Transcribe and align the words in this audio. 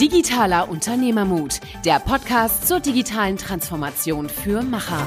Digitaler 0.00 0.70
Unternehmermut, 0.70 1.60
der 1.84 1.98
Podcast 2.00 2.66
zur 2.66 2.80
digitalen 2.80 3.36
Transformation 3.36 4.30
für 4.30 4.62
Macher. 4.62 5.06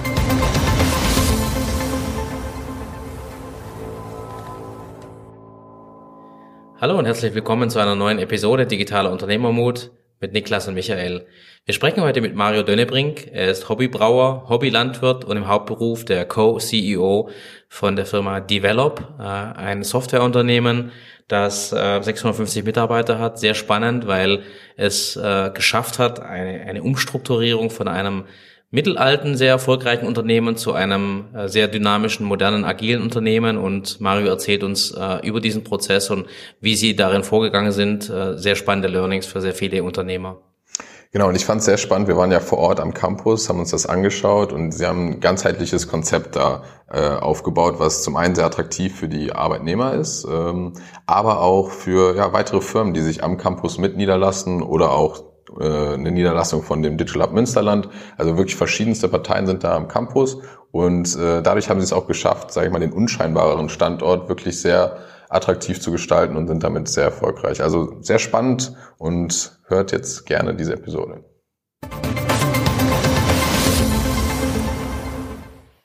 Hallo 6.80 7.00
und 7.00 7.06
herzlich 7.06 7.34
willkommen 7.34 7.72
zu 7.72 7.80
einer 7.80 7.96
neuen 7.96 8.20
Episode 8.20 8.68
Digitaler 8.68 9.12
Unternehmermut 9.12 9.90
mit 10.20 10.32
Niklas 10.32 10.68
und 10.68 10.76
Michael. 10.76 11.26
Wir 11.66 11.74
sprechen 11.74 12.02
heute 12.02 12.22
mit 12.22 12.36
Mario 12.36 12.62
Dönnebrink. 12.62 13.28
Er 13.32 13.50
ist 13.50 13.70
Hobbybrauer, 13.70 14.48
Hobbylandwirt 14.48 15.26
und 15.26 15.38
im 15.38 15.48
Hauptberuf 15.48 16.06
der 16.06 16.26
Co-CEO 16.26 17.30
von 17.68 17.96
der 17.96 18.06
Firma 18.06 18.42
Develop, 18.42 19.02
äh, 19.20 19.24
ein 19.24 19.84
Softwareunternehmen, 19.84 20.92
das 21.34 21.72
650 21.72 22.62
äh, 22.62 22.66
Mitarbeiter 22.66 23.20
hat. 23.20 23.40
Sehr 23.40 23.56
spannend, 23.56 24.08
weil 24.08 24.44
es 24.78 25.18
äh, 25.18 25.52
geschafft 25.54 26.00
hat, 26.00 26.22
eine, 26.22 26.62
eine 26.62 26.84
Umstrukturierung 26.84 27.70
von 27.70 27.88
einem 27.90 28.24
mittelalten, 28.74 29.36
sehr 29.36 29.50
erfolgreichen 29.50 30.08
Unternehmen 30.08 30.56
zu 30.56 30.74
einem 30.74 31.26
äh, 31.36 31.48
sehr 31.48 31.68
dynamischen, 31.68 32.26
modernen, 32.26 32.66
agilen 32.66 33.02
Unternehmen. 33.02 33.58
Und 33.58 34.00
Mario 34.00 34.28
erzählt 34.28 34.64
uns 34.64 34.92
äh, 34.92 35.28
über 35.28 35.42
diesen 35.42 35.64
Prozess 35.64 36.10
und 36.10 36.28
wie 36.62 36.76
sie 36.76 36.96
darin 36.96 37.24
vorgegangen 37.24 37.72
sind. 37.72 38.10
Äh, 38.10 38.38
sehr 38.38 38.56
spannende 38.56 38.88
Learnings 38.88 39.26
für 39.26 39.42
sehr 39.42 39.54
viele 39.54 39.84
Unternehmer. 39.84 40.42
Genau, 41.14 41.28
und 41.30 41.36
ich 41.36 41.46
fand 41.46 41.60
es 41.60 41.66
sehr 41.66 41.78
spannend. 41.78 42.08
Wir 42.08 42.18
waren 42.18 42.32
ja 42.32 42.40
vor 42.40 42.58
Ort 42.58 42.80
am 42.80 42.92
Campus, 42.92 43.48
haben 43.48 43.60
uns 43.60 43.70
das 43.70 43.86
angeschaut 43.86 44.52
und 44.52 44.72
sie 44.72 44.88
haben 44.88 45.10
ein 45.10 45.20
ganzheitliches 45.20 45.88
Konzept 45.88 46.36
da 46.36 46.64
äh, 46.92 47.08
aufgebaut, 47.08 47.76
was 47.78 48.02
zum 48.02 48.16
einen 48.18 48.34
sehr 48.34 48.48
attraktiv 48.48 48.96
für 48.96 49.08
die 49.08 49.32
Arbeitnehmer 49.32 49.94
ist, 49.94 50.26
ähm, 50.26 50.74
aber 51.06 51.42
auch 51.42 51.70
für 51.70 52.16
ja, 52.16 52.34
weitere 52.34 52.62
Firmen, 52.62 52.96
die 52.96 53.02
sich 53.02 53.24
am 53.24 53.38
Campus 53.38 53.78
mit 53.78 53.96
niederlassen 53.96 54.64
oder 54.64 54.94
auch 54.94 55.22
äh, 55.60 55.94
eine 55.94 56.10
Niederlassung 56.12 56.64
von 56.64 56.82
dem 56.82 56.98
Digital 56.98 57.28
Hub 57.28 57.34
Münsterland. 57.34 57.90
Also 58.18 58.36
wirklich 58.36 58.56
verschiedenste 58.56 59.08
Parteien 59.08 59.46
sind 59.46 59.64
da 59.64 59.76
am 59.76 59.88
Campus 59.88 60.40
und 60.72 61.16
äh, 61.16 61.44
dadurch 61.44 61.70
haben 61.70 61.80
sie 61.80 61.86
es 61.86 61.94
auch 61.94 62.08
geschafft, 62.08 62.52
sage 62.52 62.66
ich 62.66 62.74
mal, 62.74 62.80
den 62.80 62.92
unscheinbareren 62.92 63.70
Standort 63.70 64.30
wirklich 64.30 64.60
sehr 64.60 64.98
attraktiv 65.34 65.82
zu 65.82 65.92
gestalten 65.92 66.38
und 66.38 66.48
sind 66.48 66.64
damit 66.64 66.88
sehr 66.88 67.06
erfolgreich. 67.06 67.62
Also 67.62 68.02
sehr 68.02 68.20
spannend 68.20 68.74
und 68.98 69.60
hört 69.68 69.92
jetzt 69.92 70.26
gerne 70.26 70.56
diese 70.56 70.74
Episode. 70.74 71.24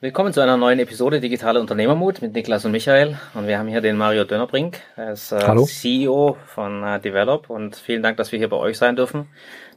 Willkommen 0.01 0.33
zu 0.33 0.41
einer 0.41 0.57
neuen 0.57 0.79
Episode 0.79 1.21
Digitale 1.21 1.59
Unternehmermut 1.59 2.23
mit 2.23 2.33
Niklas 2.33 2.65
und 2.65 2.71
Michael. 2.71 3.19
Und 3.35 3.49
wir 3.49 3.59
haben 3.59 3.67
hier 3.67 3.81
den 3.81 3.97
Mario 3.97 4.23
Dönnerbrink. 4.23 4.79
Er 4.95 5.11
ist 5.11 5.33
äh, 5.33 5.65
CEO 5.65 6.37
von 6.47 6.85
äh, 6.85 7.01
Develop 7.01 7.51
und 7.51 7.75
vielen 7.75 8.05
Dank, 8.05 8.17
dass 8.17 8.31
wir 8.31 8.39
hier 8.39 8.49
bei 8.49 8.59
euch 8.59 8.79
sein 8.79 8.95
dürfen. 8.95 9.27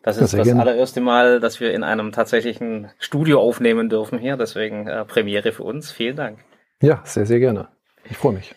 Das 0.03 0.17
ist 0.17 0.35
das 0.35 0.45
gerne. 0.45 0.61
allererste 0.61 1.01
Mal, 1.01 1.39
dass 1.39 1.59
wir 1.59 1.73
in 1.73 1.83
einem 1.83 2.11
tatsächlichen 2.11 2.91
Studio 2.99 3.41
aufnehmen 3.41 3.89
dürfen 3.89 4.19
hier. 4.19 4.37
Deswegen 4.37 4.85
äh, 4.87 5.05
Premiere 5.05 5.53
für 5.53 5.63
uns. 5.63 5.91
Vielen 5.91 6.17
Dank. 6.17 6.37
Ja, 6.83 7.01
sehr, 7.03 7.25
sehr 7.25 7.39
gerne. 7.39 7.69
Ich 8.07 8.17
freue 8.17 8.33
mich. 8.33 8.53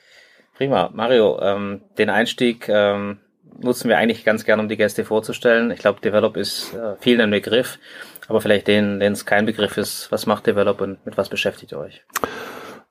Prima. 0.56 0.90
Mario, 0.92 1.40
ähm, 1.42 1.80
den 1.98 2.10
Einstieg 2.10 2.68
ähm, 2.68 3.18
nutzen 3.58 3.88
wir 3.88 3.98
eigentlich 3.98 4.24
ganz 4.24 4.44
gerne, 4.44 4.62
um 4.62 4.68
die 4.68 4.76
Gäste 4.76 5.04
vorzustellen. 5.04 5.70
Ich 5.70 5.80
glaube, 5.80 6.00
Develop 6.00 6.36
ist 6.36 6.74
äh, 6.74 6.96
vielen 7.00 7.20
ein 7.20 7.30
Begriff. 7.30 7.78
Aber 8.28 8.40
vielleicht 8.40 8.68
denen, 8.68 9.00
denen 9.00 9.12
es 9.12 9.26
kein 9.26 9.46
Begriff 9.46 9.76
ist, 9.76 10.10
was 10.10 10.26
macht 10.26 10.46
Develop 10.46 10.80
und 10.80 11.04
mit 11.04 11.18
was 11.18 11.28
beschäftigt 11.28 11.72
ihr 11.72 11.78
euch? 11.78 12.04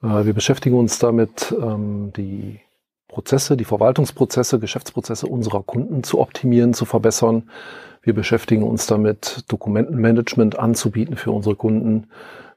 Äh, 0.03 0.25
wir 0.25 0.33
beschäftigen 0.33 0.77
uns 0.77 0.99
damit, 0.99 1.53
ähm, 1.59 2.11
die 2.15 2.59
Prozesse, 3.07 3.57
die 3.57 3.65
Verwaltungsprozesse, 3.65 4.59
Geschäftsprozesse 4.59 5.27
unserer 5.27 5.63
Kunden 5.63 6.03
zu 6.03 6.19
optimieren, 6.19 6.73
zu 6.73 6.85
verbessern. 6.85 7.49
Wir 8.01 8.13
beschäftigen 8.13 8.63
uns 8.63 8.87
damit, 8.87 9.45
Dokumentenmanagement 9.47 10.59
anzubieten 10.59 11.15
für 11.15 11.31
unsere 11.31 11.55
Kunden. 11.55 12.07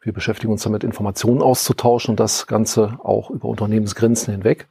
Wir 0.00 0.12
beschäftigen 0.12 0.52
uns 0.52 0.62
damit, 0.62 0.84
Informationen 0.84 1.42
auszutauschen 1.42 2.12
und 2.12 2.20
das 2.20 2.46
Ganze 2.46 2.98
auch 3.02 3.30
über 3.30 3.48
Unternehmensgrenzen 3.48 4.32
hinweg, 4.32 4.66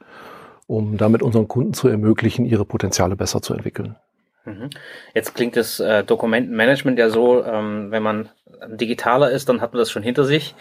um 0.66 0.96
damit 0.96 1.22
unseren 1.22 1.48
Kunden 1.48 1.74
zu 1.74 1.88
ermöglichen, 1.88 2.46
ihre 2.46 2.64
Potenziale 2.64 3.16
besser 3.16 3.42
zu 3.42 3.54
entwickeln. 3.54 3.96
Mhm. 4.44 4.70
Jetzt 5.14 5.34
klingt 5.34 5.56
das 5.56 5.80
äh, 5.80 6.04
Dokumentenmanagement 6.04 6.98
ja 6.98 7.10
so, 7.10 7.44
ähm, 7.44 7.90
wenn 7.90 8.02
man 8.02 8.30
digitaler 8.68 9.30
ist, 9.30 9.48
dann 9.48 9.60
hat 9.60 9.72
man 9.72 9.80
das 9.80 9.90
schon 9.90 10.02
hinter 10.02 10.24
sich. 10.24 10.54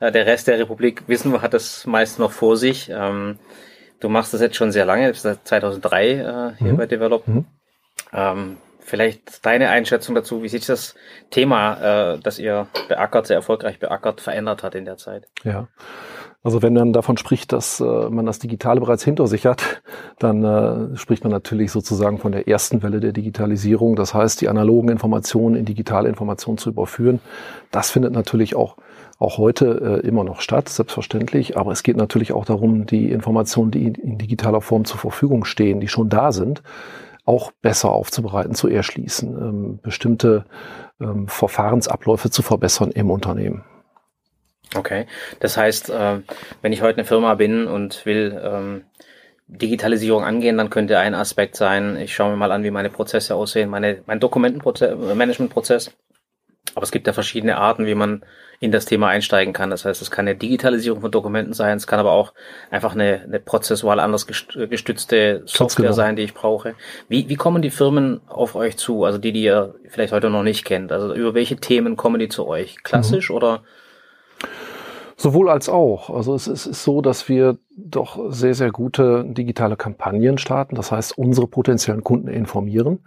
Mhm. 0.00 0.06
Äh, 0.06 0.12
der 0.12 0.26
Rest 0.26 0.48
der 0.48 0.58
Republik, 0.58 1.04
wissen 1.06 1.32
wir, 1.32 1.42
hat 1.42 1.54
das 1.54 1.86
meist 1.86 2.18
noch 2.18 2.32
vor 2.32 2.56
sich. 2.56 2.90
Ähm, 2.92 3.38
du 4.00 4.08
machst 4.08 4.34
das 4.34 4.40
jetzt 4.40 4.56
schon 4.56 4.72
sehr 4.72 4.84
lange, 4.84 5.12
seit 5.14 5.46
2003 5.46 6.10
äh, 6.10 6.52
hier 6.58 6.72
mhm. 6.72 6.76
bei 6.76 6.86
Develop. 6.86 7.26
Mhm. 7.26 7.44
Ähm, 8.12 8.56
vielleicht 8.88 9.44
deine 9.44 9.68
Einschätzung 9.68 10.14
dazu, 10.14 10.42
wie 10.42 10.48
sich 10.48 10.66
das 10.66 10.94
Thema, 11.30 12.14
äh, 12.14 12.18
das 12.20 12.38
ihr 12.38 12.66
beackert, 12.88 13.26
sehr 13.26 13.36
erfolgreich 13.36 13.78
beackert, 13.78 14.20
verändert 14.20 14.62
hat 14.62 14.74
in 14.74 14.84
der 14.84 14.96
Zeit? 14.96 15.28
Ja. 15.44 15.68
Also 16.42 16.62
wenn 16.62 16.72
man 16.72 16.92
davon 16.92 17.16
spricht, 17.18 17.52
dass 17.52 17.80
äh, 17.80 17.84
man 17.84 18.24
das 18.24 18.38
Digitale 18.38 18.80
bereits 18.80 19.04
hinter 19.04 19.26
sich 19.26 19.44
hat, 19.44 19.82
dann 20.18 20.44
äh, 20.44 20.96
spricht 20.96 21.24
man 21.24 21.32
natürlich 21.32 21.72
sozusagen 21.72 22.18
von 22.18 22.32
der 22.32 22.48
ersten 22.48 22.82
Welle 22.82 23.00
der 23.00 23.12
Digitalisierung. 23.12 23.96
Das 23.96 24.14
heißt, 24.14 24.40
die 24.40 24.48
analogen 24.48 24.88
Informationen 24.88 25.56
in 25.56 25.64
digitale 25.64 26.08
Informationen 26.08 26.56
zu 26.56 26.70
überführen. 26.70 27.20
Das 27.70 27.90
findet 27.90 28.12
natürlich 28.12 28.56
auch 28.56 28.76
auch 29.20 29.36
heute 29.36 30.00
äh, 30.04 30.06
immer 30.06 30.22
noch 30.22 30.40
statt, 30.40 30.68
selbstverständlich. 30.68 31.56
Aber 31.56 31.72
es 31.72 31.82
geht 31.82 31.96
natürlich 31.96 32.32
auch 32.32 32.44
darum, 32.44 32.86
die 32.86 33.10
Informationen, 33.10 33.72
die 33.72 33.86
in 33.86 34.16
digitaler 34.16 34.60
Form 34.60 34.84
zur 34.84 34.98
Verfügung 34.98 35.44
stehen, 35.44 35.80
die 35.80 35.88
schon 35.88 36.08
da 36.08 36.30
sind, 36.30 36.62
auch 37.28 37.52
besser 37.60 37.90
aufzubereiten, 37.90 38.54
zu 38.54 38.68
erschließen, 38.68 39.36
ähm, 39.36 39.80
bestimmte 39.82 40.46
ähm, 41.00 41.28
Verfahrensabläufe 41.28 42.30
zu 42.30 42.42
verbessern 42.42 42.90
im 42.90 43.10
Unternehmen. 43.10 43.64
Okay, 44.74 45.06
das 45.40 45.56
heißt, 45.56 45.90
äh, 45.90 46.20
wenn 46.62 46.72
ich 46.72 46.82
heute 46.82 46.98
eine 46.98 47.06
Firma 47.06 47.34
bin 47.34 47.66
und 47.66 48.04
will 48.06 48.40
ähm, 48.42 48.84
Digitalisierung 49.46 50.24
angehen, 50.24 50.58
dann 50.58 50.70
könnte 50.70 50.98
ein 50.98 51.14
Aspekt 51.14 51.56
sein, 51.56 51.96
ich 51.96 52.14
schaue 52.14 52.30
mir 52.30 52.36
mal 52.36 52.52
an, 52.52 52.64
wie 52.64 52.70
meine 52.70 52.90
Prozesse 52.90 53.34
aussehen, 53.34 53.70
meine, 53.70 54.02
mein 54.06 54.20
Dokumentenmanagementprozess. 54.20 55.92
Aber 56.74 56.82
es 56.82 56.90
gibt 56.90 57.06
ja 57.06 57.12
verschiedene 57.12 57.56
Arten, 57.56 57.86
wie 57.86 57.94
man 57.94 58.24
in 58.60 58.72
das 58.72 58.86
Thema 58.86 59.08
einsteigen 59.08 59.52
kann. 59.52 59.70
Das 59.70 59.84
heißt, 59.84 60.02
es 60.02 60.10
kann 60.10 60.26
eine 60.26 60.36
Digitalisierung 60.36 61.00
von 61.00 61.10
Dokumenten 61.10 61.52
sein, 61.52 61.76
es 61.76 61.86
kann 61.86 62.00
aber 62.00 62.12
auch 62.12 62.32
einfach 62.70 62.94
eine, 62.94 63.22
eine 63.22 63.38
prozessual 63.38 64.00
anders 64.00 64.26
gestützte 64.26 65.42
Software 65.46 65.84
genau. 65.84 65.94
sein, 65.94 66.16
die 66.16 66.22
ich 66.22 66.34
brauche. 66.34 66.74
Wie, 67.08 67.28
wie 67.28 67.36
kommen 67.36 67.62
die 67.62 67.70
Firmen 67.70 68.20
auf 68.26 68.54
euch 68.54 68.76
zu? 68.76 69.04
Also 69.04 69.18
die, 69.18 69.32
die 69.32 69.42
ihr 69.42 69.74
vielleicht 69.88 70.12
heute 70.12 70.30
noch 70.30 70.42
nicht 70.42 70.64
kennt. 70.64 70.90
Also 70.92 71.14
über 71.14 71.34
welche 71.34 71.56
Themen 71.56 71.96
kommen 71.96 72.18
die 72.18 72.28
zu 72.28 72.46
euch? 72.46 72.82
Klassisch 72.82 73.30
mhm. 73.30 73.36
oder 73.36 73.62
Sowohl 75.20 75.50
als 75.50 75.68
auch. 75.68 76.10
Also 76.10 76.36
es 76.36 76.46
ist, 76.46 76.84
so, 76.84 77.02
dass 77.02 77.28
wir 77.28 77.58
doch 77.78 78.18
sehr, 78.30 78.54
sehr 78.54 78.72
gute 78.72 79.24
digitale 79.24 79.76
Kampagnen 79.76 80.36
starten. 80.38 80.74
Das 80.74 80.90
heißt, 80.90 81.16
unsere 81.16 81.46
potenziellen 81.46 82.02
Kunden 82.02 82.28
informieren. 82.28 82.98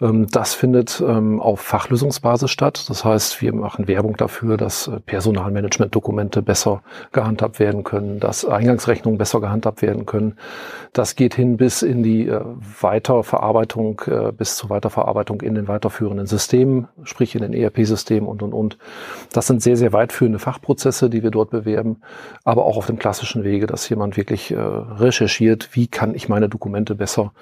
Ähm, 0.00 0.26
das 0.30 0.54
findet 0.54 1.02
ähm, 1.06 1.40
auf 1.40 1.60
Fachlösungsbasis 1.60 2.50
statt. 2.50 2.88
Das 2.88 3.04
heißt, 3.04 3.42
wir 3.42 3.54
machen 3.54 3.86
Werbung 3.86 4.16
dafür, 4.16 4.56
dass 4.56 4.88
äh, 4.88 5.00
Personalmanagement-Dokumente 5.00 6.40
besser 6.40 6.82
gehandhabt 7.12 7.60
werden 7.60 7.84
können, 7.84 8.18
dass 8.18 8.46
Eingangsrechnungen 8.46 9.18
besser 9.18 9.40
gehandhabt 9.40 9.82
werden 9.82 10.06
können. 10.06 10.36
Das 10.94 11.14
geht 11.14 11.34
hin 11.34 11.58
bis 11.58 11.82
in 11.82 12.02
die 12.02 12.28
äh, 12.28 12.40
Weiterverarbeitung, 12.80 14.00
äh, 14.06 14.32
bis 14.32 14.56
zur 14.56 14.70
Weiterverarbeitung 14.70 15.42
in 15.42 15.54
den 15.54 15.68
weiterführenden 15.68 16.26
Systemen, 16.26 16.88
sprich 17.02 17.34
in 17.34 17.42
den 17.42 17.52
ERP-Systemen 17.52 18.26
und, 18.26 18.42
und, 18.42 18.54
und. 18.54 18.78
Das 19.32 19.46
sind 19.46 19.62
sehr, 19.62 19.76
sehr 19.76 19.92
weitführende 19.92 20.38
Fachprozesse, 20.38 21.10
die 21.10 21.22
wir 21.22 21.30
dort 21.30 21.50
bewerben, 21.50 22.00
aber 22.44 22.64
auch 22.64 22.78
auf 22.78 22.86
dem 22.86 22.98
klassischen 22.98 23.44
Wege, 23.44 23.66
dass 23.66 23.84
hier 23.84 23.97
jemand 23.98 24.16
wirklich 24.16 24.50
äh, 24.50 24.56
recherchiert, 24.56 25.70
wie 25.72 25.88
kann 25.88 26.14
ich 26.14 26.28
meine 26.28 26.48
Dokumente 26.48 26.94
besser 26.94 27.32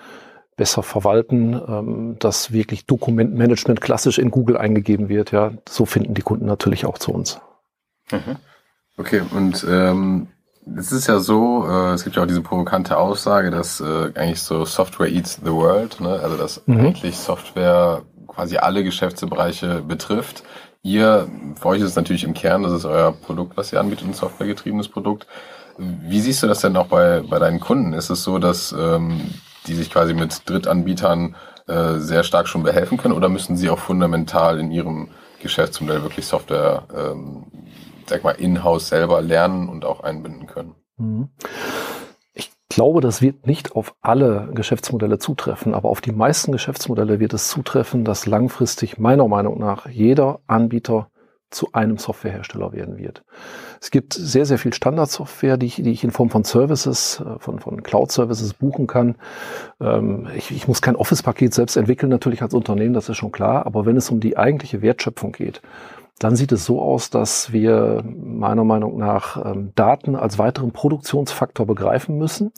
besser 0.56 0.82
verwalten, 0.82 1.60
ähm, 1.68 2.16
dass 2.18 2.50
wirklich 2.50 2.86
Dokumentmanagement 2.86 3.80
klassisch 3.80 4.18
in 4.18 4.30
Google 4.30 4.56
eingegeben 4.56 5.08
wird. 5.08 5.30
Ja, 5.30 5.52
so 5.68 5.84
finden 5.84 6.14
die 6.14 6.22
Kunden 6.22 6.46
natürlich 6.46 6.86
auch 6.86 6.98
zu 6.98 7.12
uns. 7.12 7.38
Mhm. 8.10 8.36
Okay, 8.96 9.20
und 9.34 9.66
ähm, 9.68 10.28
es 10.78 10.90
ist 10.90 11.06
ja 11.06 11.20
so, 11.20 11.66
äh, 11.68 11.92
es 11.92 12.04
gibt 12.04 12.16
ja 12.16 12.22
auch 12.22 12.26
diese 12.26 12.40
provokante 12.40 12.96
Aussage, 12.96 13.50
dass 13.50 13.80
äh, 13.80 14.10
eigentlich 14.14 14.40
so 14.40 14.64
Software 14.64 15.08
eats 15.08 15.38
the 15.44 15.52
world, 15.52 16.00
ne? 16.00 16.18
also 16.22 16.36
dass 16.36 16.62
mhm. 16.66 16.80
eigentlich 16.80 17.16
Software 17.18 18.02
quasi 18.26 18.56
alle 18.56 18.82
Geschäftsbereiche 18.82 19.82
betrifft. 19.82 20.42
Ihr, 20.82 21.28
für 21.60 21.68
euch 21.68 21.80
ist 21.80 21.88
es 21.88 21.96
natürlich 21.96 22.24
im 22.24 22.32
Kern, 22.32 22.62
das 22.62 22.72
ist 22.72 22.84
euer 22.84 23.12
Produkt, 23.12 23.56
was 23.56 23.72
ihr 23.72 23.80
anbietet, 23.80 24.06
ein 24.06 24.14
softwaregetriebenes 24.14 24.88
Produkt. 24.88 25.26
Wie 25.78 26.20
siehst 26.20 26.42
du 26.42 26.46
das 26.46 26.60
denn 26.60 26.76
auch 26.76 26.86
bei, 26.86 27.20
bei 27.20 27.38
deinen 27.38 27.60
Kunden? 27.60 27.92
Ist 27.92 28.10
es 28.10 28.22
so, 28.22 28.38
dass 28.38 28.72
ähm, 28.72 29.20
die 29.66 29.74
sich 29.74 29.90
quasi 29.90 30.14
mit 30.14 30.48
Drittanbietern 30.48 31.36
äh, 31.66 31.94
sehr 31.94 32.22
stark 32.22 32.48
schon 32.48 32.62
behelfen 32.62 32.98
können 32.98 33.14
oder 33.14 33.28
müssen 33.28 33.56
sie 33.56 33.70
auch 33.70 33.78
fundamental 33.78 34.58
in 34.58 34.70
ihrem 34.70 35.08
Geschäftsmodell 35.42 36.02
wirklich 36.02 36.26
Software, 36.26 36.84
ähm, 36.94 37.46
sag 38.06 38.24
mal, 38.24 38.32
in-house 38.32 38.88
selber 38.88 39.20
lernen 39.20 39.68
und 39.68 39.84
auch 39.84 40.00
einbinden 40.00 40.46
können? 40.46 40.74
Mhm 40.96 41.28
glaube, 42.76 43.00
das 43.00 43.22
wird 43.22 43.46
nicht 43.46 43.72
auf 43.72 43.94
alle 44.02 44.50
Geschäftsmodelle 44.52 45.18
zutreffen, 45.18 45.72
aber 45.72 45.88
auf 45.88 46.02
die 46.02 46.12
meisten 46.12 46.52
Geschäftsmodelle 46.52 47.20
wird 47.20 47.32
es 47.32 47.48
zutreffen, 47.48 48.04
dass 48.04 48.26
langfristig 48.26 48.98
meiner 48.98 49.26
Meinung 49.28 49.58
nach 49.58 49.88
jeder 49.88 50.40
Anbieter 50.46 51.08
zu 51.56 51.72
einem 51.72 51.96
Softwarehersteller 51.96 52.72
werden 52.72 52.98
wird. 52.98 53.24
Es 53.80 53.90
gibt 53.90 54.12
sehr, 54.12 54.44
sehr 54.44 54.58
viel 54.58 54.74
Standardsoftware, 54.74 55.56
die 55.56 55.66
ich, 55.66 55.76
die 55.76 55.90
ich 55.90 56.04
in 56.04 56.10
Form 56.10 56.30
von 56.30 56.44
Services, 56.44 57.20
äh, 57.24 57.38
von, 57.38 57.58
von 57.58 57.82
Cloud-Services 57.82 58.54
buchen 58.54 58.86
kann. 58.86 59.16
Ähm, 59.80 60.28
ich, 60.36 60.50
ich 60.50 60.68
muss 60.68 60.82
kein 60.82 60.96
Office-Paket 60.96 61.54
selbst 61.54 61.76
entwickeln, 61.76 62.10
natürlich 62.10 62.42
als 62.42 62.54
Unternehmen, 62.54 62.94
das 62.94 63.08
ist 63.08 63.16
schon 63.16 63.32
klar. 63.32 63.66
Aber 63.66 63.86
wenn 63.86 63.96
es 63.96 64.10
um 64.10 64.20
die 64.20 64.36
eigentliche 64.36 64.82
Wertschöpfung 64.82 65.32
geht, 65.32 65.62
dann 66.18 66.36
sieht 66.36 66.52
es 66.52 66.64
so 66.64 66.80
aus, 66.80 67.10
dass 67.10 67.52
wir 67.52 68.02
meiner 68.04 68.64
Meinung 68.64 68.98
nach 68.98 69.44
ähm, 69.44 69.72
Daten 69.74 70.14
als 70.14 70.38
weiteren 70.38 70.72
Produktionsfaktor 70.72 71.66
begreifen 71.66 72.16
müssen 72.18 72.52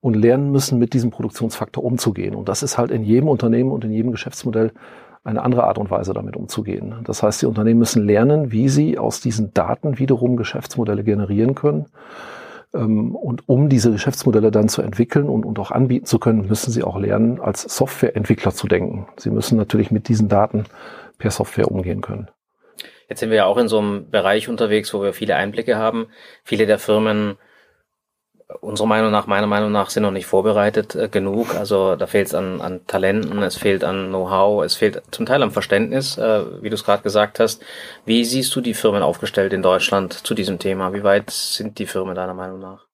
und 0.00 0.14
lernen 0.14 0.50
müssen, 0.50 0.78
mit 0.78 0.94
diesem 0.94 1.10
Produktionsfaktor 1.10 1.84
umzugehen. 1.84 2.34
Und 2.34 2.48
das 2.48 2.62
ist 2.62 2.76
halt 2.76 2.90
in 2.90 3.04
jedem 3.04 3.28
Unternehmen 3.28 3.70
und 3.70 3.84
in 3.84 3.92
jedem 3.92 4.10
Geschäftsmodell 4.10 4.72
eine 5.24 5.42
andere 5.42 5.64
Art 5.64 5.78
und 5.78 5.90
Weise 5.90 6.12
damit 6.14 6.36
umzugehen. 6.36 6.96
Das 7.04 7.22
heißt, 7.22 7.42
die 7.42 7.46
Unternehmen 7.46 7.78
müssen 7.78 8.06
lernen, 8.06 8.50
wie 8.50 8.68
sie 8.68 8.98
aus 8.98 9.20
diesen 9.20 9.54
Daten 9.54 9.98
wiederum 9.98 10.36
Geschäftsmodelle 10.36 11.04
generieren 11.04 11.54
können. 11.54 11.86
Ähm, 12.74 13.14
und 13.14 13.48
um 13.48 13.68
diese 13.68 13.92
Geschäftsmodelle 13.92 14.50
dann 14.50 14.68
zu 14.68 14.82
entwickeln 14.82 15.28
und, 15.28 15.44
und 15.44 15.58
auch 15.58 15.70
anbieten 15.70 16.06
zu 16.06 16.18
können, 16.18 16.48
müssen 16.48 16.72
sie 16.72 16.82
auch 16.82 16.98
lernen, 16.98 17.40
als 17.40 17.62
Softwareentwickler 17.62 18.52
zu 18.52 18.66
denken. 18.66 19.06
Sie 19.16 19.30
müssen 19.30 19.56
natürlich 19.56 19.90
mit 19.90 20.08
diesen 20.08 20.28
Daten 20.28 20.64
per 21.18 21.30
Software 21.30 21.70
umgehen 21.70 22.00
können. 22.00 22.28
Jetzt 23.08 23.20
sind 23.20 23.30
wir 23.30 23.36
ja 23.36 23.44
auch 23.44 23.58
in 23.58 23.68
so 23.68 23.78
einem 23.78 24.10
Bereich 24.10 24.48
unterwegs, 24.48 24.92
wo 24.94 25.02
wir 25.02 25.12
viele 25.12 25.36
Einblicke 25.36 25.76
haben. 25.76 26.06
Viele 26.44 26.66
der 26.66 26.78
Firmen, 26.78 27.36
unserer 28.60 28.86
Meinung 28.86 29.10
nach, 29.10 29.26
meiner 29.26 29.46
Meinung 29.46 29.72
nach, 29.72 29.90
sind 29.90 30.02
noch 30.02 30.10
nicht 30.10 30.26
vorbereitet 30.26 30.94
äh, 30.94 31.08
genug. 31.08 31.54
Also 31.54 31.96
da 31.96 32.06
fehlt 32.06 32.28
es 32.28 32.34
an, 32.34 32.60
an 32.60 32.80
Talenten, 32.86 33.42
es 33.42 33.56
fehlt 33.56 33.84
an 33.84 34.08
Know-how, 34.08 34.64
es 34.64 34.74
fehlt 34.74 35.02
zum 35.10 35.26
Teil 35.26 35.42
am 35.42 35.50
Verständnis, 35.50 36.18
äh, 36.18 36.62
wie 36.62 36.68
du 36.68 36.74
es 36.74 36.84
gerade 36.84 37.02
gesagt 37.02 37.40
hast. 37.40 37.62
Wie 38.04 38.24
siehst 38.24 38.54
du 38.54 38.60
die 38.60 38.74
Firmen 38.74 39.02
aufgestellt 39.02 39.52
in 39.52 39.62
Deutschland 39.62 40.12
zu 40.12 40.34
diesem 40.34 40.58
Thema? 40.58 40.92
Wie 40.92 41.04
weit 41.04 41.30
sind 41.30 41.78
die 41.78 41.86
Firmen 41.86 42.14
deiner 42.14 42.34
Meinung 42.34 42.60
nach? 42.60 42.86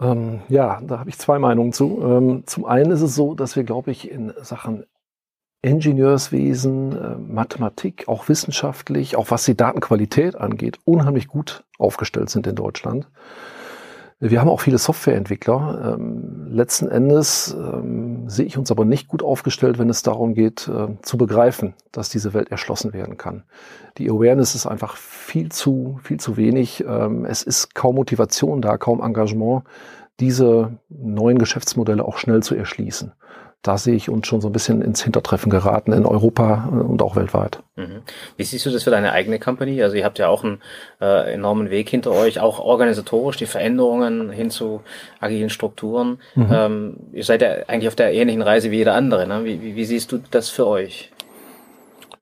Ähm, 0.00 0.40
ja, 0.48 0.80
da 0.82 0.98
habe 0.98 1.10
ich 1.10 1.18
zwei 1.18 1.38
Meinungen 1.38 1.72
zu. 1.72 2.00
Ähm, 2.02 2.42
zum 2.46 2.64
einen 2.64 2.90
ist 2.90 3.02
es 3.02 3.14
so, 3.14 3.34
dass 3.34 3.56
wir, 3.56 3.64
glaube 3.64 3.90
ich, 3.92 4.10
in 4.10 4.32
Sachen 4.42 4.84
Ingenieurswesen, 5.62 6.92
äh, 6.92 7.16
Mathematik, 7.18 8.08
auch 8.08 8.28
wissenschaftlich, 8.28 9.16
auch 9.16 9.30
was 9.30 9.44
die 9.44 9.56
Datenqualität 9.56 10.34
angeht, 10.34 10.80
unheimlich 10.84 11.28
gut 11.28 11.62
aufgestellt 11.78 12.30
sind 12.30 12.48
in 12.48 12.56
Deutschland. 12.56 13.06
Wir 14.24 14.40
haben 14.40 14.48
auch 14.48 14.60
viele 14.60 14.78
Softwareentwickler. 14.78 15.96
Ähm, 15.98 16.46
letzten 16.48 16.86
Endes 16.86 17.56
ähm, 17.58 18.28
sehe 18.28 18.46
ich 18.46 18.56
uns 18.56 18.70
aber 18.70 18.84
nicht 18.84 19.08
gut 19.08 19.20
aufgestellt, 19.20 19.80
wenn 19.80 19.90
es 19.90 20.02
darum 20.02 20.34
geht, 20.34 20.68
äh, 20.68 20.94
zu 21.02 21.18
begreifen, 21.18 21.74
dass 21.90 22.08
diese 22.08 22.32
Welt 22.32 22.52
erschlossen 22.52 22.92
werden 22.92 23.16
kann. 23.16 23.42
Die 23.98 24.08
Awareness 24.08 24.54
ist 24.54 24.64
einfach 24.64 24.96
viel 24.96 25.50
zu, 25.50 25.98
viel 26.04 26.20
zu 26.20 26.36
wenig. 26.36 26.84
Ähm, 26.86 27.24
es 27.24 27.42
ist 27.42 27.74
kaum 27.74 27.96
Motivation 27.96 28.62
da, 28.62 28.76
kaum 28.76 29.02
Engagement, 29.02 29.64
diese 30.20 30.78
neuen 30.88 31.38
Geschäftsmodelle 31.38 32.04
auch 32.04 32.16
schnell 32.16 32.44
zu 32.44 32.54
erschließen 32.54 33.12
da 33.62 33.78
sehe 33.78 33.94
ich 33.94 34.08
uns 34.08 34.26
schon 34.26 34.40
so 34.40 34.48
ein 34.48 34.52
bisschen 34.52 34.82
ins 34.82 35.02
Hintertreffen 35.02 35.48
geraten 35.48 35.92
in 35.92 36.04
Europa 36.04 36.68
äh, 36.70 36.74
und 36.74 37.00
auch 37.00 37.14
weltweit. 37.14 37.62
Mhm. 37.76 38.02
Wie 38.36 38.42
siehst 38.42 38.66
du 38.66 38.70
das 38.70 38.82
für 38.82 38.90
deine 38.90 39.12
eigene 39.12 39.38
Company? 39.38 39.82
Also 39.82 39.96
ihr 39.96 40.04
habt 40.04 40.18
ja 40.18 40.28
auch 40.28 40.42
einen 40.42 40.60
äh, 41.00 41.32
enormen 41.32 41.70
Weg 41.70 41.88
hinter 41.88 42.10
euch, 42.10 42.40
auch 42.40 42.58
organisatorisch, 42.58 43.36
die 43.36 43.46
Veränderungen 43.46 44.30
hin 44.30 44.50
zu 44.50 44.82
agilen 45.20 45.50
Strukturen. 45.50 46.18
Mhm. 46.34 46.48
Ähm, 46.52 46.96
ihr 47.12 47.24
seid 47.24 47.42
ja 47.42 47.50
eigentlich 47.68 47.88
auf 47.88 47.94
der 47.94 48.12
ähnlichen 48.12 48.42
Reise 48.42 48.72
wie 48.72 48.78
jeder 48.78 48.94
andere. 48.94 49.26
Ne? 49.28 49.44
Wie, 49.44 49.62
wie, 49.62 49.76
wie 49.76 49.84
siehst 49.84 50.10
du 50.10 50.18
das 50.30 50.48
für 50.48 50.66
euch? 50.66 51.12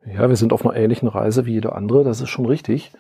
Ja, 0.06 0.28
wir 0.28 0.36
sind 0.36 0.52
auf 0.52 0.64
einer 0.64 0.76
ähnlichen 0.76 1.08
Reise 1.08 1.46
wie 1.46 1.52
jeder 1.52 1.74
andere, 1.74 2.04
das 2.04 2.20
ist 2.20 2.30
schon 2.30 2.46
richtig. 2.46 2.90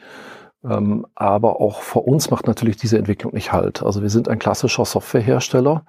Ähm, 0.62 1.06
aber 1.14 1.60
auch 1.60 1.80
vor 1.80 2.06
uns 2.06 2.30
macht 2.30 2.46
natürlich 2.46 2.76
diese 2.76 2.98
Entwicklung 2.98 3.32
nicht 3.32 3.52
halt. 3.52 3.82
Also 3.82 4.02
wir 4.02 4.10
sind 4.10 4.28
ein 4.28 4.38
klassischer 4.38 4.84
Softwarehersteller. 4.84 5.84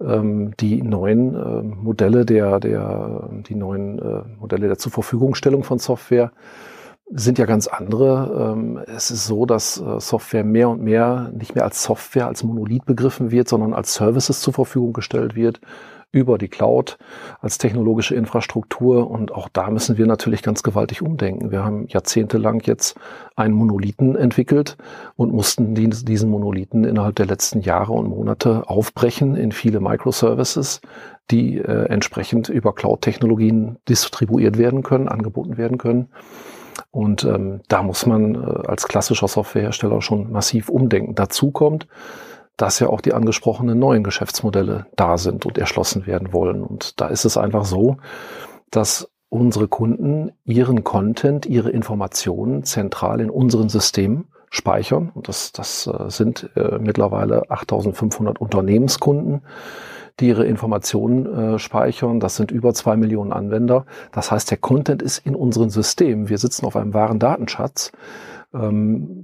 Ähm, 0.00 0.56
die 0.58 0.82
neuen 0.82 1.34
äh, 1.34 1.62
Modelle 1.62 2.24
der, 2.24 2.58
der, 2.58 3.28
die 3.46 3.54
neuen 3.54 3.98
äh, 3.98 4.22
Modelle 4.38 4.68
der 4.68 4.78
Zurverfügungstellung 4.78 5.62
von 5.62 5.78
Software 5.78 6.32
sind 7.10 7.38
ja 7.38 7.44
ganz 7.44 7.66
andere. 7.66 8.54
Ähm, 8.54 8.80
es 8.86 9.10
ist 9.10 9.26
so, 9.26 9.44
dass 9.44 9.78
äh, 9.78 10.00
Software 10.00 10.44
mehr 10.44 10.70
und 10.70 10.82
mehr 10.82 11.30
nicht 11.34 11.54
mehr 11.54 11.64
als 11.64 11.82
Software, 11.82 12.26
als 12.26 12.42
Monolith 12.44 12.86
begriffen 12.86 13.30
wird, 13.30 13.48
sondern 13.48 13.74
als 13.74 13.92
Services 13.92 14.40
zur 14.40 14.54
Verfügung 14.54 14.94
gestellt 14.94 15.34
wird 15.34 15.60
über 16.14 16.38
die 16.38 16.48
Cloud 16.48 16.96
als 17.40 17.58
technologische 17.58 18.14
Infrastruktur. 18.14 19.10
Und 19.10 19.32
auch 19.32 19.48
da 19.52 19.68
müssen 19.70 19.98
wir 19.98 20.06
natürlich 20.06 20.42
ganz 20.42 20.62
gewaltig 20.62 21.02
umdenken. 21.02 21.50
Wir 21.50 21.64
haben 21.64 21.86
jahrzehntelang 21.88 22.62
jetzt 22.64 22.98
einen 23.36 23.54
Monolithen 23.54 24.16
entwickelt 24.16 24.76
und 25.16 25.32
mussten 25.32 25.74
diesen 25.74 26.30
Monolithen 26.30 26.84
innerhalb 26.84 27.16
der 27.16 27.26
letzten 27.26 27.60
Jahre 27.60 27.92
und 27.92 28.08
Monate 28.08 28.68
aufbrechen 28.68 29.34
in 29.36 29.50
viele 29.52 29.80
Microservices, 29.80 30.80
die 31.30 31.58
äh, 31.58 31.86
entsprechend 31.86 32.48
über 32.48 32.74
Cloud-Technologien 32.74 33.76
distribuiert 33.88 34.56
werden 34.56 34.82
können, 34.82 35.08
angeboten 35.08 35.56
werden 35.56 35.78
können. 35.78 36.08
Und 36.90 37.24
ähm, 37.24 37.60
da 37.68 37.82
muss 37.82 38.06
man 38.06 38.34
äh, 38.36 38.68
als 38.68 38.86
klassischer 38.86 39.26
Softwarehersteller 39.26 40.00
schon 40.00 40.30
massiv 40.30 40.68
umdenken. 40.68 41.14
Dazu 41.14 41.50
kommt, 41.50 41.88
dass 42.56 42.78
ja 42.78 42.88
auch 42.88 43.00
die 43.00 43.14
angesprochenen 43.14 43.78
neuen 43.78 44.04
Geschäftsmodelle 44.04 44.86
da 44.96 45.18
sind 45.18 45.46
und 45.46 45.58
erschlossen 45.58 46.06
werden 46.06 46.32
wollen. 46.32 46.62
Und 46.62 47.00
da 47.00 47.08
ist 47.08 47.24
es 47.24 47.36
einfach 47.36 47.64
so, 47.64 47.96
dass 48.70 49.10
unsere 49.28 49.66
Kunden 49.66 50.32
ihren 50.44 50.84
Content, 50.84 51.46
ihre 51.46 51.70
Informationen 51.70 52.62
zentral 52.62 53.20
in 53.20 53.30
unseren 53.30 53.68
Systemen 53.68 54.28
speichern. 54.50 55.10
Und 55.12 55.28
das, 55.28 55.50
das 55.52 55.88
äh, 55.88 56.08
sind 56.10 56.50
äh, 56.54 56.78
mittlerweile 56.78 57.50
8500 57.50 58.40
Unternehmenskunden, 58.40 59.42
die 60.20 60.28
ihre 60.28 60.46
Informationen 60.46 61.54
äh, 61.54 61.58
speichern. 61.58 62.20
Das 62.20 62.36
sind 62.36 62.52
über 62.52 62.72
zwei 62.72 62.96
Millionen 62.96 63.32
Anwender. 63.32 63.86
Das 64.12 64.30
heißt, 64.30 64.52
der 64.52 64.58
Content 64.58 65.02
ist 65.02 65.18
in 65.18 65.34
unseren 65.34 65.70
Systemen. 65.70 66.28
Wir 66.28 66.38
sitzen 66.38 66.66
auf 66.66 66.76
einem 66.76 66.94
wahren 66.94 67.18
Datenschatz 67.18 67.90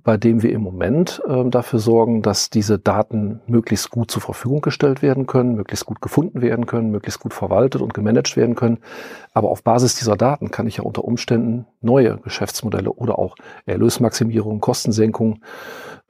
bei 0.03 0.17
dem 0.17 0.43
wir 0.43 0.50
im 0.50 0.62
Moment 0.62 1.23
äh, 1.29 1.49
dafür 1.49 1.79
sorgen, 1.79 2.21
dass 2.21 2.50
diese 2.50 2.81
Daten 2.81 3.41
möglichst 3.47 3.91
gut 3.91 4.11
zur 4.11 4.23
Verfügung 4.23 4.61
gestellt 4.61 5.03
werden 5.03 5.27
können, 5.29 5.55
möglichst 5.55 5.87
gut 5.87 6.00
gefunden 6.00 6.43
werden 6.43 6.67
können, 6.67 6.91
möglichst 6.91 7.21
gut 7.21 7.32
verwaltet 7.32 7.81
und 7.81 7.94
gemanagt 7.94 8.37
werden 8.37 8.56
können. 8.56 8.79
Aber 9.32 9.51
auf 9.51 9.63
Basis 9.63 9.94
dieser 9.94 10.17
Daten 10.17 10.51
kann 10.51 10.67
ich 10.67 10.79
ja 10.79 10.82
unter 10.82 11.05
Umständen 11.05 11.67
neue 11.81 12.19
Geschäftsmodelle 12.19 12.93
oder 12.93 13.19
auch 13.19 13.37
Erlösmaximierung, 13.65 14.60
Kostensenkung 14.60 15.41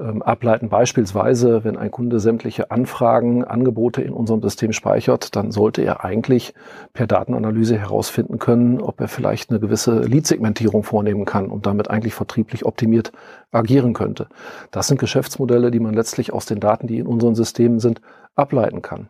ähm, 0.01 0.23
ableiten. 0.23 0.71
Beispielsweise, 0.71 1.63
wenn 1.63 1.77
ein 1.77 1.91
Kunde 1.91 2.19
sämtliche 2.19 2.71
Anfragen, 2.71 3.45
Angebote 3.45 4.01
in 4.01 4.15
unserem 4.15 4.41
System 4.43 4.73
speichert, 4.73 5.37
dann 5.37 5.51
sollte 5.51 5.83
er 5.83 6.03
eigentlich 6.03 6.55
per 6.95 7.07
Datenanalyse 7.07 7.77
herausfinden 7.77 8.39
können, 8.39 8.81
ob 8.81 9.01
er 9.01 9.09
vielleicht 9.09 9.51
eine 9.51 9.61
gewisse 9.61 10.01
Lead-Segmentierung 10.01 10.83
vornehmen 10.83 11.27
kann 11.27 11.51
und 11.51 11.67
damit 11.67 11.91
eigentlich 11.91 12.15
vertrieblich 12.15 12.65
optimiert 12.65 13.13
agieren 13.51 13.93
könnte. 13.93 14.29
Das 14.71 14.89
sind 14.89 14.99
Geschäftsmodelle, 14.99 15.71
die 15.71 15.81
man 15.81 15.93
letztlich 15.93 16.33
aus 16.33 16.47
den 16.47 16.61
Daten, 16.61 16.87
die 16.87 16.99
in 16.99 17.07
unseren 17.07 17.35
Systemen 17.35 17.81
sind, 17.81 18.01
ableiten 18.35 18.81
kann. 18.81 19.09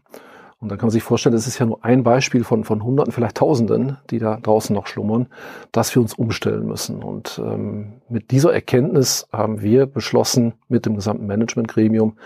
Und 0.61 0.69
dann 0.69 0.76
kann 0.76 0.88
man 0.88 0.93
sich 0.93 1.02
vorstellen, 1.02 1.35
das 1.35 1.47
ist 1.47 1.59
ja 1.59 1.64
nur 1.64 1.83
ein 1.85 2.02
Beispiel 2.02 2.45
von, 2.45 2.64
von 2.64 2.85
Hunderten, 2.85 3.12
vielleicht 3.12 3.38
Tausenden, 3.38 3.97
die 4.11 4.19
da 4.19 4.37
draußen 4.37 4.75
noch 4.75 4.87
schlummern, 4.87 5.26
dass 5.73 5.95
wir 5.95 6.02
uns 6.02 6.12
umstellen 6.12 6.67
müssen. 6.67 7.02
Und 7.02 7.40
ähm, 7.43 7.95
mit 8.11 8.31
dieser 8.31 8.52
Erkenntnis 8.52 9.26
haben 9.33 9.62
wir 9.62 9.87
beschlossen, 9.87 10.52
mit 10.69 10.85
dem 10.85 10.97
gesamten 10.97 11.26
Managementgremium, 11.26 12.19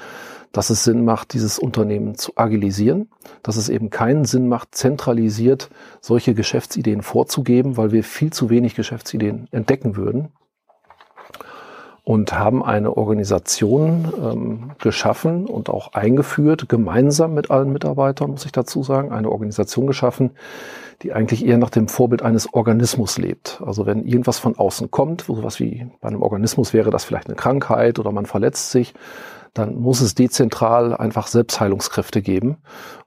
dass 0.51 0.71
es 0.71 0.83
Sinn 0.83 1.05
macht, 1.05 1.33
dieses 1.33 1.61
Unternehmen 1.61 2.17
zu 2.17 2.33
agilisieren, 2.35 3.09
dass 3.45 3.57
es 3.57 3.69
eben 3.69 3.91
keinen 3.91 4.25
Sinn 4.25 4.49
macht, 4.49 4.75
zentralisiert 4.75 5.71
solche 6.01 6.35
Geschäftsideen 6.35 7.03
vorzugeben, 7.03 7.77
weil 7.77 7.93
wir 7.93 8.03
viel 8.03 8.33
zu 8.33 8.51
wenig 8.51 8.75
Geschäftsideen 8.75 9.47
entdecken 9.53 9.97
würden 9.97 10.31
und 12.05 12.39
haben 12.39 12.63
eine 12.63 12.97
Organisation 12.97 14.13
ähm, 14.23 14.73
geschaffen 14.79 15.47
und 15.47 15.71
auch 15.71 15.95
eingeführt, 15.95 16.69
gemeinsam 16.69 17.33
mit 17.33 17.51
allen 17.51 17.73
Mitarbeitern, 17.73 18.31
muss 18.31 18.45
ich 18.45 18.53
dazu 18.53 18.83
sagen, 18.83 19.11
eine 19.11 19.31
Organisation 19.31 19.87
geschaffen, 19.87 20.33
die 21.03 21.15
eigentlich 21.15 21.47
eher 21.47 21.57
nach 21.57 21.71
dem 21.71 21.89
Vorbild 21.89 22.23
eines 22.23 22.53
Organismus 22.53 23.17
lebt. 23.17 23.63
Also 23.65 23.87
wenn 23.87 24.05
irgendwas 24.05 24.39
von 24.39 24.57
außen 24.57 24.91
kommt, 24.91 25.23
sowas 25.23 25.59
wie 25.61 25.87
bei 26.03 26.09
einem 26.09 26.23
Organismus 26.23 26.75
wäre 26.75 26.91
das 26.91 27.05
vielleicht 27.05 27.29
eine 27.29 27.37
Krankheit 27.37 27.99
oder 27.99 28.13
man 28.13 28.27
verletzt 28.27 28.71
sich, 28.71 28.93
dann 29.55 29.77
muss 29.77 30.01
es 30.01 30.15
dezentral 30.15 30.95
einfach 30.95 31.29
Selbstheilungskräfte 31.29 32.23
geben. 32.23 32.57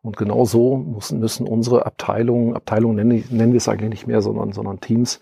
Und 0.02 0.18
genau 0.18 0.46
so 0.46 0.78
müssen, 0.78 1.20
müssen 1.20 1.46
unsere 1.46 1.86
Abteilungen, 1.86 2.56
Abteilungen 2.56 2.96
nennen, 2.96 3.24
nennen 3.30 3.52
wir 3.52 3.58
es 3.58 3.68
eigentlich 3.68 3.90
nicht 3.90 4.08
mehr, 4.08 4.22
sondern, 4.22 4.54
sondern 4.54 4.80
Teams, 4.80 5.20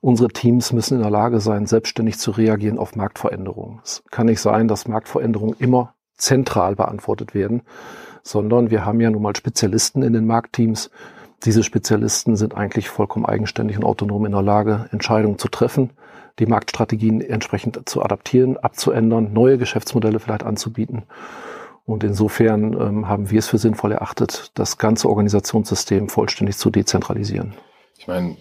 Unsere 0.00 0.28
Teams 0.28 0.72
müssen 0.72 0.96
in 0.96 1.02
der 1.02 1.10
Lage 1.10 1.40
sein, 1.40 1.66
selbstständig 1.66 2.18
zu 2.18 2.30
reagieren 2.30 2.78
auf 2.78 2.96
Marktveränderungen. 2.96 3.80
Es 3.82 4.02
kann 4.10 4.26
nicht 4.26 4.40
sein, 4.40 4.68
dass 4.68 4.88
Marktveränderungen 4.88 5.56
immer 5.58 5.94
zentral 6.16 6.76
beantwortet 6.76 7.34
werden, 7.34 7.62
sondern 8.22 8.70
wir 8.70 8.84
haben 8.84 9.00
ja 9.00 9.10
nun 9.10 9.22
mal 9.22 9.36
Spezialisten 9.36 10.02
in 10.02 10.12
den 10.12 10.26
Marktteams. 10.26 10.90
Diese 11.44 11.62
Spezialisten 11.62 12.36
sind 12.36 12.56
eigentlich 12.56 12.88
vollkommen 12.88 13.26
eigenständig 13.26 13.76
und 13.76 13.84
autonom 13.84 14.24
in 14.26 14.32
der 14.32 14.42
Lage, 14.42 14.88
Entscheidungen 14.90 15.38
zu 15.38 15.48
treffen, 15.48 15.90
die 16.38 16.46
Marktstrategien 16.46 17.20
entsprechend 17.20 17.88
zu 17.88 18.02
adaptieren, 18.02 18.56
abzuändern, 18.56 19.32
neue 19.32 19.58
Geschäftsmodelle 19.58 20.18
vielleicht 20.18 20.42
anzubieten. 20.42 21.04
Und 21.84 22.02
insofern 22.02 22.72
ähm, 22.72 23.08
haben 23.08 23.30
wir 23.30 23.38
es 23.38 23.46
für 23.46 23.58
sinnvoll 23.58 23.92
erachtet, 23.92 24.50
das 24.54 24.76
ganze 24.76 25.08
Organisationssystem 25.08 26.08
vollständig 26.08 26.58
zu 26.58 26.70
dezentralisieren. 26.70 27.54
Ich 27.96 28.08
meine, 28.08 28.36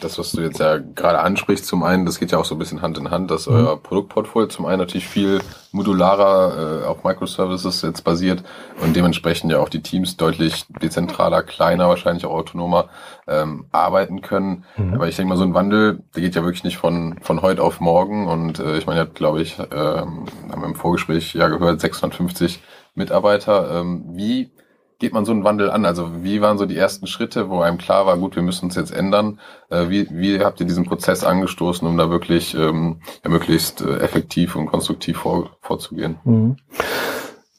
das, 0.00 0.18
was 0.18 0.32
du 0.32 0.40
jetzt 0.40 0.58
ja 0.58 0.78
gerade 0.78 1.20
ansprichst, 1.20 1.66
zum 1.66 1.82
einen, 1.82 2.06
das 2.06 2.18
geht 2.18 2.32
ja 2.32 2.38
auch 2.38 2.44
so 2.44 2.54
ein 2.54 2.58
bisschen 2.58 2.82
Hand 2.82 2.98
in 2.98 3.10
Hand, 3.10 3.30
dass 3.30 3.46
mhm. 3.46 3.54
euer 3.54 3.82
Produktportfolio 3.82 4.48
zum 4.48 4.66
einen 4.66 4.78
natürlich 4.78 5.08
viel 5.08 5.40
modularer 5.72 6.82
äh, 6.82 6.86
auf 6.86 7.04
Microservices 7.04 7.82
jetzt 7.82 8.02
basiert 8.04 8.42
und 8.82 8.96
dementsprechend 8.96 9.52
ja 9.52 9.58
auch 9.58 9.68
die 9.68 9.82
Teams 9.82 10.16
deutlich 10.16 10.64
dezentraler, 10.82 11.42
kleiner, 11.42 11.88
wahrscheinlich 11.88 12.24
auch 12.24 12.32
autonomer 12.32 12.88
ähm, 13.26 13.66
arbeiten 13.70 14.22
können. 14.22 14.64
Mhm. 14.76 14.94
Aber 14.94 15.08
ich 15.08 15.16
denke 15.16 15.30
mal, 15.30 15.36
so 15.36 15.44
ein 15.44 15.54
Wandel, 15.54 16.02
der 16.14 16.22
geht 16.22 16.34
ja 16.34 16.42
wirklich 16.42 16.64
nicht 16.64 16.78
von, 16.78 17.18
von 17.20 17.42
heute 17.42 17.62
auf 17.62 17.80
morgen 17.80 18.26
und 18.26 18.58
äh, 18.58 18.78
ich 18.78 18.86
meine, 18.86 19.00
ihr 19.00 19.04
habt, 19.04 19.14
glaube 19.14 19.42
ich, 19.42 19.58
ähm, 19.58 20.26
haben 20.50 20.62
wir 20.62 20.66
im 20.66 20.74
Vorgespräch 20.74 21.34
ja 21.34 21.48
gehört, 21.48 21.80
650 21.80 22.60
Mitarbeiter. 22.94 23.80
Ähm, 23.80 24.04
wie 24.08 24.50
geht 24.98 25.12
man 25.12 25.24
so 25.24 25.32
einen 25.32 25.44
Wandel 25.44 25.70
an? 25.70 25.84
Also 25.84 26.22
wie 26.22 26.40
waren 26.40 26.58
so 26.58 26.66
die 26.66 26.76
ersten 26.76 27.06
Schritte, 27.06 27.48
wo 27.48 27.60
einem 27.60 27.78
klar 27.78 28.06
war, 28.06 28.16
gut, 28.18 28.36
wir 28.36 28.42
müssen 28.42 28.66
uns 28.66 28.74
jetzt 28.74 28.90
ändern? 28.90 29.38
Äh, 29.70 29.88
wie, 29.88 30.08
wie 30.10 30.40
habt 30.40 30.60
ihr 30.60 30.66
diesen 30.66 30.84
Prozess 30.84 31.24
angestoßen, 31.24 31.86
um 31.86 31.96
da 31.96 32.10
wirklich 32.10 32.54
ähm, 32.54 33.00
ja, 33.24 33.30
möglichst 33.30 33.80
äh, 33.80 33.98
effektiv 33.98 34.56
und 34.56 34.66
konstruktiv 34.66 35.18
vor, 35.18 35.50
vorzugehen? 35.60 36.18
Mhm. 36.24 36.56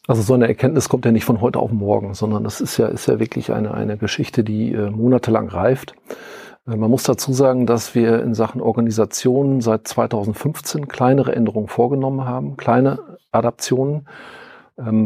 Also 0.07 0.23
so 0.23 0.33
eine 0.33 0.47
Erkenntnis 0.47 0.89
kommt 0.89 1.05
ja 1.05 1.11
nicht 1.11 1.25
von 1.25 1.39
heute 1.39 1.59
auf 1.59 1.71
morgen, 1.71 2.15
sondern 2.15 2.43
das 2.43 2.61
ist 2.61 2.77
ja, 2.77 2.87
ist 2.87 3.07
ja 3.07 3.19
wirklich 3.19 3.51
eine, 3.53 3.73
eine 3.73 3.95
Geschichte, 3.95 4.43
die 4.43 4.73
äh, 4.73 4.89
monatelang 4.89 5.49
reift. 5.49 5.93
Man 6.65 6.91
muss 6.91 7.03
dazu 7.03 7.33
sagen, 7.33 7.65
dass 7.65 7.95
wir 7.95 8.21
in 8.21 8.35
Sachen 8.35 8.61
Organisation 8.61 9.59
seit 9.61 9.87
2015 9.87 10.87
kleinere 10.87 11.35
Änderungen 11.35 11.67
vorgenommen 11.67 12.25
haben, 12.25 12.57
kleine 12.57 12.99
Adaptionen 13.31 14.07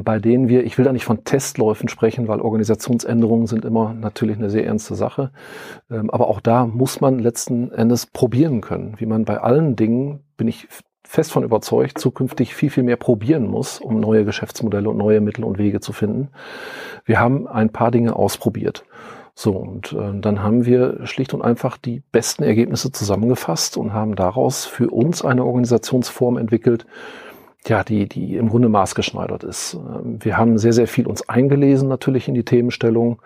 bei 0.04 0.20
denen 0.20 0.50
wir, 0.50 0.64
ich 0.64 0.78
will 0.78 0.86
da 0.86 0.94
nicht 0.94 1.06
von 1.06 1.24
Testläufen 1.24 1.90
sprechen, 1.90 2.28
weil 2.28 2.42
Organisationsänderungen 2.42 3.48
sind 3.48 3.66
immer 3.66 3.94
natürlich 3.94 4.38
eine 4.38 4.50
sehr 4.50 4.66
ernste 4.66 4.96
Sache. 4.96 5.32
Ähm, 5.90 6.10
aber 6.10 6.28
auch 6.28 6.40
da 6.40 6.66
muss 6.68 7.02
man 7.02 7.20
letzten 7.20 7.72
Endes 7.72 8.06
probieren 8.06 8.62
können. 8.62 8.96
Wie 8.98 9.06
man 9.06 9.26
bei 9.26 9.40
allen 9.40 9.76
Dingen, 9.76 10.20
bin 10.38 10.48
ich 10.48 10.68
fest 11.04 11.32
von 11.32 11.44
überzeugt, 11.44 11.98
zukünftig 11.98 12.56
viel, 12.56 12.70
viel 12.70 12.84
mehr 12.84 12.98
probieren 12.98 13.48
muss, 13.48 13.80
um 13.80 14.00
neue 14.00 14.26
Geschäftsmodelle 14.26 14.90
und 14.90 14.98
neue 14.98 15.22
Mittel 15.22 15.44
und 15.44 15.58
Wege 15.58 15.80
zu 15.80 15.94
finden. 15.94 16.30
Wir 17.06 17.20
haben 17.20 17.48
ein 17.48 17.70
paar 17.70 17.92
Dinge 17.92 18.16
ausprobiert. 18.16 18.86
So, 19.36 19.52
und 19.54 19.94
äh, 19.94 20.20
dann 20.20 20.44
haben 20.44 20.66
wir 20.66 21.06
schlicht 21.06 21.34
und 21.34 21.42
einfach 21.42 21.78
die 21.78 22.04
besten 22.12 22.44
Ergebnisse 22.44 22.92
zusammengefasst 22.92 23.78
und 23.78 23.94
haben 23.94 24.16
daraus 24.16 24.66
für 24.66 24.92
uns 24.92 25.26
eine 25.26 25.44
Organisationsform 25.44 26.38
entwickelt, 26.38 26.86
ja, 27.68 27.84
die, 27.84 28.08
die 28.08 28.36
im 28.36 28.50
Grunde 28.50 28.70
maßgeschneidert 28.70 29.44
ist. 29.44 29.76
Ähm, 29.76 30.18
wir 30.20 30.38
haben 30.38 30.58
sehr, 30.58 30.74
sehr 30.74 30.88
viel 30.88 31.08
uns 31.08 31.28
eingelesen 31.30 31.88
natürlich 31.88 32.28
in 32.28 32.34
die 32.34 32.44
Themenstellung. 32.44 33.22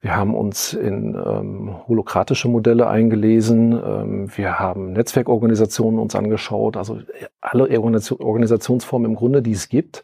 Wir 0.00 0.16
haben 0.16 0.34
uns 0.34 0.74
in 0.74 1.14
ähm, 1.14 1.76
holokratische 1.86 2.48
Modelle 2.48 2.88
eingelesen. 2.88 3.72
Ähm, 3.72 4.30
wir 4.36 4.58
haben 4.58 4.92
Netzwerkorganisationen 4.92 6.00
uns 6.00 6.14
angeschaut. 6.14 6.76
Also 6.76 6.98
alle 7.40 7.68
Organisationsformen 7.80 9.12
im 9.12 9.16
Grunde, 9.16 9.42
die 9.42 9.52
es 9.52 9.68
gibt. 9.68 10.02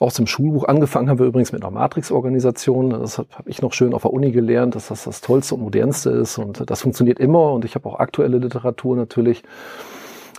Aus 0.00 0.14
dem 0.14 0.28
Schulbuch 0.28 0.64
angefangen 0.64 1.10
haben 1.10 1.18
wir 1.18 1.26
übrigens 1.26 1.50
mit 1.50 1.62
einer 1.62 1.72
Matrix-Organisation. 1.72 2.90
Das 2.90 3.18
habe 3.18 3.28
ich 3.46 3.60
noch 3.62 3.72
schön 3.72 3.94
auf 3.94 4.02
der 4.02 4.12
Uni 4.12 4.30
gelernt, 4.30 4.76
dass 4.76 4.88
das 4.88 5.04
das 5.04 5.20
Tollste 5.20 5.56
und 5.56 5.62
Modernste 5.62 6.10
ist. 6.10 6.38
Und 6.38 6.70
das 6.70 6.82
funktioniert 6.82 7.18
immer. 7.18 7.52
Und 7.52 7.64
ich 7.64 7.74
habe 7.74 7.88
auch 7.88 7.98
aktuelle 7.98 8.38
Literatur 8.38 8.96
natürlich 8.96 9.42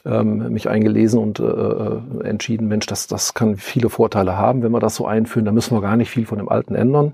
ähm, 0.06 0.52
mich 0.52 0.70
eingelesen 0.70 1.20
und 1.20 1.40
äh, 1.40 1.44
äh, 1.44 2.02
entschieden, 2.24 2.68
Mensch, 2.68 2.86
das, 2.86 3.08
das 3.08 3.34
kann 3.34 3.58
viele 3.58 3.90
Vorteile 3.90 4.38
haben, 4.38 4.64
wenn 4.64 4.72
wir 4.72 4.80
das 4.80 4.96
so 4.96 5.06
einführen. 5.06 5.46
Da 5.46 5.52
müssen 5.52 5.76
wir 5.76 5.82
gar 5.82 5.98
nicht 5.98 6.12
viel 6.12 6.26
von 6.26 6.38
dem 6.38 6.50
Alten 6.50 6.76
ändern 6.76 7.14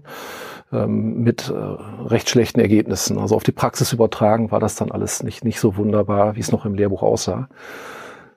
ähm, 0.71 1.23
mit 1.23 1.49
äh, 1.49 1.53
recht 1.53 2.29
schlechten 2.29 2.59
Ergebnissen. 2.59 3.17
Also 3.17 3.35
auf 3.35 3.43
die 3.43 3.51
Praxis 3.51 3.93
übertragen 3.93 4.51
war 4.51 4.59
das 4.59 4.75
dann 4.75 4.91
alles 4.91 5.23
nicht, 5.23 5.43
nicht 5.43 5.59
so 5.59 5.77
wunderbar, 5.77 6.35
wie 6.35 6.41
es 6.41 6.51
noch 6.51 6.65
im 6.65 6.75
Lehrbuch 6.75 7.03
aussah. 7.03 7.49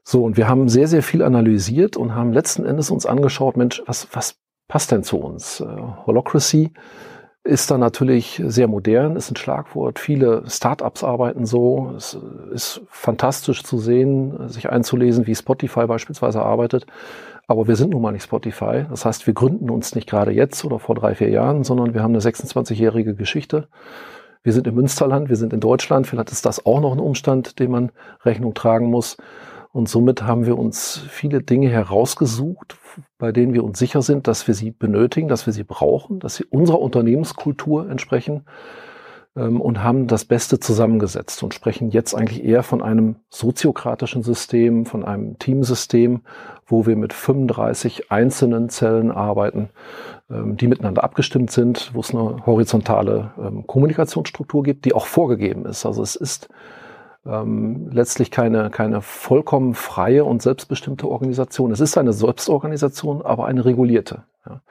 So, 0.04 0.24
und 0.24 0.36
wir 0.36 0.48
haben 0.48 0.68
sehr, 0.68 0.88
sehr 0.88 1.02
viel 1.02 1.22
analysiert 1.22 1.96
und 1.96 2.14
haben 2.14 2.32
letzten 2.32 2.64
Endes 2.64 2.90
uns 2.90 3.04
angeschaut, 3.04 3.56
Mensch, 3.56 3.82
was, 3.86 4.08
was 4.12 4.36
passt 4.66 4.90
denn 4.90 5.02
zu 5.02 5.18
uns? 5.18 5.60
Äh, 5.60 5.66
Holocracy 6.06 6.72
ist 7.48 7.70
dann 7.70 7.80
natürlich 7.80 8.42
sehr 8.44 8.68
modern, 8.68 9.16
ist 9.16 9.30
ein 9.30 9.36
Schlagwort. 9.36 9.98
Viele 9.98 10.42
Startups 10.46 11.02
arbeiten 11.02 11.46
so. 11.46 11.94
Es 11.96 12.18
ist 12.52 12.82
fantastisch 12.90 13.64
zu 13.64 13.78
sehen, 13.78 14.48
sich 14.48 14.68
einzulesen, 14.70 15.26
wie 15.26 15.34
Spotify 15.34 15.86
beispielsweise 15.86 16.42
arbeitet. 16.42 16.86
Aber 17.46 17.66
wir 17.66 17.76
sind 17.76 17.90
nun 17.90 18.02
mal 18.02 18.12
nicht 18.12 18.24
Spotify. 18.24 18.84
Das 18.90 19.06
heißt, 19.06 19.26
wir 19.26 19.32
gründen 19.32 19.70
uns 19.70 19.94
nicht 19.94 20.08
gerade 20.08 20.30
jetzt 20.30 20.62
oder 20.66 20.78
vor 20.78 20.94
drei, 20.94 21.14
vier 21.14 21.30
Jahren, 21.30 21.64
sondern 21.64 21.94
wir 21.94 22.02
haben 22.02 22.12
eine 22.12 22.20
26-jährige 22.20 23.14
Geschichte. 23.14 23.68
Wir 24.42 24.52
sind 24.52 24.66
im 24.66 24.74
Münsterland, 24.74 25.30
wir 25.30 25.36
sind 25.36 25.54
in 25.54 25.60
Deutschland. 25.60 26.06
Vielleicht 26.06 26.30
ist 26.30 26.44
das 26.44 26.66
auch 26.66 26.80
noch 26.80 26.92
ein 26.92 27.00
Umstand, 27.00 27.58
dem 27.58 27.70
man 27.70 27.92
Rechnung 28.26 28.52
tragen 28.52 28.90
muss. 28.90 29.16
Und 29.78 29.88
somit 29.88 30.24
haben 30.24 30.44
wir 30.44 30.58
uns 30.58 31.04
viele 31.08 31.40
Dinge 31.40 31.68
herausgesucht, 31.68 32.76
bei 33.16 33.30
denen 33.30 33.54
wir 33.54 33.62
uns 33.62 33.78
sicher 33.78 34.02
sind, 34.02 34.26
dass 34.26 34.48
wir 34.48 34.54
sie 34.54 34.72
benötigen, 34.72 35.28
dass 35.28 35.46
wir 35.46 35.52
sie 35.52 35.62
brauchen, 35.62 36.18
dass 36.18 36.34
sie 36.34 36.44
unserer 36.46 36.80
Unternehmenskultur 36.80 37.88
entsprechen 37.88 38.42
ähm, 39.36 39.60
und 39.60 39.80
haben 39.80 40.08
das 40.08 40.24
Beste 40.24 40.58
zusammengesetzt 40.58 41.44
und 41.44 41.54
sprechen 41.54 41.90
jetzt 41.90 42.16
eigentlich 42.16 42.42
eher 42.42 42.64
von 42.64 42.82
einem 42.82 43.20
soziokratischen 43.30 44.24
System, 44.24 44.84
von 44.84 45.04
einem 45.04 45.38
Teamsystem, 45.38 46.22
wo 46.66 46.84
wir 46.84 46.96
mit 46.96 47.12
35 47.12 48.10
einzelnen 48.10 48.70
Zellen 48.70 49.12
arbeiten, 49.12 49.68
ähm, 50.28 50.56
die 50.56 50.66
miteinander 50.66 51.04
abgestimmt 51.04 51.52
sind, 51.52 51.92
wo 51.94 52.00
es 52.00 52.12
eine 52.12 52.44
horizontale 52.46 53.30
ähm, 53.38 53.64
Kommunikationsstruktur 53.64 54.64
gibt, 54.64 54.86
die 54.86 54.92
auch 54.92 55.06
vorgegeben 55.06 55.66
ist. 55.66 55.86
Also 55.86 56.02
es 56.02 56.16
ist 56.16 56.48
ähm, 57.26 57.88
letztlich 57.90 58.30
keine, 58.30 58.70
keine 58.70 59.00
vollkommen 59.02 59.74
freie 59.74 60.24
und 60.24 60.42
selbstbestimmte 60.42 61.08
Organisation. 61.08 61.70
Es 61.72 61.80
ist 61.80 61.98
eine 61.98 62.12
Selbstorganisation, 62.12 63.22
aber 63.22 63.46
eine 63.46 63.64
regulierte. 63.64 64.24
Ja. 64.46 64.62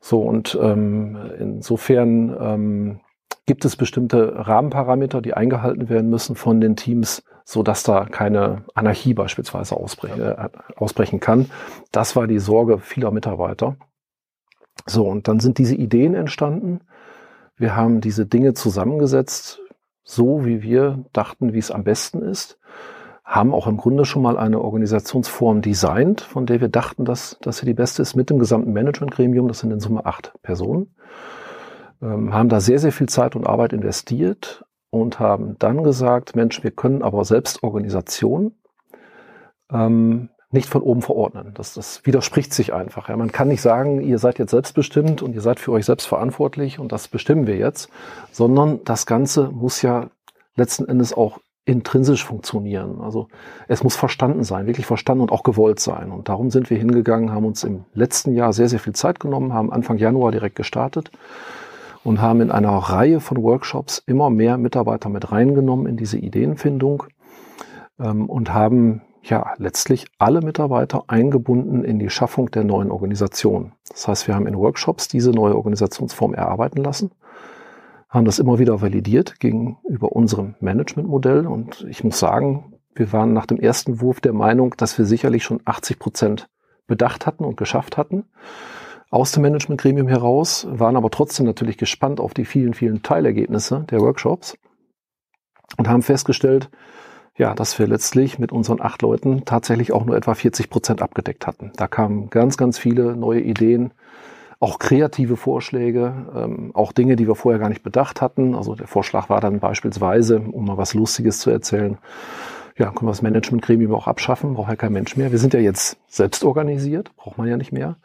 So, 0.00 0.20
und 0.20 0.58
ähm, 0.60 1.16
insofern 1.38 2.36
ähm, 2.38 3.00
gibt 3.46 3.64
es 3.64 3.76
bestimmte 3.76 4.46
Rahmenparameter, 4.46 5.20
die 5.20 5.34
eingehalten 5.34 5.88
werden 5.88 6.10
müssen 6.10 6.36
von 6.36 6.60
den 6.60 6.76
Teams, 6.76 7.22
so 7.44 7.62
dass 7.62 7.82
da 7.82 8.04
keine 8.04 8.64
Anarchie 8.74 9.14
beispielsweise 9.14 9.76
ausbrechen, 9.76 10.20
äh, 10.20 10.48
ausbrechen 10.76 11.20
kann. 11.20 11.50
Das 11.92 12.16
war 12.16 12.26
die 12.26 12.38
Sorge 12.38 12.78
vieler 12.78 13.10
Mitarbeiter. 13.10 13.76
So, 14.86 15.06
und 15.06 15.28
dann 15.28 15.40
sind 15.40 15.58
diese 15.58 15.74
Ideen 15.74 16.14
entstanden. 16.14 16.80
Wir 17.56 17.76
haben 17.76 18.00
diese 18.00 18.26
Dinge 18.26 18.54
zusammengesetzt, 18.54 19.60
so, 20.04 20.44
wie 20.44 20.62
wir 20.62 21.04
dachten, 21.12 21.52
wie 21.52 21.58
es 21.58 21.70
am 21.70 21.84
besten 21.84 22.22
ist, 22.22 22.58
haben 23.24 23.54
auch 23.54 23.66
im 23.66 23.78
Grunde 23.78 24.04
schon 24.04 24.22
mal 24.22 24.36
eine 24.36 24.60
Organisationsform 24.60 25.62
designt, 25.62 26.20
von 26.20 26.44
der 26.44 26.60
wir 26.60 26.68
dachten, 26.68 27.06
dass, 27.06 27.38
dass 27.40 27.58
sie 27.58 27.66
die 27.66 27.74
beste 27.74 28.02
ist, 28.02 28.14
mit 28.14 28.28
dem 28.28 28.38
gesamten 28.38 28.72
Managementgremium, 28.74 29.48
das 29.48 29.60
sind 29.60 29.72
in 29.72 29.80
Summe 29.80 30.04
acht 30.04 30.34
Personen, 30.42 30.94
ähm, 32.02 32.34
haben 32.34 32.50
da 32.50 32.60
sehr, 32.60 32.78
sehr 32.78 32.92
viel 32.92 33.08
Zeit 33.08 33.34
und 33.34 33.46
Arbeit 33.46 33.72
investiert 33.72 34.64
und 34.90 35.18
haben 35.18 35.56
dann 35.58 35.82
gesagt, 35.82 36.36
Mensch, 36.36 36.62
wir 36.62 36.70
können 36.70 37.02
aber 37.02 37.24
selbst 37.24 37.62
Organisation 37.62 38.52
ähm, 39.72 40.28
nicht 40.54 40.68
von 40.68 40.82
oben 40.82 41.02
verordnen. 41.02 41.52
Das, 41.54 41.74
das 41.74 42.00
widerspricht 42.06 42.54
sich 42.54 42.72
einfach. 42.72 43.08
Ja. 43.08 43.16
Man 43.16 43.32
kann 43.32 43.48
nicht 43.48 43.60
sagen, 43.60 44.00
ihr 44.00 44.18
seid 44.18 44.38
jetzt 44.38 44.52
selbstbestimmt 44.52 45.20
und 45.20 45.34
ihr 45.34 45.40
seid 45.42 45.60
für 45.60 45.72
euch 45.72 45.84
selbst 45.84 46.06
verantwortlich 46.06 46.78
und 46.78 46.92
das 46.92 47.08
bestimmen 47.08 47.46
wir 47.46 47.56
jetzt, 47.56 47.90
sondern 48.32 48.80
das 48.84 49.04
Ganze 49.04 49.50
muss 49.50 49.82
ja 49.82 50.08
letzten 50.56 50.88
Endes 50.88 51.12
auch 51.12 51.40
intrinsisch 51.66 52.24
funktionieren. 52.24 53.00
Also 53.00 53.28
es 53.68 53.82
muss 53.82 53.96
verstanden 53.96 54.44
sein, 54.44 54.66
wirklich 54.66 54.86
verstanden 54.86 55.22
und 55.22 55.32
auch 55.32 55.42
gewollt 55.42 55.80
sein. 55.80 56.12
Und 56.12 56.28
darum 56.28 56.50
sind 56.50 56.70
wir 56.70 56.78
hingegangen, 56.78 57.32
haben 57.32 57.46
uns 57.46 57.64
im 57.64 57.84
letzten 57.92 58.32
Jahr 58.34 58.52
sehr, 58.52 58.68
sehr 58.68 58.78
viel 58.78 58.94
Zeit 58.94 59.18
genommen, 59.18 59.52
haben 59.52 59.72
Anfang 59.72 59.98
Januar 59.98 60.30
direkt 60.30 60.56
gestartet 60.56 61.10
und 62.04 62.20
haben 62.20 62.42
in 62.42 62.50
einer 62.50 62.76
Reihe 62.76 63.18
von 63.18 63.42
Workshops 63.42 64.02
immer 64.06 64.30
mehr 64.30 64.58
Mitarbeiter 64.58 65.08
mit 65.08 65.32
reingenommen 65.32 65.86
in 65.86 65.96
diese 65.96 66.18
Ideenfindung 66.18 67.04
ähm, 67.98 68.28
und 68.28 68.52
haben 68.52 69.02
ja 69.28 69.54
letztlich 69.58 70.06
alle 70.18 70.40
Mitarbeiter 70.40 71.04
eingebunden 71.08 71.84
in 71.84 71.98
die 71.98 72.10
Schaffung 72.10 72.50
der 72.50 72.64
neuen 72.64 72.90
Organisation. 72.90 73.72
Das 73.88 74.08
heißt, 74.08 74.28
wir 74.28 74.34
haben 74.34 74.46
in 74.46 74.56
Workshops 74.56 75.08
diese 75.08 75.30
neue 75.30 75.56
Organisationsform 75.56 76.34
erarbeiten 76.34 76.82
lassen, 76.82 77.10
haben 78.08 78.24
das 78.24 78.38
immer 78.38 78.58
wieder 78.58 78.80
validiert 78.80 79.40
gegenüber 79.40 80.12
unserem 80.12 80.54
Managementmodell 80.60 81.46
und 81.46 81.84
ich 81.88 82.04
muss 82.04 82.18
sagen, 82.18 82.74
wir 82.94 83.12
waren 83.12 83.32
nach 83.32 83.46
dem 83.46 83.58
ersten 83.58 84.00
Wurf 84.00 84.20
der 84.20 84.32
Meinung, 84.32 84.74
dass 84.76 84.98
wir 84.98 85.04
sicherlich 85.04 85.42
schon 85.42 85.60
80 85.64 85.98
Prozent 85.98 86.48
bedacht 86.86 87.26
hatten 87.26 87.44
und 87.44 87.56
geschafft 87.56 87.96
hatten 87.96 88.24
aus 89.14 89.30
dem 89.30 89.42
Managementgremium 89.42 90.08
heraus, 90.08 90.66
waren 90.68 90.96
aber 90.96 91.08
trotzdem 91.08 91.46
natürlich 91.46 91.78
gespannt 91.78 92.18
auf 92.18 92.34
die 92.34 92.44
vielen, 92.44 92.74
vielen 92.74 93.02
Teilergebnisse 93.02 93.84
der 93.88 94.00
Workshops 94.00 94.58
und 95.76 95.88
haben 95.88 96.02
festgestellt, 96.02 96.68
ja, 97.36 97.54
dass 97.54 97.78
wir 97.78 97.86
letztlich 97.86 98.38
mit 98.38 98.52
unseren 98.52 98.80
acht 98.80 99.02
Leuten 99.02 99.44
tatsächlich 99.44 99.92
auch 99.92 100.04
nur 100.04 100.16
etwa 100.16 100.34
40 100.34 100.70
Prozent 100.70 101.02
abgedeckt 101.02 101.46
hatten. 101.46 101.72
Da 101.76 101.88
kamen 101.88 102.30
ganz, 102.30 102.56
ganz 102.56 102.78
viele 102.78 103.16
neue 103.16 103.40
Ideen, 103.40 103.92
auch 104.60 104.78
kreative 104.78 105.36
Vorschläge, 105.36 106.26
ähm, 106.34 106.70
auch 106.74 106.92
Dinge, 106.92 107.16
die 107.16 107.26
wir 107.26 107.34
vorher 107.34 107.58
gar 107.58 107.68
nicht 107.68 107.82
bedacht 107.82 108.20
hatten. 108.20 108.54
Also 108.54 108.74
der 108.74 108.86
Vorschlag 108.86 109.28
war 109.28 109.40
dann 109.40 109.58
beispielsweise, 109.58 110.40
um 110.40 110.64
mal 110.64 110.78
was 110.78 110.94
Lustiges 110.94 111.40
zu 111.40 111.50
erzählen, 111.50 111.98
ja, 112.76 112.86
können 112.86 113.06
wir 113.06 113.12
das 113.12 113.22
Managementgremium 113.22 113.94
auch 113.94 114.08
abschaffen, 114.08 114.54
braucht 114.54 114.70
ja 114.70 114.76
kein 114.76 114.92
Mensch 114.92 115.16
mehr. 115.16 115.30
Wir 115.30 115.38
sind 115.38 115.54
ja 115.54 115.60
jetzt 115.60 115.96
selbst 116.08 116.44
organisiert, 116.44 117.14
braucht 117.16 117.38
man 117.38 117.46
ja 117.46 117.56
nicht 117.56 117.72
mehr. 117.72 117.96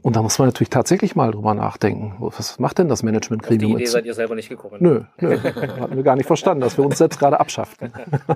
Und 0.00 0.16
da 0.16 0.22
muss 0.22 0.38
man 0.38 0.48
natürlich 0.48 0.70
tatsächlich 0.70 1.14
mal 1.14 1.30
drüber 1.32 1.54
nachdenken. 1.54 2.16
Was 2.18 2.58
macht 2.58 2.78
denn 2.78 2.88
das 2.88 3.02
Management-Gremium? 3.02 3.72
Auf 3.72 3.76
die 3.76 3.82
Idee 3.84 3.90
seid 3.90 4.06
ihr 4.06 4.14
selber 4.14 4.34
nicht 4.34 4.48
gekommen. 4.48 4.76
Nö, 4.80 5.02
nö. 5.20 5.38
hatten 5.80 5.96
wir 5.96 6.02
gar 6.02 6.16
nicht 6.16 6.26
verstanden, 6.26 6.62
dass 6.62 6.78
wir 6.78 6.84
uns 6.84 6.98
selbst 6.98 7.18
gerade 7.18 7.38
abschaffen. 7.38 7.92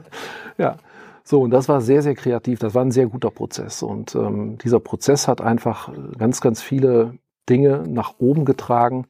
ja. 0.59 0.77
So, 1.25 1.41
und 1.41 1.51
das 1.51 1.69
war 1.69 1.81
sehr, 1.81 2.03
sehr 2.03 2.15
kreativ. 2.15 2.61
Das 2.61 2.75
war 2.75 2.85
ein 2.85 2.93
sehr 2.93 3.07
guter 3.07 3.31
Prozess. 3.31 3.83
Und 3.83 4.15
ähm, 4.15 4.59
dieser 4.59 4.79
Prozess 4.79 5.27
hat 5.27 5.41
einfach 5.41 5.91
ganz, 6.17 6.41
ganz 6.41 6.63
viele 6.63 7.15
Dinge 7.49 7.85
nach 7.89 8.15
oben 8.19 8.45
getragen, 8.45 9.07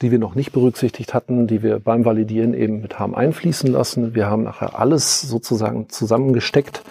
die 0.00 0.12
wir 0.12 0.18
noch 0.20 0.36
nicht 0.36 0.52
berücksichtigt 0.52 1.14
hatten, 1.14 1.48
die 1.48 1.62
wir 1.62 1.80
beim 1.80 2.04
Validieren 2.04 2.54
eben 2.54 2.80
mit 2.80 2.98
haben 2.98 3.14
einfließen 3.14 3.70
lassen. 3.70 4.14
Wir 4.14 4.28
haben 4.28 4.44
nachher 4.44 4.78
alles 4.78 5.22
sozusagen 5.22 5.88
zusammengesteckt, 5.88 6.84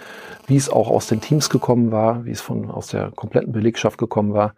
wie 0.47 0.55
es 0.55 0.69
auch 0.69 0.89
aus 0.89 1.07
den 1.07 1.21
Teams 1.21 1.49
gekommen 1.49 1.91
war, 1.91 2.25
wie 2.25 2.31
es 2.31 2.41
von 2.41 2.71
aus 2.71 2.87
der 2.87 3.11
kompletten 3.11 3.51
Belegschaft 3.51 3.97
gekommen 3.97 4.33
war 4.33 4.55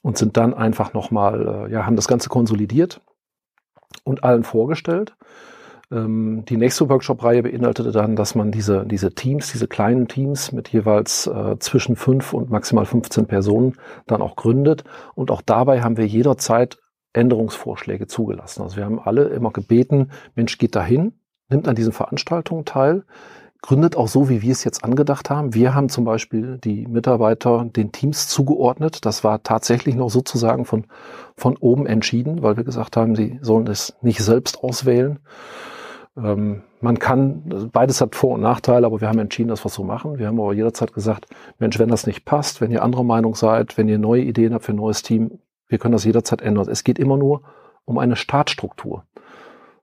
und 0.00 0.16
sind 0.16 0.36
dann 0.36 0.54
einfach 0.54 0.94
nochmal, 0.94 1.66
äh, 1.68 1.72
ja, 1.72 1.84
haben 1.84 1.96
das 1.96 2.08
Ganze 2.08 2.28
konsolidiert 2.28 3.02
und 4.04 4.24
allen 4.24 4.44
vorgestellt. 4.44 5.14
Ähm, 5.90 6.44
die 6.48 6.56
nächste 6.56 6.88
Workshop-Reihe 6.88 7.42
beinhaltete 7.42 7.92
dann, 7.92 8.16
dass 8.16 8.34
man 8.34 8.52
diese, 8.52 8.86
diese 8.86 9.14
Teams, 9.14 9.52
diese 9.52 9.68
kleinen 9.68 10.08
Teams 10.08 10.52
mit 10.52 10.68
jeweils 10.68 11.26
äh, 11.26 11.58
zwischen 11.58 11.96
fünf 11.96 12.32
und 12.32 12.50
maximal 12.50 12.86
15 12.86 13.26
Personen 13.26 13.74
dann 14.06 14.22
auch 14.22 14.36
gründet. 14.36 14.84
Und 15.14 15.30
auch 15.30 15.42
dabei 15.42 15.82
haben 15.82 15.96
wir 15.96 16.06
jederzeit 16.06 16.78
Änderungsvorschläge 17.12 18.06
zugelassen. 18.06 18.62
Also 18.62 18.76
wir 18.76 18.84
haben 18.84 18.98
alle 18.98 19.24
immer 19.24 19.50
gebeten, 19.50 20.10
Mensch, 20.34 20.56
geht 20.58 20.74
dahin, 20.74 21.12
nimmt 21.48 21.68
an 21.68 21.74
diesen 21.74 21.92
Veranstaltungen 21.92 22.64
teil, 22.64 23.04
gründet 23.62 23.96
auch 23.96 24.08
so, 24.08 24.28
wie 24.28 24.42
wir 24.42 24.52
es 24.52 24.64
jetzt 24.64 24.84
angedacht 24.84 25.30
haben. 25.30 25.54
Wir 25.54 25.74
haben 25.74 25.88
zum 25.88 26.04
Beispiel 26.04 26.58
die 26.58 26.86
Mitarbeiter 26.86 27.64
den 27.64 27.92
Teams 27.92 28.28
zugeordnet. 28.28 29.06
Das 29.06 29.22
war 29.22 29.42
tatsächlich 29.44 29.94
noch 29.94 30.10
sozusagen 30.10 30.64
von, 30.64 30.84
von 31.36 31.56
oben 31.56 31.86
entschieden, 31.86 32.42
weil 32.42 32.56
wir 32.56 32.64
gesagt 32.64 32.96
haben, 32.96 33.14
sie 33.14 33.38
sollen 33.40 33.68
es 33.68 33.94
nicht 34.02 34.20
selbst 34.22 34.62
auswählen. 34.62 35.20
Ähm, 36.16 36.62
man 36.80 36.98
kann, 36.98 37.70
beides 37.72 38.00
hat 38.00 38.16
Vor- 38.16 38.34
und 38.34 38.40
Nachteile, 38.40 38.84
aber 38.84 39.00
wir 39.00 39.08
haben 39.08 39.20
entschieden, 39.20 39.48
dass 39.48 39.64
wir 39.64 39.68
es 39.68 39.74
so 39.74 39.84
machen. 39.84 40.18
Wir 40.18 40.26
haben 40.26 40.40
aber 40.40 40.52
jederzeit 40.52 40.92
gesagt, 40.92 41.26
Mensch, 41.58 41.78
wenn 41.78 41.88
das 41.88 42.06
nicht 42.06 42.24
passt, 42.24 42.60
wenn 42.60 42.72
ihr 42.72 42.82
anderer 42.82 43.04
Meinung 43.04 43.36
seid, 43.36 43.78
wenn 43.78 43.88
ihr 43.88 43.98
neue 43.98 44.22
Ideen 44.22 44.52
habt 44.52 44.64
für 44.64 44.72
ein 44.72 44.76
neues 44.76 45.02
Team, 45.02 45.38
wir 45.68 45.78
können 45.78 45.92
das 45.92 46.04
jederzeit 46.04 46.42
ändern. 46.42 46.68
Es 46.68 46.82
geht 46.82 46.98
immer 46.98 47.16
nur 47.16 47.42
um 47.84 47.98
eine 47.98 48.16
Startstruktur. 48.16 49.04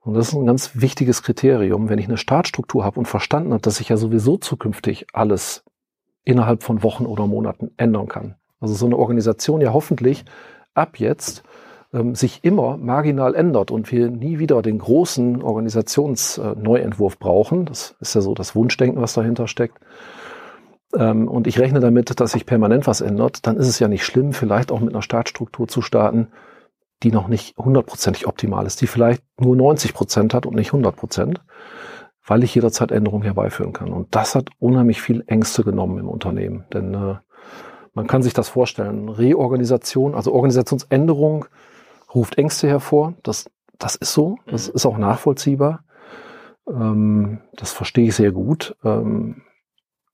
Und 0.02 0.14
das 0.14 0.30
ist 0.30 0.34
ein 0.34 0.46
ganz 0.46 0.72
wichtiges 0.76 1.24
Kriterium. 1.24 1.90
Wenn 1.90 2.00
ich 2.00 2.08
eine 2.08 2.18
Startstruktur 2.18 2.84
habe 2.84 3.00
und 3.00 3.08
verstanden 3.08 3.52
habe, 3.52 3.62
dass 3.62 3.80
ich 3.80 3.90
ja 3.90 3.98
sowieso 3.98 4.38
zukünftig 4.38 5.08
alles 5.14 5.64
innerhalb 6.24 6.64
von 6.64 6.84
Wochen 6.84 7.06
oder 7.06 7.28
Monaten 7.28 7.72
ändern 7.78 8.08
kann. 8.08 8.36
Also 8.60 8.74
so 8.76 8.86
eine 8.86 8.98
Organisation 8.98 9.62
ja 9.62 9.74
hoffentlich 9.74 10.26
ab 10.74 11.00
jetzt 11.00 11.44
ähm, 11.94 12.16
sich 12.16 12.44
immer 12.44 12.78
marginal 12.78 13.36
ändert 13.36 13.72
und 13.72 13.92
wir 13.92 14.10
nie 14.10 14.40
wieder 14.40 14.62
den 14.62 14.80
großen 14.80 15.42
Organisationsneuentwurf 15.42 17.16
äh, 17.16 17.18
brauchen. 17.20 17.66
Das 17.66 17.96
ist 18.00 18.16
ja 18.16 18.22
so 18.22 18.34
das 18.34 18.56
Wunschdenken, 18.56 19.02
was 19.02 19.14
dahinter 19.14 19.48
steckt. 19.48 19.80
Ähm, 20.96 21.28
und 21.28 21.48
ich 21.48 21.60
rechne 21.60 21.80
damit, 21.80 22.20
dass 22.20 22.34
sich 22.34 22.46
permanent 22.46 22.88
was 22.88 23.02
ändert. 23.02 23.46
Dann 23.48 23.58
ist 23.58 23.68
es 23.68 23.80
ja 23.80 23.88
nicht 23.88 24.06
schlimm, 24.06 24.34
vielleicht 24.34 24.72
auch 24.72 24.80
mit 24.80 24.94
einer 24.94 25.02
Startstruktur 25.02 25.68
zu 25.68 25.82
starten, 25.82 26.30
die 27.04 27.12
noch 27.12 27.28
nicht 27.28 27.58
hundertprozentig 27.58 28.28
optimal 28.28 28.66
ist, 28.66 28.82
die 28.82 28.88
vielleicht 28.88 29.24
nur 29.40 29.56
90 29.56 29.94
Prozent 29.94 30.34
hat 30.34 30.46
und 30.46 30.56
nicht 30.56 30.70
100 30.70 30.96
Prozent, 30.96 31.42
weil 32.26 32.44
ich 32.44 32.54
jederzeit 32.54 32.92
Änderungen 32.92 33.24
herbeiführen 33.24 33.74
kann. 33.74 33.94
Und 33.94 34.16
das 34.16 34.36
hat 34.36 34.50
unheimlich 34.60 35.02
viel 35.02 35.24
Ängste 35.28 35.64
genommen 35.64 35.98
im 35.98 36.10
Unternehmen. 36.10 36.66
Denn 36.74 36.94
äh, 36.94 37.16
man 37.94 38.08
kann 38.08 38.22
sich 38.22 38.34
das 38.34 38.50
vorstellen, 38.50 39.10
Reorganisation, 39.10 40.14
also 40.14 40.34
Organisationsänderung 40.34 41.46
ruft 42.14 42.38
Ängste 42.38 42.68
hervor. 42.68 43.14
Das, 43.24 43.50
das 43.78 43.96
ist 43.96 44.14
so, 44.14 44.38
das 44.46 44.68
mhm. 44.68 44.76
ist 44.76 44.86
auch 44.86 44.98
nachvollziehbar. 44.98 45.84
Ähm, 46.68 47.42
das 47.56 47.72
verstehe 47.72 48.10
ich 48.10 48.16
sehr 48.16 48.32
gut. 48.32 48.76
Ähm, 48.84 49.42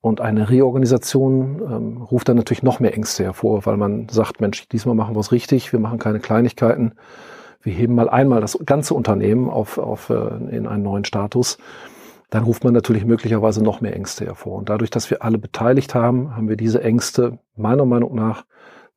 und 0.06 0.22
eine 0.22 0.52
Reorganisation 0.52 1.64
ähm, 1.68 2.02
ruft 2.04 2.30
dann 2.30 2.38
natürlich 2.38 2.62
noch 2.62 2.80
mehr 2.80 2.94
Ängste 2.94 3.24
hervor, 3.24 3.66
weil 3.66 3.76
man 3.76 4.08
sagt, 4.08 4.40
Mensch, 4.40 4.70
diesmal 4.70 4.94
machen 4.94 5.16
wir 5.16 5.20
es 5.20 5.32
richtig, 5.32 5.74
wir 5.74 5.80
machen 5.80 5.98
keine 5.98 6.20
Kleinigkeiten, 6.20 6.94
wir 7.64 7.74
heben 7.74 7.96
mal 7.96 8.08
einmal 8.08 8.40
das 8.40 8.60
ganze 8.68 8.94
Unternehmen 8.94 9.50
auf, 9.50 9.80
auf, 9.80 10.12
äh, 10.12 10.28
in 10.56 10.68
einen 10.68 10.84
neuen 10.84 11.06
Status. 11.06 11.58
Dann 12.30 12.44
ruft 12.44 12.64
man 12.64 12.72
natürlich 12.72 13.04
möglicherweise 13.04 13.64
noch 13.64 13.82
mehr 13.82 13.96
Ängste 13.96 14.26
hervor. 14.26 14.60
Und 14.60 14.70
dadurch, 14.70 14.92
dass 14.92 15.10
wir 15.10 15.24
alle 15.24 15.40
beteiligt 15.40 15.96
haben, 15.96 16.36
haben 16.36 16.50
wir 16.50 16.56
diese 16.56 16.84
Ängste 16.84 17.40
meiner 17.56 17.86
Meinung 17.86 18.14
nach 18.14 18.46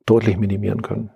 deutlich 0.05 0.37
minimieren 0.37 0.83
können. 0.83 1.09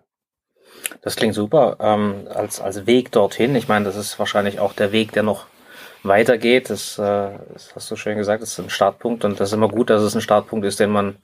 Das 1.03 1.15
klingt 1.15 1.35
super 1.35 1.77
ähm, 1.79 2.27
als, 2.33 2.59
als 2.59 2.87
Weg 2.87 3.11
dorthin. 3.11 3.55
Ich 3.55 3.67
meine, 3.67 3.85
das 3.85 3.95
ist 3.95 4.17
wahrscheinlich 4.17 4.59
auch 4.59 4.73
der 4.73 4.91
Weg, 4.91 5.11
der 5.11 5.21
noch 5.21 5.45
weitergeht. 6.03 6.69
Das, 6.69 6.97
äh, 6.99 7.31
das 7.53 7.73
hast 7.75 7.89
du 7.89 7.95
schön 7.95 8.17
gesagt, 8.17 8.41
das 8.41 8.51
ist 8.51 8.59
ein 8.59 8.69
Startpunkt 8.69 9.25
und 9.25 9.39
das 9.39 9.49
ist 9.49 9.53
immer 9.53 9.69
gut, 9.69 9.89
dass 9.89 10.01
es 10.01 10.15
ein 10.15 10.21
Startpunkt 10.21 10.65
ist, 10.65 10.79
den 10.79 10.89
man, 10.89 11.17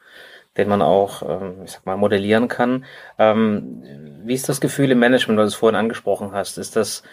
den 0.58 0.70
man 0.70 0.82
auch, 0.82 1.22
ähm, 1.22 1.62
ich 1.65 1.72
sag 1.72 1.86
mal, 1.86 1.98
modellieren 1.98 2.48
kann. 2.48 2.86
Ähm, 3.18 3.84
wie 4.24 4.34
ist 4.34 4.50
das 4.50 4.62
Gefühl 4.62 4.92
im 4.92 5.00
Management, 5.00 5.38
weil 5.38 5.46
du 5.46 5.50
es 5.50 5.56
vorhin 5.56 5.76
angesprochen 5.76 6.32
hast? 6.32 6.58
Ist 6.58 6.76
das 6.76 7.04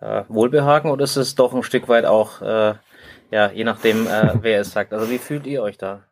äh, 0.00 0.22
Wohlbehagen 0.28 0.90
oder 0.90 1.04
ist 1.04 1.16
es 1.16 1.34
doch 1.34 1.54
ein 1.54 1.62
Stück 1.62 1.88
weit 1.88 2.04
auch, 2.04 2.42
äh, 2.42 2.74
ja, 3.30 3.50
je 3.50 3.64
nachdem, 3.64 4.06
äh, 4.06 4.34
wer 4.42 4.60
es 4.60 4.72
sagt? 4.72 4.92
Also 4.92 5.10
wie 5.10 5.18
fühlt 5.18 5.46
ihr 5.46 5.62
euch 5.62 5.78
da? 5.78 6.04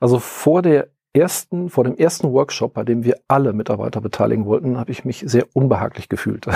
Also 0.00 0.18
vor 0.18 0.62
der 0.62 0.88
ersten, 1.14 1.70
vor 1.70 1.84
dem 1.84 1.96
ersten 1.96 2.32
Workshop, 2.32 2.74
bei 2.74 2.82
dem 2.82 3.04
wir 3.04 3.20
alle 3.28 3.52
Mitarbeiter 3.52 4.00
beteiligen 4.00 4.46
wollten, 4.46 4.78
habe 4.78 4.90
ich 4.90 5.04
mich 5.04 5.22
sehr 5.26 5.46
unbehaglich 5.54 6.08
gefühlt. 6.08 6.46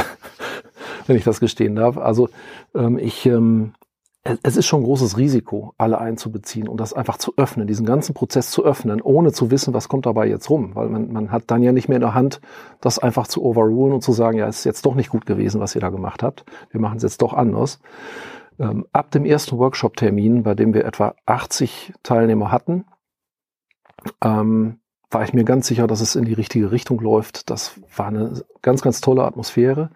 Wenn 1.09 1.17
ich 1.17 1.25
das 1.25 1.41
gestehen 1.41 1.77
darf. 1.77 1.97
Also 1.97 2.29
ähm, 2.75 2.99
ich, 2.99 3.27
ähm, 3.27 3.73
es 4.43 4.57
ist 4.57 4.67
schon 4.67 4.81
ein 4.81 4.85
großes 4.85 5.17
Risiko, 5.17 5.75
alle 5.79 5.99
einzubeziehen 5.99 6.69
und 6.69 6.79
das 6.79 6.93
einfach 6.93 7.17
zu 7.19 7.35
öffnen, 7.37 7.67
diesen 7.67 7.87
ganzen 7.87 8.15
Prozess 8.15 8.51
zu 8.51 8.65
öffnen, 8.65 9.01
ohne 9.01 9.33
zu 9.33 9.51
wissen, 9.51 9.75
was 9.75 9.89
kommt 9.89 10.07
dabei 10.07 10.27
jetzt 10.27 10.51
rum. 10.51 10.75
Weil 10.75 10.89
man, 10.89 11.13
man 11.13 11.31
hat 11.31 11.45
dann 11.47 11.63
ja 11.63 11.73
nicht 11.73 11.89
mehr 11.89 11.97
in 11.97 12.03
der 12.03 12.15
Hand, 12.15 12.41
das 12.81 12.99
einfach 12.99 13.27
zu 13.27 13.43
overrulen 13.43 13.95
und 13.95 14.03
zu 14.03 14.13
sagen, 14.13 14.39
ja, 14.39 14.47
es 14.47 14.59
ist 14.59 14.65
jetzt 14.65 14.85
doch 14.87 14.95
nicht 14.95 15.11
gut 15.11 15.25
gewesen, 15.25 15.61
was 15.61 15.75
ihr 15.75 15.81
da 15.81 15.89
gemacht 15.89 16.23
habt. 16.23 16.45
Wir 16.71 16.81
machen 16.81 16.97
es 16.97 17.03
jetzt 17.03 17.23
doch 17.23 17.33
anders. 17.33 17.81
Ähm, 18.59 18.87
ab 18.93 19.11
dem 19.13 19.25
ersten 19.25 19.57
Workshop-Termin, 19.57 20.43
bei 20.43 20.55
dem 20.55 20.75
wir 20.75 20.85
etwa 20.85 21.15
80 21.27 21.95
Teilnehmer 22.03 22.51
hatten, 22.51 22.85
ähm, 24.23 24.81
war 25.11 25.25
ich 25.25 25.33
mir 25.33 25.45
ganz 25.45 25.67
sicher, 25.67 25.87
dass 25.87 26.01
es 26.01 26.17
in 26.17 26.25
die 26.25 26.35
richtige 26.35 26.71
Richtung 26.71 27.01
läuft. 27.01 27.49
Das 27.51 27.81
war 27.97 28.09
eine 28.09 28.45
ganz, 28.61 28.83
ganz 28.83 29.01
tolle 29.01 29.25
Atmosphäre 29.25 29.91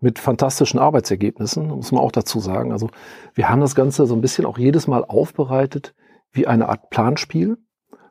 mit 0.00 0.18
fantastischen 0.18 0.78
Arbeitsergebnissen, 0.78 1.68
muss 1.68 1.92
man 1.92 2.02
auch 2.02 2.12
dazu 2.12 2.40
sagen. 2.40 2.72
Also 2.72 2.88
wir 3.34 3.48
haben 3.48 3.60
das 3.60 3.74
Ganze 3.74 4.06
so 4.06 4.14
ein 4.14 4.20
bisschen 4.20 4.46
auch 4.46 4.58
jedes 4.58 4.86
Mal 4.86 5.04
aufbereitet 5.04 5.94
wie 6.32 6.46
eine 6.46 6.68
Art 6.68 6.90
Planspiel. 6.90 7.58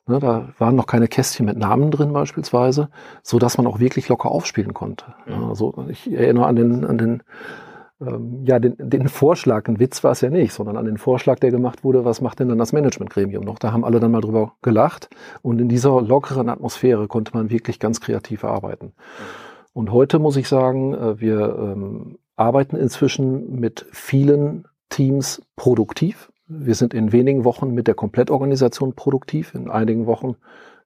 Ne, 0.10 0.20
da 0.20 0.50
waren 0.58 0.76
noch 0.76 0.88
keine 0.88 1.10
Kästchen 1.10 1.46
mit 1.46 1.58
Namen 1.58 1.92
drin 1.92 2.14
beispielsweise, 2.14 2.90
so 3.24 3.40
dass 3.40 3.58
man 3.58 3.68
auch 3.68 3.80
wirklich 3.80 4.08
locker 4.08 4.32
aufspielen 4.32 4.74
konnte. 4.74 5.16
Mhm. 5.26 5.44
Also 5.46 5.86
ich 5.90 6.12
erinnere 6.12 6.46
an 6.46 6.56
den, 6.56 6.86
an 6.86 6.98
den 6.98 7.24
ähm, 8.00 8.46
ja, 8.46 8.60
den, 8.60 8.76
den 8.78 9.10
Vorschlag, 9.10 9.68
ein 9.68 9.80
Witz 9.80 10.04
war 10.04 10.12
es 10.12 10.22
ja 10.22 10.30
nicht, 10.30 10.54
sondern 10.54 10.78
an 10.78 10.86
den 10.86 10.98
Vorschlag, 10.98 11.40
der 11.40 11.52
gemacht 11.52 11.84
wurde, 11.84 12.06
was 12.06 12.22
macht 12.22 12.40
denn 12.40 12.48
dann 12.48 12.60
das 12.60 12.72
Managementgremium 12.72 13.44
noch? 13.44 13.60
Da 13.60 13.72
haben 13.72 13.84
alle 13.84 14.00
dann 14.00 14.12
mal 14.12 14.22
drüber 14.22 14.54
gelacht 14.62 15.10
und 15.42 15.60
in 15.60 15.68
dieser 15.68 16.02
lockeren 16.02 16.48
Atmosphäre 16.48 17.08
konnte 17.08 17.36
man 17.36 17.50
wirklich 17.50 17.80
ganz 17.80 18.00
kreativ 18.00 18.44
arbeiten. 18.44 18.94
Mhm. 18.94 19.47
Und 19.78 19.92
heute 19.92 20.18
muss 20.18 20.38
ich 20.38 20.48
sagen, 20.48 20.96
äh, 20.96 21.22
wir 21.22 21.56
ähm, 21.56 22.18
arbeiten 22.36 22.78
inzwischen 22.78 23.60
mit 23.60 23.86
vielen 23.92 24.68
Teams 24.90 25.44
produktiv. 25.56 26.32
Wir 26.48 26.74
sind 26.74 26.96
in 26.96 27.12
wenigen 27.12 27.44
Wochen 27.44 27.76
mit 27.76 27.86
der 27.86 27.94
Komplettorganisation 27.94 28.96
produktiv. 28.96 29.54
In 29.54 29.70
einigen 29.70 30.08
Wochen 30.08 30.36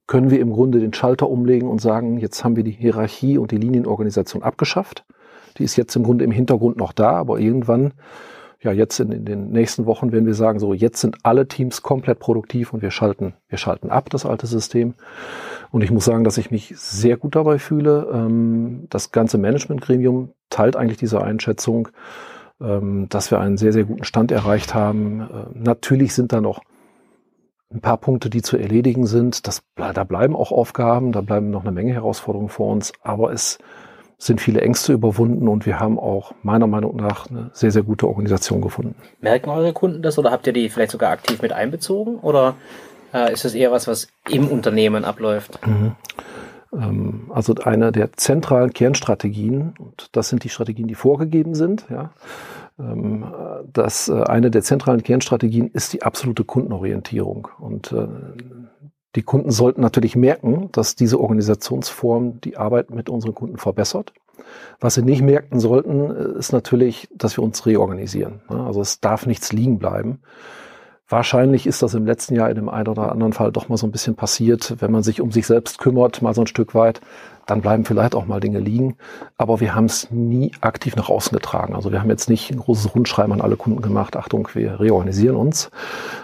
können 0.08 0.30
wir 0.30 0.42
im 0.42 0.52
Grunde 0.52 0.82
den 0.82 0.94
Schalter 0.94 1.30
umlegen 1.30 1.70
und 1.70 1.80
sagen, 1.80 2.18
jetzt 2.18 2.44
haben 2.44 2.58
wir 2.58 2.66
die 2.66 2.72
Hierarchie 2.72 3.38
und 3.38 3.52
die 3.52 3.58
Linienorganisation 3.58 4.44
abgeschafft. 4.44 5.06
Die 5.58 5.64
ist 5.64 5.78
jetzt 5.78 5.96
im 5.96 6.04
Grunde 6.04 6.26
im 6.26 6.32
Hintergrund 6.32 6.76
noch 6.76 6.92
da, 6.92 7.12
aber 7.12 7.40
irgendwann 7.40 7.94
ja, 8.62 8.71
jetzt 8.71 9.00
in, 9.00 9.12
in, 9.12 9.26
den 9.26 9.50
nächsten 9.50 9.86
Wochen 9.86 10.12
werden 10.12 10.28
wir 10.28 10.36
sagen, 10.36 10.60
so 10.60 10.74
jetzt 10.74 11.02
sind 11.02 11.17
alle 11.24 11.47
Teams 11.47 11.82
komplett 11.82 12.19
produktiv 12.19 12.74
und 12.74 12.82
wir 12.82 12.91
schalten, 12.91 13.34
wir 13.50 13.58
schalten 13.58 13.89
ab 13.89 14.10
das 14.10 14.26
alte 14.26 14.45
System. 14.45 14.93
Und 15.71 15.84
ich 15.84 15.91
muss 15.91 16.06
sagen, 16.06 16.24
dass 16.24 16.38
ich 16.38 16.52
mich 16.52 16.74
sehr 16.78 17.17
gut 17.17 17.36
dabei 17.36 17.58
fühle. 17.58 18.08
Ähm, 18.13 18.88
das 18.89 19.12
ganze 19.12 19.38
Managementgremium 19.38 20.34
teilt 20.50 20.76
eigentlich 20.76 21.00
diese 21.00 21.21
Einschätzung, 21.21 21.88
ähm, 22.62 23.08
dass 23.10 23.32
wir 23.32 23.39
einen 23.39 23.58
sehr, 23.58 23.74
sehr 23.74 23.86
guten 23.86 24.04
Stand 24.04 24.32
erreicht 24.32 24.76
haben. 24.76 25.21
Äh, 25.21 25.26
natürlich 25.56 26.13
sind 26.13 26.32
da 26.32 26.39
noch 26.39 26.62
ein 27.74 27.82
paar 27.82 27.97
Punkte, 27.97 28.30
die 28.30 28.43
zu 28.43 28.58
erledigen 28.58 29.08
sind. 29.08 29.47
Das, 29.47 29.63
da 29.76 30.04
bleiben 30.04 30.36
auch 30.36 30.52
Aufgaben, 30.52 31.13
da 31.13 31.21
bleiben 31.21 31.50
noch 31.50 31.62
eine 31.62 31.71
Menge 31.71 31.93
Herausforderungen 31.93 32.50
vor 32.50 32.71
uns, 32.71 32.93
aber 33.02 33.32
es 33.32 33.58
sind 34.22 34.40
viele 34.40 34.62
Ängste 34.62 34.94
überwunden 34.94 35.48
und 35.48 35.66
wir 35.66 35.80
haben 35.80 35.98
auch 35.98 36.34
meiner 36.44 36.68
Meinung 36.68 36.96
nach 36.96 37.28
eine 37.30 37.50
sehr, 37.54 37.72
sehr 37.72 37.82
gute 37.82 38.08
Organisation 38.08 38.62
gefunden. 38.62 38.96
Merken 39.20 39.50
eure 39.50 39.74
Kunden 39.74 40.04
das 40.04 40.20
oder 40.20 40.30
habt 40.30 40.46
ihr 40.46 40.54
die 40.54 40.70
vielleicht 40.70 40.92
sogar 40.92 41.12
aktiv 41.12 41.42
mit 41.42 41.52
einbezogen 41.54 42.20
oder 42.20 42.56
äh, 43.16 43.34
ist 43.34 43.46
das 43.46 43.56
eher 43.56 43.72
was, 43.72 43.88
was 43.88 44.10
im 44.30 44.48
Unternehmen 44.48 45.06
abläuft? 45.06 45.60
Mhm. 45.66 45.96
Ähm, 46.72 47.32
also 47.34 47.56
eine 47.56 47.92
der 47.92 48.14
zentralen 48.14 48.74
Kernstrategien, 48.74 49.74
und 49.80 50.10
das 50.12 50.30
sind 50.30 50.44
die 50.44 50.50
Strategien, 50.50 50.88
die 50.88 50.96
vorgegeben 50.96 51.56
sind, 51.56 51.88
ja, 51.90 52.12
ähm, 52.80 53.26
dass 53.74 54.08
äh, 54.08 54.22
eine 54.22 54.52
der 54.52 54.62
zentralen 54.62 55.02
Kernstrategien 55.02 55.72
ist 55.72 55.94
die 55.94 56.04
absolute 56.04 56.44
Kundenorientierung. 56.44 57.48
Und 57.60 57.92
äh, 57.92 58.08
die 59.15 59.24
Kunden 59.24 59.52
sollten 59.52 59.82
natürlich 59.82 60.15
merken, 60.15 60.69
dass 60.71 60.95
diese 60.95 61.19
Organisationsform 61.19 62.39
die 62.41 62.58
Arbeit 62.58 62.91
mit 62.91 63.10
unseren 63.10 63.36
Kunden 63.36 63.58
verbessert. 63.58 64.13
Was 64.80 64.95
sie 64.95 65.04
nicht 65.04 65.21
merken 65.21 65.60
sollten, 65.60 66.10
ist 66.10 66.52
natürlich, 66.52 67.10
dass 67.13 67.38
wir 67.38 67.43
uns 67.43 67.65
reorganisieren. 67.65 68.41
Also 68.47 68.82
es 68.82 69.00
darf 69.00 69.26
nichts 69.26 69.54
liegen 69.54 69.80
bleiben. 69.80 70.21
Wahrscheinlich 71.12 71.67
ist 71.67 71.84
das 71.84 71.93
im 71.93 72.06
letzten 72.06 72.36
Jahr 72.36 72.50
in 72.50 72.56
dem 72.56 72.69
einen 72.69 72.88
oder 72.88 73.12
anderen 73.12 73.34
Fall 73.34 73.52
doch 73.52 73.67
mal 73.67 73.76
so 73.76 73.86
ein 73.86 73.91
bisschen 73.91 74.15
passiert, 74.15 74.78
wenn 74.80 74.93
man 74.93 75.04
sich 75.04 75.19
um 75.19 75.30
sich 75.30 75.45
selbst 75.45 75.78
kümmert, 75.78 76.21
mal 76.21 76.34
so 76.34 76.41
ein 76.41 76.47
Stück 76.47 76.74
weit, 76.74 77.02
dann 77.52 77.60
bleiben 77.62 77.84
vielleicht 77.84 78.16
auch 78.16 78.26
mal 78.26 78.40
Dinge 78.40 78.60
liegen. 78.60 78.96
Aber 79.38 79.60
wir 79.60 79.76
haben 79.76 79.84
es 79.84 80.10
nie 80.10 80.54
aktiv 80.62 80.96
nach 80.96 81.10
außen 81.10 81.34
getragen. 81.34 81.76
Also 81.76 81.92
wir 81.92 82.00
haben 82.00 82.10
jetzt 82.10 82.30
nicht 82.30 82.50
ein 82.50 82.60
großes 82.60 82.96
Rundschreiben 82.96 83.34
an 83.34 83.42
alle 83.42 83.58
Kunden 83.58 83.82
gemacht, 83.82 84.16
Achtung, 84.16 84.48
wir 84.54 84.80
reorganisieren 84.80 85.36
uns. 85.36 85.70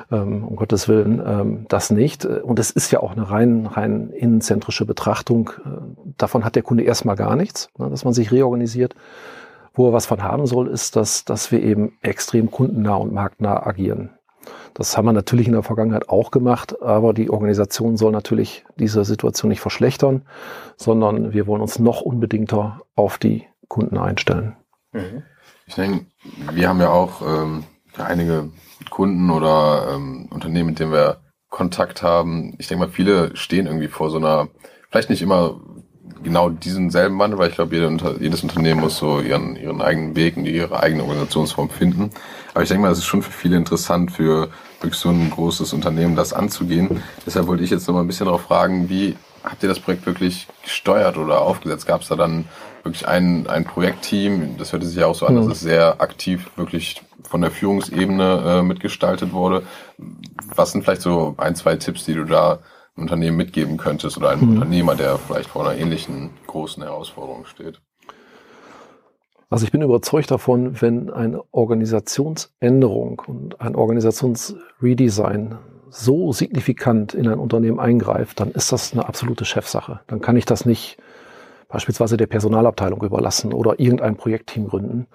Ähm, 0.09 0.45
um 0.45 0.55
Gottes 0.55 0.87
Willen, 0.87 1.21
ähm, 1.25 1.65
das 1.67 1.89
nicht. 1.89 2.25
Und 2.25 2.59
es 2.59 2.71
ist 2.71 2.91
ja 2.91 3.01
auch 3.01 3.11
eine 3.11 3.29
rein, 3.29 3.65
rein 3.65 4.09
innenzentrische 4.09 4.85
Betrachtung. 4.85 5.49
Äh, 5.65 5.69
davon 6.17 6.45
hat 6.45 6.55
der 6.55 6.63
Kunde 6.63 6.83
erstmal 6.83 7.17
gar 7.17 7.35
nichts, 7.35 7.69
ne, 7.77 7.89
dass 7.89 8.05
man 8.05 8.13
sich 8.13 8.31
reorganisiert. 8.31 8.95
Wo 9.73 9.89
er 9.89 9.93
was 9.93 10.05
von 10.05 10.23
haben 10.23 10.47
soll, 10.47 10.69
ist, 10.69 10.95
dass, 10.95 11.25
dass 11.25 11.51
wir 11.51 11.61
eben 11.61 11.91
extrem 12.01 12.49
kundennah 12.49 12.95
und 12.95 13.11
marktnah 13.11 13.67
agieren. 13.67 14.16
Das 14.77 14.95
haben 14.95 15.05
wir 15.05 15.13
natürlich 15.13 15.47
in 15.47 15.53
der 15.53 15.63
Vergangenheit 15.63 16.07
auch 16.07 16.29
gemacht, 16.29 16.83
aber 16.83 17.11
die 17.11 17.31
Organisation 17.31 17.97
soll 17.97 18.11
natürlich 18.11 18.63
diese 18.77 19.03
Situation 19.05 19.49
nicht 19.49 19.59
verschlechtern, 19.59 20.21
sondern 20.75 21.33
wir 21.33 21.47
wollen 21.47 21.63
uns 21.63 21.79
noch 21.79 22.01
unbedingter 22.01 22.81
auf 22.93 23.17
die 23.17 23.47
Kunden 23.67 23.97
einstellen. 23.97 24.55
Mhm. 24.91 25.23
Ich 25.65 25.73
denke, 25.73 26.05
wir 26.53 26.69
haben 26.69 26.79
ja 26.79 26.91
auch 26.91 27.23
ähm, 27.23 27.63
einige 27.97 28.51
Kunden 28.91 29.31
oder 29.31 29.95
ähm, 29.95 30.27
Unternehmen, 30.29 30.69
mit 30.69 30.79
denen 30.79 30.91
wir 30.91 31.21
Kontakt 31.49 32.03
haben. 32.03 32.53
Ich 32.59 32.67
denke 32.67 32.85
mal, 32.85 32.91
viele 32.91 33.35
stehen 33.35 33.65
irgendwie 33.65 33.87
vor 33.87 34.11
so 34.11 34.17
einer, 34.17 34.47
vielleicht 34.91 35.09
nicht 35.09 35.23
immer 35.23 35.59
genau 36.21 36.51
diesen 36.51 36.91
selben 36.91 37.17
Wandel, 37.17 37.39
weil 37.39 37.49
ich 37.49 37.55
glaube, 37.55 37.75
jede, 37.75 38.15
jedes 38.19 38.43
Unternehmen 38.43 38.81
muss 38.81 38.97
so 38.97 39.21
ihren, 39.21 39.55
ihren 39.55 39.81
eigenen 39.81 40.15
Weg 40.15 40.37
und 40.37 40.45
ihre 40.45 40.79
eigene 40.79 41.01
Organisationsform 41.01 41.71
finden. 41.71 42.11
Aber 42.53 42.61
ich 42.61 42.69
denke 42.69 42.83
mal, 42.83 42.91
es 42.91 42.99
ist 42.99 43.05
schon 43.05 43.23
für 43.23 43.31
viele 43.31 43.57
interessant, 43.57 44.11
für 44.11 44.49
wirklich 44.81 44.99
so 44.99 45.09
ein 45.09 45.29
großes 45.29 45.73
Unternehmen 45.73 46.15
das 46.15 46.33
anzugehen. 46.33 47.03
Deshalb 47.25 47.47
wollte 47.47 47.63
ich 47.63 47.69
jetzt 47.69 47.87
noch 47.87 47.95
mal 47.95 48.01
ein 48.01 48.07
bisschen 48.07 48.25
darauf 48.25 48.41
fragen, 48.41 48.89
wie 48.89 49.15
habt 49.43 49.63
ihr 49.63 49.69
das 49.69 49.79
Projekt 49.79 50.05
wirklich 50.05 50.47
gesteuert 50.63 51.17
oder 51.17 51.41
aufgesetzt? 51.41 51.87
Gab 51.87 52.01
es 52.01 52.09
da 52.09 52.15
dann 52.15 52.45
wirklich 52.83 53.07
ein, 53.07 53.47
ein 53.47 53.65
Projektteam? 53.65 54.57
Das 54.57 54.73
hörte 54.73 54.85
sich 54.85 54.97
ja 54.97 55.07
auch 55.07 55.15
so 55.15 55.25
an, 55.25 55.35
dass 55.35 55.45
mhm. 55.45 55.51
es 55.51 55.59
sehr 55.59 56.01
aktiv 56.01 56.49
wirklich 56.55 57.01
von 57.23 57.41
der 57.41 57.51
Führungsebene 57.51 58.59
äh, 58.59 58.61
mitgestaltet 58.61 59.33
wurde. 59.33 59.63
Was 60.55 60.71
sind 60.71 60.83
vielleicht 60.83 61.01
so 61.01 61.35
ein, 61.37 61.55
zwei 61.55 61.75
Tipps, 61.75 62.05
die 62.05 62.13
du 62.13 62.23
da 62.23 62.59
einem 62.95 63.03
Unternehmen 63.03 63.37
mitgeben 63.37 63.77
könntest 63.77 64.17
oder 64.17 64.29
einem 64.29 64.49
mhm. 64.49 64.55
Unternehmer, 64.55 64.95
der 64.95 65.17
vielleicht 65.17 65.49
vor 65.49 65.67
einer 65.67 65.79
ähnlichen 65.79 66.31
großen 66.47 66.83
Herausforderung 66.83 67.45
steht? 67.45 67.81
Also 69.49 69.65
ich 69.65 69.71
bin 69.71 69.81
überzeugt 69.81 70.29
davon, 70.29 70.81
wenn 70.81 71.09
eine 71.09 71.41
Organisationsänderung 71.51 73.21
und 73.27 73.61
ein 73.61 73.75
Organisationsredesign 73.75 75.57
so 75.89 76.33
signifikant 76.33 77.13
in 77.13 77.29
ein 77.29 77.39
Unternehmen 77.39 77.79
eingreift, 77.79 78.41
dann 78.41 78.51
ist 78.51 78.73
das 78.73 78.91
eine 78.91 79.07
absolute 79.07 79.45
Chefsache. 79.45 80.01
Dann 80.07 80.19
kann 80.19 80.35
ich 80.35 80.45
das 80.45 80.65
nicht 80.65 80.97
beispielsweise 81.69 82.17
der 82.17 82.27
Personalabteilung 82.27 83.01
überlassen 83.03 83.53
oder 83.53 83.79
irgendein 83.79 84.17
Projektteam 84.17 84.67
gründen, 84.67 85.07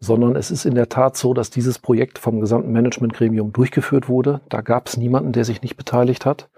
sondern 0.00 0.36
es 0.36 0.50
ist 0.50 0.66
in 0.66 0.74
der 0.74 0.88
Tat 0.90 1.16
so, 1.16 1.32
dass 1.32 1.48
dieses 1.48 1.78
Projekt 1.78 2.18
vom 2.18 2.40
gesamten 2.40 2.72
Managementgremium 2.72 3.52
durchgeführt 3.52 4.08
wurde. 4.08 4.40
Da 4.48 4.60
gab 4.60 4.88
es 4.88 4.96
niemanden, 4.96 5.32
der 5.32 5.44
sich 5.44 5.62
nicht 5.62 5.76
beteiligt 5.76 6.26
hat. 6.26 6.50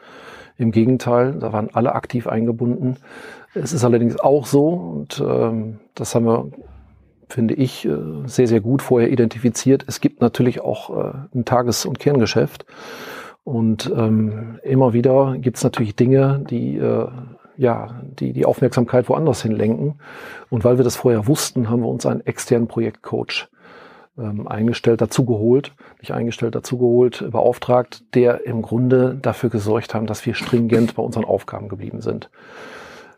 Im 0.57 0.73
Gegenteil, 0.73 1.35
da 1.39 1.53
waren 1.53 1.69
alle 1.73 1.95
aktiv 1.95 2.27
eingebunden. 2.27 2.97
Es 3.55 3.73
ist 3.73 3.85
allerdings 3.85 4.19
auch 4.19 4.47
so, 4.47 4.69
und 4.69 5.23
ähm, 5.25 5.79
das 5.95 6.15
haben 6.15 6.27
wir 6.27 6.51
finde 7.29 7.55
ich, 7.55 7.87
äh, 7.87 7.97
sehr, 8.27 8.47
sehr 8.47 8.61
gut 8.61 8.83
vorher 8.83 9.11
identifiziert. 9.11 9.85
Es 9.87 10.01
gibt 10.01 10.21
natürlich 10.21 10.61
auch 10.61 10.91
äh, 10.91 11.13
ein 11.35 11.45
Tages- 11.45 11.87
und 11.87 11.99
Kerngeschäft. 11.99 12.67
Und 13.45 13.93
ähm, 13.95 14.59
immer 14.63 14.93
wieder 14.95 15.37
gibt 15.39 15.59
es 15.59 15.65
natürlich 15.65 15.97
Dinge, 15.97 16.45
die 16.49 16.79
äh, 16.79 17.09
ja, 17.57 18.01
die 18.19 18.33
die 18.33 18.47
Aufmerksamkeit 18.47 19.09
woanders 19.09 19.43
hin 19.43 19.53
lenken. 19.53 19.97
Und 20.51 20.65
weil 20.65 20.79
wir 20.79 20.85
das 20.85 20.97
vorher 20.97 21.27
wussten, 21.27 21.69
haben 21.71 21.83
wir 21.83 21.89
uns 21.89 22.07
einen 22.07 22.25
externen 22.27 22.69
Projektcoach 22.69 23.49
ähm, 24.19 24.47
eingestellt, 24.47 25.01
dazu 25.01 25.25
geholt, 25.25 25.73
nicht 26.01 26.13
eingestellt, 26.13 26.55
dazu 26.55 26.79
geholt, 26.79 27.25
beauftragt, 27.31 28.03
der 28.15 28.47
im 28.47 28.63
Grunde 28.63 29.17
dafür 29.21 29.51
gesorgt 29.51 29.95
haben, 29.95 30.07
dass 30.07 30.25
wir 30.27 30.35
stringent 30.35 30.95
bei 30.95 31.03
unseren 31.03 31.25
Aufgaben 31.25 31.69
geblieben 31.69 32.01
sind. 32.01 32.31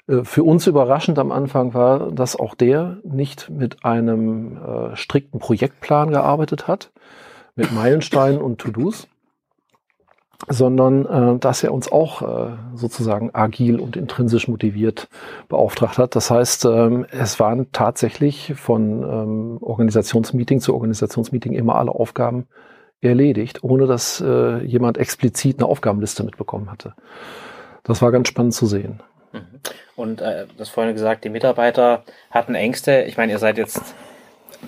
Äh, 0.08 0.24
für 0.24 0.44
uns 0.44 0.66
überraschend 0.66 1.18
am 1.18 1.32
Anfang 1.32 1.74
war, 1.74 2.10
dass 2.12 2.36
auch 2.36 2.54
der 2.54 2.98
nicht 3.04 3.50
mit 3.50 3.84
einem 3.84 4.56
äh, 4.56 4.96
strikten 4.96 5.38
Projektplan 5.38 6.10
gearbeitet 6.10 6.68
hat, 6.68 6.92
mit 7.54 7.72
Meilensteinen 7.72 8.40
und 8.40 8.58
To-Dos, 8.58 9.08
sondern 10.48 11.06
äh, 11.06 11.38
dass 11.38 11.62
er 11.62 11.72
uns 11.72 11.90
auch 11.90 12.22
äh, 12.22 12.56
sozusagen 12.74 13.30
agil 13.34 13.80
und 13.80 13.96
intrinsisch 13.96 14.48
motiviert 14.48 15.08
beauftragt 15.48 15.98
hat. 15.98 16.14
Das 16.14 16.30
heißt, 16.30 16.66
ähm, 16.66 17.06
es 17.10 17.40
waren 17.40 17.72
tatsächlich 17.72 18.54
von 18.54 19.02
ähm, 19.02 19.58
Organisationsmeeting 19.60 20.60
zu 20.60 20.74
Organisationsmeeting 20.74 21.52
immer 21.54 21.76
alle 21.76 21.92
Aufgaben 21.92 22.46
erledigt, 23.00 23.62
ohne 23.64 23.86
dass 23.86 24.20
äh, 24.20 24.62
jemand 24.64 24.98
explizit 24.98 25.58
eine 25.58 25.68
Aufgabenliste 25.68 26.24
mitbekommen 26.24 26.70
hatte. 26.70 26.94
Das 27.82 28.02
war 28.02 28.12
ganz 28.12 28.28
spannend 28.28 28.54
zu 28.54 28.66
sehen. 28.66 29.00
Und 29.96 30.20
äh, 30.20 30.46
das 30.56 30.68
vorhin 30.68 30.94
gesagt, 30.94 31.24
die 31.24 31.28
Mitarbeiter 31.28 32.04
hatten 32.30 32.54
Ängste. 32.54 33.02
Ich 33.02 33.16
meine, 33.16 33.32
ihr 33.32 33.38
seid 33.38 33.58
jetzt 33.58 33.94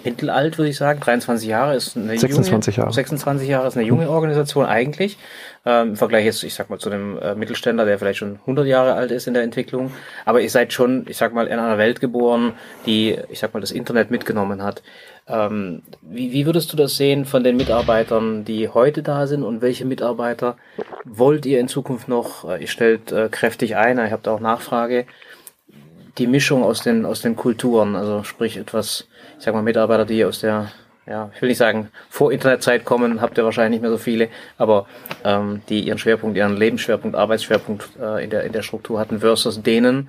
mittelalt, 0.05 0.59
würde 0.59 0.71
ich 0.71 0.77
sagen. 0.77 1.01
23 1.01 1.49
Jahre 1.49 1.75
ist 1.75 1.97
eine 1.97 2.19
26 2.19 2.77
junge, 2.77 2.85
Jahre. 2.85 2.95
26 2.95 3.49
Jahre 3.49 3.69
ist 3.69 3.77
eine 3.77 3.87
junge 3.87 4.11
Organisation 4.11 4.67
eigentlich. 4.67 5.19
Ähm, 5.64 5.91
Im 5.91 5.97
Vergleich 5.97 6.25
jetzt, 6.25 6.43
ich 6.45 6.55
sag 6.55 6.71
mal, 6.71 6.79
zu 6.79 6.91
dem 6.91 7.19
äh, 7.19 7.35
Mittelständler, 7.35 7.85
der 7.85 7.99
vielleicht 7.99 8.19
schon 8.19 8.37
100 8.41 8.67
Jahre 8.67 8.95
alt 8.95 9.11
ist 9.11 9.27
in 9.27 9.35
der 9.35 9.43
Entwicklung. 9.43 9.93
Aber 10.25 10.41
ihr 10.41 10.51
seid 10.51 10.73
schon, 10.73 11.07
ich 11.09 11.17
sag 11.17 11.35
mal, 11.35 11.47
in 11.47 11.59
einer 11.59 11.79
Welt 11.79 12.01
geboren, 12.01 12.53
die, 12.87 13.19
ich 13.29 13.38
sag 13.38 13.55
mal, 13.55 13.61
das 13.61 13.71
Internet 13.71 14.11
mitgenommen 14.11 14.62
hat. 14.62 14.83
Ähm, 15.27 15.83
wie, 16.01 16.33
wie 16.33 16.47
würdest 16.47 16.73
du 16.73 16.77
das 16.77 16.97
sehen 16.97 17.25
von 17.25 17.45
den 17.45 17.57
Mitarbeitern, 17.57 18.45
die 18.45 18.69
heute 18.69 19.03
da 19.03 19.27
sind 19.27 19.43
und 19.43 19.61
welche 19.61 19.85
Mitarbeiter 19.85 20.57
wollt 21.05 21.45
ihr 21.45 21.61
in 21.61 21.69
Zukunft 21.69 22.09
noch? 22.09 22.49
Äh, 22.49 22.62
ihr 22.62 22.69
stellt 22.69 23.12
äh, 23.12 23.29
kräftig 23.31 23.77
ein, 23.77 23.99
ihr 23.99 24.11
habt 24.11 24.29
auch 24.29 24.41
Nachfrage. 24.41 25.07
Die 26.17 26.27
Mischung 26.27 26.64
aus 26.64 26.83
den, 26.83 27.05
aus 27.05 27.21
den 27.21 27.37
Kulturen, 27.37 27.95
also 27.95 28.25
sprich 28.25 28.57
etwas, 28.57 29.07
ich 29.38 29.44
sag 29.44 29.55
mal, 29.55 29.62
Mitarbeiter, 29.62 30.05
die 30.05 30.24
aus 30.24 30.40
der, 30.40 30.70
ja, 31.07 31.31
ich 31.35 31.40
will 31.40 31.48
nicht 31.48 31.59
sagen, 31.59 31.88
vor 32.11 32.33
Internetzeit 32.33 32.85
kommen, 32.85 33.20
habt 33.20 33.38
ihr 33.38 33.44
wahrscheinlich 33.44 33.81
nicht 33.81 33.83
mehr 33.83 33.90
so 33.90 33.98
viele, 33.98 34.29
aber 34.57 34.87
ähm, 35.24 35.62
die 35.68 35.81
ihren 35.81 35.98
Schwerpunkt, 35.98 36.37
ihren 36.37 36.57
Lebensschwerpunkt, 36.57 37.16
Arbeitsschwerpunkt 37.16 37.88
äh, 38.01 38.24
in, 38.24 38.31
der, 38.31 38.44
in 38.44 38.53
der 38.53 38.62
Struktur 38.62 38.98
hatten, 38.98 39.20
versus 39.20 39.62
denen, 39.62 40.09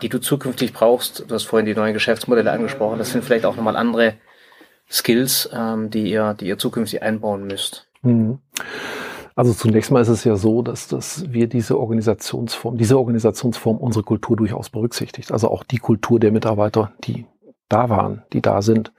die 0.00 0.08
du 0.08 0.20
zukünftig 0.20 0.72
brauchst. 0.72 1.28
Du 1.28 1.34
hast 1.34 1.44
vorhin 1.44 1.66
die 1.66 1.74
neuen 1.74 1.94
Geschäftsmodelle 1.94 2.52
angesprochen. 2.52 2.98
Das 2.98 3.10
sind 3.10 3.24
vielleicht 3.24 3.44
auch 3.44 3.56
nochmal 3.56 3.76
andere 3.76 4.14
Skills, 4.88 5.50
ähm, 5.52 5.90
die 5.90 6.10
ihr, 6.10 6.34
die 6.34 6.46
ihr 6.46 6.58
zukünftig 6.58 7.02
einbauen 7.02 7.46
müsst. 7.46 7.88
Mhm. 8.02 8.38
Also 9.34 9.52
zunächst 9.52 9.92
mal 9.92 10.00
ist 10.00 10.08
es 10.08 10.24
ja 10.24 10.34
so, 10.34 10.62
dass, 10.62 10.88
dass 10.88 11.32
wir 11.32 11.46
diese 11.46 11.78
Organisationsform, 11.78 12.76
diese 12.76 12.98
Organisationsform 12.98 13.76
unsere 13.76 14.04
Kultur 14.04 14.36
durchaus 14.36 14.68
berücksichtigt. 14.68 15.30
Also 15.30 15.48
auch 15.48 15.62
die 15.62 15.78
Kultur 15.78 16.18
der 16.18 16.32
Mitarbeiter, 16.32 16.92
die 17.04 17.24
da 17.68 17.88
waren, 17.88 18.22
die 18.32 18.42
da 18.42 18.62
sind. 18.62 18.92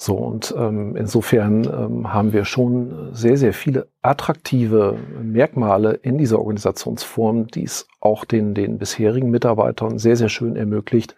So, 0.00 0.14
und 0.14 0.54
ähm, 0.56 0.94
insofern 0.94 1.64
ähm, 1.64 2.12
haben 2.12 2.32
wir 2.32 2.44
schon 2.44 3.08
sehr, 3.12 3.36
sehr 3.36 3.52
viele 3.52 3.88
attraktive 4.00 4.96
Merkmale 5.20 5.94
in 5.94 6.18
dieser 6.18 6.38
Organisationsform, 6.38 7.48
die 7.48 7.64
es 7.64 7.88
auch 8.00 8.24
den, 8.24 8.54
den 8.54 8.78
bisherigen 8.78 9.30
Mitarbeitern 9.30 9.98
sehr, 9.98 10.14
sehr 10.14 10.28
schön 10.28 10.54
ermöglicht, 10.54 11.16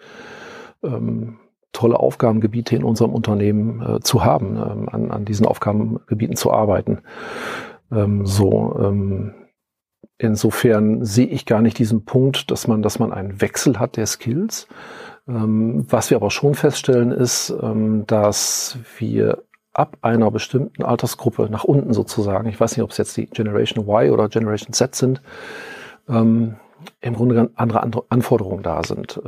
ähm, 0.83 1.37
tolle 1.73 2.01
Aufgabengebiete 2.01 2.75
in 2.75 2.83
unserem 2.85 3.13
Unternehmen 3.13 3.83
äh, 3.83 4.01
zu 4.01 4.25
haben, 4.25 4.57
ähm, 4.57 4.89
an, 4.89 5.11
an 5.11 5.25
diesen 5.27 5.45
Aufgabengebieten 5.45 6.37
zu 6.37 6.51
arbeiten. 6.51 7.01
Ähm, 7.93 8.25
so, 8.25 8.79
ähm, 8.81 9.35
insofern 10.17 11.05
sehe 11.05 11.27
ich 11.27 11.45
gar 11.45 11.61
nicht 11.61 11.79
diesen 11.79 12.07
Punkt, 12.07 12.51
dass 12.51 12.67
man, 12.67 12.83
dass 12.83 12.99
man 12.99 13.13
einen 13.13 13.41
Wechsel 13.43 13.79
hat 13.79 13.99
der 13.99 14.07
Skills. 14.07 14.69
Ähm, 15.29 15.87
was 15.89 16.11
wir 16.11 16.17
aber 16.17 16.31
schon 16.31 16.55
feststellen 16.55 17.13
ist, 17.13 17.55
ähm, 17.63 18.07
dass 18.07 18.79
wir 18.99 19.43
ab 19.73 19.97
einer 20.03 20.31
bestimmten 20.31 20.83
Altersgruppe 20.83 21.49
nach 21.51 21.65
unten 21.65 21.93
sozusagen, 21.93 22.49
ich 22.49 22.59
weiß 22.59 22.77
nicht, 22.77 22.83
ob 22.83 22.91
es 22.91 22.99
jetzt 22.99 23.17
die 23.17 23.27
Generation 23.27 23.85
Y 23.85 24.11
oder 24.11 24.29
Generation 24.29 24.73
Z 24.73 24.95
sind, 24.95 25.23
ähm, 26.09 26.57
im 27.01 27.15
Grunde 27.15 27.51
andere 27.55 28.05
Anforderungen 28.09 28.63
da 28.63 28.83
sind. 28.83 29.21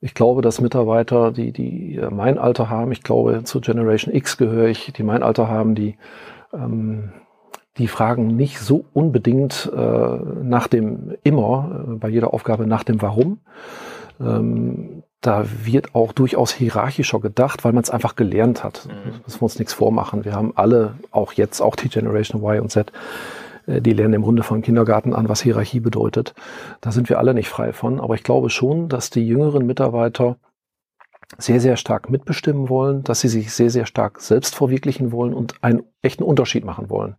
Ich 0.00 0.14
glaube, 0.14 0.42
dass 0.42 0.60
Mitarbeiter, 0.60 1.30
die, 1.30 1.52
die 1.52 2.00
mein 2.10 2.38
Alter 2.38 2.68
haben, 2.68 2.90
ich 2.90 3.04
glaube, 3.04 3.44
zu 3.44 3.60
Generation 3.60 4.12
X 4.12 4.36
gehöre 4.36 4.66
ich, 4.66 4.92
die 4.92 5.04
mein 5.04 5.22
Alter 5.22 5.46
haben, 5.46 5.76
die, 5.76 5.96
die 7.78 7.88
fragen 7.88 8.26
nicht 8.26 8.58
so 8.58 8.84
unbedingt 8.92 9.70
äh, 9.74 10.18
nach 10.42 10.68
dem 10.68 11.14
immer, 11.22 11.86
äh, 11.88 11.94
bei 11.94 12.08
jeder 12.08 12.34
Aufgabe 12.34 12.66
nach 12.66 12.84
dem 12.84 13.00
Warum. 13.00 13.38
Ähm, 14.20 15.02
da 15.20 15.44
wird 15.64 15.94
auch 15.94 16.12
durchaus 16.12 16.52
hierarchischer 16.52 17.20
gedacht, 17.20 17.64
weil 17.64 17.72
man 17.72 17.82
es 17.82 17.90
einfach 17.90 18.16
gelernt 18.16 18.64
hat. 18.64 18.86
Mhm. 18.86 19.20
Müssen 19.24 19.40
wir 19.40 19.42
uns 19.42 19.58
nichts 19.58 19.74
vormachen. 19.74 20.24
Wir 20.24 20.34
haben 20.34 20.52
alle, 20.56 20.94
auch 21.10 21.32
jetzt, 21.32 21.60
auch 21.60 21.76
die 21.76 21.88
Generation 21.88 22.42
Y 22.42 22.60
und 22.60 22.70
Z, 22.70 22.92
äh, 23.66 23.82
die 23.82 23.92
lernen 23.92 24.14
im 24.14 24.22
Grunde 24.22 24.42
von 24.42 24.62
Kindergarten 24.62 25.14
an, 25.14 25.28
was 25.28 25.42
Hierarchie 25.42 25.80
bedeutet. 25.80 26.34
Da 26.80 26.90
sind 26.90 27.08
wir 27.08 27.18
alle 27.18 27.34
nicht 27.34 27.48
frei 27.48 27.72
von. 27.72 28.00
Aber 28.00 28.14
ich 28.14 28.22
glaube 28.22 28.50
schon, 28.50 28.88
dass 28.88 29.10
die 29.10 29.26
jüngeren 29.26 29.66
Mitarbeiter 29.66 30.36
sehr, 31.38 31.60
sehr 31.60 31.76
stark 31.76 32.10
mitbestimmen 32.10 32.68
wollen, 32.68 33.04
dass 33.04 33.20
sie 33.20 33.28
sich 33.28 33.52
sehr, 33.52 33.70
sehr 33.70 33.86
stark 33.86 34.20
selbst 34.20 34.54
verwirklichen 34.54 35.12
wollen 35.12 35.32
und 35.32 35.62
einen 35.62 35.82
echten 36.02 36.24
Unterschied 36.24 36.64
machen 36.64 36.90
wollen. 36.90 37.16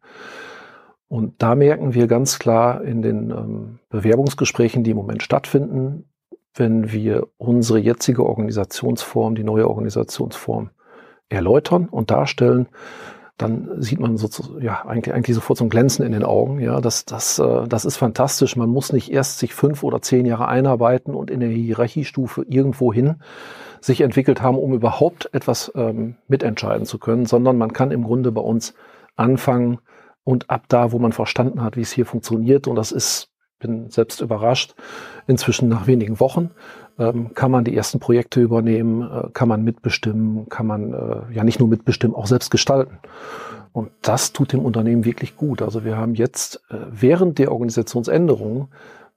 Und 1.07 1.41
da 1.41 1.55
merken 1.55 1.93
wir 1.93 2.07
ganz 2.07 2.39
klar 2.39 2.83
in 2.83 3.01
den 3.01 3.31
ähm, 3.31 3.79
Bewerbungsgesprächen, 3.89 4.83
die 4.83 4.91
im 4.91 4.97
Moment 4.97 5.23
stattfinden, 5.23 6.10
wenn 6.53 6.91
wir 6.91 7.27
unsere 7.37 7.79
jetzige 7.79 8.25
Organisationsform, 8.25 9.35
die 9.35 9.43
neue 9.43 9.69
Organisationsform 9.69 10.71
erläutern 11.29 11.87
und 11.89 12.11
darstellen, 12.11 12.67
dann 13.37 13.81
sieht 13.81 13.99
man 13.99 14.17
sozusagen, 14.17 14.61
ja, 14.61 14.85
eigentlich, 14.85 15.15
eigentlich 15.15 15.33
sofort 15.33 15.57
so 15.57 15.65
ein 15.65 15.69
Glänzen 15.69 16.05
in 16.05 16.11
den 16.11 16.23
Augen. 16.23 16.59
Ja, 16.59 16.79
das, 16.79 17.05
das, 17.05 17.39
äh, 17.39 17.67
das 17.67 17.85
ist 17.85 17.97
fantastisch. 17.97 18.55
Man 18.55 18.69
muss 18.69 18.93
nicht 18.93 19.11
erst 19.11 19.39
sich 19.39 19.55
fünf 19.55 19.83
oder 19.83 20.01
zehn 20.01 20.25
Jahre 20.27 20.47
einarbeiten 20.47 21.15
und 21.15 21.31
in 21.31 21.39
der 21.39 21.49
Hierarchiestufe 21.49 22.45
irgendwo 22.47 22.93
hin 22.93 23.15
sich 23.79 24.01
entwickelt 24.01 24.43
haben, 24.43 24.59
um 24.59 24.73
überhaupt 24.73 25.33
etwas 25.33 25.71
ähm, 25.75 26.17
mitentscheiden 26.27 26.85
zu 26.85 26.99
können, 26.99 27.25
sondern 27.25 27.57
man 27.57 27.73
kann 27.73 27.89
im 27.89 28.03
Grunde 28.03 28.31
bei 28.31 28.41
uns 28.41 28.75
anfangen 29.15 29.79
und 30.23 30.51
ab 30.51 30.65
da, 30.67 30.91
wo 30.91 30.99
man 30.99 31.11
verstanden 31.11 31.63
hat, 31.63 31.77
wie 31.77 31.81
es 31.81 31.91
hier 31.91 32.05
funktioniert, 32.05 32.67
und 32.67 32.75
das 32.75 32.91
ist, 32.91 33.30
bin 33.61 33.89
selbst 33.89 34.19
überrascht, 34.19 34.75
inzwischen 35.27 35.69
nach 35.69 35.87
wenigen 35.87 36.19
Wochen, 36.19 36.51
ähm, 36.99 37.33
kann 37.33 37.51
man 37.51 37.63
die 37.63 37.75
ersten 37.75 37.99
Projekte 37.99 38.41
übernehmen, 38.41 39.01
äh, 39.01 39.29
kann 39.33 39.47
man 39.47 39.63
mitbestimmen, 39.63 40.49
kann 40.49 40.67
man 40.67 40.93
äh, 40.93 41.33
ja 41.33 41.43
nicht 41.43 41.59
nur 41.59 41.69
mitbestimmen, 41.69 42.15
auch 42.15 42.27
selbst 42.27 42.51
gestalten. 42.51 42.99
Und 43.71 43.91
das 44.01 44.33
tut 44.33 44.51
dem 44.51 44.59
Unternehmen 44.65 45.05
wirklich 45.05 45.37
gut. 45.37 45.61
Also 45.61 45.85
wir 45.85 45.97
haben 45.97 46.15
jetzt 46.15 46.61
äh, 46.69 46.75
während 46.91 47.39
der 47.39 47.51
Organisationsänderung 47.51 48.67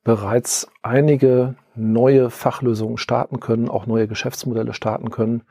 bereits 0.04 0.68
einige 0.82 1.56
neue 1.74 2.30
Fachlösungen 2.30 2.98
starten 2.98 3.40
können, 3.40 3.68
auch 3.68 3.86
neue 3.86 4.06
Geschäftsmodelle 4.06 4.72
starten 4.72 5.10
können, 5.10 5.42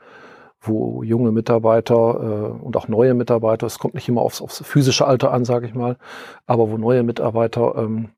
wo 0.60 1.02
junge 1.02 1.32
Mitarbeiter 1.32 2.62
und 2.62 2.74
auch 2.76 2.88
neue 2.88 3.12
Mitarbeiter, 3.12 3.66
es 3.66 3.78
kommt 3.78 3.94
nicht 3.94 4.08
immer 4.08 4.22
aufs, 4.22 4.40
aufs 4.40 4.62
physische 4.64 5.06
Alter 5.06 5.32
an, 5.32 5.44
sage 5.44 5.66
ich 5.66 5.74
mal, 5.74 5.98
aber 6.46 6.70
wo 6.70 6.78
neue 6.78 7.02
Mitarbeiter 7.02 7.74
ähm, 7.76 8.10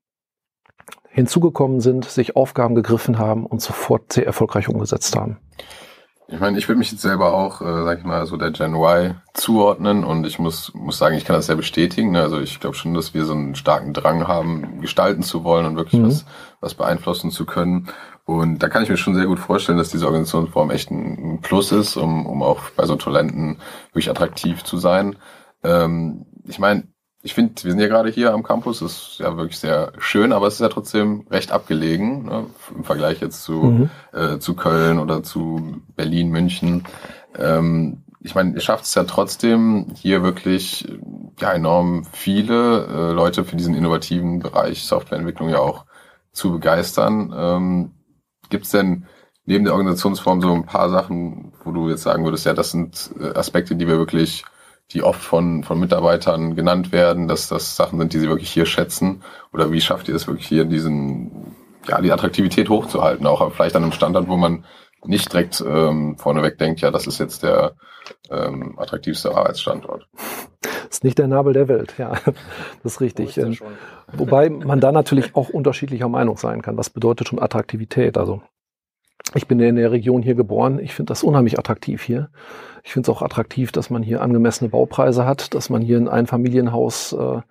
hinzugekommen 1.17 1.81
sind, 1.81 2.05
sich 2.05 2.35
Aufgaben 2.35 2.75
gegriffen 2.75 3.17
haben 3.17 3.47
und 3.47 3.59
sofort 3.59 4.13
sehr 4.13 4.27
erfolgreich 4.27 4.69
umgesetzt 4.69 5.15
haben. 5.15 5.39
Ich 6.27 6.39
meine, 6.39 6.59
ich 6.59 6.67
würde 6.67 6.77
mich 6.77 6.91
jetzt 6.91 7.01
selber 7.01 7.33
auch, 7.33 7.61
äh, 7.61 7.83
sag 7.83 7.97
ich 7.97 8.03
mal, 8.03 8.27
so 8.27 8.37
der 8.37 8.51
Gen 8.51 8.75
Y 8.75 9.15
zuordnen 9.33 10.03
und 10.03 10.27
ich 10.27 10.37
muss, 10.37 10.71
muss 10.75 10.99
sagen, 10.99 11.15
ich 11.15 11.25
kann 11.25 11.35
das 11.35 11.47
sehr 11.47 11.55
bestätigen. 11.55 12.11
Ne? 12.11 12.21
Also 12.21 12.39
ich 12.39 12.59
glaube 12.59 12.75
schon, 12.75 12.93
dass 12.93 13.15
wir 13.15 13.25
so 13.25 13.33
einen 13.33 13.55
starken 13.55 13.93
Drang 13.93 14.27
haben, 14.27 14.79
gestalten 14.79 15.23
zu 15.23 15.43
wollen 15.43 15.65
und 15.65 15.75
wirklich 15.75 15.99
mhm. 15.99 16.05
was, 16.05 16.25
was 16.61 16.75
beeinflussen 16.75 17.31
zu 17.31 17.47
können. 17.47 17.87
Und 18.25 18.59
da 18.59 18.69
kann 18.69 18.83
ich 18.83 18.89
mir 18.89 18.97
schon 18.97 19.15
sehr 19.15 19.25
gut 19.25 19.39
vorstellen, 19.39 19.79
dass 19.79 19.89
diese 19.89 20.05
Organisationsform 20.05 20.69
echt 20.69 20.91
ein 20.91 21.39
Plus 21.41 21.71
ist, 21.71 21.97
um, 21.97 22.27
um 22.27 22.43
auch 22.43 22.59
bei 22.75 22.85
so 22.85 22.95
Talenten 22.95 23.57
wirklich 23.87 24.11
attraktiv 24.11 24.63
zu 24.63 24.77
sein. 24.77 25.15
Ähm, 25.63 26.27
ich 26.45 26.59
meine, 26.59 26.83
ich 27.23 27.33
finde, 27.33 27.63
wir 27.63 27.71
sind 27.71 27.79
ja 27.79 27.87
gerade 27.87 28.09
hier 28.09 28.33
am 28.33 28.43
Campus, 28.43 28.79
das 28.79 28.91
ist 28.91 29.19
ja 29.19 29.35
wirklich 29.37 29.59
sehr 29.59 29.91
schön, 29.97 30.31
aber 30.31 30.47
es 30.47 30.55
ist 30.55 30.59
ja 30.61 30.69
trotzdem 30.69 31.25
recht 31.29 31.51
abgelegen 31.51 32.25
ne, 32.25 32.45
im 32.75 32.83
Vergleich 32.83 33.21
jetzt 33.21 33.43
zu, 33.43 33.53
mhm. 33.53 33.89
äh, 34.13 34.39
zu 34.39 34.55
Köln 34.55 34.99
oder 34.99 35.23
zu 35.23 35.81
Berlin, 35.95 36.29
München. 36.29 36.83
Ähm, 37.37 38.03
ich 38.21 38.35
meine, 38.35 38.53
ihr 38.53 38.61
schafft 38.61 38.85
es 38.85 38.95
ja 38.95 39.03
trotzdem, 39.03 39.87
hier 39.95 40.23
wirklich 40.23 40.87
ja, 41.39 41.53
enorm 41.53 42.05
viele 42.11 42.85
äh, 42.85 43.11
Leute 43.13 43.43
für 43.43 43.55
diesen 43.55 43.75
innovativen 43.75 44.39
Bereich 44.39 44.85
Softwareentwicklung 44.85 45.49
ja 45.49 45.59
auch 45.59 45.85
zu 46.31 46.51
begeistern. 46.51 47.33
Ähm, 47.35 47.91
Gibt 48.49 48.65
es 48.65 48.71
denn 48.71 49.05
neben 49.45 49.65
der 49.65 49.73
Organisationsform 49.73 50.41
so 50.41 50.53
ein 50.53 50.65
paar 50.65 50.89
Sachen, 50.89 51.53
wo 51.63 51.71
du 51.71 51.89
jetzt 51.89 52.03
sagen 52.03 52.23
würdest, 52.25 52.45
ja, 52.45 52.53
das 52.53 52.71
sind 52.71 53.11
äh, 53.19 53.37
Aspekte, 53.37 53.75
die 53.75 53.87
wir 53.87 53.97
wirklich 53.97 54.43
die 54.93 55.03
oft 55.03 55.21
von, 55.21 55.63
von 55.63 55.79
Mitarbeitern 55.79 56.55
genannt 56.55 56.91
werden, 56.91 57.27
dass 57.27 57.49
das 57.49 57.75
Sachen 57.75 57.99
sind, 57.99 58.13
die 58.13 58.19
sie 58.19 58.29
wirklich 58.29 58.49
hier 58.49 58.65
schätzen? 58.65 59.21
Oder 59.53 59.71
wie 59.71 59.81
schafft 59.81 60.07
ihr 60.07 60.15
es 60.15 60.27
wirklich 60.27 60.47
hier, 60.47 60.65
diesen, 60.65 61.55
ja, 61.87 62.01
die 62.01 62.11
Attraktivität 62.11 62.69
hochzuhalten? 62.69 63.27
Auch 63.27 63.51
vielleicht 63.51 63.75
an 63.75 63.83
einem 63.83 63.91
Standort, 63.91 64.27
wo 64.27 64.37
man 64.37 64.65
nicht 65.05 65.31
direkt 65.31 65.63
ähm, 65.65 66.17
vorneweg 66.17 66.57
denkt, 66.57 66.81
ja, 66.81 66.91
das 66.91 67.07
ist 67.07 67.19
jetzt 67.19 67.43
der 67.43 67.75
ähm, 68.29 68.77
attraktivste 68.77 69.35
Arbeitsstandort. 69.35 70.07
Das 70.61 70.97
ist 70.97 71.03
nicht 71.03 71.17
der 71.17 71.27
Nabel 71.27 71.53
der 71.53 71.67
Welt, 71.67 71.95
ja, 71.97 72.13
das 72.83 72.93
ist 72.93 73.01
richtig. 73.01 73.37
Ist 73.37 73.61
Wobei 74.13 74.49
man 74.49 74.79
da 74.79 74.91
natürlich 74.91 75.35
auch 75.35 75.49
unterschiedlicher 75.49 76.07
Meinung 76.07 76.37
sein 76.37 76.61
kann. 76.61 76.77
Was 76.77 76.89
bedeutet 76.89 77.27
schon 77.27 77.39
Attraktivität? 77.39 78.17
Also 78.17 78.41
ich 79.35 79.47
bin 79.47 79.59
in 79.59 79.75
der 79.75 79.91
Region 79.91 80.21
hier 80.21 80.35
geboren. 80.35 80.79
Ich 80.79 80.93
finde 80.93 81.11
das 81.11 81.23
unheimlich 81.23 81.59
attraktiv 81.59 82.01
hier. 82.01 82.29
Ich 82.83 82.93
finde 82.93 83.11
es 83.11 83.15
auch 83.15 83.21
attraktiv, 83.21 83.71
dass 83.71 83.89
man 83.89 84.03
hier 84.03 84.21
angemessene 84.21 84.69
Baupreise 84.69 85.25
hat, 85.25 85.53
dass 85.53 85.69
man 85.69 85.81
hier 85.81 85.97
ein 85.97 86.07
Einfamilienhaus 86.07 87.13
äh, 87.13 87.41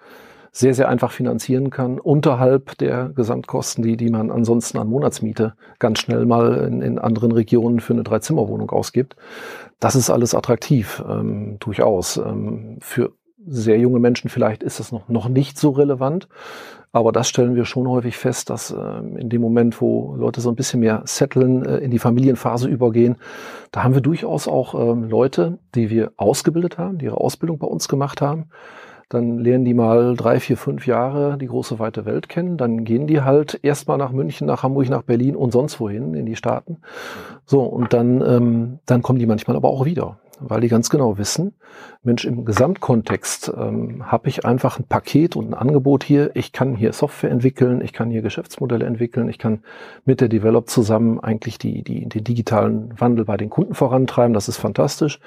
sehr, 0.57 0.73
sehr 0.73 0.89
einfach 0.89 1.13
finanzieren 1.13 1.69
kann, 1.69 2.01
unterhalb 2.01 2.79
der 2.79 3.11
Gesamtkosten, 3.11 3.85
die, 3.85 3.99
die 3.99 4.09
man 4.09 4.31
ansonsten 4.31 4.79
an 4.79 4.89
Monatsmiete 4.89 5.55
ganz 5.79 5.99
schnell 5.99 6.25
mal 6.25 6.65
in, 6.65 6.81
in 6.81 6.99
anderen 6.99 7.33
Regionen 7.33 7.81
für 7.81 7.93
eine 7.93 8.05
Dreizimmerwohnung 8.05 8.71
ausgibt. 8.71 9.17
Das 9.81 9.95
ist 9.95 10.09
alles 10.09 10.35
attraktiv, 10.35 11.05
ähm, 11.07 11.59
durchaus. 11.61 12.17
Ähm, 12.17 12.79
für 12.81 13.13
sehr 13.47 13.79
junge 13.79 14.01
Menschen 14.01 14.31
vielleicht 14.31 14.63
ist 14.63 14.81
das 14.81 14.93
noch, 14.93 15.09
noch 15.11 15.29
nicht 15.29 15.59
so 15.59 15.71
relevant. 15.71 16.27
Aber 16.97 17.13
das 17.13 17.29
stellen 17.29 17.55
wir 17.55 17.67
schon 17.67 17.87
häufig 17.91 18.17
fest, 18.17 18.49
dass 18.49 18.71
äh, 18.71 18.77
in 19.19 19.29
dem 19.29 19.43
Moment, 19.43 19.83
wo 19.83 20.17
Leute 20.17 20.41
so 20.41 20.49
ein 20.49 20.57
bisschen 20.57 20.81
mehr 20.81 21.03
setteln, 21.05 21.63
äh, 21.63 21.77
in 21.77 21.91
die 21.91 21.99
Familienphase 21.99 22.69
übergehen, 22.69 23.17
da 23.71 23.85
haben 23.85 23.93
wir 23.93 24.01
durchaus 24.01 24.49
auch 24.49 24.75
ähm, 24.75 25.05
Leute, 25.05 25.59
die 25.75 25.91
wir 25.91 26.13
ausgebildet 26.17 26.79
haben, 26.79 26.97
die 26.97 27.05
ihre 27.05 27.21
Ausbildung 27.21 27.59
bei 27.59 27.67
uns 27.67 27.89
gemacht 27.89 28.23
haben. 28.23 28.47
Dann 29.11 29.39
lernen 29.41 29.67
die 29.67 29.75
mal 29.75 30.17
drei, 30.17 30.41
vier, 30.41 30.57
fünf 30.57 30.87
Jahre 30.87 31.37
die 31.37 31.49
große 31.49 31.79
weite 31.79 32.07
Welt 32.07 32.31
kennen. 32.31 32.57
Dann 32.57 32.85
gehen 32.85 33.07
die 33.07 33.21
halt 33.21 33.61
erstmal 33.63 33.99
nach 33.99 34.13
München, 34.13 34.47
nach 34.47 34.63
Hamburg, 34.63 34.89
nach 34.89 35.03
Berlin 35.03 35.37
und 35.37 35.53
sonst 35.53 35.79
wohin 35.79 36.15
in 36.15 36.25
die 36.25 36.35
Staaten. 36.35 36.79
So, 37.45 37.61
und 37.63 37.93
dann, 37.93 38.23
ähm, 38.23 38.79
dann 38.87 39.03
kommen 39.03 39.19
die 39.19 39.27
manchmal 39.27 39.55
aber 39.55 39.69
auch 39.69 39.85
wieder 39.85 40.17
weil 40.41 40.61
die 40.61 40.69
ganz 40.69 40.91
genau 40.91 41.19
wissen, 41.19 41.55
Mensch, 42.03 42.25
im 42.25 42.45
Gesamtkontext 42.45 43.53
ähm, 43.57 44.11
habe 44.11 44.29
ich 44.29 44.45
einfach 44.45 44.79
ein 44.79 44.87
Paket 44.87 45.37
und 45.37 45.51
ein 45.51 45.55
Angebot 45.55 46.05
hier. 46.05 46.31
Ich 46.35 46.53
kann 46.53 46.77
hier 46.77 46.93
Software 46.93 47.31
entwickeln, 47.31 47.81
ich 47.81 47.93
kann 47.93 48.11
hier 48.11 48.23
Geschäftsmodelle 48.23 48.87
entwickeln, 48.87 49.29
ich 49.29 49.39
kann 49.39 49.63
mit 50.05 50.21
der 50.21 50.29
Develop 50.29 50.69
zusammen 50.69 51.21
eigentlich 51.21 51.59
die, 51.59 51.83
die, 51.83 52.09
den 52.09 52.25
digitalen 52.25 52.99
Wandel 52.99 53.25
bei 53.25 53.37
den 53.37 53.51
Kunden 53.51 53.75
vorantreiben. 53.75 54.35
Das 54.35 54.49
ist 54.49 54.57
fantastisch. 54.57 55.21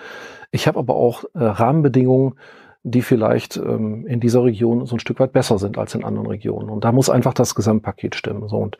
Ich 0.51 0.67
habe 0.67 0.79
aber 0.79 0.95
auch 0.95 1.23
äh, 1.33 1.43
Rahmenbedingungen, 1.43 2.35
die 2.83 3.01
vielleicht 3.01 3.57
ähm, 3.57 4.07
in 4.07 4.21
dieser 4.21 4.43
Region 4.43 4.85
so 4.85 4.95
ein 4.95 4.99
Stück 4.99 5.19
weit 5.19 5.33
besser 5.33 5.59
sind 5.59 5.77
als 5.77 5.95
in 5.95 6.05
anderen 6.05 6.27
Regionen. 6.27 6.69
Und 6.69 6.85
da 6.85 6.93
muss 6.93 7.09
einfach 7.09 7.33
das 7.33 7.53
Gesamtpaket 7.53 8.15
stimmen. 8.15 8.47
So, 8.47 8.57
und 8.57 8.77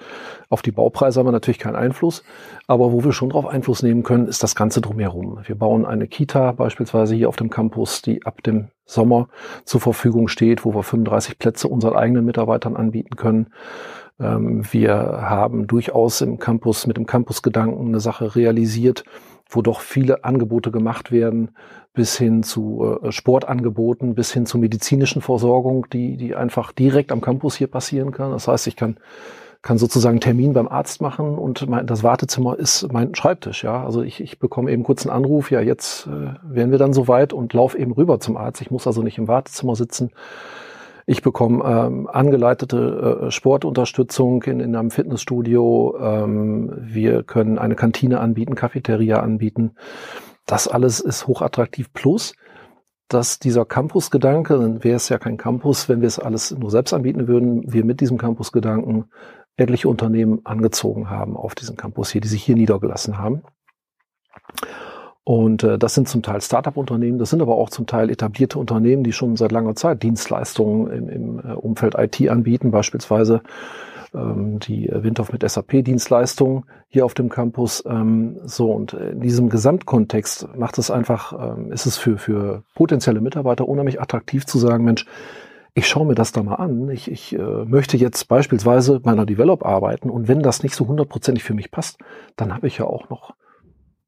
auf 0.49 0.61
die 0.61 0.71
Baupreise 0.71 1.19
haben 1.19 1.27
wir 1.27 1.33
natürlich 1.33 1.59
keinen 1.59 1.75
Einfluss, 1.75 2.23
aber 2.67 2.93
wo 2.93 3.03
wir 3.03 3.11
schon 3.11 3.29
darauf 3.29 3.45
Einfluss 3.45 3.83
nehmen 3.83 4.03
können, 4.03 4.27
ist 4.27 4.41
das 4.41 4.55
Ganze 4.55 4.79
drumherum. 4.79 5.39
Wir 5.43 5.55
bauen 5.55 5.85
eine 5.85 6.07
Kita 6.07 6.53
beispielsweise 6.53 7.13
hier 7.13 7.27
auf 7.27 7.35
dem 7.35 7.49
Campus, 7.49 8.01
die 8.01 8.25
ab 8.25 8.41
dem 8.43 8.69
Sommer 8.85 9.27
zur 9.65 9.81
Verfügung 9.81 10.29
steht, 10.29 10.63
wo 10.63 10.73
wir 10.73 10.83
35 10.83 11.37
Plätze 11.37 11.67
unseren 11.67 11.95
eigenen 11.95 12.23
Mitarbeitern 12.23 12.77
anbieten 12.77 13.17
können. 13.17 13.47
Ähm, 14.19 14.63
wir 14.71 14.93
haben 14.95 15.67
durchaus 15.67 16.21
im 16.21 16.39
Campus 16.39 16.87
mit 16.87 16.95
dem 16.95 17.05
Campusgedanken 17.05 17.87
eine 17.87 17.99
Sache 17.99 18.35
realisiert, 18.35 19.03
wo 19.49 19.61
doch 19.63 19.81
viele 19.81 20.23
Angebote 20.23 20.71
gemacht 20.71 21.11
werden, 21.11 21.51
bis 21.93 22.17
hin 22.17 22.43
zu 22.43 22.99
äh, 23.03 23.11
Sportangeboten, 23.11 24.13
bis 24.13 24.31
hin 24.31 24.45
zur 24.45 24.61
medizinischen 24.61 25.21
Versorgung, 25.21 25.87
die, 25.91 26.17
die 26.17 26.35
einfach 26.35 26.71
direkt 26.71 27.11
am 27.11 27.19
Campus 27.19 27.55
hier 27.55 27.67
passieren 27.67 28.11
kann. 28.11 28.31
Das 28.31 28.47
heißt, 28.47 28.67
ich 28.67 28.75
kann, 28.75 28.97
kann 29.63 29.79
sozusagen 29.79 30.13
einen 30.13 30.21
Termin 30.21 30.53
beim 30.53 30.67
Arzt 30.67 31.01
machen 31.01 31.37
und 31.37 31.67
mein, 31.67 31.87
das 31.87 32.03
Wartezimmer 32.03 32.57
ist 32.57 32.93
mein 32.93 33.15
Schreibtisch. 33.15 33.63
Ja, 33.63 33.83
also 33.83 34.03
ich, 34.03 34.21
ich 34.21 34.37
bekomme 34.37 34.71
eben 34.71 34.83
kurz 34.83 35.05
einen 35.05 35.15
Anruf. 35.15 35.49
Ja, 35.49 35.61
jetzt 35.61 36.05
äh, 36.05 36.35
wären 36.43 36.69
wir 36.69 36.77
dann 36.77 36.93
soweit 36.93 37.33
und 37.33 37.51
laufe 37.53 37.77
eben 37.77 37.91
rüber 37.91 38.19
zum 38.19 38.37
Arzt. 38.37 38.61
Ich 38.61 38.69
muss 38.69 38.85
also 38.85 39.01
nicht 39.01 39.17
im 39.17 39.27
Wartezimmer 39.27 39.75
sitzen. 39.75 40.11
Ich 41.09 41.23
bekomme 41.23 41.63
ähm, 41.65 42.07
angeleitete 42.07 43.23
äh, 43.23 43.31
Sportunterstützung 43.31 44.43
in, 44.43 44.59
in 44.59 44.75
einem 44.75 44.91
Fitnessstudio. 44.91 45.97
Ähm, 45.99 46.71
wir 46.81 47.23
können 47.23 47.57
eine 47.57 47.73
Kantine 47.73 48.19
anbieten, 48.19 48.53
Cafeteria 48.53 49.19
anbieten. 49.19 49.71
Das 50.45 50.67
alles 50.67 50.99
ist 50.99 51.25
hochattraktiv. 51.25 51.91
Plus, 51.93 52.35
dass 53.07 53.39
dieser 53.39 53.65
Campus-Gedanke, 53.65 54.59
dann 54.59 54.83
wäre 54.83 54.97
es 54.97 55.09
ja 55.09 55.17
kein 55.17 55.37
Campus, 55.37 55.89
wenn 55.89 56.01
wir 56.01 56.07
es 56.07 56.19
alles 56.19 56.51
nur 56.51 56.69
selbst 56.69 56.93
anbieten 56.93 57.27
würden, 57.27 57.63
wir 57.73 57.85
mit 57.85 58.01
diesem 58.01 58.19
Campus-Gedanken 58.19 59.05
etliche 59.57 59.89
Unternehmen 59.89 60.41
angezogen 60.43 61.09
haben 61.09 61.35
auf 61.35 61.55
diesen 61.55 61.75
Campus 61.75 62.11
hier, 62.11 62.21
die 62.21 62.27
sich 62.27 62.43
hier 62.43 62.55
niedergelassen 62.55 63.17
haben. 63.17 63.41
Und 65.23 65.63
äh, 65.63 65.77
das 65.77 65.93
sind 65.93 66.07
zum 66.07 66.23
Teil 66.23 66.41
Start-up-Unternehmen, 66.41 67.19
das 67.19 67.29
sind 67.29 67.41
aber 67.41 67.55
auch 67.55 67.69
zum 67.69 67.85
Teil 67.85 68.09
etablierte 68.09 68.57
Unternehmen, 68.57 69.03
die 69.03 69.13
schon 69.13 69.35
seit 69.35 69.51
langer 69.51 69.75
Zeit 69.75 70.01
Dienstleistungen 70.01 70.89
im, 70.91 71.09
im 71.09 71.39
äh, 71.39 71.53
Umfeld 71.53 71.95
IT 71.97 72.27
anbieten, 72.29 72.71
beispielsweise 72.71 73.41
ähm, 74.13 74.59
die 74.59 74.89
Windhoff 74.91 75.31
mit 75.31 75.47
SAP-Dienstleistungen 75.47 76.65
hier 76.87 77.05
auf 77.05 77.13
dem 77.13 77.29
Campus. 77.29 77.83
Ähm, 77.85 78.37
so 78.45 78.71
und 78.71 78.93
in 78.93 79.21
diesem 79.21 79.49
Gesamtkontext 79.49 80.47
macht 80.55 80.77
es 80.77 80.89
einfach, 80.89 81.33
ähm, 81.33 81.71
ist 81.71 81.85
es 81.85 81.97
für, 81.97 82.17
für 82.17 82.63
potenzielle 82.75 83.21
Mitarbeiter 83.21 83.67
unheimlich 83.67 84.01
attraktiv 84.01 84.45
zu 84.45 84.57
sagen, 84.57 84.83
Mensch, 84.83 85.05
ich 85.75 85.87
schaue 85.87 86.07
mir 86.07 86.15
das 86.15 86.31
da 86.31 86.41
mal 86.41 86.55
an. 86.55 86.89
Ich, 86.89 87.09
ich 87.11 87.37
äh, 87.37 87.65
möchte 87.65 87.97
jetzt 87.97 88.27
beispielsweise 88.27 88.99
bei 88.99 89.11
einer 89.11 89.25
Develop 89.25 89.65
arbeiten 89.65 90.09
und 90.09 90.27
wenn 90.27 90.41
das 90.41 90.63
nicht 90.63 90.75
so 90.75 90.87
hundertprozentig 90.87 91.43
für 91.43 91.53
mich 91.53 91.71
passt, 91.71 91.99
dann 92.35 92.53
habe 92.53 92.67
ich 92.67 92.79
ja 92.79 92.85
auch 92.85 93.09
noch 93.09 93.33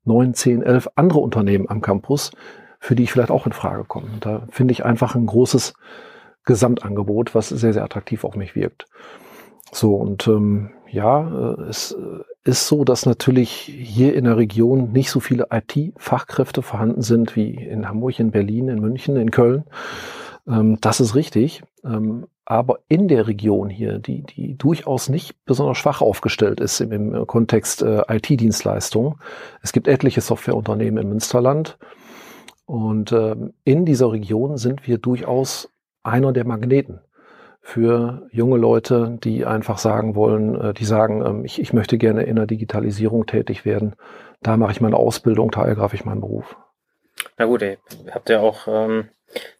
neun, 0.03 0.33
zehn, 0.33 0.63
elf 0.63 0.89
andere 0.95 1.19
Unternehmen 1.19 1.69
am 1.69 1.81
Campus, 1.81 2.31
für 2.79 2.95
die 2.95 3.03
ich 3.03 3.11
vielleicht 3.11 3.31
auch 3.31 3.45
in 3.45 3.51
Frage 3.51 3.83
komme. 3.83 4.07
Da 4.19 4.47
finde 4.49 4.71
ich 4.71 4.85
einfach 4.85 5.15
ein 5.15 5.25
großes 5.25 5.73
Gesamtangebot, 6.45 7.35
was 7.35 7.49
sehr, 7.49 7.73
sehr 7.73 7.83
attraktiv 7.83 8.23
auf 8.23 8.35
mich 8.35 8.55
wirkt. 8.55 8.87
So, 9.71 9.95
und 9.95 10.27
ähm, 10.27 10.71
ja, 10.89 11.55
äh, 11.59 11.61
es 11.69 11.91
äh, 11.93 12.23
ist 12.43 12.67
so, 12.67 12.83
dass 12.83 13.05
natürlich 13.05 13.51
hier 13.51 14.15
in 14.15 14.25
der 14.25 14.37
Region 14.37 14.91
nicht 14.91 15.11
so 15.11 15.19
viele 15.19 15.47
IT-Fachkräfte 15.51 16.61
vorhanden 16.61 17.01
sind 17.01 17.35
wie 17.35 17.51
in 17.53 17.87
Hamburg, 17.87 18.19
in 18.19 18.31
Berlin, 18.31 18.67
in 18.67 18.81
München, 18.81 19.15
in 19.15 19.31
Köln. 19.31 19.63
Ähm, 20.47 20.77
das 20.81 20.99
ist 20.99 21.15
richtig. 21.15 21.63
Ähm, 21.83 22.27
aber 22.45 22.79
in 22.89 23.07
der 23.07 23.27
Region 23.27 23.69
hier, 23.69 23.99
die, 23.99 24.23
die 24.23 24.57
durchaus 24.57 25.09
nicht 25.09 25.45
besonders 25.45 25.77
schwach 25.77 26.01
aufgestellt 26.01 26.59
ist 26.59 26.81
im, 26.81 26.91
im 26.91 27.27
Kontext 27.27 27.81
äh, 27.81 28.01
IT-Dienstleistungen. 28.09 29.15
Es 29.61 29.71
gibt 29.71 29.87
etliche 29.87 30.21
Softwareunternehmen 30.21 31.01
im 31.01 31.09
Münsterland. 31.09 31.77
Und 32.65 33.11
äh, 33.11 33.35
in 33.63 33.85
dieser 33.85 34.11
Region 34.11 34.57
sind 34.57 34.87
wir 34.87 34.97
durchaus 34.97 35.69
einer 36.03 36.33
der 36.33 36.45
Magneten 36.45 37.01
für 37.61 38.27
junge 38.31 38.57
Leute, 38.57 39.17
die 39.23 39.45
einfach 39.45 39.77
sagen 39.77 40.15
wollen, 40.15 40.59
äh, 40.59 40.73
die 40.73 40.85
sagen, 40.85 41.23
ähm, 41.25 41.45
ich, 41.45 41.61
ich 41.61 41.73
möchte 41.73 41.97
gerne 41.97 42.23
in 42.23 42.35
der 42.35 42.47
Digitalisierung 42.47 43.27
tätig 43.27 43.65
werden. 43.65 43.95
Da 44.41 44.57
mache 44.57 44.71
ich 44.71 44.81
meine 44.81 44.97
Ausbildung, 44.97 45.51
da 45.51 45.65
ergreife 45.65 45.95
ich 45.95 46.05
meinen 46.05 46.21
Beruf. 46.21 46.55
Na 47.37 47.45
gut, 47.45 47.61
ihr 47.61 47.77
habt 48.09 48.29
ja 48.29 48.39
auch 48.39 48.67
ähm, 48.67 49.09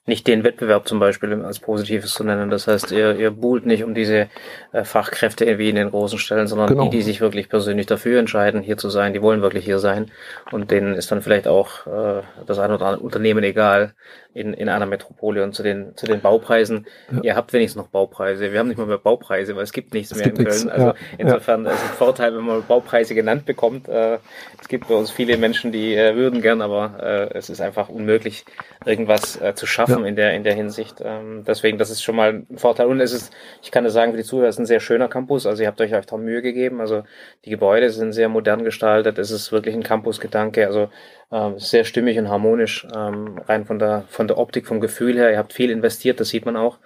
nicht 0.08 0.26
den 0.26 0.44
Wettbewerb 0.44 0.88
zum 0.88 1.00
Beispiel 1.00 1.46
als 1.46 1.60
Positives 1.60 2.14
zu 2.14 2.24
nennen. 2.24 2.50
Das 2.50 2.68
heißt, 2.68 2.92
ihr, 2.92 3.16
ihr 3.16 3.30
buhlt 3.30 3.68
nicht 3.68 3.84
um 3.84 3.94
diese 3.94 4.30
äh, 4.72 4.84
Fachkräfte 4.84 5.60
wie 5.60 5.70
in 5.70 5.76
den 5.76 5.92
großen 5.92 6.18
Stellen, 6.18 6.48
sondern 6.48 6.70
genau. 6.70 6.84
die, 6.86 6.90
die 6.90 7.02
sich 7.04 7.22
wirklich 7.22 7.50
persönlich 7.50 7.86
dafür 7.86 8.20
entscheiden, 8.20 8.62
hier 8.62 8.78
zu 8.78 8.90
sein, 8.90 9.14
die 9.14 9.22
wollen 9.22 9.44
wirklich 9.44 9.64
hier 9.64 9.78
sein. 9.78 10.10
Und 10.52 10.72
denen 10.72 10.96
ist 10.96 11.12
dann 11.12 11.22
vielleicht 11.22 11.48
auch 11.48 11.86
äh, 11.86 12.24
das 12.48 12.58
ein 12.58 12.72
oder 12.72 12.88
andere 12.88 13.04
Unternehmen 13.04 13.44
egal 13.44 13.94
in, 14.34 14.54
in 14.54 14.70
einer 14.70 14.88
Metropole 14.88 15.44
und 15.44 15.54
zu 15.54 15.62
den, 15.62 15.96
zu 15.96 16.08
den 16.08 16.20
Baupreisen. 16.20 16.88
Ja. 17.12 17.20
Ihr 17.22 17.36
habt 17.36 17.54
wenigstens 17.54 17.84
noch 17.84 17.90
Baupreise. 17.90 18.52
Wir 18.52 18.60
haben 18.60 18.70
nicht 18.70 18.78
mal 18.78 18.88
mehr 18.88 18.98
Baupreise, 18.98 19.56
weil 19.56 19.64
es 19.64 19.72
gibt 19.72 19.94
nichts 19.94 20.12
es 20.12 20.18
mehr 20.18 20.28
gibt 20.28 20.40
in 20.40 20.46
Köln. 20.46 20.58
Nichts. 20.58 20.72
Also 20.72 20.88
ja. 20.88 20.96
insofern 21.20 21.66
ja. 21.66 21.72
ist 21.72 21.84
ein 21.84 21.90
Vorteil, 21.98 22.36
wenn 22.36 22.44
man 22.44 22.64
Baupreise 22.66 23.14
genannt 23.14 23.46
bekommt. 23.46 23.88
Äh, 23.88 24.18
es 24.60 24.68
gibt 24.68 24.88
bei 24.88 24.96
uns 24.96 25.12
viele 25.12 25.38
Menschen, 25.38 25.72
die 25.72 25.94
äh, 25.94 26.16
würden 26.16 26.42
gern, 26.42 26.62
aber 26.62 26.96
äh, 27.04 27.38
es 27.38 27.52
ist 27.52 27.62
einfach 27.62 27.90
unmöglich, 27.90 28.46
irgendwas 28.86 29.40
äh, 29.40 29.54
zu 29.54 29.68
schaffen 29.68 29.91
ja. 30.00 30.06
in 30.06 30.16
der 30.16 30.34
in 30.34 30.44
der 30.44 30.54
Hinsicht. 30.54 31.02
Ähm, 31.04 31.44
deswegen, 31.46 31.78
das 31.78 31.90
ist 31.90 32.02
schon 32.02 32.16
mal 32.16 32.44
ein 32.50 32.58
Vorteil. 32.58 32.88
Und 32.88 33.00
es 33.00 33.14
ist, 33.14 33.34
ich 33.62 33.72
kann 33.72 33.86
es 33.86 33.94
sagen 33.94 34.12
für 34.12 34.18
die 34.18 34.24
Zuhörer, 34.24 34.48
es 34.48 34.56
ist 34.56 34.60
ein 34.60 34.66
sehr 34.66 34.80
schöner 34.80 35.08
Campus. 35.08 35.46
Also 35.46 35.64
ihr 35.64 35.68
habt 35.68 35.82
euch 35.82 35.96
auch 35.96 36.18
Mühe 36.18 36.42
gegeben. 36.42 36.82
Also 36.82 37.04
die 37.46 37.50
Gebäude 37.50 37.90
sind 37.90 38.14
sehr 38.14 38.30
modern 38.30 38.64
gestaltet. 38.64 39.18
Es 39.18 39.32
ist 39.32 39.52
wirklich 39.52 39.76
ein 39.76 39.84
Campusgedanke. 39.84 40.66
Also 40.66 40.90
ähm, 41.32 41.58
sehr 41.58 41.84
stimmig 41.84 42.18
und 42.20 42.30
harmonisch, 42.30 42.86
ähm, 42.96 43.40
rein 43.48 43.66
von 43.66 43.80
der 43.80 44.04
von 44.10 44.28
der 44.28 44.38
Optik, 44.38 44.68
vom 44.68 44.82
Gefühl 44.82 45.18
her. 45.18 45.32
Ihr 45.32 45.38
habt 45.38 45.54
viel 45.54 45.70
investiert, 45.72 46.20
das 46.20 46.30
sieht 46.30 46.46
man 46.46 46.58
auch 46.58 46.78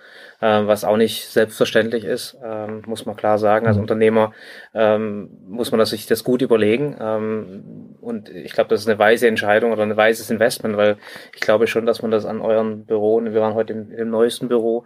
ähm, 0.41 0.68
was 0.68 0.84
auch 0.84 0.98
nicht 0.98 1.28
selbstverständlich 1.28 2.04
ist, 2.04 2.38
ähm, 2.44 2.84
muss 2.86 3.06
man 3.06 3.15
klar 3.15 3.38
sagen. 3.38 3.68
Als 3.68 3.78
mhm. 3.78 3.84
Unternehmer 3.84 4.32
ähm, 4.74 5.30
muss 5.48 5.72
man 5.72 5.84
sich 5.86 6.06
das 6.08 6.24
gut 6.24 6.41
überlegen. 6.41 6.96
Ähm, 7.00 7.94
und 8.06 8.30
ich 8.30 8.54
glaube, 8.54 8.70
das 8.70 8.82
ist 8.82 8.88
eine 8.88 9.00
weise 9.00 9.28
Entscheidung 9.28 9.72
oder 9.72 9.84
ein 9.84 9.98
weises 9.98 10.30
Investment, 10.30 10.78
weil 10.78 10.98
ich 11.34 11.41
glaube 11.41 11.68
schon, 11.68 11.86
dass 11.86 12.02
man 12.02 12.12
das 12.12 12.26
an 12.26 12.41
euren 12.41 12.86
Büro, 12.86 13.22
wir 13.24 13.41
waren 13.41 13.56
heute 13.56 13.74
im, 13.74 13.91
im 13.91 14.10
neuesten 14.10 14.48
Büro, 14.48 14.86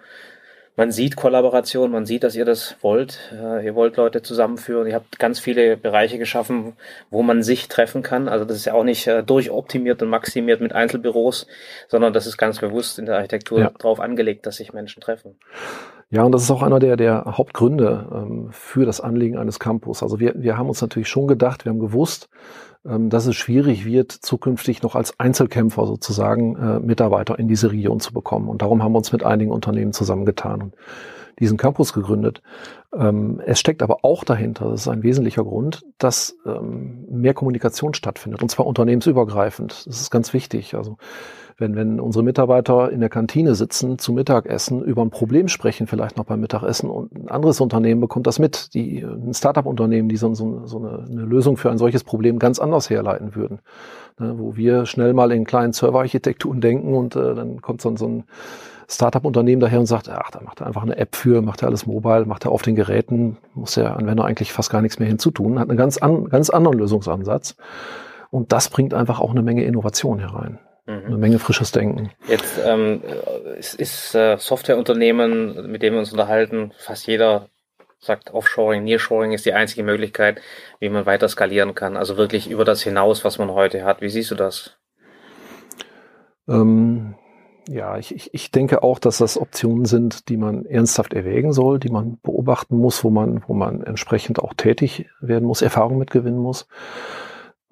man 0.79 0.91
sieht 0.91 1.17
Kollaboration, 1.17 1.91
man 1.91 2.05
sieht, 2.05 2.23
dass 2.23 2.37
ihr 2.37 2.45
das 2.45 2.77
wollt. 2.79 3.33
Äh, 3.33 3.65
ihr 3.65 3.75
wollt 3.75 3.97
Leute 3.97 4.21
zusammenführen. 4.21 4.87
Ihr 4.87 4.95
habt 4.95 5.19
ganz 5.19 5.37
viele 5.37 5.75
Bereiche 5.75 6.17
geschaffen, 6.17 6.71
wo 7.09 7.21
man 7.21 7.43
sich 7.43 7.67
treffen 7.67 8.01
kann. 8.01 8.29
Also 8.29 8.45
das 8.45 8.55
ist 8.55 8.63
ja 8.63 8.75
auch 8.75 8.85
nicht 8.85 9.05
äh, 9.05 9.21
durchoptimiert 9.21 10.01
und 10.01 10.07
maximiert 10.07 10.61
mit 10.61 10.71
Einzelbüros, 10.71 11.47
sondern 11.89 12.13
das 12.13 12.27
ist 12.27 12.37
ganz 12.37 12.59
bewusst 12.59 12.97
in 12.97 13.07
der 13.07 13.17
Architektur 13.17 13.59
ja. 13.59 13.71
darauf 13.77 13.99
angelegt, 13.99 14.45
dass 14.45 14.55
sich 14.55 14.71
Menschen 14.71 15.01
treffen. 15.01 15.35
Ja, 16.11 16.23
und 16.23 16.31
das 16.31 16.43
ist 16.43 16.51
auch 16.51 16.63
einer 16.63 16.79
der, 16.79 16.95
der 16.95 17.25
Hauptgründe 17.25 18.07
ähm, 18.13 18.49
für 18.53 18.85
das 18.85 19.01
Anlegen 19.01 19.37
eines 19.37 19.59
Campus. 19.59 20.01
Also 20.01 20.21
wir, 20.21 20.33
wir 20.37 20.57
haben 20.57 20.69
uns 20.69 20.81
natürlich 20.81 21.09
schon 21.09 21.27
gedacht, 21.27 21.65
wir 21.65 21.71
haben 21.71 21.79
gewusst, 21.79 22.29
dass 22.83 23.25
es 23.25 23.35
schwierig 23.35 23.85
wird, 23.85 24.11
zukünftig 24.11 24.81
noch 24.81 24.95
als 24.95 25.19
Einzelkämpfer 25.19 25.85
sozusagen 25.85 26.55
äh, 26.55 26.79
Mitarbeiter 26.79 27.37
in 27.37 27.47
diese 27.47 27.71
Region 27.71 27.99
zu 27.99 28.13
bekommen. 28.13 28.47
Und 28.47 28.61
darum 28.61 28.83
haben 28.83 28.93
wir 28.93 28.99
uns 28.99 29.11
mit 29.11 29.23
einigen 29.23 29.51
Unternehmen 29.51 29.93
zusammengetan 29.93 30.61
und 30.61 30.75
diesen 31.39 31.57
Campus 31.57 31.93
gegründet. 31.93 32.41
Ähm, 32.93 33.41
es 33.45 33.59
steckt 33.59 33.81
aber 33.81 33.99
auch 34.03 34.23
dahinter, 34.23 34.69
das 34.69 34.81
ist 34.81 34.87
ein 34.87 35.03
wesentlicher 35.03 35.43
Grund, 35.43 35.83
dass 35.97 36.37
ähm, 36.45 37.05
mehr 37.09 37.33
Kommunikation 37.33 37.93
stattfindet, 37.93 38.41
und 38.41 38.49
zwar 38.49 38.65
unternehmensübergreifend. 38.65 39.85
Das 39.85 40.01
ist 40.01 40.09
ganz 40.09 40.33
wichtig. 40.33 40.75
Also 40.75 40.97
wenn, 41.59 41.75
wenn 41.75 41.99
unsere 41.99 42.23
Mitarbeiter 42.23 42.91
in 42.91 42.99
der 42.99 43.09
Kantine 43.09 43.55
sitzen, 43.55 43.99
zu 43.99 44.13
Mittagessen, 44.13 44.83
über 44.83 45.01
ein 45.01 45.09
Problem 45.09 45.47
sprechen, 45.47 45.87
vielleicht 45.87 46.17
noch 46.17 46.25
beim 46.25 46.39
Mittagessen 46.39 46.89
und 46.89 47.13
ein 47.13 47.29
anderes 47.29 47.59
Unternehmen 47.61 48.01
bekommt 48.01 48.27
das 48.27 48.39
mit, 48.39 48.73
die, 48.73 49.01
ein 49.01 49.33
Startup-Unternehmen, 49.33 50.09
die 50.09 50.17
so, 50.17 50.33
so, 50.33 50.65
so 50.65 50.79
eine, 50.79 51.05
eine, 51.09 51.21
Lösung 51.21 51.57
für 51.57 51.69
ein 51.69 51.77
solches 51.77 52.03
Problem 52.03 52.39
ganz 52.39 52.59
anders 52.59 52.89
herleiten 52.89 53.35
würden. 53.35 53.59
Ne, 54.19 54.35
wo 54.37 54.55
wir 54.55 54.85
schnell 54.85 55.13
mal 55.13 55.31
in 55.31 55.45
kleinen 55.45 55.73
Serverarchitekturen 55.73 56.61
denken 56.61 56.93
und 56.93 57.15
äh, 57.15 57.35
dann 57.35 57.61
kommt 57.61 57.81
so, 57.81 57.95
so 57.95 58.07
ein 58.07 58.23
Startup-Unternehmen 58.89 59.59
daher 59.59 59.79
und 59.79 59.85
sagt, 59.85 60.09
ach, 60.09 60.31
da 60.31 60.41
macht 60.41 60.61
er 60.61 60.67
einfach 60.67 60.81
eine 60.81 60.97
App 60.97 61.15
für, 61.15 61.41
macht 61.41 61.61
er 61.61 61.67
alles 61.67 61.85
mobile, 61.85 62.25
macht 62.25 62.45
er 62.45 62.51
auf 62.51 62.63
den 62.63 62.75
Geräten, 62.75 63.37
muss 63.53 63.75
der 63.75 63.95
Anwender 63.95 64.25
eigentlich 64.25 64.51
fast 64.51 64.71
gar 64.71 64.81
nichts 64.81 64.97
mehr 64.97 65.07
hinzutun, 65.07 65.59
hat 65.59 65.69
einen 65.69 65.77
ganz, 65.77 65.97
an, 65.97 66.25
ganz 66.25 66.49
anderen 66.49 66.79
Lösungsansatz. 66.79 67.55
Und 68.31 68.51
das 68.51 68.69
bringt 68.69 68.93
einfach 68.93 69.19
auch 69.19 69.31
eine 69.31 69.41
Menge 69.41 69.63
Innovation 69.63 70.19
herein. 70.19 70.59
Mhm. 70.89 71.05
Eine 71.05 71.17
Menge 71.17 71.39
frisches 71.39 71.71
Denken. 71.71 72.09
Jetzt 72.27 72.59
ähm, 72.65 73.03
ist, 73.57 73.75
ist 73.75 74.15
äh, 74.15 74.37
Softwareunternehmen, 74.37 75.71
mit 75.71 75.83
dem 75.83 75.93
wir 75.93 75.99
uns 75.99 76.11
unterhalten, 76.11 76.73
fast 76.79 77.05
jeder 77.05 77.47
sagt 77.99 78.33
Offshoring, 78.33 78.83
Nearshoring 78.85 79.33
ist 79.33 79.45
die 79.45 79.53
einzige 79.53 79.83
Möglichkeit, 79.83 80.41
wie 80.79 80.89
man 80.89 81.05
weiter 81.05 81.27
skalieren 81.27 81.75
kann. 81.75 81.95
Also 81.95 82.17
wirklich 82.17 82.49
über 82.49 82.65
das 82.65 82.81
hinaus, 82.81 83.23
was 83.23 83.37
man 83.37 83.51
heute 83.51 83.83
hat. 83.83 84.01
Wie 84.01 84.09
siehst 84.09 84.31
du 84.31 84.35
das? 84.35 84.77
Ähm, 86.47 87.15
ja, 87.67 87.97
ich, 87.97 88.15
ich, 88.15 88.33
ich 88.33 88.51
denke 88.51 88.81
auch, 88.81 88.97
dass 88.97 89.19
das 89.19 89.37
Optionen 89.37 89.85
sind, 89.85 90.29
die 90.29 90.37
man 90.37 90.65
ernsthaft 90.65 91.13
erwägen 91.13 91.53
soll, 91.53 91.77
die 91.77 91.89
man 91.89 92.19
beobachten 92.23 92.77
muss, 92.77 93.03
wo 93.03 93.11
man, 93.11 93.43
wo 93.47 93.53
man 93.53 93.83
entsprechend 93.83 94.39
auch 94.39 94.53
tätig 94.55 95.07
werden 95.19 95.45
muss, 95.45 95.61
Erfahrung 95.61 95.99
mitgewinnen 95.99 96.39
muss. 96.39 96.67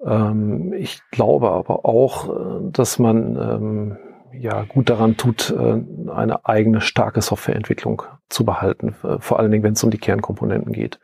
Ähm, 0.04 0.72
ich 0.72 1.00
glaube 1.10 1.50
aber 1.50 1.84
auch, 1.84 2.28
äh, 2.28 2.70
dass 2.70 2.98
man 2.98 3.36
ähm, 3.36 3.96
ja 4.32 4.64
gut 4.64 4.90
daran 4.90 5.16
tut, 5.16 5.50
äh, 5.50 6.10
eine 6.10 6.44
eigene 6.46 6.80
starke 6.80 7.20
Softwareentwicklung 7.20 8.02
zu 8.28 8.44
behalten, 8.44 8.94
äh, 9.02 9.18
vor 9.18 9.38
allen 9.38 9.50
Dingen, 9.50 9.64
wenn 9.64 9.72
es 9.72 9.84
um 9.84 9.90
die 9.90 9.98
Kernkomponenten 9.98 10.72
geht. 10.72 10.98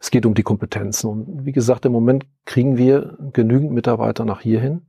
Es 0.00 0.10
geht 0.10 0.26
um 0.26 0.34
die 0.34 0.42
Kompetenzen. 0.42 1.10
Und 1.10 1.46
wie 1.46 1.52
gesagt, 1.52 1.84
im 1.86 1.92
Moment 1.92 2.26
kriegen 2.44 2.76
wir 2.76 3.16
genügend 3.32 3.72
Mitarbeiter 3.72 4.24
nach 4.24 4.40
hierhin. 4.40 4.82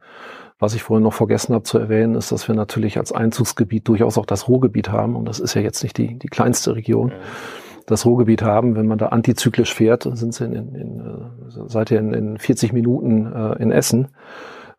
Was 0.59 0.73
ich 0.73 0.83
vorhin 0.83 1.03
noch 1.03 1.13
vergessen 1.13 1.53
habe 1.53 1.63
zu 1.63 1.77
erwähnen, 1.77 2.15
ist, 2.15 2.31
dass 2.31 2.47
wir 2.47 2.55
natürlich 2.55 2.97
als 2.97 3.11
Einzugsgebiet 3.11 3.87
durchaus 3.87 4.17
auch 4.17 4.25
das 4.25 4.47
Ruhrgebiet 4.47 4.89
haben. 4.91 5.15
Und 5.15 5.25
das 5.25 5.39
ist 5.39 5.53
ja 5.53 5.61
jetzt 5.61 5.83
nicht 5.83 5.97
die, 5.97 6.17
die 6.17 6.27
kleinste 6.27 6.75
Region. 6.75 7.11
Das 7.87 8.05
Ruhrgebiet 8.05 8.43
haben, 8.43 8.75
wenn 8.75 8.85
man 8.85 8.97
da 8.97 9.07
antizyklisch 9.07 9.73
fährt, 9.73 10.03
sind 10.03 10.33
sie 10.33 10.45
in, 10.45 10.53
in, 10.53 10.75
in, 10.75 10.99
äh, 10.99 11.67
seid 11.67 11.89
ihr 11.89 11.99
in, 11.99 12.13
in 12.13 12.37
40 12.37 12.73
Minuten 12.73 13.33
äh, 13.33 13.53
in 13.61 13.71
Essen. 13.71 14.09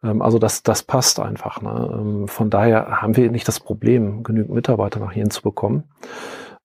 Ähm, 0.04 0.22
also 0.22 0.38
das, 0.38 0.62
das 0.62 0.82
passt 0.82 1.18
einfach. 1.18 1.62
Ne? 1.62 1.98
Ähm, 1.98 2.28
von 2.28 2.50
daher 2.50 3.02
haben 3.02 3.16
wir 3.16 3.30
nicht 3.30 3.48
das 3.48 3.60
Problem, 3.60 4.22
genügend 4.22 4.54
Mitarbeiter 4.54 5.00
nach 5.00 5.12
hierhin 5.12 5.30
zu 5.30 5.42
bekommen. 5.42 5.84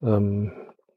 Ähm, 0.04 0.52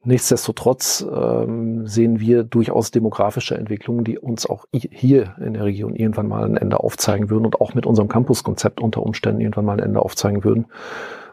Nichtsdestotrotz 0.07 1.05
ähm, 1.12 1.88
sehen 1.88 2.20
wir 2.20 2.44
durchaus 2.44 2.92
demografische 2.92 3.57
Entwicklungen, 3.57 4.05
die 4.05 4.20
uns 4.20 4.47
auch 4.47 4.66
hier 4.72 5.34
in 5.40 5.55
der 5.55 5.64
Region 5.64 5.97
irgendwann 5.97 6.28
mal 6.28 6.44
ein 6.44 6.57
Ende 6.57 6.78
aufzeigen 6.78 7.28
würden 7.28 7.44
und 7.44 7.61
auch 7.61 7.74
mit 7.74 7.86
unserem 7.86 8.07
Campuskonzept 8.07 8.80
unter 8.80 9.03
Umständen 9.03 9.40
irgendwann 9.40 9.64
mal 9.64 9.72
ein 9.72 9.84
Ende 9.84 10.01
aufzeigen 10.01 10.44
würden. 10.44 10.66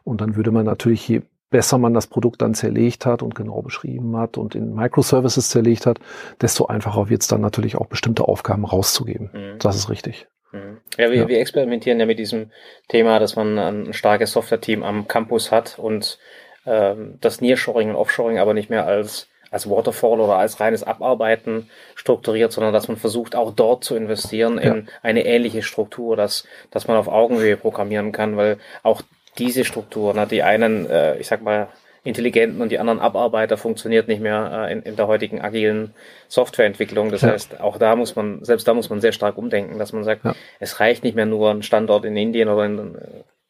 Und 0.04 0.22
dann 0.22 0.36
würde 0.36 0.50
man 0.50 0.66
natürlich, 0.66 1.08
je 1.08 1.22
besser 1.54 1.78
man 1.78 1.94
das 1.94 2.08
Produkt 2.08 2.42
dann 2.42 2.56
zerlegt 2.56 3.06
hat 3.06 3.22
und 3.22 3.36
genau 3.36 3.62
beschrieben 3.62 4.18
hat 4.18 4.38
und 4.40 4.56
in 4.56 4.74
Microservices 4.74 5.50
zerlegt 5.50 5.86
hat, 5.86 6.00
desto 6.42 6.66
einfacher 6.66 7.10
wird 7.10 7.22
es 7.22 7.28
dann 7.28 7.42
natürlich 7.42 7.78
auch 7.78 7.86
bestimmte 7.86 8.28
Aufgaben 8.28 8.66
rauszugeben. 8.66 9.30
Mhm. 9.32 9.60
Das 9.60 9.76
ist 9.76 9.88
richtig. 9.88 10.26
Mhm. 10.52 10.80
Ja, 10.98 11.12
wir, 11.12 11.18
ja. 11.20 11.28
wir 11.28 11.40
experimentieren 11.40 12.00
ja 12.00 12.08
mit 12.08 12.18
diesem 12.18 12.50
Thema, 12.88 13.20
dass 13.20 13.36
man 13.36 13.60
ein 13.60 13.94
starkes 13.94 14.32
Software-Team 14.32 14.82
am 14.82 15.08
Campus 15.08 15.52
hat 15.52 15.78
und 15.78 16.18
ähm, 16.66 17.20
das 17.22 17.40
Nearshoring 17.40 17.92
und 17.92 17.98
Offshoring 17.98 18.40
aber 18.40 18.56
nicht 18.56 18.72
mehr 18.72 18.88
als 18.88 19.28
als 19.52 19.70
Waterfall 19.70 20.20
oder 20.20 20.38
als 20.38 20.60
reines 20.60 20.82
Abarbeiten 20.82 21.70
strukturiert, 21.94 22.52
sondern 22.52 22.74
dass 22.74 22.88
man 22.88 22.98
versucht, 22.98 23.36
auch 23.36 23.54
dort 23.54 23.84
zu 23.84 23.96
investieren 23.96 24.58
in 24.58 24.76
ja. 24.76 24.84
eine 25.04 25.28
ähnliche 25.28 25.62
Struktur, 25.62 26.16
dass, 26.16 26.48
dass 26.72 26.88
man 26.88 26.98
auf 26.98 27.08
Augenhöhe 27.08 27.56
programmieren 27.56 28.12
kann, 28.12 28.36
weil 28.36 28.58
auch 28.82 29.04
diese 29.38 29.66
Struktur, 29.66 30.14
ne, 30.14 30.28
die 30.28 30.44
einen, 30.44 30.90
äh, 30.90 31.18
ich 31.18 31.28
sag 31.28 31.42
mal, 31.42 31.70
Intelligenten 32.06 32.62
und 32.62 32.70
die 32.70 32.80
anderen 32.80 33.00
Abarbeiter 33.00 33.56
funktioniert 33.56 34.10
nicht 34.10 34.22
mehr 34.22 34.68
äh, 34.68 34.74
in, 34.74 34.82
in 34.82 34.96
der 34.98 35.08
heutigen 35.08 35.40
agilen 35.42 35.94
Softwareentwicklung. 36.28 37.12
Das 37.12 37.22
ja. 37.22 37.30
heißt, 37.30 37.62
auch 37.62 37.78
da 37.78 37.96
muss 37.96 38.16
man, 38.16 38.44
selbst 38.44 38.68
da 38.68 38.74
muss 38.74 38.90
man 38.90 39.00
sehr 39.00 39.14
stark 39.14 39.38
umdenken, 39.38 39.80
dass 39.80 39.94
man 39.94 40.04
sagt, 40.04 40.26
ja. 40.26 40.36
es 40.60 40.82
reicht 40.82 41.04
nicht 41.04 41.16
mehr 41.16 41.26
nur 41.26 41.52
ein 41.52 41.64
Standort 41.64 42.04
in 42.04 42.18
Indien 42.18 42.50
oder 42.50 42.66
in 42.66 42.98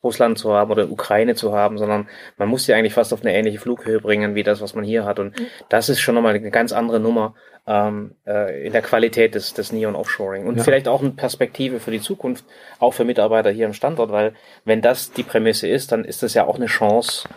Russland 0.03 0.37
zu 0.37 0.53
haben 0.53 0.71
oder 0.71 0.89
Ukraine 0.91 1.35
zu 1.35 1.53
haben, 1.53 1.77
sondern 1.77 2.07
man 2.37 2.49
muss 2.49 2.65
sie 2.65 2.73
eigentlich 2.73 2.93
fast 2.93 3.13
auf 3.13 3.21
eine 3.21 3.33
ähnliche 3.33 3.59
Flughöhe 3.59 3.99
bringen 3.99 4.35
wie 4.35 4.43
das, 4.43 4.61
was 4.61 4.75
man 4.75 4.83
hier 4.83 5.05
hat. 5.05 5.19
Und 5.19 5.39
mhm. 5.39 5.47
das 5.69 5.89
ist 5.89 6.01
schon 6.01 6.15
nochmal 6.15 6.35
eine 6.35 6.51
ganz 6.51 6.73
andere 6.73 6.99
Nummer 6.99 7.35
ähm, 7.65 8.15
äh, 8.27 8.65
in 8.65 8.73
der 8.73 8.81
Qualität 8.81 9.35
des, 9.35 9.53
des 9.53 9.71
Neon 9.71 9.95
Offshoring. 9.95 10.45
Und 10.45 10.57
ja. 10.57 10.63
vielleicht 10.63 10.87
auch 10.87 11.01
eine 11.01 11.11
Perspektive 11.11 11.79
für 11.79 11.91
die 11.91 12.01
Zukunft, 12.01 12.43
auch 12.79 12.93
für 12.93 13.05
Mitarbeiter 13.05 13.51
hier 13.51 13.65
am 13.65 13.73
Standort, 13.73 14.11
weil 14.11 14.33
wenn 14.65 14.81
das 14.81 15.11
die 15.11 15.23
Prämisse 15.23 15.67
ist, 15.67 15.91
dann 15.91 16.03
ist 16.03 16.23
das 16.23 16.33
ja 16.33 16.45
auch 16.45 16.55
eine 16.55 16.65
Chance, 16.65 17.27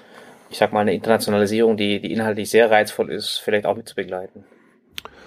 ich 0.50 0.58
sag 0.58 0.72
mal, 0.72 0.80
eine 0.80 0.94
Internationalisierung, 0.94 1.76
die, 1.76 2.00
die 2.00 2.12
inhaltlich 2.12 2.50
sehr 2.50 2.70
reizvoll 2.70 3.10
ist, 3.10 3.38
vielleicht 3.38 3.66
auch 3.66 3.76
mit 3.76 3.88
zu 3.88 3.94
begleiten. 3.94 4.44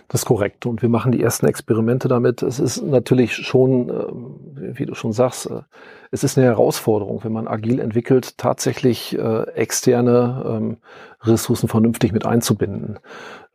Das 0.09 0.21
ist 0.21 0.25
korrekt. 0.25 0.65
Und 0.65 0.81
wir 0.81 0.89
machen 0.89 1.11
die 1.11 1.21
ersten 1.21 1.45
Experimente 1.45 2.07
damit. 2.07 2.41
Es 2.41 2.59
ist 2.59 2.81
natürlich 2.81 3.35
schon, 3.35 3.89
äh, 3.89 4.77
wie 4.77 4.87
du 4.87 4.95
schon 4.95 5.13
sagst, 5.13 5.45
äh, 5.45 5.61
es 6.09 6.23
ist 6.23 6.35
eine 6.35 6.47
Herausforderung, 6.47 7.23
wenn 7.23 7.31
man 7.31 7.47
agil 7.47 7.79
entwickelt, 7.79 8.39
tatsächlich 8.39 9.15
äh, 9.17 9.43
externe 9.51 10.43
ähm, 10.47 10.77
Ressourcen 11.21 11.69
vernünftig 11.69 12.11
mit 12.11 12.25
einzubinden. 12.25 12.99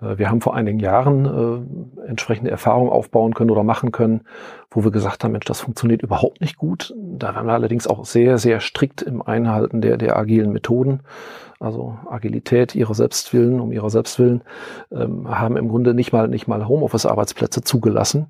Wir 0.00 0.28
haben 0.28 0.42
vor 0.42 0.54
einigen 0.54 0.80
Jahren 0.80 1.88
entsprechende 2.06 2.50
Erfahrungen 2.50 2.90
aufbauen 2.90 3.32
können 3.32 3.48
oder 3.48 3.62
machen 3.62 3.90
können, 3.90 4.26
wo 4.70 4.84
wir 4.84 4.90
gesagt 4.90 5.24
haben, 5.24 5.32
Mensch, 5.32 5.46
das 5.46 5.62
funktioniert 5.62 6.02
überhaupt 6.02 6.42
nicht 6.42 6.58
gut. 6.58 6.92
Da 6.98 7.34
waren 7.34 7.46
wir 7.46 7.54
allerdings 7.54 7.86
auch 7.86 8.04
sehr, 8.04 8.36
sehr 8.36 8.60
strikt 8.60 9.00
im 9.00 9.22
Einhalten 9.22 9.80
der, 9.80 9.96
der 9.96 10.18
agilen 10.18 10.52
Methoden 10.52 11.00
also 11.64 11.98
Agilität 12.08 12.74
ihrer 12.74 12.94
Selbstwillen, 12.94 13.60
um 13.60 13.72
ihrer 13.72 13.90
Selbstwillen, 13.90 14.42
ähm, 14.92 15.28
haben 15.28 15.56
im 15.56 15.68
Grunde 15.68 15.94
nicht 15.94 16.12
mal 16.12 16.28
nicht 16.28 16.46
mal 16.46 16.68
Homeoffice-Arbeitsplätze 16.68 17.62
zugelassen. 17.62 18.26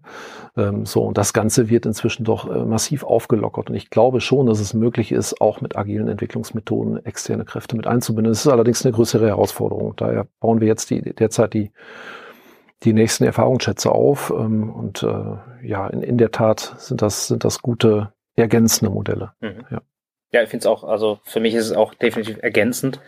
Ähm, 0.57 0.87
so 0.87 1.03
und 1.03 1.19
das 1.19 1.33
Ganze 1.33 1.69
wird 1.69 1.87
inzwischen 1.87 2.25
doch 2.25 2.51
äh, 2.51 2.65
massiv 2.65 3.03
aufgelockert 3.05 3.71
und 3.71 3.77
ich 3.77 3.91
glaube 3.91 4.21
schon, 4.21 4.47
dass 4.47 4.61
es 4.61 4.73
möglich 4.73 5.13
ist, 5.13 5.41
auch 5.41 5.61
mit 5.61 5.77
agilen 5.77 6.09
Entwicklungsmethoden 6.09 7.05
externe 7.05 7.45
Kräfte 7.45 7.77
mit 7.77 7.87
einzubinden. 7.87 8.33
Es 8.33 8.47
ist 8.47 8.53
allerdings 8.53 8.85
eine 8.85 8.95
größere 8.95 9.27
Herausforderung. 9.27 9.95
Daher 9.97 10.27
bauen 10.41 10.61
wir 10.61 10.69
jetzt 10.69 10.91
die 10.91 11.03
derzeit 11.03 11.55
die 11.55 11.73
die 12.85 12.93
nächsten 12.93 13.25
Erfahrungsschätze 13.25 13.91
auf 13.91 14.33
ähm, 14.37 14.71
und 14.71 15.03
äh, 15.03 15.67
ja, 15.67 15.87
in, 15.89 16.03
in 16.03 16.19
der 16.19 16.31
Tat 16.31 16.75
sind 16.79 17.03
das 17.03 17.29
sind 17.29 17.45
das 17.45 17.61
gute 17.61 18.13
ergänzende 18.37 18.93
Modelle. 18.93 19.33
Mhm. 19.41 19.65
Ja. 19.71 19.81
Ja, 20.35 20.43
ich 20.43 20.49
finde 20.49 20.63
es 20.63 20.67
auch, 20.67 20.83
also 20.83 21.21
für 21.23 21.39
mich 21.39 21.55
ist 21.55 21.67
es 21.67 21.77
auch 21.77 21.95
definitiv 21.95 22.39
ergänzend. 22.43 22.99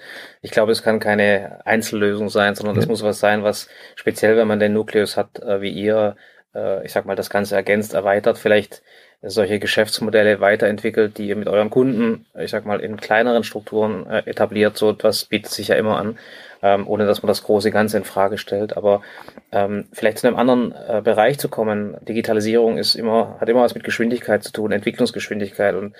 Ich 0.42 0.52
glaube, 0.52 0.70
es 0.70 0.84
kann 0.84 1.00
keine 1.00 1.58
Einzellösung 1.66 2.28
sein, 2.28 2.54
sondern 2.54 2.76
es 2.76 2.86
muss 2.86 3.02
was 3.02 3.18
sein, 3.18 3.42
was 3.42 3.68
speziell, 3.96 4.36
wenn 4.36 4.46
man 4.46 4.60
den 4.60 4.72
Nukleus 4.72 5.16
hat, 5.16 5.40
äh, 5.40 5.60
wie 5.60 5.70
ihr, 5.70 6.14
äh, 6.54 6.86
ich 6.86 6.92
sag 6.92 7.04
mal, 7.04 7.16
das 7.16 7.28
Ganze 7.28 7.56
ergänzt, 7.56 7.94
erweitert, 7.94 8.38
vielleicht 8.38 8.80
solche 9.22 9.58
Geschäftsmodelle 9.58 10.38
weiterentwickelt, 10.38 11.18
die 11.18 11.26
ihr 11.26 11.34
mit 11.34 11.48
euren 11.48 11.68
Kunden, 11.68 12.26
ich 12.38 12.52
sag 12.52 12.64
mal, 12.64 12.78
in 12.78 12.96
kleineren 12.96 13.42
Strukturen 13.42 14.06
äh, 14.06 14.18
etabliert. 14.26 14.76
So 14.76 14.90
etwas 14.90 15.24
bietet 15.24 15.50
sich 15.50 15.66
ja 15.66 15.74
immer 15.74 15.98
an 15.98 16.16
ähm, 16.62 16.88
ohne 16.88 17.06
dass 17.06 17.22
man 17.22 17.28
das 17.28 17.42
große 17.42 17.70
Ganze 17.70 17.98
in 17.98 18.04
Frage 18.04 18.38
stellt. 18.38 18.76
Aber 18.76 19.02
ähm, 19.52 19.86
vielleicht 19.92 20.18
zu 20.18 20.26
einem 20.26 20.36
anderen 20.36 20.72
äh, 20.72 21.00
Bereich 21.02 21.38
zu 21.38 21.48
kommen. 21.48 21.96
Digitalisierung 22.02 22.78
ist 22.78 22.94
immer, 22.94 23.36
hat 23.40 23.48
immer 23.48 23.62
was 23.62 23.74
mit 23.74 23.84
Geschwindigkeit 23.84 24.42
zu 24.42 24.52
tun, 24.52 24.72
Entwicklungsgeschwindigkeit. 24.72 25.74
Und 25.74 25.94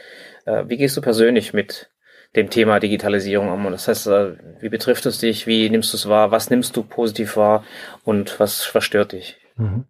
wie 0.47 0.77
gehst 0.77 0.97
du 0.97 1.01
persönlich 1.01 1.53
mit 1.53 1.91
dem 2.35 2.51
Thema 2.51 2.81
Digitalisierung 2.81 3.49
um? 3.49 3.67
Und 3.67 3.73
das 3.73 3.89
heißt, 3.89 4.07
äh, 4.09 4.37
wie 4.61 4.69
betrifft 4.69 5.07
es 5.07 5.19
dich? 5.19 5.47
Wie 5.47 5.69
nimmst 5.71 5.93
du 5.93 5.97
es 5.97 6.09
wahr? 6.09 6.31
Was 6.31 6.51
nimmst 6.51 6.77
du 6.77 6.83
positiv 6.83 7.37
wahr? 7.37 7.65
Und 8.05 8.39
was 8.39 8.63
verstört 8.63 9.13
dich? 9.13 9.37
Mhm. 9.57 9.85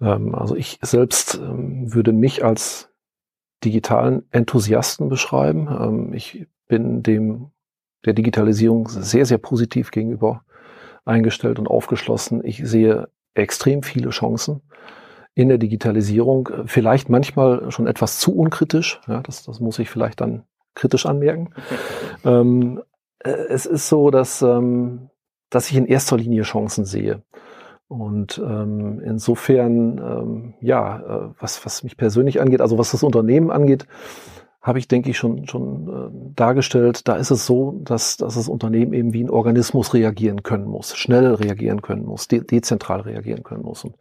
Ähm, 0.00 0.34
also 0.34 0.56
ich 0.56 0.78
selbst 0.82 1.34
ähm, 1.34 1.92
würde 1.94 2.12
mich 2.12 2.44
als 2.44 2.90
digitalen 3.64 4.24
Enthusiasten 4.30 5.08
beschreiben. 5.08 5.68
Ähm, 5.68 6.14
ich 6.14 6.46
bin 6.68 7.02
dem 7.02 7.50
der 8.04 8.14
Digitalisierung 8.14 8.88
sehr, 8.88 9.26
sehr 9.26 9.38
positiv 9.38 9.92
gegenüber 9.92 10.44
eingestellt 11.04 11.60
und 11.60 11.68
aufgeschlossen. 11.68 12.44
Ich 12.44 12.60
sehe 12.64 13.08
extrem 13.34 13.82
viele 13.84 14.10
Chancen 14.10 14.62
in 15.34 15.48
der 15.48 15.58
Digitalisierung. 15.58 16.48
Vielleicht 16.66 17.08
manchmal 17.08 17.70
schon 17.70 17.86
etwas 17.86 18.18
zu 18.18 18.36
unkritisch. 18.36 19.00
Ja, 19.06 19.20
das, 19.20 19.44
das 19.44 19.60
muss 19.60 19.78
ich 19.78 19.90
vielleicht 19.90 20.20
dann 20.20 20.44
kritisch 20.74 21.06
anmerken. 21.06 21.50
ähm, 22.24 22.82
äh, 23.20 23.30
es 23.30 23.66
ist 23.66 23.88
so, 23.88 24.10
dass, 24.10 24.42
ähm, 24.42 25.10
dass 25.50 25.70
ich 25.70 25.76
in 25.76 25.86
erster 25.86 26.16
Linie 26.16 26.42
Chancen 26.42 26.84
sehe. 26.84 27.22
Und 27.88 28.40
ähm, 28.42 29.02
insofern, 29.04 29.98
ähm, 29.98 30.54
ja, 30.60 31.00
äh, 31.00 31.34
was, 31.38 31.64
was 31.66 31.82
mich 31.82 31.96
persönlich 31.98 32.40
angeht, 32.40 32.62
also 32.62 32.78
was 32.78 32.92
das 32.92 33.02
Unternehmen 33.02 33.50
angeht, 33.50 33.86
habe 34.62 34.78
ich, 34.78 34.88
denke 34.88 35.10
ich, 35.10 35.18
schon, 35.18 35.46
schon 35.46 35.88
äh, 35.88 36.32
dargestellt. 36.34 37.06
Da 37.08 37.16
ist 37.16 37.30
es 37.30 37.44
so, 37.44 37.80
dass, 37.82 38.16
dass 38.16 38.36
das 38.36 38.48
Unternehmen 38.48 38.92
eben 38.94 39.12
wie 39.12 39.22
ein 39.22 39.28
Organismus 39.28 39.92
reagieren 39.92 40.42
können 40.42 40.66
muss, 40.66 40.96
schnell 40.96 41.34
reagieren 41.34 41.82
können 41.82 42.06
muss, 42.06 42.28
de 42.28 42.42
dezentral 42.44 43.00
reagieren 43.00 43.42
können 43.42 43.62
muss. 43.62 43.84
Und 43.84 43.96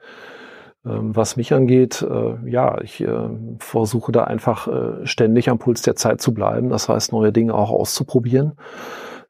was 0.83 1.37
mich 1.37 1.53
angeht, 1.53 2.01
äh, 2.01 2.49
ja, 2.49 2.81
ich 2.81 3.01
äh, 3.01 3.29
versuche 3.59 4.11
da 4.11 4.23
einfach 4.23 4.67
äh, 4.67 5.05
ständig 5.05 5.49
am 5.49 5.59
Puls 5.59 5.83
der 5.83 5.95
Zeit 5.95 6.21
zu 6.21 6.33
bleiben. 6.33 6.69
Das 6.69 6.89
heißt, 6.89 7.11
neue 7.11 7.31
Dinge 7.31 7.53
auch 7.53 7.69
auszuprobieren. 7.69 8.53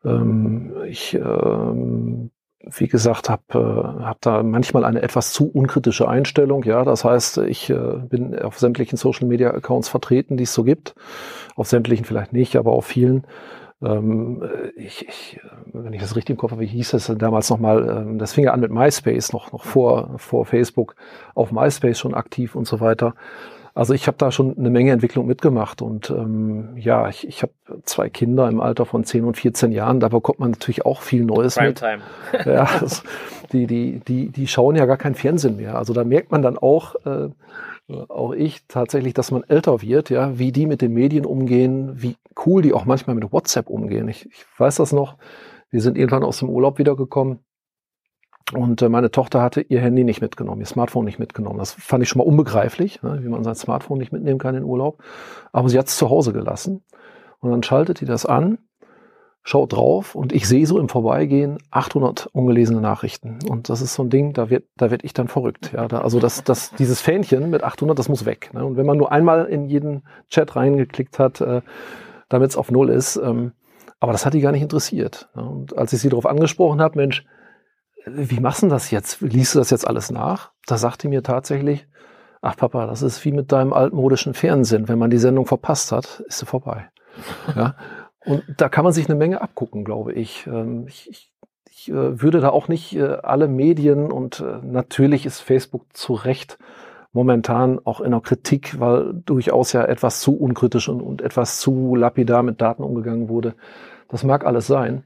Ähm, 0.06 0.74
ich 0.88 1.14
ähm, 1.16 2.32
wie 2.64 2.88
gesagt, 2.88 3.28
habe 3.28 3.96
hab 4.04 4.22
da 4.22 4.44
manchmal 4.44 4.86
eine 4.86 5.02
etwas 5.02 5.34
zu 5.34 5.50
unkritische 5.50 6.08
Einstellung. 6.08 6.64
Ja, 6.64 6.86
das 6.86 7.04
heißt, 7.04 7.40
ich 7.40 7.74
bin 8.08 8.38
auf 8.38 8.60
sämtlichen 8.60 8.98
Social 9.00 9.28
Media 9.28 9.50
Accounts 9.50 9.90
vertreten, 9.90 10.38
die 10.38 10.44
es 10.44 10.54
so 10.54 10.64
gibt. 10.64 10.94
Auf 11.56 11.68
sämtlichen 11.68 12.06
vielleicht 12.06 12.34
nicht, 12.34 12.56
aber 12.58 12.74
auf 12.74 12.86
vielen. 12.86 13.26
Ähm, 13.84 14.44
ich, 14.76 15.08
ich, 15.08 15.40
wenn 15.74 15.94
ich 15.94 16.02
das 16.02 16.16
richtig 16.16 16.36
im 16.36 16.38
Kopf 16.38 16.52
habe, 16.52 16.62
wie 16.62 16.68
hieß 16.68 16.94
es 16.94 17.12
damals 17.18 17.50
nochmal? 17.50 17.88
Ähm, 17.90 18.20
das 18.20 18.34
fing 18.34 18.44
ja 18.44 18.54
an 18.54 18.60
mit 18.60 18.72
MySpace, 18.72 19.34
noch, 19.34 19.52
noch 19.52 19.64
vor, 19.64 20.12
vor 20.18 20.46
Facebook, 20.46 20.96
auf 21.34 21.52
MySpace 21.52 22.00
schon 22.00 22.14
aktiv 22.14 22.56
und 22.56 22.68
so 22.68 22.80
weiter. 22.80 23.16
Also 23.74 23.94
ich 23.94 24.08
habe 24.08 24.18
da 24.18 24.32
schon 24.32 24.58
eine 24.58 24.70
Menge 24.70 24.92
Entwicklung 24.92 25.26
mitgemacht 25.28 25.82
und 25.82 26.10
ähm, 26.10 26.76
ja, 26.76 27.08
ich, 27.08 27.26
ich 27.26 27.42
habe 27.42 27.54
zwei 27.84 28.10
Kinder 28.10 28.50
im 28.50 28.60
Alter 28.60 28.86
von 28.86 29.06
10 29.06 29.24
und 29.24 29.38
14 29.38 29.72
Jahren, 29.72 30.02
da 30.02 30.10
bekommt 30.10 30.40
man 30.40 30.52
natürlich 30.52 30.86
auch 30.86 31.02
viel 31.02 31.24
Neues 31.24 31.56
Primetime. 31.56 32.02
mit. 32.34 32.46
Ja, 32.46 32.68
das, 32.82 33.04
die, 33.54 33.68
die, 33.68 34.02
die, 34.06 34.30
die 34.30 34.48
schauen 34.48 34.76
ja 34.76 34.86
gar 34.86 34.98
kein 34.98 35.16
Fernsehen 35.16 35.56
mehr. 35.56 35.78
Also 35.78 35.94
da 35.94 36.04
merkt 36.04 36.32
man 36.32 36.42
dann 36.42 36.58
auch, 36.58 36.96
äh, 37.06 37.30
auch 38.10 38.34
ich 38.34 38.66
tatsächlich, 38.68 39.14
dass 39.14 39.32
man 39.32 39.44
älter 39.44 39.82
wird, 39.82 40.10
ja, 40.10 40.38
wie 40.38 40.52
die 40.52 40.66
mit 40.66 40.82
den 40.82 40.94
Medien 40.94 41.26
umgehen, 41.26 42.02
wie 42.02 42.18
cool 42.46 42.62
die 42.62 42.74
auch 42.74 42.86
manchmal 42.86 43.16
mit 43.16 43.32
WhatsApp 43.32 43.70
umgehen. 43.70 44.08
Ich, 44.08 44.26
ich 44.26 44.46
weiß 44.58 44.76
das 44.76 44.92
noch. 44.92 45.18
Wir 45.70 45.82
sind 45.82 45.98
irgendwann 45.98 46.24
aus 46.24 46.40
dem 46.40 46.50
Urlaub 46.50 46.80
wiedergekommen 46.80 47.40
und 48.54 48.82
äh, 48.82 48.90
meine 48.90 49.12
Tochter 49.12 49.42
hatte 49.42 49.62
ihr 49.62 49.80
Handy 49.80 50.04
nicht 50.04 50.22
mitgenommen, 50.22 50.62
ihr 50.62 50.68
Smartphone 50.68 51.06
nicht 51.06 51.20
mitgenommen. 51.20 51.60
Das 51.60 51.72
fand 51.74 52.04
ich 52.04 52.10
schon 52.10 52.20
mal 52.20 52.28
unbegreiflich, 52.28 53.02
ne, 53.02 53.20
wie 53.24 53.30
man 53.30 53.44
sein 53.44 53.56
Smartphone 53.56 54.00
nicht 54.00 54.12
mitnehmen 54.12 54.40
kann 54.40 54.56
in 54.56 54.64
Urlaub. 54.64 55.02
Aber 55.52 55.70
sie 55.70 55.78
hat 55.78 55.88
es 55.88 55.98
zu 55.98 56.10
Hause 56.10 56.34
gelassen. 56.34 56.84
Und 57.40 57.52
dann 57.52 57.64
schaltet 57.64 57.98
sie 57.98 58.06
das 58.06 58.26
an, 58.26 58.60
schaut 59.44 59.74
drauf 59.74 60.14
und 60.14 60.34
ich 60.34 60.48
sehe 60.48 60.68
so 60.68 60.78
im 60.80 60.88
Vorbeigehen 60.88 61.58
800 61.72 62.28
ungelesene 62.28 62.80
Nachrichten. 62.80 63.40
Und 63.50 63.70
das 63.70 63.82
ist 63.82 63.96
so 63.96 64.04
ein 64.04 64.10
Ding, 64.10 64.34
da 64.34 64.50
wird, 64.50 64.66
da 64.78 64.92
werd 64.92 65.04
ich 65.04 65.14
dann 65.14 65.28
verrückt. 65.28 65.72
Ja, 65.74 65.88
da, 65.88 66.02
also 66.02 66.20
das, 66.20 66.44
das, 66.44 66.72
dieses 66.76 67.02
Fähnchen 67.02 67.50
mit 67.50 67.64
800, 67.64 67.98
das 67.98 68.08
muss 68.08 68.26
weg. 68.26 68.52
Ne? 68.54 68.64
Und 68.64 68.78
wenn 68.78 68.86
man 68.86 68.98
nur 68.98 69.12
einmal 69.12 69.46
in 69.46 69.68
jeden 69.68 70.04
Chat 70.30 70.56
reingeklickt 70.56 71.18
hat, 71.18 71.42
äh, 71.42 71.62
damit 72.30 72.52
es 72.52 72.58
auf 72.58 72.70
Null 72.70 72.90
ist, 72.90 73.16
ähm, 73.18 73.54
aber 74.00 74.12
das 74.12 74.26
hat 74.26 74.34
die 74.34 74.42
gar 74.42 74.52
nicht 74.52 74.62
interessiert. 74.62 75.30
Ne? 75.36 75.44
Und 75.44 75.78
als 75.78 75.92
ich 75.94 76.02
sie 76.02 76.10
darauf 76.10 76.28
angesprochen 76.28 76.82
habe, 76.82 76.98
Mensch, 76.98 77.26
wie 78.06 78.40
machst 78.40 78.64
du 78.64 78.68
das 78.68 78.92
jetzt? 78.92 79.22
Liest 79.22 79.56
du 79.56 79.60
das 79.60 79.70
jetzt 79.70 79.88
alles 79.88 80.12
nach? 80.12 80.52
Da 80.68 80.78
sagte 80.78 81.08
mir 81.08 81.24
tatsächlich, 81.24 81.88
ach 82.42 82.58
Papa, 82.58 82.86
das 82.88 83.02
ist 83.02 83.24
wie 83.26 83.32
mit 83.32 83.52
deinem 83.52 83.74
altmodischen 83.74 84.34
Fernsehen. 84.34 84.88
Wenn 84.88 85.00
man 85.00 85.10
die 85.10 85.18
Sendung 85.18 85.46
verpasst 85.46 85.92
hat, 85.92 86.24
ist 86.28 86.40
sie 86.40 86.46
vorbei. 86.46 86.90
ja? 87.56 87.76
Und 88.26 88.44
da 88.58 88.70
kann 88.70 88.84
man 88.84 88.94
sich 88.94 89.10
eine 89.10 89.18
Menge 89.18 89.42
abgucken, 89.42 89.84
glaube 89.84 90.14
ich. 90.14 90.48
Ähm, 90.48 90.86
ich, 90.88 91.10
ich, 91.10 91.32
ich 91.70 91.90
äh, 91.90 92.22
würde 92.22 92.40
da 92.40 92.50
auch 92.50 92.68
nicht 92.68 92.96
äh, 92.96 93.18
alle 93.24 93.48
Medien 93.48 94.12
und 94.12 94.40
äh, 94.40 94.60
natürlich 94.64 95.26
ist 95.26 95.40
Facebook 95.40 95.86
zu 95.94 96.14
Recht 96.14 96.58
momentan 97.14 97.80
auch 97.84 98.00
in 98.00 98.12
der 98.12 98.22
Kritik, 98.22 98.80
weil 98.80 99.14
durchaus 99.26 99.74
ja 99.74 99.84
etwas 99.84 100.22
zu 100.22 100.38
unkritisch 100.38 100.88
und, 100.88 101.02
und 101.02 101.22
etwas 101.22 101.60
zu 101.60 101.96
lapidar 101.96 102.44
mit 102.44 102.62
Daten 102.62 102.84
umgegangen 102.84 103.28
wurde. 103.28 103.56
Das 104.08 104.24
mag 104.24 104.46
alles 104.46 104.68
sein. 104.68 105.04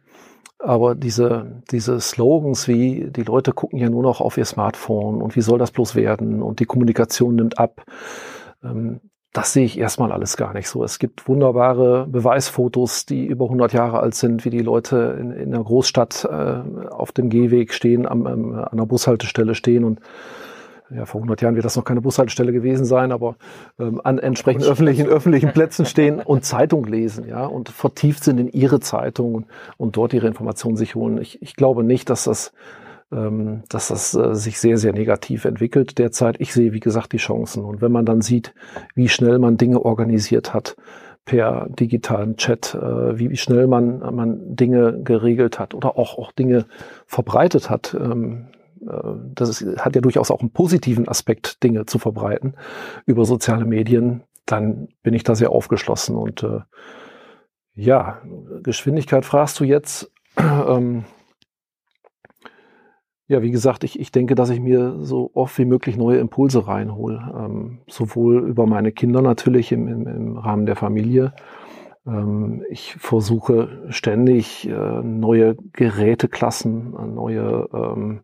Aber 0.60 0.96
diese, 0.96 1.62
diese 1.72 2.00
Slogans 2.00 2.68
wie, 2.68 3.12
die 3.12 3.24
Leute 3.24 3.52
gucken 3.52 3.78
ja 3.78 3.90
nur 3.90 4.04
noch 4.04 4.22
auf 4.22 4.38
ihr 4.38 4.46
Smartphone 4.46 5.22
und 5.22 5.36
wie 5.36 5.42
soll 5.42 5.60
das 5.60 5.72
bloß 5.72 5.96
werden 5.96 6.42
und 6.42 6.60
die 6.60 6.66
Kommunikation 6.66 7.36
nimmt 7.36 7.60
ab, 7.60 7.84
ähm, 8.64 9.02
das 9.36 9.52
sehe 9.52 9.66
ich 9.66 9.78
erstmal 9.78 10.14
alles 10.14 10.38
gar 10.38 10.54
nicht 10.54 10.70
so. 10.70 10.82
Es 10.84 10.98
gibt 10.98 11.28
wunderbare 11.28 12.08
Beweisfotos, 12.08 13.06
die 13.06 13.26
über 13.26 13.46
100 13.46 13.74
Jahre 13.74 14.00
alt 14.00 14.16
sind, 14.16 14.46
wie 14.46 14.50
die 14.50 14.62
Leute 14.62 15.18
in, 15.20 15.32
in 15.32 15.52
der 15.52 15.60
Großstadt 15.60 16.24
äh, 16.24 16.90
auf 16.90 17.12
dem 17.12 17.30
Gehweg 17.30 17.74
stehen, 17.74 18.08
am, 18.08 18.26
am, 18.28 18.54
an 18.54 18.78
der 18.78 18.86
Bushaltestelle 18.86 19.54
stehen 19.54 19.84
und 19.84 20.00
ja, 20.90 21.06
vor 21.06 21.20
100 21.20 21.42
Jahren 21.42 21.56
wird 21.56 21.66
das 21.66 21.76
noch 21.76 21.84
keine 21.84 22.00
Bushaltestelle 22.00 22.54
gewesen 22.54 22.86
sein, 22.86 23.12
aber 23.12 23.36
ähm, 23.78 24.00
an 24.04 24.20
entsprechenden 24.20 24.70
öffentlichen, 24.70 25.08
öffentlichen 25.08 25.52
Plätzen 25.52 25.86
stehen 25.86 26.22
und 26.22 26.46
Zeitung 26.46 26.86
lesen, 26.86 27.28
ja, 27.28 27.46
und 27.46 27.70
vertieft 27.70 28.24
sind 28.24 28.40
in 28.40 28.48
ihre 28.48 28.80
Zeitung 28.80 29.36
und, 29.36 29.48
und 29.76 29.98
dort 29.98 30.14
ihre 30.14 30.28
Informationen 30.28 30.78
sich 30.78 30.96
holen. 30.96 31.18
Ich, 31.18 31.42
ich 31.42 31.56
glaube 31.56 31.84
nicht, 31.84 32.10
dass 32.10 32.24
das, 32.24 32.54
ähm, 33.12 33.64
dass 33.70 33.90
das 33.90 34.14
äh, 34.16 34.34
sich 34.34 34.60
sehr, 34.60 34.78
sehr 34.78 34.94
negativ 34.94 35.46
entwickelt 35.46 35.98
derzeit. 36.00 36.38
Ich 36.40 36.54
sehe, 36.54 36.74
wie 36.74 36.80
gesagt, 36.80 37.14
die 37.14 37.18
Chancen. 37.18 37.64
Und 37.64 37.82
wenn 37.82 37.92
man 37.92 38.06
dann 38.06 38.22
sieht, 38.22 38.54
wie 38.96 39.10
schnell 39.10 39.40
man 39.40 39.58
Dinge 39.58 39.82
organisiert 39.84 40.54
hat, 40.54 40.76
per 41.24 41.68
digitalen 41.70 42.38
Chat, 42.38 42.76
äh, 42.76 43.18
wie, 43.18 43.36
schnell 43.36 43.68
man, 43.68 44.00
man 44.16 44.56
Dinge 44.56 45.02
geregelt 45.04 45.60
hat 45.60 45.74
oder 45.74 45.98
auch, 45.98 46.18
auch 46.18 46.32
Dinge 46.32 46.66
verbreitet 47.08 47.70
hat. 47.70 47.96
Ähm, 48.00 48.48
äh, 48.82 48.92
das 49.34 49.50
ist, 49.50 49.80
hat 49.80 49.96
ja 49.96 50.02
durchaus 50.02 50.32
auch 50.32 50.42
einen 50.42 50.52
positiven 50.52 51.08
Aspekt, 51.08 51.64
Dinge 51.64 51.86
zu 51.86 52.00
verbreiten 52.00 52.56
über 53.06 53.26
soziale 53.26 53.66
Medien, 53.66 54.24
dann 54.46 54.90
bin 55.02 55.14
ich 55.16 55.24
da 55.24 55.34
sehr 55.34 55.52
aufgeschlossen. 55.52 56.16
Und 56.16 56.46
ja, 57.74 58.22
Geschwindigkeit 58.62 59.26
fragst 59.26 59.60
du 59.60 59.64
jetzt. 59.64 60.12
Ähm, 60.38 61.06
ja, 63.28 63.42
wie 63.42 63.52
gesagt, 63.52 63.84
ich, 63.84 64.00
ich 64.00 64.12
denke, 64.12 64.36
dass 64.36 64.52
ich 64.52 64.60
mir 64.60 64.98
so 65.00 65.32
oft 65.34 65.58
wie 65.58 65.66
möglich 65.66 65.98
neue 65.98 66.20
Impulse 66.20 66.68
reinhole. 66.68 67.34
Ähm, 67.36 67.80
sowohl 67.88 68.48
über 68.48 68.68
meine 68.68 68.92
Kinder 68.92 69.22
natürlich 69.22 69.72
im, 69.72 69.88
im, 69.88 70.08
im 70.08 70.38
Rahmen 70.38 70.66
der 70.66 70.76
Familie. 70.76 71.34
Ähm, 72.06 72.64
ich 72.70 72.96
versuche 72.96 73.88
ständig 73.90 74.70
äh, 74.70 75.02
neue 75.02 75.56
Geräteklassen, 75.74 76.92
neue 77.16 77.68
ähm, 77.74 78.22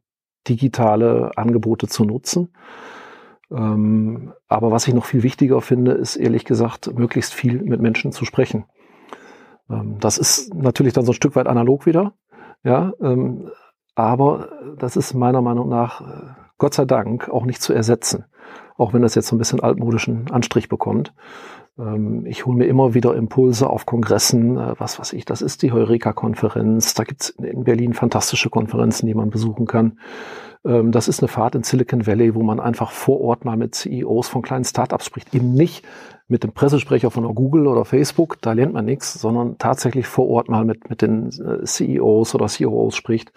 digitale 0.48 1.32
Angebote 1.36 1.88
zu 1.88 2.06
nutzen. 2.06 2.50
Ähm, 3.52 4.34
aber 4.48 4.72
was 4.72 4.88
ich 4.88 4.94
noch 4.94 5.06
viel 5.06 5.24
wichtiger 5.24 5.62
finde, 5.62 5.94
ist 5.94 6.16
ehrlich 6.16 6.46
gesagt, 6.46 6.94
möglichst 6.98 7.34
viel 7.34 7.62
mit 7.64 7.82
Menschen 7.82 8.12
zu 8.12 8.24
sprechen. 8.26 8.66
Ähm, 9.70 9.98
das 10.00 10.20
ist 10.20 10.54
natürlich 10.54 10.94
dann 10.94 11.06
so 11.06 11.12
ein 11.12 11.16
Stück 11.16 11.36
weit 11.36 11.48
analog 11.48 11.86
wieder. 11.86 12.14
Ja, 12.64 12.94
ähm, 13.02 13.50
aber 14.02 14.50
das 14.78 14.96
ist 14.96 15.14
meiner 15.14 15.42
Meinung 15.42 15.70
nach, 15.70 16.02
äh, 16.02 16.32
Gott 16.58 16.74
sei 16.74 16.86
Dank, 16.86 17.30
auch 17.30 17.46
nicht 17.46 17.62
zu 17.62 17.74
ersetzen. 17.74 18.26
Auch 18.78 18.94
wenn 18.94 19.02
das 19.02 19.16
jetzt 19.16 19.28
so 19.28 19.36
ein 19.36 19.40
bisschen 19.40 19.60
altmodischen 19.60 20.30
Anstrich 20.32 20.70
bekommt. 20.70 21.14
Ähm, 21.78 22.26
ich 22.26 22.46
hole 22.46 22.58
mir 22.58 22.66
immer 22.66 22.94
wieder 22.94 23.16
Impulse 23.16 23.70
auf 23.70 23.86
Kongressen, 23.86 24.58
äh, 24.58 24.74
was 24.78 25.00
weiß 25.00 25.14
ich, 25.14 25.26
das 25.26 25.42
ist 25.42 25.62
die 25.62 25.72
Heureka-Konferenz. 25.72 26.94
Da 26.94 27.04
gibt's 27.04 27.30
in 27.30 27.64
Berlin 27.64 27.94
fantastische 27.94 28.50
Konferenzen, 28.50 29.08
die 29.08 29.14
man 29.14 29.30
besuchen 29.30 29.66
kann. 29.66 30.00
Ähm, 30.66 30.92
das 30.92 31.08
ist 31.08 31.22
eine 31.22 31.28
Fahrt 31.28 31.56
in 31.56 31.64
Silicon 31.64 32.06
Valley, 32.06 32.36
wo 32.36 32.44
man 32.44 32.60
einfach 32.60 32.92
vor 32.92 33.22
Ort 33.22 33.46
mal 33.46 33.58
mit 33.58 33.76
CEOs 33.76 34.28
von 34.28 34.42
kleinen 34.42 34.66
Startups 34.66 35.06
spricht. 35.06 35.34
Eben 35.34 35.54
nicht 35.54 35.86
mit 36.28 36.44
dem 36.44 36.54
Pressesprecher 36.54 37.12
von 37.12 37.24
Google 37.36 37.68
oder 37.68 37.86
Facebook, 37.86 38.38
da 38.42 38.54
lernt 38.54 38.74
man 38.74 38.86
nichts, 38.86 39.14
sondern 39.14 39.58
tatsächlich 39.58 40.08
vor 40.08 40.28
Ort 40.30 40.50
mal 40.50 40.66
mit, 40.66 40.90
mit 40.90 41.02
den 41.02 41.30
äh, 41.30 41.64
CEOs 41.64 42.36
oder 42.36 42.48
COOs 42.48 42.96
spricht. 42.96 43.32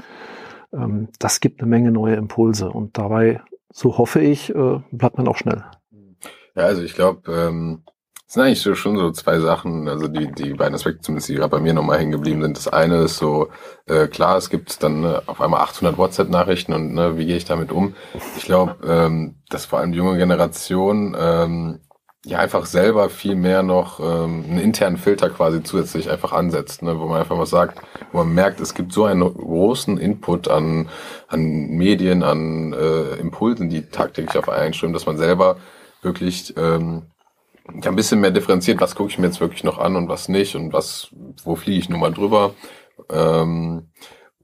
Ähm, 0.75 1.09
das 1.19 1.41
gibt 1.41 1.61
eine 1.61 1.71
Menge 1.71 1.91
neue 1.91 2.17
Impulse 2.17 2.71
und 2.71 2.99
dabei, 2.99 3.41
so 3.73 3.99
hoffe 3.99 4.21
ich, 4.21 4.55
äh, 4.55 4.81
bleibt 4.91 5.17
man 5.17 5.29
auch 5.29 5.37
schnell. 5.37 5.65
Ja, 6.57 6.65
also 6.65 6.83
ich 6.83 6.95
glaube, 6.95 7.33
ähm, 7.33 7.83
es 8.27 8.35
sind 8.35 8.43
eigentlich 8.43 8.63
so, 8.63 8.75
schon 8.75 8.97
so 8.97 9.11
zwei 9.11 9.39
Sachen, 9.39 9.89
also 9.89 10.09
die, 10.09 10.33
die 10.33 10.55
beiden 10.55 10.75
Aspekte 10.75 11.03
zumindest, 11.03 11.29
die 11.29 11.35
gerade 11.35 11.51
bei 11.51 11.61
mir 11.61 11.75
nochmal 11.75 11.99
hängen 11.99 12.13
geblieben 12.13 12.43
sind. 12.43 12.57
Das 12.57 12.69
eine 12.69 13.03
ist 13.03 13.19
so, 13.19 13.49
äh, 13.87 14.09
klar, 14.09 14.39
es 14.39 14.51
gibt 14.51 14.83
dann 14.83 15.03
ne, 15.03 15.23
auf 15.27 15.41
einmal 15.41 15.61
800 15.61 15.99
WhatsApp-Nachrichten 15.99 16.73
und 16.73 16.95
ne, 16.95 17.19
wie 17.19 17.27
gehe 17.27 17.37
ich 17.37 17.45
damit 17.45 17.71
um? 17.71 17.95
Ich 18.37 18.45
glaube, 18.45 18.77
ähm, 18.87 19.37
dass 19.51 19.67
vor 19.67 19.79
allem 19.79 19.93
die 19.93 19.99
junge 19.99 20.17
Generation 20.17 21.15
ähm, 21.19 21.81
ja 22.25 22.39
einfach 22.39 22.67
selber 22.67 23.11
viel 23.11 23.37
mehr 23.37 23.63
noch 23.63 24.01
ähm, 24.01 24.45
einen 24.49 24.59
internen 24.59 24.97
Filter 24.97 25.31
quasi 25.31 25.63
zusätzlich 25.63 26.11
einfach 26.11 26.33
ansetzt, 26.33 26.83
ne, 26.83 26.99
wo 26.99 27.07
man 27.07 27.21
einfach 27.21 27.37
mal 27.37 27.47
sagt, 27.47 27.81
wo 28.13 28.19
man 28.19 28.33
merkt, 28.33 28.61
es 28.61 28.75
gibt 28.75 28.93
so 28.93 29.05
einen 29.05 29.23
großen 29.23 29.99
Input 29.99 30.49
an, 30.49 30.89
an 31.29 31.43
Medien, 31.43 32.23
an 32.23 32.73
äh, 32.73 33.17
Impulsen, 33.17 33.69
die 33.69 33.83
tagtäglich 33.83 34.39
auf 34.39 34.49
einen 34.49 34.63
einströmen, 34.63 34.95
dass 34.95 35.07
man 35.07 35.19
selber 35.19 35.57
wirklich 36.03 36.55
ähm, 36.57 37.03
ja, 37.83 37.91
ein 37.91 37.97
bisschen 37.97 38.21
mehr 38.21 38.31
differenziert, 38.31 38.81
was 38.81 38.95
gucke 38.95 39.11
ich 39.11 39.19
mir 39.19 39.27
jetzt 39.27 39.41
wirklich 39.41 39.65
noch 39.65 39.79
an 39.79 39.97
und 39.97 40.09
was 40.09 40.29
nicht 40.29 40.55
und 40.55 40.73
was, 40.73 41.09
wo 41.45 41.57
fliege 41.57 41.79
ich 41.79 41.89
nun 41.89 42.01
mal 42.01 42.13
drüber. 42.13 42.55
Ähm, 43.11 43.89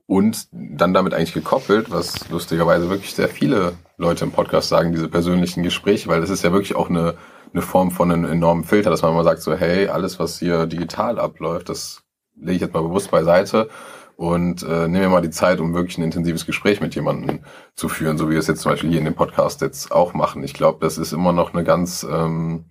und 0.07 0.49
dann 0.51 0.93
damit 0.93 1.15
eigentlich 1.15 1.35
gekoppelt, 1.35 1.93
was 1.93 2.29
lustigerweise 2.31 2.91
wirklich 2.91 3.15
sehr 3.15 3.29
viele 3.29 3.75
Leute 3.97 4.25
im 4.25 4.33
Podcast 4.33 4.69
sagen, 4.69 4.93
diese 4.93 5.09
persönlichen 5.09 5.63
Gespräche, 5.63 6.09
weil 6.09 6.21
das 6.21 6.31
ist 6.31 6.43
ja 6.43 6.51
wirklich 6.51 6.75
auch 6.75 6.91
eine, 6.91 7.15
eine 7.53 7.63
Form 7.63 7.91
von 7.91 8.11
einem 8.11 8.25
enormen 8.25 8.65
Filter, 8.65 8.91
dass 8.91 9.03
man 9.03 9.15
mal 9.15 9.25
sagt 9.25 9.43
so, 9.43 9.55
hey, 9.55 9.89
alles, 9.89 10.19
was 10.19 10.39
hier 10.39 10.67
digital 10.67 11.19
abläuft, 11.19 11.69
das 11.69 12.03
lege 12.37 12.57
ich 12.57 12.61
jetzt 12.61 12.75
mal 12.75 12.83
bewusst 12.83 13.11
beiseite 13.11 13.69
und 14.17 14.63
äh, 14.63 14.87
nehme 14.87 15.07
mir 15.07 15.09
mal 15.09 15.23
die 15.23 15.31
Zeit, 15.31 15.61
um 15.61 15.75
wirklich 15.75 15.99
ein 15.99 16.05
intensives 16.05 16.47
Gespräch 16.47 16.81
mit 16.81 16.95
jemandem 16.95 17.41
zu 17.75 17.89
führen, 17.89 18.19
so 18.19 18.29
wie 18.29 18.33
wir 18.33 18.39
es 18.39 18.47
jetzt 18.47 18.61
zum 18.61 18.73
Beispiel 18.73 18.91
hier 18.91 18.99
in 18.99 19.05
dem 19.05 19.15
Podcast 19.15 19.63
jetzt 19.63 19.93
auch 19.93 20.15
machen. 20.15 20.45
Ich 20.45 20.55
glaube, 20.55 20.79
das 20.81 20.99
ist 20.99 21.13
immer 21.13 21.33
noch 21.33 21.55
eine 21.55 21.65
ganz 21.65 22.07
ähm, 22.11 22.67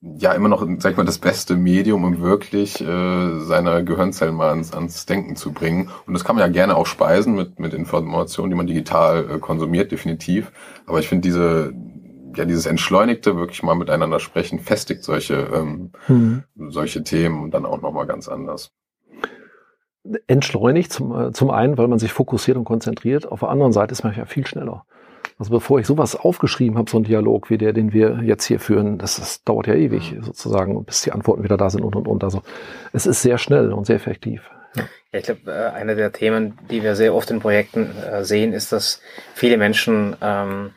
ja 0.00 0.32
immer 0.32 0.48
noch, 0.48 0.64
sag 0.78 0.92
ich 0.92 0.96
mal, 0.96 1.04
das 1.04 1.18
beste 1.18 1.56
Medium, 1.56 2.04
um 2.04 2.20
wirklich 2.20 2.80
äh, 2.80 3.40
seine 3.40 3.84
Gehirnzellen 3.84 4.34
mal 4.34 4.50
ans, 4.50 4.72
ans 4.72 5.06
Denken 5.06 5.34
zu 5.34 5.52
bringen. 5.52 5.90
Und 6.06 6.14
das 6.14 6.24
kann 6.24 6.36
man 6.36 6.44
ja 6.44 6.52
gerne 6.52 6.76
auch 6.76 6.86
speisen 6.86 7.34
mit, 7.34 7.58
mit 7.58 7.74
Informationen, 7.74 8.50
die 8.50 8.56
man 8.56 8.66
digital 8.66 9.28
äh, 9.28 9.38
konsumiert, 9.38 9.90
definitiv. 9.90 10.52
Aber 10.86 11.00
ich 11.00 11.08
finde 11.08 11.22
diese, 11.22 11.72
ja, 12.38 12.44
dieses 12.44 12.66
Entschleunigte, 12.66 13.36
wirklich 13.36 13.62
mal 13.62 13.74
miteinander 13.74 14.20
sprechen, 14.20 14.58
festigt 14.58 15.04
solche, 15.04 15.48
ähm, 15.52 15.92
mhm. 16.06 16.44
solche 16.68 17.02
Themen 17.02 17.50
dann 17.50 17.66
auch 17.66 17.82
nochmal 17.82 18.06
ganz 18.06 18.28
anders. 18.28 18.72
Entschleunigt 20.26 20.92
zum, 20.92 21.20
äh, 21.20 21.32
zum 21.32 21.50
einen, 21.50 21.76
weil 21.76 21.88
man 21.88 21.98
sich 21.98 22.12
fokussiert 22.12 22.56
und 22.56 22.64
konzentriert. 22.64 23.30
Auf 23.30 23.40
der 23.40 23.50
anderen 23.50 23.72
Seite 23.72 23.92
ist 23.92 24.04
man 24.04 24.14
ja 24.14 24.24
viel 24.24 24.46
schneller. 24.46 24.86
Also 25.38 25.50
bevor 25.50 25.78
ich 25.78 25.86
sowas 25.86 26.16
aufgeschrieben 26.16 26.78
habe, 26.78 26.90
so 26.90 26.98
ein 26.98 27.04
Dialog 27.04 27.50
wie 27.50 27.58
der, 27.58 27.72
den 27.72 27.92
wir 27.92 28.20
jetzt 28.22 28.44
hier 28.44 28.58
führen, 28.58 28.98
das, 28.98 29.16
das 29.16 29.44
dauert 29.44 29.66
ja 29.66 29.74
ewig 29.74 30.12
mhm. 30.12 30.22
sozusagen, 30.22 30.84
bis 30.84 31.02
die 31.02 31.12
Antworten 31.12 31.44
wieder 31.44 31.56
da 31.56 31.68
sind 31.70 31.84
und 31.84 31.94
und 31.94 32.08
und. 32.08 32.24
Also 32.24 32.42
es 32.92 33.06
ist 33.06 33.22
sehr 33.22 33.38
schnell 33.38 33.72
und 33.72 33.86
sehr 33.86 33.96
effektiv. 33.96 34.48
Ja. 34.74 34.84
Ja, 35.12 35.20
ich 35.20 35.24
glaube, 35.24 35.50
äh, 35.50 35.70
eine 35.74 35.96
der 35.96 36.12
Themen, 36.12 36.58
die 36.70 36.82
wir 36.82 36.94
sehr 36.94 37.14
oft 37.14 37.30
in 37.30 37.40
Projekten 37.40 37.90
äh, 37.96 38.24
sehen, 38.24 38.52
ist, 38.52 38.72
dass 38.72 39.00
viele 39.34 39.56
Menschen 39.56 40.14
ähm, 40.20 40.72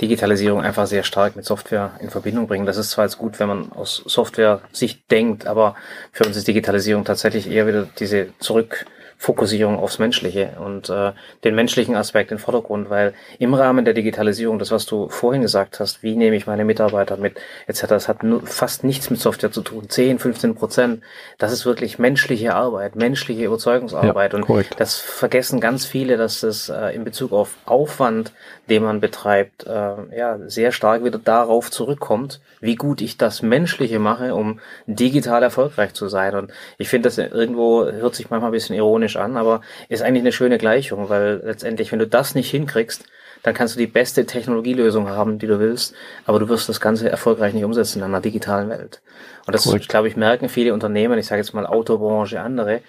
Digitalisierung 0.00 0.60
einfach 0.60 0.86
sehr 0.86 1.04
stark 1.04 1.36
mit 1.36 1.44
Software 1.44 1.92
in 2.00 2.10
Verbindung 2.10 2.46
bringen. 2.46 2.66
Das 2.66 2.76
ist 2.76 2.90
zwar 2.90 3.04
jetzt 3.04 3.18
gut, 3.18 3.38
wenn 3.38 3.48
man 3.48 3.72
aus 3.72 4.02
Software-Sicht 4.06 5.10
denkt, 5.10 5.46
aber 5.46 5.76
für 6.12 6.24
uns 6.24 6.36
ist 6.36 6.48
Digitalisierung 6.48 7.04
tatsächlich 7.04 7.48
eher 7.48 7.66
wieder 7.66 7.86
diese 7.98 8.28
zurück 8.38 8.86
Fokussierung 9.24 9.78
aufs 9.78 9.98
Menschliche 9.98 10.50
und 10.62 10.90
äh, 10.90 11.12
den 11.44 11.54
menschlichen 11.54 11.96
Aspekt 11.96 12.30
in 12.30 12.36
Vordergrund, 12.36 12.90
weil 12.90 13.14
im 13.38 13.54
Rahmen 13.54 13.86
der 13.86 13.94
Digitalisierung, 13.94 14.58
das 14.58 14.70
was 14.70 14.84
du 14.84 15.08
vorhin 15.08 15.40
gesagt 15.40 15.80
hast, 15.80 16.02
wie 16.02 16.14
nehme 16.14 16.36
ich 16.36 16.46
meine 16.46 16.66
Mitarbeiter 16.66 17.16
mit, 17.16 17.40
etc., 17.66 17.86
das 17.88 18.06
hat 18.06 18.22
nur, 18.22 18.46
fast 18.46 18.84
nichts 18.84 19.08
mit 19.08 19.18
Software 19.18 19.50
zu 19.50 19.62
tun, 19.62 19.88
10, 19.88 20.18
15 20.18 20.54
Prozent, 20.54 21.02
das 21.38 21.52
ist 21.52 21.64
wirklich 21.64 21.98
menschliche 21.98 22.54
Arbeit, 22.54 22.96
menschliche 22.96 23.46
Überzeugungsarbeit 23.46 24.34
ja, 24.34 24.38
und 24.38 24.44
korrekt. 24.44 24.74
das 24.76 24.98
vergessen 24.98 25.58
ganz 25.58 25.86
viele, 25.86 26.18
dass 26.18 26.40
das 26.40 26.68
äh, 26.68 26.94
in 26.94 27.04
Bezug 27.04 27.32
auf 27.32 27.56
Aufwand, 27.64 28.32
den 28.68 28.82
man 28.82 29.00
betreibt, 29.00 29.66
äh, 29.66 30.16
ja, 30.16 30.38
sehr 30.48 30.70
stark 30.70 31.02
wieder 31.02 31.18
darauf 31.18 31.70
zurückkommt, 31.70 32.42
wie 32.60 32.74
gut 32.74 33.00
ich 33.00 33.16
das 33.16 33.40
Menschliche 33.40 33.98
mache, 33.98 34.34
um 34.34 34.60
digital 34.86 35.42
erfolgreich 35.42 35.94
zu 35.94 36.08
sein 36.08 36.34
und 36.34 36.52
ich 36.76 36.90
finde, 36.90 37.08
das 37.08 37.16
irgendwo 37.16 37.86
hört 37.86 38.14
sich 38.14 38.28
manchmal 38.28 38.50
ein 38.50 38.52
bisschen 38.52 38.76
ironisch 38.76 39.13
ironisch 39.14 39.16
an, 39.16 39.36
aber 39.36 39.60
ist 39.88 40.02
eigentlich 40.02 40.22
eine 40.22 40.32
schöne 40.32 40.58
Gleichung, 40.58 41.08
weil 41.08 41.42
letztendlich, 41.44 41.92
wenn 41.92 41.98
du 41.98 42.06
das 42.06 42.34
nicht 42.34 42.50
hinkriegst, 42.50 43.04
dann 43.42 43.52
kannst 43.52 43.74
du 43.74 43.78
die 43.78 43.86
beste 43.86 44.24
Technologielösung 44.24 45.10
haben, 45.10 45.38
die 45.38 45.46
du 45.46 45.58
willst, 45.60 45.94
aber 46.24 46.38
du 46.38 46.48
wirst 46.48 46.66
das 46.70 46.80
Ganze 46.80 47.10
erfolgreich 47.10 47.52
nicht 47.52 47.64
umsetzen 47.64 47.98
in 47.98 48.04
einer 48.04 48.22
digitalen 48.22 48.70
Welt. 48.70 49.02
Und 49.46 49.54
das, 49.54 49.70
glaube 49.86 50.08
ich, 50.08 50.16
merken 50.16 50.48
viele 50.48 50.72
Unternehmen, 50.72 51.18
ich 51.18 51.26
sage 51.26 51.42
jetzt 51.42 51.52
mal 51.52 51.66
Autobranche, 51.66 52.40
andere, 52.40 52.80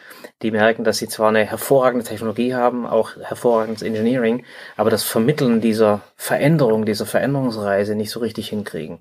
die 0.42 0.52
merken, 0.52 0.86
dass 0.86 1.00
sie 1.00 1.10
zwar 1.10 1.28
eine 1.28 1.44
hervorragende 1.44 2.06
Technologie 2.06 2.56
haben, 2.56 2.86
auch 2.86 3.18
hervorragendes 3.22 3.84
Engineering, 3.84 4.46
aber 4.78 4.90
das 4.90 5.04
Vermitteln 5.04 5.60
dieser 5.60 6.02
Veränderung, 6.16 6.86
dieser 6.86 7.06
Veränderungsreise 7.06 7.96
nicht 7.96 8.12
so 8.12 8.22
richtig 8.22 8.48
hinkriegen. 8.48 9.00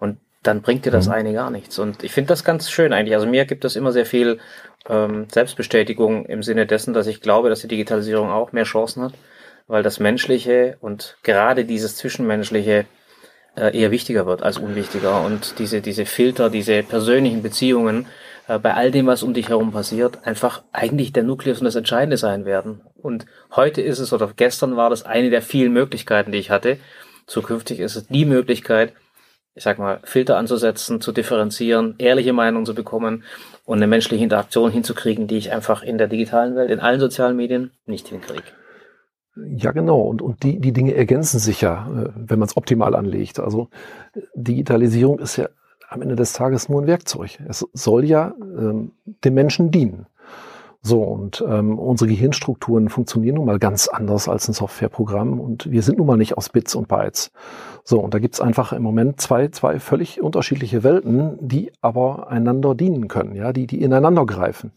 Und 0.00 0.18
dann 0.46 0.62
bringt 0.62 0.84
dir 0.84 0.90
das 0.90 1.06
mhm. 1.06 1.12
eine 1.12 1.32
gar 1.32 1.50
nichts. 1.50 1.78
Und 1.78 2.02
ich 2.02 2.12
finde 2.12 2.28
das 2.28 2.44
ganz 2.44 2.70
schön 2.70 2.92
eigentlich. 2.92 3.14
Also 3.14 3.26
mir 3.26 3.44
gibt 3.44 3.64
es 3.64 3.76
immer 3.76 3.92
sehr 3.92 4.06
viel 4.06 4.38
ähm, 4.88 5.26
Selbstbestätigung 5.30 6.26
im 6.26 6.42
Sinne 6.42 6.66
dessen, 6.66 6.94
dass 6.94 7.06
ich 7.06 7.20
glaube, 7.20 7.48
dass 7.48 7.60
die 7.60 7.68
Digitalisierung 7.68 8.30
auch 8.30 8.52
mehr 8.52 8.64
Chancen 8.64 9.02
hat, 9.02 9.14
weil 9.66 9.82
das 9.82 10.00
Menschliche 10.00 10.76
und 10.80 11.16
gerade 11.22 11.64
dieses 11.64 11.96
Zwischenmenschliche 11.96 12.86
äh, 13.56 13.78
eher 13.78 13.90
wichtiger 13.90 14.26
wird 14.26 14.42
als 14.42 14.58
unwichtiger. 14.58 15.24
Und 15.24 15.58
diese, 15.58 15.80
diese 15.80 16.06
Filter, 16.06 16.50
diese 16.50 16.82
persönlichen 16.82 17.42
Beziehungen 17.42 18.06
äh, 18.48 18.58
bei 18.58 18.74
all 18.74 18.90
dem, 18.90 19.06
was 19.06 19.22
um 19.22 19.34
dich 19.34 19.48
herum 19.48 19.72
passiert, 19.72 20.26
einfach 20.26 20.62
eigentlich 20.72 21.12
der 21.12 21.24
Nukleus 21.24 21.58
und 21.58 21.64
das 21.64 21.74
Entscheidende 21.74 22.16
sein 22.16 22.44
werden. 22.44 22.80
Und 23.02 23.26
heute 23.54 23.82
ist 23.82 23.98
es 23.98 24.12
oder 24.12 24.30
gestern 24.36 24.76
war 24.76 24.90
das 24.90 25.04
eine 25.04 25.30
der 25.30 25.42
vielen 25.42 25.72
Möglichkeiten, 25.72 26.32
die 26.32 26.38
ich 26.38 26.50
hatte. 26.50 26.78
Zukünftig 27.26 27.80
ist 27.80 27.96
es 27.96 28.06
die 28.06 28.24
Möglichkeit, 28.24 28.92
ich 29.56 29.64
sag 29.64 29.78
mal, 29.78 30.00
Filter 30.04 30.36
anzusetzen, 30.36 31.00
zu 31.00 31.12
differenzieren, 31.12 31.94
ehrliche 31.98 32.34
Meinungen 32.34 32.66
zu 32.66 32.74
bekommen 32.74 33.24
und 33.64 33.78
eine 33.78 33.86
menschliche 33.86 34.22
Interaktion 34.22 34.70
hinzukriegen, 34.70 35.26
die 35.26 35.38
ich 35.38 35.50
einfach 35.50 35.82
in 35.82 35.96
der 35.96 36.08
digitalen 36.08 36.54
Welt, 36.54 36.70
in 36.70 36.78
allen 36.78 37.00
sozialen 37.00 37.36
Medien 37.36 37.70
nicht 37.86 38.08
hinkriege. 38.08 38.42
Ja, 39.34 39.72
genau. 39.72 40.00
Und, 40.02 40.20
und 40.20 40.42
die, 40.42 40.60
die 40.60 40.72
Dinge 40.72 40.94
ergänzen 40.94 41.38
sich 41.38 41.62
ja, 41.62 41.88
äh, 41.90 42.10
wenn 42.14 42.38
man 42.38 42.48
es 42.48 42.56
optimal 42.56 42.94
anlegt. 42.94 43.40
Also 43.40 43.68
Digitalisierung 44.34 45.18
ist 45.18 45.36
ja 45.36 45.48
am 45.88 46.02
Ende 46.02 46.16
des 46.16 46.34
Tages 46.34 46.68
nur 46.68 46.82
ein 46.82 46.86
Werkzeug. 46.86 47.38
Es 47.48 47.66
soll 47.72 48.04
ja 48.04 48.34
ähm, 48.38 48.92
dem 49.24 49.34
Menschen 49.34 49.70
dienen. 49.70 50.06
So, 50.86 51.02
und 51.02 51.44
ähm, 51.48 51.80
unsere 51.80 52.08
Gehirnstrukturen 52.08 52.90
funktionieren 52.90 53.34
nun 53.34 53.46
mal 53.46 53.58
ganz 53.58 53.88
anders 53.88 54.28
als 54.28 54.46
ein 54.46 54.52
Softwareprogramm 54.52 55.40
und 55.40 55.68
wir 55.68 55.82
sind 55.82 55.98
nun 55.98 56.06
mal 56.06 56.16
nicht 56.16 56.38
aus 56.38 56.48
Bits 56.48 56.76
und 56.76 56.86
Bytes. 56.86 57.32
So, 57.82 57.98
und 57.98 58.14
da 58.14 58.20
gibt's 58.20 58.40
einfach 58.40 58.72
im 58.72 58.84
Moment 58.84 59.20
zwei, 59.20 59.48
zwei 59.48 59.80
völlig 59.80 60.22
unterschiedliche 60.22 60.84
Welten, 60.84 61.38
die 61.40 61.72
aber 61.80 62.28
einander 62.30 62.76
dienen 62.76 63.08
können, 63.08 63.34
ja, 63.34 63.52
die, 63.52 63.66
die 63.66 63.82
ineinander 63.82 64.26
greifen. 64.26 64.70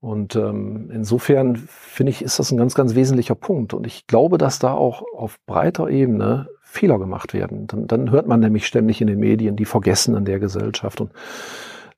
Und 0.00 0.34
ähm, 0.34 0.90
insofern 0.92 1.54
finde 1.54 2.10
ich, 2.10 2.22
ist 2.22 2.40
das 2.40 2.50
ein 2.50 2.58
ganz, 2.58 2.74
ganz 2.74 2.96
wesentlicher 2.96 3.36
Punkt. 3.36 3.74
Und 3.74 3.86
ich 3.86 4.08
glaube, 4.08 4.38
dass 4.38 4.58
da 4.58 4.74
auch 4.74 5.04
auf 5.16 5.38
breiter 5.46 5.88
Ebene 5.88 6.48
Fehler 6.62 6.98
gemacht 6.98 7.32
werden. 7.32 7.68
Dann, 7.68 7.86
dann 7.86 8.10
hört 8.10 8.26
man 8.26 8.40
nämlich 8.40 8.66
ständig 8.66 9.00
in 9.00 9.06
den 9.06 9.20
Medien 9.20 9.54
die 9.54 9.66
Vergessenen 9.66 10.24
der 10.24 10.40
Gesellschaft. 10.40 11.00
Und 11.00 11.12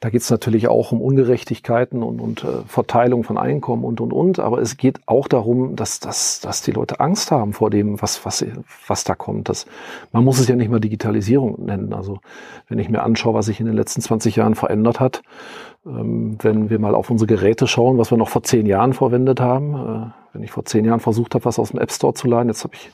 da 0.01 0.11
geht 0.11 0.21
es 0.21 0.31
natürlich 0.31 0.69
auch 0.69 0.93
um 0.93 1.01
Ungerechtigkeiten 1.01 2.03
und, 2.03 2.21
und 2.21 2.45
äh, 2.45 2.63
Verteilung 2.67 3.25
von 3.25 3.39
Einkommen 3.39 3.85
und 3.85 4.01
und 4.01 4.13
und. 4.13 4.39
Aber 4.39 4.61
es 4.61 4.77
geht 4.77 5.01
auch 5.07 5.29
darum, 5.29 5.77
dass, 5.77 6.01
dass, 6.01 6.41
dass 6.41 6.63
die 6.63 6.73
Leute 6.73 7.01
Angst 7.01 7.31
haben 7.31 7.53
vor 7.53 7.71
dem, 7.71 8.01
was, 8.03 8.25
was, 8.25 8.45
was 8.87 9.05
da 9.05 9.15
kommt. 9.15 9.49
Das, 9.49 9.67
man 10.13 10.25
muss 10.25 10.39
es 10.39 10.49
ja 10.49 10.57
nicht 10.57 10.71
mal 10.71 10.81
Digitalisierung 10.81 11.65
nennen. 11.65 11.93
Also 11.93 12.21
wenn 12.69 12.79
ich 12.79 12.89
mir 12.89 13.03
anschaue, 13.03 13.35
was 13.35 13.47
sich 13.47 13.61
in 13.61 13.67
den 13.67 13.75
letzten 13.77 14.01
20 14.01 14.37
Jahren 14.37 14.55
verändert 14.55 15.01
hat, 15.01 15.23
ähm, 15.87 16.39
wenn 16.41 16.71
wir 16.71 16.79
mal 16.79 16.95
auf 16.95 17.11
unsere 17.11 17.27
Geräte 17.27 17.67
schauen, 17.67 17.99
was 17.99 18.11
wir 18.11 18.19
noch 18.19 18.29
vor 18.29 18.43
zehn 18.43 18.67
Jahren 18.67 18.93
verwendet 18.93 19.41
haben. 19.41 19.75
Äh, 19.75 20.11
wenn 20.33 20.43
ich 20.43 20.51
vor 20.51 20.65
zehn 20.65 20.85
Jahren 20.85 21.01
versucht 21.01 21.35
habe, 21.35 21.45
was 21.45 21.59
aus 21.59 21.71
dem 21.71 21.81
App 21.81 21.93
Store 21.93 22.15
zu 22.15 22.27
laden, 22.27 22.49
jetzt 22.49 22.65
habe 22.65 22.75
ich 22.75 22.91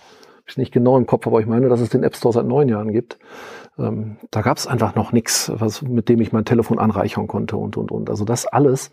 es 0.50 0.56
nicht 0.56 0.72
genau 0.72 0.96
im 0.96 1.06
Kopf, 1.06 1.26
aber 1.26 1.40
ich 1.40 1.46
meine, 1.46 1.68
dass 1.68 1.80
es 1.80 1.88
den 1.88 2.02
App 2.02 2.16
Store 2.16 2.32
seit 2.32 2.46
neun 2.46 2.68
Jahren 2.68 2.92
gibt. 2.92 3.18
Ähm, 3.78 4.16
da 4.30 4.42
gab 4.42 4.58
es 4.58 4.66
einfach 4.66 4.94
noch 4.94 5.12
nichts, 5.12 5.50
mit 5.82 6.08
dem 6.08 6.20
ich 6.20 6.32
mein 6.32 6.44
Telefon 6.44 6.78
anreichern 6.78 7.26
konnte 7.26 7.56
und, 7.56 7.76
und, 7.76 7.90
und. 7.90 8.10
Also 8.10 8.24
das 8.24 8.46
alles 8.46 8.90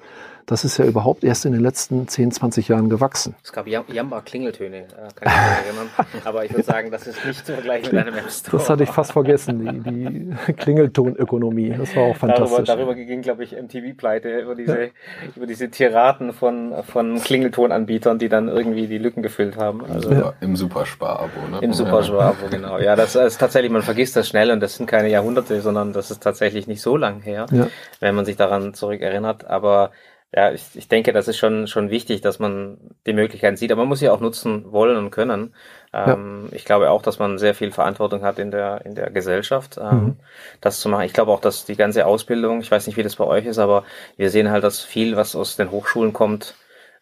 das 0.47 0.63
ist 0.63 0.77
ja 0.77 0.85
überhaupt 0.85 1.25
erst 1.25 1.45
in 1.45 1.51
den 1.51 1.61
letzten 1.61 2.07
10, 2.07 2.31
20 2.31 2.69
Jahren 2.69 2.89
gewachsen. 2.89 3.35
Es 3.43 3.51
gab 3.51 3.67
Jamba-Klingeltöne, 3.67 4.85
kann 4.87 5.09
ich 5.17 5.25
mich 5.25 5.67
erinnern. 5.67 5.89
Aber 6.23 6.45
ich 6.45 6.51
würde 6.51 6.63
sagen, 6.63 6.89
das 6.89 7.05
ist 7.05 7.23
nicht 7.25 7.45
zu 7.45 7.51
vergleichen 7.51 7.93
mit 7.93 8.07
einem 8.07 8.17
App 8.17 8.31
Store. 8.31 8.57
Das 8.57 8.69
hatte 8.69 8.83
ich 8.83 8.89
fast 8.89 9.11
vergessen, 9.11 9.83
die, 9.83 10.33
die 10.47 10.53
Klingeltonökonomie. 10.53 11.75
Das 11.77 11.93
war 11.97 12.03
auch 12.03 12.15
fantastisch. 12.15 12.65
Darüber, 12.65 12.93
darüber 12.93 12.95
ging, 12.95 13.21
glaube 13.21 13.43
ich, 13.43 13.57
MTV-Pleite, 13.61 14.39
über 14.39 14.55
diese, 14.55 14.83
ja. 14.83 14.89
über 15.35 15.47
diese 15.47 15.69
Tiraden 15.69 16.31
von, 16.31 16.73
von 16.83 17.21
Klingeltonanbietern, 17.21 18.17
die 18.17 18.29
dann 18.29 18.47
irgendwie 18.47 18.87
die 18.87 18.99
Lücken 18.99 19.23
gefüllt 19.23 19.57
haben. 19.57 19.83
Also 19.83 20.13
ja. 20.13 20.33
Im 20.39 20.55
Superspar-Abo, 20.55 21.47
ne? 21.51 21.59
Im 21.59 21.73
Superspar-Abo, 21.73 22.47
genau. 22.49 22.79
Ja, 22.79 22.95
das 22.95 23.15
ist 23.15 23.37
tatsächlich, 23.37 23.69
man 23.69 23.81
vergisst 23.81 24.15
das 24.15 24.29
schnell 24.29 24.51
und 24.51 24.61
das 24.61 24.75
sind 24.75 24.85
keine 24.85 25.09
Jahrhunderte, 25.09 25.59
sondern 25.59 25.91
das 25.91 26.09
ist 26.09 26.23
tatsächlich 26.23 26.67
nicht 26.67 26.81
so 26.81 26.95
lang 26.95 27.19
her, 27.19 27.47
ja. 27.51 27.67
wenn 27.99 28.15
man 28.15 28.23
sich 28.23 28.37
daran 28.37 28.73
zurückerinnert. 28.73 29.45
Aber 29.45 29.91
ja, 30.33 30.51
ich, 30.51 30.63
ich 30.75 30.87
denke, 30.89 31.13
das 31.13 31.27
ist 31.27 31.37
schon, 31.37 31.67
schon 31.67 31.89
wichtig, 31.89 32.21
dass 32.21 32.37
man 32.37 32.77
die 33.05 33.13
Möglichkeiten 33.13 33.55
sieht, 33.55 33.71
aber 33.71 33.81
man 33.81 33.89
muss 33.89 33.99
sie 33.99 34.09
auch 34.09 34.19
nutzen 34.19 34.71
wollen 34.71 34.97
und 34.97 35.09
können. 35.09 35.53
Ähm, 35.93 36.47
ja. 36.49 36.55
Ich 36.55 36.65
glaube 36.65 36.89
auch, 36.89 37.01
dass 37.01 37.17
man 37.17 37.37
sehr 37.37 37.55
viel 37.55 37.71
Verantwortung 37.71 38.23
hat 38.23 38.37
in 38.37 38.51
der, 38.51 38.85
in 38.85 38.93
der 38.93 39.09
Gesellschaft, 39.09 39.77
ähm, 39.77 40.03
mhm. 40.03 40.15
das 40.59 40.81
zu 40.81 40.89
machen. 40.89 41.05
Ich 41.05 41.13
glaube 41.13 41.31
auch, 41.31 41.39
dass 41.39 41.63
die 41.63 41.77
ganze 41.77 42.05
Ausbildung, 42.05 42.59
ich 42.59 42.69
weiß 42.69 42.87
nicht, 42.87 42.97
wie 42.97 43.03
das 43.03 43.15
bei 43.15 43.23
euch 43.23 43.45
ist, 43.45 43.57
aber 43.57 43.85
wir 44.17 44.29
sehen 44.29 44.51
halt, 44.51 44.65
dass 44.65 44.81
viel, 44.81 45.15
was 45.15 45.35
aus 45.35 45.55
den 45.55 45.71
Hochschulen 45.71 46.11
kommt, 46.11 46.55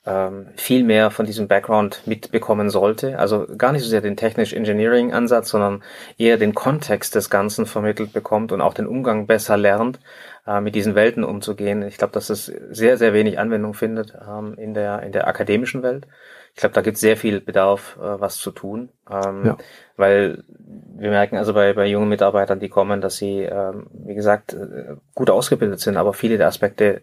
ähm, 0.06 0.48
viel 0.56 0.84
mehr 0.84 1.10
von 1.10 1.26
diesem 1.26 1.48
Background 1.48 2.04
mitbekommen 2.06 2.70
sollte. 2.70 3.18
Also 3.18 3.48
gar 3.58 3.72
nicht 3.72 3.82
so 3.82 3.90
sehr 3.90 4.02
den 4.02 4.18
technisch-engineering-Ansatz, 4.18 5.50
sondern 5.50 5.84
eher 6.18 6.38
den 6.38 6.54
Kontext 6.54 7.16
des 7.16 7.32
Ganzen 7.32 7.66
vermittelt 7.66 8.14
bekommt 8.14 8.52
und 8.52 8.62
auch 8.62 8.76
den 8.76 8.86
Umgang 8.86 9.26
besser 9.26 9.58
lernt, 9.58 10.00
äh, 10.48 10.62
mit 10.62 10.76
diesen 10.76 10.96
Welten 10.96 11.24
umzugehen. 11.24 11.82
Ich 11.84 11.98
glaube, 11.98 12.14
dass 12.14 12.30
es 12.30 12.46
sehr, 12.46 12.98
sehr 12.98 13.14
wenig 13.14 13.40
Anwendung 13.40 13.74
findet 13.74 14.14
ähm, 14.28 14.56
in, 14.58 14.74
der, 14.74 15.04
in 15.04 15.12
der 15.12 15.28
akademischen 15.28 15.84
Welt. 15.84 16.08
Ich 16.54 16.62
glaube, 16.62 16.74
da 16.74 16.82
gibt 16.82 16.96
es 16.96 17.02
sehr 17.02 17.18
viel 17.18 17.42
Bedarf, 17.42 17.98
äh, 17.98 18.20
was 18.20 18.38
zu 18.38 18.52
tun. 18.52 18.90
Ähm, 19.10 19.46
ja. 19.46 19.58
Weil 19.98 20.44
wir 20.48 21.10
merken 21.10 21.38
also 21.38 21.54
bei, 21.54 21.74
bei 21.74 21.86
jungen 21.88 22.10
Mitarbeitern, 22.10 22.60
die 22.60 22.70
kommen, 22.70 23.02
dass 23.02 23.18
sie, 23.18 23.42
ähm, 23.42 23.88
wie 23.92 24.16
gesagt, 24.16 24.54
äh, 24.54 24.96
gut 25.14 25.30
ausgebildet 25.30 25.80
sind, 25.80 25.98
aber 25.98 26.14
viele 26.14 26.38
der 26.38 26.48
Aspekte 26.48 27.02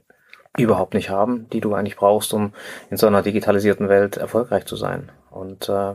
überhaupt 0.57 0.95
nicht 0.95 1.11
haben, 1.11 1.49
die 1.51 1.61
du 1.61 1.75
eigentlich 1.75 1.97
brauchst, 1.97 2.35
um 2.35 2.53
in 2.91 2.97
so 2.97 3.07
einer 3.07 3.23
digitalisierten 3.23 3.89
Welt 3.89 4.19
erfolgreich 4.19 4.67
zu 4.67 4.77
sein. 4.77 5.11
Und 5.31 5.69
äh, 5.69 5.95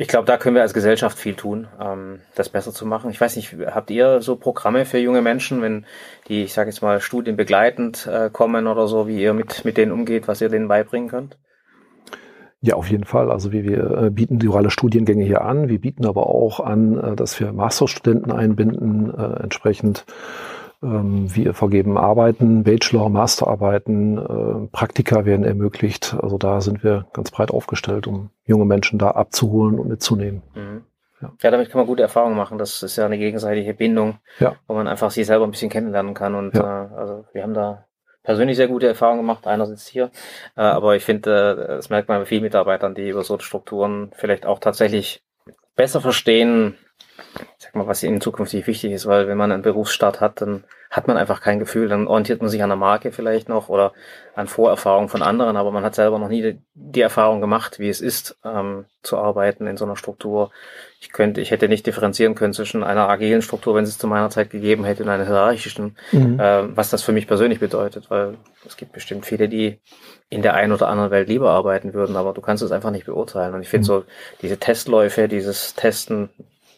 ich 0.00 0.06
glaube, 0.06 0.26
da 0.26 0.38
können 0.38 0.54
wir 0.54 0.62
als 0.62 0.74
Gesellschaft 0.74 1.18
viel 1.18 1.34
tun, 1.34 1.66
ähm, 1.80 2.20
das 2.36 2.48
besser 2.48 2.72
zu 2.72 2.86
machen. 2.86 3.10
Ich 3.10 3.20
weiß 3.20 3.34
nicht, 3.34 3.56
habt 3.66 3.90
ihr 3.90 4.22
so 4.22 4.36
Programme 4.36 4.84
für 4.84 4.98
junge 4.98 5.22
Menschen, 5.22 5.60
wenn 5.60 5.86
die, 6.28 6.44
ich 6.44 6.52
sage 6.52 6.70
jetzt 6.70 6.82
mal, 6.82 7.00
studienbegleitend 7.00 8.06
äh, 8.06 8.30
kommen 8.30 8.68
oder 8.68 8.86
so, 8.86 9.08
wie 9.08 9.20
ihr 9.20 9.34
mit, 9.34 9.64
mit 9.64 9.76
denen 9.76 9.90
umgeht, 9.90 10.28
was 10.28 10.40
ihr 10.40 10.48
denen 10.48 10.68
beibringen 10.68 11.08
könnt? 11.08 11.36
Ja, 12.60 12.74
auf 12.74 12.88
jeden 12.90 13.04
Fall. 13.04 13.30
Also 13.30 13.52
wir, 13.52 13.64
wir 13.64 14.02
äh, 14.02 14.10
bieten 14.10 14.38
duale 14.38 14.70
Studiengänge 14.70 15.24
hier 15.24 15.42
an. 15.42 15.68
Wir 15.68 15.80
bieten 15.80 16.06
aber 16.06 16.28
auch 16.28 16.60
an, 16.60 16.98
äh, 16.98 17.16
dass 17.16 17.38
wir 17.40 17.52
Masterstudenten 17.52 18.32
einbinden, 18.32 19.12
äh, 19.12 19.42
entsprechend 19.42 20.04
wir 20.80 21.54
vergeben 21.54 21.98
Arbeiten, 21.98 22.62
Bachelor, 22.62 23.08
Masterarbeiten, 23.08 24.18
äh, 24.18 24.68
Praktika 24.68 25.24
werden 25.24 25.44
ermöglicht. 25.44 26.16
Also 26.20 26.38
da 26.38 26.60
sind 26.60 26.84
wir 26.84 27.06
ganz 27.12 27.32
breit 27.32 27.50
aufgestellt, 27.50 28.06
um 28.06 28.30
junge 28.44 28.64
Menschen 28.64 28.98
da 28.98 29.10
abzuholen 29.10 29.80
und 29.80 29.88
mitzunehmen. 29.88 30.42
Mhm. 30.54 30.84
Ja. 31.20 31.32
ja. 31.42 31.50
damit 31.50 31.70
kann 31.70 31.80
man 31.80 31.86
gute 31.88 32.02
Erfahrungen 32.02 32.36
machen. 32.36 32.58
Das 32.58 32.82
ist 32.84 32.96
ja 32.96 33.06
eine 33.06 33.18
gegenseitige 33.18 33.74
Bindung, 33.74 34.18
ja. 34.38 34.54
wo 34.68 34.74
man 34.74 34.86
einfach 34.86 35.10
sich 35.10 35.26
selber 35.26 35.44
ein 35.46 35.50
bisschen 35.50 35.70
kennenlernen 35.70 36.14
kann. 36.14 36.36
Und 36.36 36.54
ja. 36.54 36.84
äh, 36.84 36.94
also 36.94 37.24
wir 37.32 37.42
haben 37.42 37.54
da 37.54 37.86
persönlich 38.22 38.56
sehr 38.56 38.68
gute 38.68 38.86
Erfahrungen 38.86 39.20
gemacht. 39.22 39.46
Einer 39.46 39.66
sitzt 39.66 39.88
hier, 39.88 40.10
äh, 40.56 40.60
aber 40.60 40.94
ich 40.94 41.04
finde, 41.04 41.66
äh, 41.70 41.76
das 41.76 41.90
merkt 41.90 42.08
man 42.08 42.20
bei 42.20 42.26
vielen 42.26 42.42
Mitarbeitern, 42.42 42.94
die 42.94 43.08
über 43.08 43.24
so 43.24 43.38
Strukturen 43.38 44.12
vielleicht 44.14 44.46
auch 44.46 44.60
tatsächlich 44.60 45.24
besser 45.74 46.00
verstehen, 46.00 46.76
sag 47.68 47.76
mal, 47.76 47.86
was 47.86 48.02
ihnen 48.02 48.20
zukünftig 48.20 48.66
wichtig 48.66 48.92
ist, 48.92 49.06
weil 49.06 49.28
wenn 49.28 49.38
man 49.38 49.52
einen 49.52 49.62
Berufsstart 49.62 50.20
hat, 50.20 50.40
dann 50.40 50.64
hat 50.90 51.06
man 51.06 51.18
einfach 51.18 51.42
kein 51.42 51.58
Gefühl, 51.58 51.88
dann 51.88 52.06
orientiert 52.06 52.40
man 52.40 52.48
sich 52.48 52.62
an 52.62 52.70
der 52.70 52.76
Marke 52.76 53.12
vielleicht 53.12 53.50
noch 53.50 53.68
oder 53.68 53.92
an 54.34 54.48
Vorerfahrungen 54.48 55.10
von 55.10 55.20
anderen, 55.20 55.58
aber 55.58 55.70
man 55.70 55.84
hat 55.84 55.94
selber 55.94 56.18
noch 56.18 56.30
nie 56.30 56.40
die, 56.40 56.62
die 56.72 57.02
Erfahrung 57.02 57.42
gemacht, 57.42 57.78
wie 57.78 57.90
es 57.90 58.00
ist, 58.00 58.38
ähm, 58.42 58.86
zu 59.02 59.18
arbeiten 59.18 59.66
in 59.66 59.76
so 59.76 59.84
einer 59.84 59.96
Struktur. 59.96 60.50
Ich 61.00 61.12
könnte, 61.12 61.42
ich 61.42 61.50
hätte 61.50 61.68
nicht 61.68 61.86
differenzieren 61.86 62.34
können 62.34 62.54
zwischen 62.54 62.82
einer 62.84 63.08
agilen 63.08 63.42
Struktur, 63.42 63.74
wenn 63.74 63.84
es 63.84 63.98
zu 63.98 64.06
meiner 64.06 64.30
Zeit 64.30 64.48
gegeben 64.48 64.84
hätte, 64.84 65.02
und 65.02 65.10
einer 65.10 65.26
hierarchischen, 65.26 65.96
mhm. 66.10 66.40
äh, 66.40 66.74
was 66.74 66.88
das 66.88 67.02
für 67.02 67.12
mich 67.12 67.26
persönlich 67.26 67.60
bedeutet, 67.60 68.10
weil 68.10 68.38
es 68.66 68.78
gibt 68.78 68.92
bestimmt 68.92 69.26
viele, 69.26 69.48
die 69.48 69.78
in 70.30 70.40
der 70.40 70.54
einen 70.54 70.72
oder 70.72 70.88
anderen 70.88 71.10
Welt 71.10 71.28
lieber 71.28 71.50
arbeiten 71.50 71.92
würden, 71.92 72.16
aber 72.16 72.32
du 72.32 72.40
kannst 72.40 72.62
es 72.62 72.72
einfach 72.72 72.90
nicht 72.90 73.06
beurteilen. 73.06 73.54
Und 73.54 73.60
ich 73.60 73.68
finde 73.68 73.84
mhm. 73.84 73.86
so 73.86 74.04
diese 74.40 74.58
Testläufe, 74.58 75.28
dieses 75.28 75.74
Testen, 75.74 76.30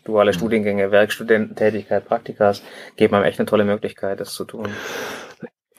duale 0.05 0.33
mhm. 0.33 0.37
Studiengänge, 0.37 0.91
Werkstudententätigkeit, 0.91 2.07
Praktikas 2.07 2.63
geben 2.97 3.15
einem 3.15 3.25
echt 3.25 3.39
eine 3.39 3.47
tolle 3.47 3.65
Möglichkeit, 3.65 4.21
das 4.21 4.33
zu 4.35 4.45
tun. 4.45 4.69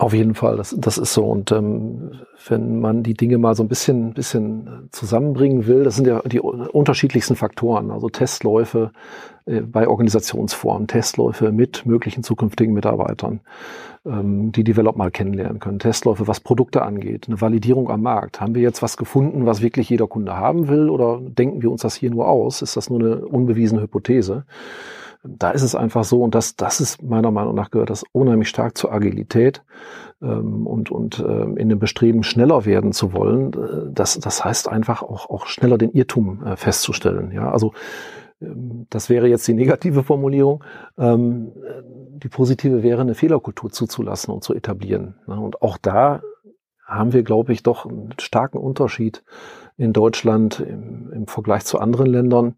Auf 0.02 0.16
jeden 0.16 0.34
Fall, 0.34 0.58
das, 0.58 0.76
das 0.76 0.98
ist 0.98 1.14
so. 1.14 1.26
Und 1.26 1.52
ähm, 1.52 2.22
wenn 2.48 2.80
man 2.80 3.04
die 3.04 3.14
Dinge 3.14 3.38
mal 3.38 3.54
so 3.54 3.62
ein 3.62 3.68
bisschen, 3.68 4.16
bisschen 4.16 4.90
zusammenbringen 4.92 5.68
will, 5.68 5.84
das 5.84 5.96
sind 5.96 6.08
ja 6.08 6.24
die 6.26 6.40
unterschiedlichsten 6.40 7.36
Faktoren. 7.36 7.92
Also 7.92 8.10
Testläufe 8.10 8.92
bei 9.46 9.88
Organisationsformen, 9.88 10.88
Testläufe 10.88 11.52
mit 11.52 11.86
möglichen 11.86 12.24
zukünftigen 12.24 12.74
Mitarbeitern, 12.74 13.42
ähm, 14.06 14.52
die 14.52 14.64
Develop 14.64 14.96
mal 14.96 15.12
kennenlernen 15.12 15.60
können. 15.60 15.80
Testläufe, 15.80 16.28
was 16.28 16.39
Produkte 16.39 16.82
angeht, 16.84 17.28
eine 17.28 17.42
Validierung 17.42 17.89
am 17.89 18.02
Markt. 18.02 18.42
Haben 18.42 18.56
wir 18.56 18.62
jetzt 18.62 18.82
was 18.82 18.98
gefunden, 18.98 19.46
was 19.46 19.62
wirklich 19.62 19.89
jeder 19.89 20.08
Kunde 20.08 20.38
haben 20.38 20.68
will 20.68 20.89
oder 20.89 21.20
denken 21.22 21.62
wir 21.62 21.72
uns 21.72 21.82
das 21.82 21.96
hier 21.96 22.12
nur 22.12 22.28
aus? 22.28 22.62
Ist 22.62 22.78
das 22.78 22.89
nur 22.89 23.00
eine 23.00 23.26
unbewiesene 23.26 23.82
Hypothese? 23.82 24.46
da 25.24 25.52
ist 25.52 25.62
es 25.62 25.76
einfach 25.76 26.04
so, 26.04 26.24
und 26.24 26.34
das, 26.34 26.56
das 26.56 26.82
ist 26.82 27.04
meiner 27.04 27.32
Meinung 27.32 27.54
nach 27.54 27.70
gehört 27.70 27.89
das 27.89 28.04
unheimlich 28.12 28.50
stark 28.50 28.78
zur 28.78 28.92
Agilität 28.92 29.64
ähm, 30.22 30.66
und, 30.66 30.89
und 30.89 31.20
ähm, 31.20 31.58
in 31.58 31.70
dem 31.70 31.80
Bestreben, 31.80 32.24
schneller 32.24 32.66
werden 32.66 32.92
zu 32.92 33.14
wollen. 33.14 33.54
Äh, 33.54 33.92
das, 33.94 34.20
das 34.20 34.44
heißt 34.44 34.68
einfach 34.68 35.04
auch, 35.04 35.30
auch 35.30 35.46
schneller 35.46 35.78
den 35.78 35.92
Irrtum 35.92 36.44
äh, 36.44 36.56
festzustellen. 36.56 37.32
Ja, 37.32 37.52
also 37.52 37.74
das 38.42 39.10
wäre 39.10 39.28
jetzt 39.28 39.48
die 39.48 39.54
negative 39.54 40.04
Formulierung. 40.04 40.64
Ähm, 40.98 41.52
die 42.24 42.30
positive 42.30 42.84
wäre, 42.84 43.02
eine 43.02 43.16
Fehlerkultur 43.16 43.72
zuzulassen 43.72 44.34
und 44.34 44.44
zu 44.44 44.54
etablieren. 44.54 45.16
Ne? 45.28 45.39
Und 45.39 45.62
auch 45.62 45.78
da 45.78 46.22
haben 46.86 47.14
wir, 47.14 47.24
glaube 47.24 47.54
ich, 47.54 47.64
doch 47.64 47.86
einen 47.86 48.14
starken 48.20 48.58
Unterschied 48.58 49.24
in 49.78 49.94
Deutschland 49.94 50.60
im, 50.60 51.12
im 51.14 51.28
Vergleich 51.28 51.66
zu 51.66 51.80
anderen 51.80 52.08
Ländern 52.08 52.56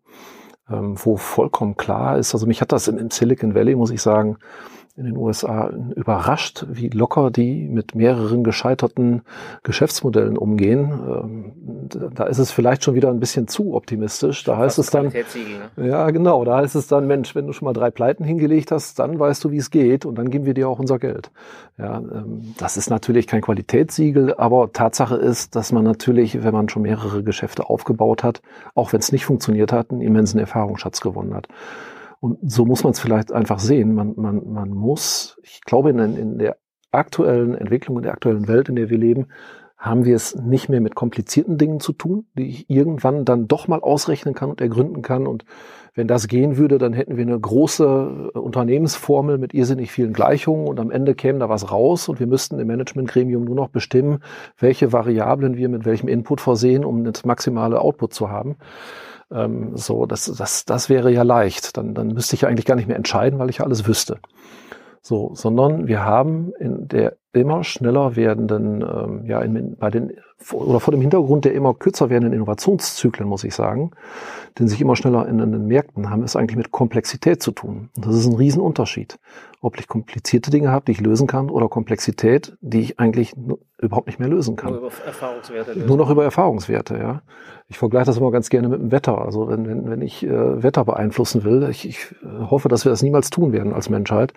ähm, 0.69 0.95
wo 0.97 1.17
vollkommen 1.17 1.75
klar 1.75 2.17
ist, 2.17 2.33
also 2.33 2.45
mich 2.45 2.61
hat 2.61 2.71
das 2.71 2.87
im, 2.87 3.09
Silicon 3.09 3.55
Valley, 3.55 3.75
muss 3.75 3.91
ich 3.91 4.01
sagen, 4.01 4.37
in 4.95 5.05
den 5.05 5.17
USA 5.17 5.71
überrascht, 5.95 6.67
wie 6.69 6.89
locker 6.89 7.31
die 7.31 7.67
mit 7.67 7.95
mehreren 7.95 8.43
gescheiterten 8.43 9.23
Geschäftsmodellen 9.63 10.37
umgehen. 10.37 10.91
Ähm, 11.07 12.11
da 12.13 12.25
ist 12.25 12.37
es 12.37 12.51
vielleicht 12.51 12.83
schon 12.83 12.93
wieder 12.93 13.09
ein 13.09 13.19
bisschen 13.19 13.47
zu 13.47 13.73
optimistisch. 13.73 14.43
Da 14.43 14.57
heißt 14.57 14.77
es 14.77 14.91
dann, 14.91 15.07
ne? 15.07 15.87
ja 15.87 16.11
genau, 16.11 16.45
da 16.45 16.57
heißt 16.57 16.75
es 16.75 16.85
dann, 16.85 17.07
Mensch, 17.07 17.33
wenn 17.33 17.47
du 17.47 17.53
schon 17.53 17.65
mal 17.65 17.73
drei 17.73 17.89
Pleiten 17.89 18.23
hingelegt 18.23 18.71
hast, 18.71 18.99
dann 18.99 19.17
weißt 19.17 19.43
du, 19.43 19.49
wie 19.49 19.57
es 19.57 19.71
geht 19.71 20.05
und 20.05 20.15
dann 20.15 20.29
geben 20.29 20.45
wir 20.45 20.53
dir 20.53 20.69
auch 20.69 20.77
unser 20.77 20.99
Geld. 20.99 21.31
Ja, 21.79 21.97
ähm, 21.97 22.53
das 22.59 22.77
ist 22.77 22.91
natürlich 22.91 23.25
kein 23.25 23.41
Qualitätssiegel, 23.41 24.35
aber 24.35 24.73
Tatsache 24.73 25.15
ist, 25.15 25.55
dass 25.55 25.71
man 25.71 25.83
natürlich, 25.83 26.43
wenn 26.43 26.53
man 26.53 26.69
schon 26.69 26.83
mehrere 26.83 27.23
Geschäfte 27.23 27.67
aufgebaut 27.67 28.23
hat, 28.23 28.43
auch 28.75 28.93
wenn 28.93 28.99
es 28.99 29.11
nicht 29.11 29.25
funktioniert 29.25 29.73
hat, 29.73 29.89
einen 29.89 30.01
immensen 30.01 30.39
Erfahrungsschatz 30.39 31.01
gewonnen 31.01 31.33
hat. 31.33 31.47
Und 32.23 32.49
so 32.49 32.63
muss 32.63 32.85
man 32.85 32.93
es 32.93 33.01
vielleicht 33.01 33.33
einfach 33.33 33.59
sehen. 33.59 33.95
Man, 33.95 34.13
man, 34.15 34.49
man 34.49 34.69
muss, 34.69 35.37
ich 35.43 35.59
glaube, 35.59 35.89
in, 35.89 35.99
in 35.99 36.37
der 36.37 36.55
aktuellen 36.89 37.53
Entwicklung, 37.53 37.97
in 37.97 38.03
der 38.03 38.13
aktuellen 38.13 38.47
Welt, 38.47 38.69
in 38.69 38.77
der 38.77 38.89
wir 38.89 38.97
leben, 38.97 39.27
haben 39.77 40.05
wir 40.05 40.15
es 40.15 40.33
nicht 40.33 40.69
mehr 40.69 40.79
mit 40.79 40.95
komplizierten 40.95 41.57
Dingen 41.57 41.81
zu 41.81 41.91
tun, 41.91 42.25
die 42.37 42.47
ich 42.47 42.69
irgendwann 42.69 43.25
dann 43.25 43.49
doch 43.49 43.67
mal 43.67 43.81
ausrechnen 43.81 44.35
kann 44.35 44.49
und 44.49 44.61
ergründen 44.61 45.01
kann. 45.01 45.27
Und 45.27 45.43
wenn 45.95 46.07
das 46.07 46.29
gehen 46.29 46.55
würde, 46.55 46.77
dann 46.77 46.93
hätten 46.93 47.17
wir 47.17 47.25
eine 47.25 47.37
große 47.37 48.31
äh, 48.33 48.37
Unternehmensformel 48.37 49.37
mit 49.37 49.53
irrsinnig 49.53 49.91
vielen 49.91 50.13
Gleichungen 50.13 50.69
und 50.69 50.79
am 50.79 50.91
Ende 50.91 51.15
käme 51.15 51.39
da 51.39 51.49
was 51.49 51.73
raus 51.73 52.07
und 52.07 52.21
wir 52.21 52.27
müssten 52.27 52.57
im 52.57 52.67
Managementgremium 52.67 53.43
nur 53.43 53.55
noch 53.55 53.67
bestimmen, 53.67 54.19
welche 54.57 54.93
Variablen 54.93 55.57
wir 55.57 55.67
mit 55.67 55.83
welchem 55.83 56.07
Input 56.07 56.39
versehen, 56.39 56.85
um 56.85 57.03
das 57.03 57.25
maximale 57.25 57.81
Output 57.81 58.13
zu 58.13 58.29
haben. 58.29 58.55
Ähm, 59.33 59.75
so, 59.75 60.05
das, 60.05 60.25
das, 60.25 60.65
das 60.65 60.89
wäre 60.89 61.11
ja 61.11 61.23
leicht. 61.23 61.77
Dann, 61.77 61.93
dann 61.93 62.09
müsste 62.09 62.35
ich 62.35 62.41
ja 62.41 62.49
eigentlich 62.49 62.65
gar 62.65 62.75
nicht 62.75 62.87
mehr 62.87 62.97
entscheiden, 62.97 63.39
weil 63.39 63.49
ich 63.49 63.61
alles 63.61 63.87
wüsste. 63.87 64.19
So, 65.01 65.31
sondern 65.33 65.87
wir 65.87 66.05
haben 66.05 66.53
in 66.59 66.87
der 66.87 67.17
immer 67.33 67.63
schneller 67.63 68.15
werdenden, 68.15 68.81
ähm, 68.81 69.25
ja, 69.25 69.41
in, 69.41 69.75
bei 69.75 69.89
den, 69.89 70.13
oder 70.51 70.79
vor 70.79 70.91
dem 70.91 71.01
Hintergrund 71.01 71.45
der 71.45 71.53
immer 71.53 71.73
kürzer 71.73 72.09
werdenden 72.09 72.33
Innovationszyklen, 72.33 73.27
muss 73.27 73.43
ich 73.43 73.55
sagen, 73.55 73.91
den 74.59 74.67
sich 74.67 74.81
immer 74.81 74.95
schneller 74.95 75.27
in 75.27 75.37
den 75.37 75.65
Märkten 75.65 76.09
haben, 76.09 76.23
es 76.23 76.35
eigentlich 76.35 76.57
mit 76.57 76.71
Komplexität 76.71 77.41
zu 77.41 77.51
tun. 77.51 77.89
Und 77.95 78.05
das 78.05 78.15
ist 78.15 78.27
ein 78.27 78.35
Riesenunterschied. 78.35 79.19
Ob 79.61 79.79
ich 79.79 79.87
komplizierte 79.87 80.51
Dinge 80.51 80.71
habe, 80.71 80.85
die 80.85 80.91
ich 80.91 81.01
lösen 81.01 81.25
kann, 81.25 81.49
oder 81.49 81.69
Komplexität, 81.69 82.57
die 82.61 82.81
ich 82.81 82.99
eigentlich 82.99 83.33
überhaupt 83.83 84.07
nicht 84.07 84.19
mehr 84.19 84.29
lösen 84.29 84.55
kann. 84.55 84.71
Nur 84.71 84.79
über 84.79 84.91
Erfahrungswerte. 85.05 85.73
Lösen. 85.73 85.87
Nur 85.87 85.97
noch 85.97 86.09
über 86.09 86.23
Erfahrungswerte, 86.23 86.97
ja. 86.97 87.21
Ich 87.69 87.77
vergleiche 87.77 88.05
das 88.05 88.17
immer 88.17 88.31
ganz 88.31 88.49
gerne 88.49 88.67
mit 88.67 88.79
dem 88.79 88.91
Wetter. 88.91 89.19
Also 89.19 89.47
wenn, 89.47 89.67
wenn, 89.67 89.89
wenn 89.89 90.01
ich 90.01 90.23
äh, 90.23 90.63
Wetter 90.63 90.85
beeinflussen 90.85 91.43
will, 91.43 91.67
ich, 91.69 91.87
ich 91.87 92.07
hoffe, 92.49 92.67
dass 92.67 92.85
wir 92.85 92.89
das 92.89 93.01
niemals 93.01 93.29
tun 93.29 93.51
werden 93.53 93.73
als 93.73 93.89
Menschheit, 93.89 94.33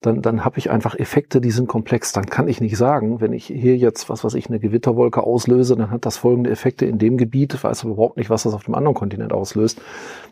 dann, 0.00 0.22
dann 0.22 0.44
habe 0.44 0.58
ich 0.58 0.70
einfach 0.70 0.98
Effekte, 0.98 1.40
die 1.40 1.50
sind 1.50 1.68
komplex. 1.68 2.12
Dann 2.12 2.26
kann 2.26 2.48
ich 2.48 2.60
nicht 2.60 2.76
sagen, 2.76 3.20
wenn 3.20 3.32
ich 3.32 3.46
hier 3.46 3.76
jetzt, 3.76 4.08
was 4.08 4.24
weiß 4.24 4.34
ich, 4.34 4.48
eine 4.48 4.60
Gewitterwolke 4.60 5.22
auslöse, 5.22 5.49
dann 5.50 5.90
hat 5.90 6.06
das 6.06 6.16
folgende 6.16 6.50
Effekte 6.50 6.86
in 6.86 6.98
dem 6.98 7.16
Gebiet, 7.16 7.62
weiß 7.62 7.82
aber 7.82 7.94
überhaupt 7.94 8.16
nicht, 8.16 8.30
was 8.30 8.44
das 8.44 8.54
auf 8.54 8.64
dem 8.64 8.74
anderen 8.74 8.94
Kontinent 8.94 9.32
auslöst. 9.32 9.80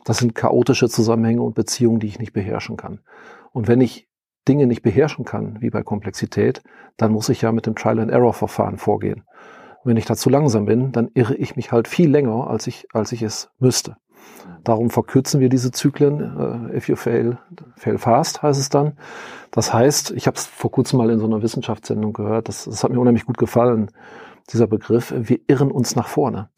Das 0.04 0.18
sind 0.18 0.34
chaotische 0.34 0.88
Zusammenhänge 0.88 1.42
und 1.42 1.54
Beziehungen, 1.54 2.00
die 2.00 2.06
ich 2.06 2.18
nicht 2.18 2.32
beherrschen 2.32 2.76
kann. 2.76 3.00
Und 3.52 3.68
wenn 3.68 3.80
ich 3.80 4.08
Dinge 4.46 4.66
nicht 4.66 4.82
beherrschen 4.82 5.24
kann, 5.24 5.58
wie 5.60 5.70
bei 5.70 5.82
Komplexität, 5.82 6.62
dann 6.96 7.12
muss 7.12 7.28
ich 7.28 7.42
ja 7.42 7.52
mit 7.52 7.66
dem 7.66 7.74
Trial-and-Error-Verfahren 7.74 8.78
vorgehen. 8.78 9.24
wenn 9.84 9.96
ich 9.96 10.06
da 10.06 10.16
zu 10.16 10.28
langsam 10.28 10.66
bin, 10.66 10.92
dann 10.92 11.08
irre 11.14 11.34
ich 11.36 11.56
mich 11.56 11.72
halt 11.72 11.88
viel 11.88 12.10
länger, 12.10 12.48
als 12.48 12.66
ich, 12.66 12.88
als 12.92 13.12
ich 13.12 13.22
es 13.22 13.50
müsste. 13.58 13.96
Darum 14.64 14.90
verkürzen 14.90 15.40
wir 15.40 15.48
diese 15.48 15.70
Zyklen. 15.70 16.20
Uh, 16.20 16.74
if 16.74 16.88
you 16.88 16.96
fail, 16.96 17.38
fail 17.76 17.98
fast 17.98 18.42
heißt 18.42 18.60
es 18.60 18.68
dann. 18.68 18.98
Das 19.50 19.72
heißt, 19.72 20.10
ich 20.10 20.26
habe 20.26 20.36
es 20.36 20.46
vor 20.46 20.70
kurzem 20.70 20.98
mal 20.98 21.10
in 21.10 21.18
so 21.18 21.26
einer 21.26 21.42
Wissenschaftssendung 21.42 22.12
gehört, 22.12 22.48
das, 22.48 22.64
das 22.64 22.84
hat 22.84 22.90
mir 22.90 23.00
unheimlich 23.00 23.24
gut 23.24 23.38
gefallen, 23.38 23.90
dieser 24.52 24.66
Begriff, 24.66 25.12
wir 25.16 25.40
irren 25.46 25.70
uns 25.70 25.96
nach 25.96 26.08
vorne. 26.08 26.48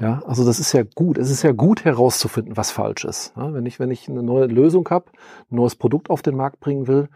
Ja, 0.00 0.22
also 0.26 0.44
das 0.44 0.60
ist 0.60 0.72
ja 0.72 0.82
gut. 0.82 1.18
Es 1.18 1.30
ist 1.30 1.42
ja 1.42 1.52
gut 1.52 1.84
herauszufinden, 1.84 2.56
was 2.56 2.70
falsch 2.70 3.04
ist. 3.04 3.32
Ja, 3.36 3.52
wenn 3.52 3.66
ich, 3.66 3.78
wenn 3.78 3.90
ich 3.90 4.08
eine 4.08 4.22
neue 4.22 4.46
Lösung 4.46 4.88
habe, 4.90 5.06
ein 5.50 5.56
neues 5.56 5.76
Produkt 5.76 6.10
auf 6.10 6.22
den 6.22 6.36
Markt 6.36 6.60
bringen 6.60 6.86
will, 6.86 7.08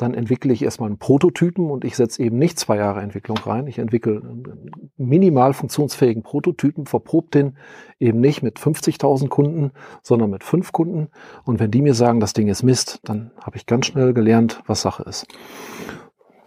dann 0.00 0.14
entwickle 0.14 0.52
ich 0.52 0.62
erstmal 0.62 0.88
einen 0.88 0.98
Prototypen 0.98 1.70
und 1.70 1.84
ich 1.84 1.94
setze 1.94 2.22
eben 2.22 2.38
nicht 2.38 2.58
zwei 2.58 2.76
Jahre 2.76 3.00
Entwicklung 3.00 3.36
rein. 3.36 3.66
Ich 3.66 3.78
entwickle 3.78 4.22
einen 4.22 4.70
minimal 4.96 5.52
funktionsfähigen 5.52 6.22
Prototypen, 6.22 6.86
verprobt 6.86 7.34
den 7.34 7.56
eben 7.98 8.20
nicht 8.20 8.42
mit 8.42 8.58
50.000 8.58 9.28
Kunden, 9.28 9.72
sondern 10.02 10.30
mit 10.30 10.42
fünf 10.42 10.72
Kunden. 10.72 11.08
Und 11.44 11.60
wenn 11.60 11.70
die 11.70 11.82
mir 11.82 11.94
sagen, 11.94 12.18
das 12.18 12.32
Ding 12.32 12.48
ist 12.48 12.62
Mist, 12.62 13.00
dann 13.04 13.32
habe 13.42 13.58
ich 13.58 13.66
ganz 13.66 13.86
schnell 13.86 14.14
gelernt, 14.14 14.62
was 14.66 14.80
Sache 14.80 15.02
ist. 15.02 15.26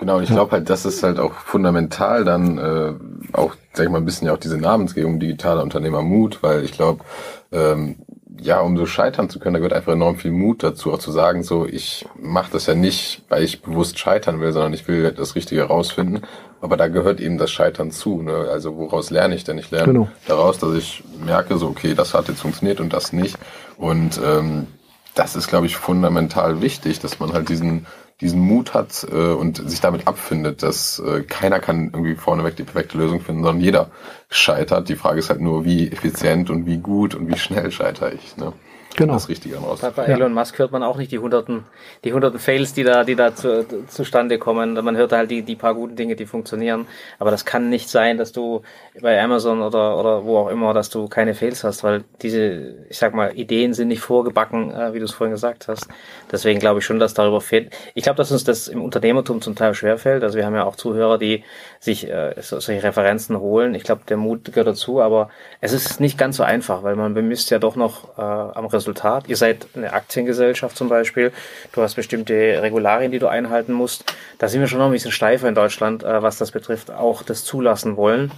Genau, 0.04 0.20
ich 0.20 0.28
glaube 0.28 0.52
halt, 0.52 0.70
das 0.70 0.84
ist 0.84 1.02
halt 1.02 1.18
auch 1.18 1.32
fundamental 1.32 2.26
dann 2.26 2.58
äh, 2.58 2.94
auch, 3.32 3.56
sag 3.72 3.86
ich 3.86 3.90
mal, 3.90 4.00
ein 4.00 4.04
bisschen 4.04 4.28
ja 4.28 4.34
auch 4.34 4.38
diese 4.38 4.58
Namensgebung 4.58 5.18
digitaler 5.18 5.64
Unternehmermut, 5.64 6.44
weil 6.44 6.66
ich 6.66 6.74
glaube, 6.74 7.06
ähm, 7.54 7.96
ja, 8.38 8.60
um 8.60 8.76
so 8.76 8.86
scheitern 8.86 9.30
zu 9.30 9.40
können, 9.40 9.54
da 9.54 9.60
gehört 9.60 9.72
einfach 9.72 9.94
enorm 9.94 10.18
viel 10.18 10.32
Mut 10.32 10.62
dazu, 10.62 10.92
auch 10.92 11.00
zu 11.00 11.14
sagen, 11.14 11.44
so, 11.44 11.66
ich 11.66 12.06
mache 12.22 12.52
das 12.52 12.66
ja 12.66 12.76
nicht, 12.76 13.22
weil 13.30 13.44
ich 13.44 13.62
bewusst 13.62 13.98
scheitern 13.98 14.42
will, 14.42 14.52
sondern 14.52 14.74
ich 14.74 14.90
will 14.90 15.10
das 15.14 15.36
Richtige 15.36 15.62
herausfinden. 15.62 16.24
Aber 16.60 16.76
da 16.76 16.90
gehört 16.90 17.22
eben 17.22 17.38
das 17.38 17.50
Scheitern 17.50 17.90
zu. 17.92 18.22
Ne? 18.22 18.50
Also 18.52 18.76
woraus 18.76 19.10
lerne 19.10 19.36
ich 19.36 19.46
denn? 19.46 19.58
Ich 19.58 19.72
lerne 19.72 19.94
genau. 19.94 20.10
daraus, 20.28 20.58
dass 20.58 20.74
ich 20.76 21.02
merke, 21.26 21.58
so, 21.58 21.68
okay, 21.68 21.94
das 21.96 22.14
hat 22.14 22.28
jetzt 22.28 22.42
funktioniert 22.42 22.82
und 22.82 22.92
das 22.92 23.14
nicht. 23.14 23.38
Und 23.78 24.20
ähm, 24.22 24.68
das 25.16 25.38
ist, 25.38 25.48
glaube 25.48 25.68
ich, 25.68 25.78
fundamental 25.78 26.62
wichtig, 26.62 27.00
dass 27.00 27.20
man 27.22 27.32
halt 27.32 27.48
diesen 27.48 27.86
diesen 28.22 28.40
Mut 28.40 28.74
hat 28.74 29.06
äh, 29.12 29.34
und 29.34 29.70
sich 29.70 29.82
damit 29.82 30.08
abfindet, 30.08 30.64
dass 30.64 31.00
äh, 31.00 31.24
keiner 31.24 31.60
kann 31.60 31.92
irgendwie 31.94 32.16
vorneweg 32.16 32.56
die 32.56 32.64
perfekte 32.64 32.98
Lösung 32.98 33.22
finden, 33.22 33.44
sondern 33.44 33.64
jeder 33.64 33.90
scheitert. 34.30 34.90
Die 34.90 34.96
Frage 34.96 35.20
ist 35.20 35.30
halt 35.30 35.42
nur, 35.42 35.66
wie 35.66 35.92
effizient 35.92 36.50
und 36.50 36.66
wie 36.66 36.78
gut 36.78 37.16
und 37.16 37.28
wie 37.28 37.38
schnell 37.38 37.72
scheitere 37.72 38.14
ich. 38.14 38.38
Ne? 38.38 38.54
Genau. 38.96 39.14
das 39.14 39.30
Richtige 39.30 39.58
raus. 39.58 39.80
Bei, 39.82 39.90
bei 39.90 40.06
Elon 40.06 40.34
Musk 40.34 40.60
hört 40.60 40.72
man 40.72 40.84
auch 40.84 40.98
nicht 40.98 41.12
die 41.12 41.20
hunderten, 41.20 41.64
die 42.04 42.14
hunderten 42.14 42.40
Fails, 42.40 42.74
die 42.74 42.84
da, 42.84 43.04
die 43.04 43.16
da 43.16 43.36
zu, 43.36 43.66
zustande 43.88 44.40
kommen. 44.40 44.74
Man 44.74 44.96
hört 44.98 45.12
halt 45.12 45.32
die, 45.32 45.42
die 45.42 45.56
paar 45.56 45.74
guten 45.74 45.96
Dinge, 45.96 46.16
die 46.16 46.26
funktionieren. 46.26 46.88
Aber 47.20 47.32
das 47.32 47.46
kann 47.46 47.70
nicht 47.70 47.90
sein, 47.90 48.18
dass 48.18 48.32
du 48.32 48.62
bei 49.02 49.22
Amazon 49.22 49.62
oder, 49.62 49.98
oder 49.98 50.26
wo 50.26 50.38
auch 50.38 50.50
immer, 50.50 50.74
dass 50.74 50.90
du 50.90 51.08
keine 51.08 51.34
Fails 51.34 51.64
hast, 51.64 51.84
weil 51.84 52.04
diese, 52.22 52.86
ich 52.90 52.98
sag 52.98 53.14
mal, 53.14 53.38
Ideen 53.38 53.74
sind 53.74 53.88
nicht 53.88 54.02
vorgebacken, 54.02 54.72
äh, 54.72 54.94
wie 54.94 55.00
du 55.00 55.06
es 55.06 55.12
vorhin 55.12 55.32
gesagt 55.32 55.68
hast. 55.68 55.88
Deswegen 56.32 56.60
glaube 56.60 56.80
ich 56.80 56.86
schon, 56.86 57.00
dass 57.00 57.14
darüber 57.14 57.42
fehlt. 57.42 57.74
Ich 57.94 58.04
glaube, 58.04 58.18
dass 58.18 58.32
uns 58.32 58.44
das 58.44 58.68
im 58.68 58.82
Unternehmertum 58.82 59.42
zum 59.42 59.56
Teil 59.56 59.74
schwerfällt. 59.74 60.24
Also 60.24 60.38
wir 60.38 60.46
haben 60.46 60.56
ja 60.56 60.66
auch 60.66 60.76
Zuhörer, 60.76 61.18
die 61.18 61.44
sich 61.84 62.10
äh, 62.10 62.34
solche 62.40 62.82
Referenzen 62.82 63.38
holen. 63.38 63.76
Ich 63.76 63.84
glaube, 63.84 64.04
der 64.08 64.16
Mut 64.16 64.46
gehört 64.46 64.68
dazu, 64.68 65.02
aber 65.02 65.30
es 65.60 65.74
ist 65.74 66.00
nicht 66.00 66.18
ganz 66.18 66.38
so 66.38 66.44
einfach, 66.44 66.82
weil 66.84 66.96
man 66.96 67.14
bemisst 67.14 67.52
ja 67.52 67.60
doch 67.60 67.76
noch 67.76 68.18
äh, 68.18 68.22
am 68.22 68.68
Resultat. 68.68 69.28
Ihr 69.28 69.36
seid 69.36 69.68
eine 69.76 69.92
Aktiengesellschaft 69.92 70.78
zum 70.78 70.88
Beispiel. 70.88 71.34
Du 71.74 71.82
hast 71.82 71.96
bestimmte 71.96 72.34
Regularien, 72.62 73.12
die 73.12 73.20
du 73.20 73.28
einhalten 73.28 73.74
musst. 73.74 74.06
Da 74.38 74.48
sind 74.48 74.62
wir 74.62 74.68
schon 74.68 74.80
noch 74.80 74.86
ein 74.86 74.94
bisschen 74.94 75.12
steifer 75.12 75.50
in 75.50 75.56
Deutschland, 75.56 76.04
äh, 76.04 76.24
was 76.24 76.38
das 76.38 76.52
betrifft, 76.52 76.90
auch 76.90 77.22
das 77.22 77.44
zulassen 77.44 77.98
wollen. 77.98 78.32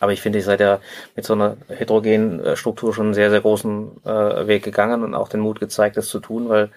Aber 0.00 0.12
ich 0.12 0.20
finde, 0.20 0.38
ihr 0.38 0.44
seid 0.44 0.60
ja 0.60 0.78
mit 1.16 1.24
so 1.24 1.32
einer 1.32 1.56
heterogenen 1.68 2.44
äh, 2.44 2.54
Struktur 2.54 2.92
schon 2.92 3.06
einen 3.06 3.14
sehr, 3.14 3.30
sehr 3.30 3.40
großen 3.40 4.04
äh, 4.04 4.46
Weg 4.46 4.62
gegangen 4.62 5.02
und 5.04 5.14
auch 5.14 5.30
den 5.30 5.40
Mut 5.40 5.58
gezeigt, 5.58 5.96
das 5.96 6.08
zu 6.08 6.20
tun, 6.20 6.50
weil 6.50 6.68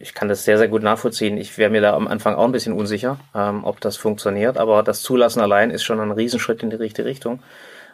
ich 0.00 0.14
kann 0.14 0.28
das 0.28 0.44
sehr, 0.44 0.56
sehr 0.56 0.68
gut 0.68 0.82
nachvollziehen. 0.82 1.36
Ich 1.36 1.58
wäre 1.58 1.70
mir 1.70 1.82
da 1.82 1.94
am 1.94 2.08
Anfang 2.08 2.34
auch 2.34 2.44
ein 2.44 2.52
bisschen 2.52 2.72
unsicher, 2.72 3.18
ähm, 3.34 3.64
ob 3.64 3.80
das 3.80 3.96
funktioniert, 3.96 4.56
aber 4.56 4.82
das 4.82 5.02
Zulassen 5.02 5.40
allein 5.40 5.70
ist 5.70 5.82
schon 5.84 6.00
ein 6.00 6.10
Riesenschritt 6.10 6.62
in 6.62 6.70
die 6.70 6.76
richtige 6.76 7.06
Richtung. 7.06 7.40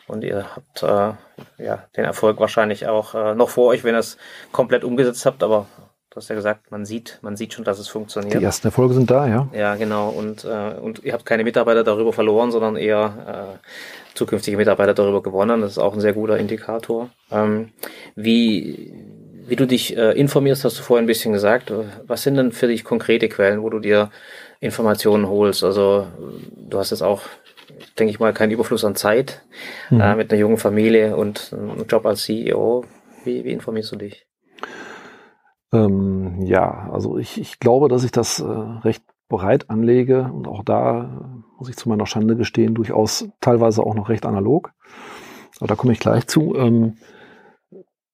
Und 0.06 0.22
ihr 0.22 0.46
habt 0.54 0.82
äh, 0.84 1.64
ja 1.64 1.84
den 1.96 2.04
Erfolg 2.04 2.38
wahrscheinlich 2.38 2.86
auch 2.86 3.14
äh, 3.14 3.34
noch 3.34 3.48
vor 3.48 3.66
euch, 3.66 3.82
wenn 3.82 3.96
ihr 3.96 3.98
es 3.98 4.18
komplett 4.52 4.84
umgesetzt 4.84 5.26
habt, 5.26 5.42
aber 5.42 5.66
du 6.10 6.16
hast 6.16 6.28
ja 6.28 6.36
gesagt, 6.36 6.70
man 6.70 6.86
sieht, 6.86 7.18
man 7.22 7.36
sieht 7.36 7.54
schon, 7.54 7.64
dass 7.64 7.80
es 7.80 7.88
funktioniert. 7.88 8.40
Die 8.40 8.44
ersten 8.44 8.68
Erfolge 8.68 8.94
sind 8.94 9.10
da, 9.10 9.26
ja. 9.26 9.48
Ja, 9.52 9.74
genau. 9.74 10.10
Und, 10.10 10.44
äh, 10.44 10.74
und 10.80 11.02
ihr 11.02 11.12
habt 11.12 11.26
keine 11.26 11.42
Mitarbeiter 11.42 11.82
darüber 11.82 12.12
verloren, 12.12 12.52
sondern 12.52 12.76
eher 12.76 13.58
äh, 13.60 13.68
zukünftige 14.14 14.56
Mitarbeiter 14.56 14.94
darüber 14.94 15.22
gewonnen. 15.22 15.60
Das 15.60 15.72
ist 15.72 15.78
auch 15.78 15.92
ein 15.92 16.00
sehr 16.00 16.12
guter 16.12 16.38
Indikator. 16.38 17.10
Ähm, 17.32 17.72
wie, 18.14 18.94
wie 19.48 19.56
du 19.56 19.66
dich 19.66 19.96
äh, 19.96 20.12
informierst, 20.12 20.64
hast 20.64 20.78
du 20.78 20.82
vorhin 20.82 21.04
ein 21.04 21.08
bisschen 21.08 21.32
gesagt. 21.32 21.72
Was 22.06 22.22
sind 22.22 22.36
denn 22.36 22.52
für 22.52 22.66
dich 22.66 22.84
konkrete 22.84 23.28
Quellen, 23.28 23.62
wo 23.62 23.70
du 23.70 23.78
dir 23.78 24.10
Informationen 24.60 25.28
holst? 25.28 25.64
Also 25.64 26.06
du 26.56 26.78
hast 26.78 26.90
jetzt 26.90 27.02
auch, 27.02 27.22
denke 27.98 28.10
ich 28.10 28.20
mal, 28.20 28.32
keinen 28.32 28.52
Überfluss 28.52 28.84
an 28.84 28.96
Zeit 28.96 29.42
mhm. 29.90 30.00
äh, 30.00 30.16
mit 30.16 30.30
einer 30.30 30.40
jungen 30.40 30.58
Familie 30.58 31.16
und 31.16 31.52
einem 31.52 31.86
Job 31.88 32.06
als 32.06 32.24
CEO. 32.24 32.84
Wie, 33.24 33.44
wie 33.44 33.52
informierst 33.52 33.92
du 33.92 33.96
dich? 33.96 34.26
Ähm, 35.72 36.42
ja, 36.42 36.88
also 36.92 37.18
ich, 37.18 37.40
ich 37.40 37.58
glaube, 37.58 37.88
dass 37.88 38.04
ich 38.04 38.12
das 38.12 38.40
äh, 38.40 38.44
recht 38.44 39.02
breit 39.28 39.70
anlege 39.70 40.30
und 40.32 40.46
auch 40.46 40.62
da 40.62 41.42
muss 41.58 41.68
ich 41.68 41.76
zu 41.76 41.88
meiner 41.88 42.06
Schande 42.06 42.36
gestehen, 42.36 42.74
durchaus 42.74 43.28
teilweise 43.40 43.82
auch 43.82 43.94
noch 43.94 44.08
recht 44.08 44.26
analog. 44.26 44.72
Aber 45.58 45.68
da 45.68 45.74
komme 45.74 45.92
ich 45.92 46.00
gleich 46.00 46.26
zu. 46.26 46.54
Ähm, 46.54 46.98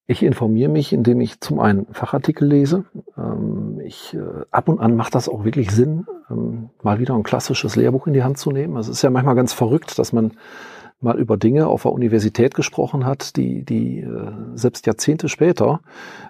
ich 0.07 0.22
informiere 0.22 0.70
mich, 0.70 0.92
indem 0.92 1.20
ich 1.20 1.40
zum 1.40 1.61
einen 1.61 1.86
Fachartikel 1.92 2.46
lese. 2.48 2.84
Ähm, 3.16 3.80
ich, 3.84 4.14
äh, 4.14 4.20
ab 4.50 4.68
und 4.68 4.80
an 4.80 4.96
macht 4.96 5.14
das 5.14 5.28
auch 5.28 5.44
wirklich 5.44 5.70
Sinn, 5.70 6.07
ähm, 6.30 6.70
mal 6.82 6.98
wieder 6.98 7.14
ein 7.14 7.22
klassisches 7.22 7.76
Lehrbuch 7.76 8.07
in 8.07 8.12
die 8.12 8.22
Hand 8.22 8.38
zu 8.38 8.50
nehmen. 8.50 8.76
Also 8.76 8.90
es 8.90 8.98
ist 8.98 9.03
ja 9.03 9.11
manchmal 9.11 9.36
ganz 9.36 9.53
verrückt, 9.53 9.98
dass 9.98 10.12
man 10.12 10.32
mal 11.03 11.18
über 11.18 11.36
Dinge 11.36 11.66
auf 11.66 11.82
der 11.82 11.92
Universität 11.92 12.55
gesprochen 12.55 13.05
hat, 13.05 13.36
die, 13.36 13.64
die 13.64 14.00
äh, 14.00 14.32
selbst 14.55 14.86
Jahrzehnte 14.86 15.28
später 15.28 15.80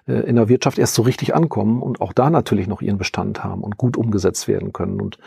äh, 0.06 0.14
in 0.14 0.36
der 0.36 0.48
Wirtschaft 0.48 0.78
erst 0.78 0.94
so 0.94 1.02
richtig 1.02 1.34
ankommen 1.34 1.82
und 1.82 2.00
auch 2.00 2.12
da 2.12 2.30
natürlich 2.30 2.66
noch 2.66 2.80
ihren 2.80 2.98
Bestand 2.98 3.44
haben 3.44 3.62
und 3.62 3.76
gut 3.76 3.96
umgesetzt 3.96 4.48
werden 4.48 4.72
können. 4.72 5.00
Und 5.00 5.18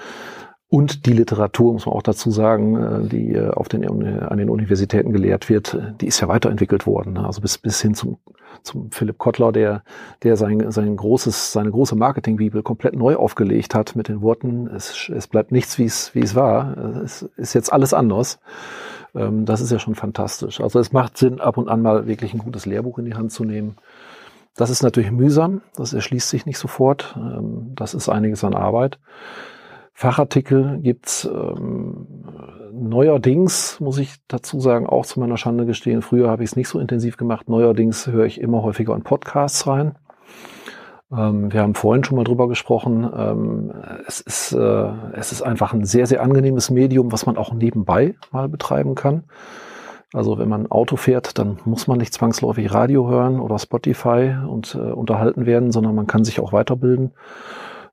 und 0.67 1.05
die 1.05 1.13
Literatur, 1.13 1.73
muss 1.73 1.85
man 1.85 1.95
auch 1.95 2.01
dazu 2.01 2.31
sagen, 2.31 2.75
äh, 2.75 3.07
die 3.07 3.33
äh, 3.33 3.49
auf 3.49 3.69
den, 3.69 3.85
an 3.87 4.37
den 4.37 4.49
Universitäten 4.49 5.13
gelehrt 5.13 5.49
wird, 5.49 5.77
die 6.01 6.07
ist 6.07 6.19
ja 6.19 6.27
weiterentwickelt 6.27 6.87
worden. 6.87 7.13
Ne? 7.13 7.25
Also 7.25 7.41
bis, 7.41 7.57
bis 7.57 7.81
hin 7.81 7.93
zum, 7.93 8.17
zum 8.63 8.91
Philipp 8.91 9.17
Kottler, 9.17 9.51
der, 9.51 9.83
der 10.23 10.37
sein, 10.37 10.71
sein 10.71 10.95
großes, 10.95 11.51
seine 11.51 11.71
große 11.71 11.95
Marketingbibel 11.95 12.63
komplett 12.63 12.95
neu 12.95 13.15
aufgelegt 13.15 13.75
hat 13.75 13.95
mit 13.95 14.07
den 14.07 14.21
Worten, 14.21 14.67
es, 14.67 15.09
es 15.09 15.27
bleibt 15.27 15.51
nichts, 15.51 15.77
wie 15.77 15.85
es, 15.85 16.15
wie 16.15 16.21
es 16.21 16.35
war. 16.35 16.77
Es 17.03 17.21
ist 17.37 17.53
jetzt 17.53 17.71
alles 17.71 17.93
anders. 17.93 18.39
Ähm, 19.13 19.45
das 19.45 19.61
ist 19.61 19.71
ja 19.71 19.79
schon 19.79 19.95
fantastisch. 19.95 20.61
Also 20.61 20.79
es 20.79 20.91
macht 20.91 21.17
Sinn, 21.17 21.39
ab 21.39 21.57
und 21.57 21.69
an 21.69 21.81
mal 21.81 22.07
wirklich 22.07 22.33
ein 22.33 22.39
gutes 22.39 22.65
Lehrbuch 22.65 22.97
in 22.97 23.05
die 23.05 23.15
Hand 23.15 23.31
zu 23.31 23.43
nehmen. 23.43 23.75
Das 24.55 24.69
ist 24.69 24.83
natürlich 24.83 25.11
mühsam. 25.11 25.61
Das 25.75 25.93
erschließt 25.93 26.29
sich 26.29 26.45
nicht 26.45 26.57
sofort. 26.57 27.15
Ähm, 27.17 27.73
das 27.75 27.93
ist 27.93 28.09
einiges 28.09 28.43
an 28.43 28.55
Arbeit. 28.55 28.99
Fachartikel 29.97 30.79
gibt's 30.81 31.23
ähm, 31.23 32.05
neuerdings, 32.73 33.79
muss 33.79 33.97
ich 33.97 34.15
dazu 34.27 34.59
sagen, 34.59 34.87
auch 34.87 35.05
zu 35.05 35.21
meiner 35.21 35.37
Schande 35.37 35.65
gestehen. 35.65 36.01
Früher 36.01 36.29
habe 36.29 36.43
ich 36.43 36.49
es 36.49 36.55
nicht 36.57 36.67
so 36.67 36.79
intensiv 36.79 37.15
gemacht. 37.15 37.47
Neuerdings 37.47 38.05
höre 38.07 38.25
ich 38.25 38.41
immer 38.41 38.61
häufiger 38.61 38.93
in 38.93 39.03
Podcasts 39.03 39.65
rein. 39.67 39.95
Ähm, 41.13 41.53
wir 41.53 41.61
haben 41.61 41.75
vorhin 41.75 42.03
schon 42.03 42.17
mal 42.17 42.25
drüber 42.25 42.49
gesprochen. 42.49 43.09
Ähm, 43.15 43.71
es, 44.05 44.19
ist, 44.19 44.51
äh, 44.51 44.89
es 45.13 45.31
ist 45.31 45.41
einfach 45.41 45.71
ein 45.71 45.85
sehr, 45.85 46.07
sehr 46.07 46.21
angenehmes 46.21 46.69
Medium, 46.69 47.13
was 47.13 47.25
man 47.25 47.37
auch 47.37 47.53
nebenbei 47.53 48.15
mal 48.33 48.49
betreiben 48.49 48.95
kann. 48.95 49.23
Also 50.13 50.37
wenn 50.37 50.49
man 50.49 50.69
Auto 50.69 50.97
fährt, 50.97 51.39
dann 51.39 51.59
muss 51.63 51.87
man 51.87 51.99
nicht 51.99 52.13
zwangsläufig 52.13 52.73
Radio 52.73 53.07
hören 53.07 53.39
oder 53.39 53.57
Spotify 53.59 54.35
und 54.45 54.75
äh, 54.75 54.79
unterhalten 54.79 55.45
werden, 55.45 55.71
sondern 55.71 55.95
man 55.95 56.05
kann 56.05 56.25
sich 56.25 56.41
auch 56.41 56.51
weiterbilden. 56.51 57.13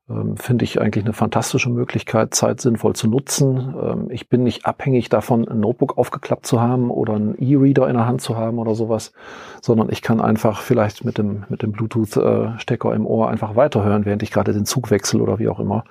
Ähm, 0.09 0.35
Finde 0.35 0.65
ich 0.65 0.81
eigentlich 0.81 1.05
eine 1.05 1.13
fantastische 1.13 1.69
Möglichkeit, 1.69 2.33
Zeit 2.33 2.59
sinnvoll 2.59 2.93
zu 2.93 3.07
nutzen. 3.07 3.73
Ähm, 3.81 4.07
ich 4.09 4.27
bin 4.27 4.43
nicht 4.43 4.65
abhängig 4.65 5.09
davon, 5.09 5.47
ein 5.47 5.61
Notebook 5.61 5.97
aufgeklappt 5.97 6.45
zu 6.45 6.59
haben 6.59 6.89
oder 6.89 7.13
einen 7.13 7.35
E-Reader 7.39 7.87
in 7.87 7.95
der 7.95 8.05
Hand 8.05 8.21
zu 8.21 8.35
haben 8.35 8.59
oder 8.59 8.75
sowas, 8.75 9.13
sondern 9.61 9.89
ich 9.89 10.01
kann 10.01 10.19
einfach 10.19 10.61
vielleicht 10.61 11.05
mit 11.05 11.17
dem, 11.17 11.45
mit 11.47 11.61
dem 11.61 11.71
Bluetooth-Stecker 11.71 12.93
im 12.93 13.05
Ohr 13.05 13.29
einfach 13.29 13.55
weiterhören, 13.55 14.05
während 14.05 14.23
ich 14.23 14.31
gerade 14.31 14.53
den 14.53 14.65
Zug 14.65 14.91
wechsle 14.91 15.21
oder 15.21 15.39
wie 15.39 15.47
auch 15.47 15.59
immer. 15.59 15.85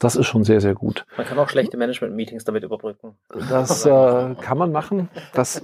Das 0.00 0.16
ist 0.16 0.26
schon 0.26 0.44
sehr, 0.44 0.62
sehr 0.62 0.74
gut. 0.74 1.04
Man 1.18 1.26
kann 1.26 1.38
auch 1.38 1.50
schlechte 1.50 1.76
Management-Meetings 1.76 2.44
damit 2.44 2.64
überbrücken. 2.64 3.16
Das 3.50 3.84
äh, 3.84 4.34
kann 4.40 4.56
man 4.56 4.72
machen. 4.72 5.10
Das 5.34 5.62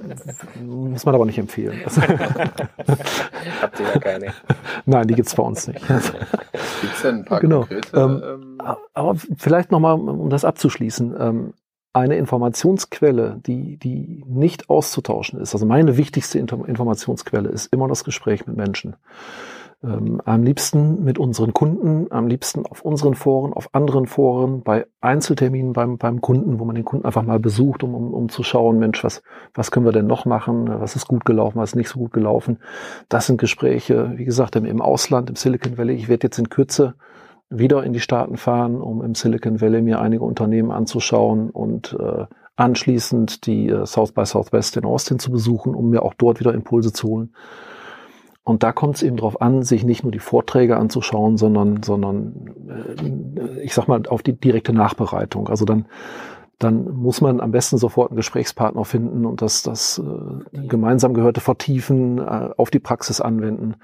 muss 0.63 1.07
man 1.07 1.15
aber 1.15 1.25
nicht 1.25 1.39
empfehlen. 1.39 1.81
Habt 3.63 3.81
ihr 3.81 3.87
ja 3.87 3.99
keine. 3.99 4.35
Nein, 4.85 5.09
die 5.09 5.15
gibt's 5.15 5.35
bei 5.35 5.43
uns 5.43 5.67
nicht. 5.69 5.81
Gibt's 5.89 7.03
denn 7.03 7.17
ein 7.17 7.25
paar 7.25 7.41
genau. 7.41 7.61
konkrete? 7.61 7.97
Ähm, 7.99 8.23
ähm, 8.25 8.59
aber 8.93 9.15
vielleicht 9.39 9.73
nochmal, 9.73 9.95
um 9.95 10.29
das 10.29 10.45
abzuschließen. 10.45 11.17
Ähm, 11.19 11.55
eine 11.95 12.19
Informationsquelle, 12.19 13.41
die, 13.47 13.79
die 13.79 14.23
nicht 14.27 14.69
auszutauschen 14.69 15.41
ist, 15.41 15.55
also 15.55 15.65
meine 15.65 15.97
wichtigste 15.97 16.39
Informationsquelle 16.39 17.49
ist 17.49 17.73
immer 17.73 17.89
das 17.89 18.05
Gespräch 18.05 18.47
mit 18.47 18.55
Menschen. 18.55 18.97
Ähm, 19.85 20.23
am 20.25 20.43
liebsten 20.43 21.05
mit 21.05 21.19
unseren 21.19 21.53
Kunden, 21.53 22.11
am 22.11 22.29
liebsten 22.29 22.65
auf 22.65 22.83
unseren 22.83 23.15
Foren, 23.15 23.53
auf 23.53 23.75
anderen 23.75 24.07
Foren, 24.07 24.63
bei 24.63 24.87
Einzelterminen 25.03 25.75
beim, 25.75 25.99
beim 25.99 26.23
Kunden, 26.23 26.59
wo 26.59 26.65
man 26.65 26.75
den 26.75 26.85
Kunden 26.85 27.05
einfach 27.05 27.23
mal 27.23 27.39
besucht, 27.39 27.83
um, 27.83 27.95
um, 27.95 28.15
um 28.15 28.29
zu 28.31 28.43
schauen, 28.43 28.79
Mensch, 28.79 29.05
was, 29.05 29.23
was 29.53 29.71
können 29.71 29.85
wir 29.85 29.93
denn 29.93 30.07
noch 30.07 30.25
machen? 30.25 30.69
Was 30.81 30.97
ist 30.97 31.07
gut 31.07 31.27
gelaufen, 31.27 31.59
was 31.59 31.71
ist 31.71 31.77
nicht 31.77 31.91
so 31.91 31.99
gut 31.99 32.13
gelaufen? 32.13 32.59
Das 33.11 33.27
sind 33.27 33.39
Gespräche, 33.39 34.13
wie 34.17 34.25
gesagt, 34.25 34.57
im, 34.57 34.65
im 34.65 34.81
Ausland, 34.81 35.29
im 35.29 35.37
Silicon 35.37 35.77
Valley. 35.77 35.95
Ich 35.95 36.09
werde 36.09 36.27
jetzt 36.27 36.39
in 36.39 36.49
Kürze 36.49 36.95
wieder 37.51 37.85
in 37.85 37.93
die 37.93 38.01
Staaten 38.01 38.39
fahren, 38.39 38.81
um 38.81 39.03
im 39.03 39.15
Silicon 39.15 39.61
Valley 39.61 39.83
mir 39.83 40.01
einige 40.01 40.25
Unternehmen 40.25 40.71
anzuschauen 40.71 41.51
und 41.51 41.97
äh, 42.01 42.25
anschließend 42.57 43.47
die 43.47 43.69
äh, 43.69 43.85
South 43.85 44.13
by 44.13 44.25
Southwest 44.25 44.77
in 44.79 44.85
Austin 44.85 45.19
zu 45.19 45.31
besuchen, 45.31 45.75
um 45.75 45.91
mir 45.91 46.03
auch 46.03 46.15
dort 46.15 46.41
wieder 46.41 46.55
Impulse 46.55 46.93
zu 46.93 47.09
holen. 47.09 47.35
Und 48.47 48.63
da 48.63 48.71
kommt 48.71 48.95
es 48.95 49.03
eben 49.03 49.17
darauf 49.17 49.43
an, 49.43 49.65
sich 49.65 49.85
nicht 49.85 50.05
nur 50.05 50.13
die 50.13 50.21
Vorträge 50.21 50.77
anzuschauen, 50.77 51.37
sondern, 51.37 51.83
sondern 51.83 52.55
äh, 52.69 53.61
ich 53.63 53.75
sag 53.75 53.89
mal, 53.89 54.07
auf 54.07 54.23
die 54.23 54.39
direkte 54.39 54.73
Nachbereitung. 54.73 55.49
Also 55.49 55.65
dann, 55.65 55.87
dann 56.61 56.89
muss 56.95 57.21
man 57.21 57.41
am 57.41 57.51
besten 57.51 57.77
sofort 57.77 58.13
einen 58.13 58.17
Gesprächspartner 58.17 58.85
finden 58.85 59.27
und 59.27 59.43
das, 59.43 59.65
das 59.65 59.99
äh, 59.99 60.59
gemeinsam 60.69 61.13
Gehörte 61.13 61.41
vertiefen, 61.41 62.19
äh, 62.19 62.51
auf 62.57 62.71
die 62.71 62.79
Praxis 62.79 63.21
anwenden. 63.21 63.75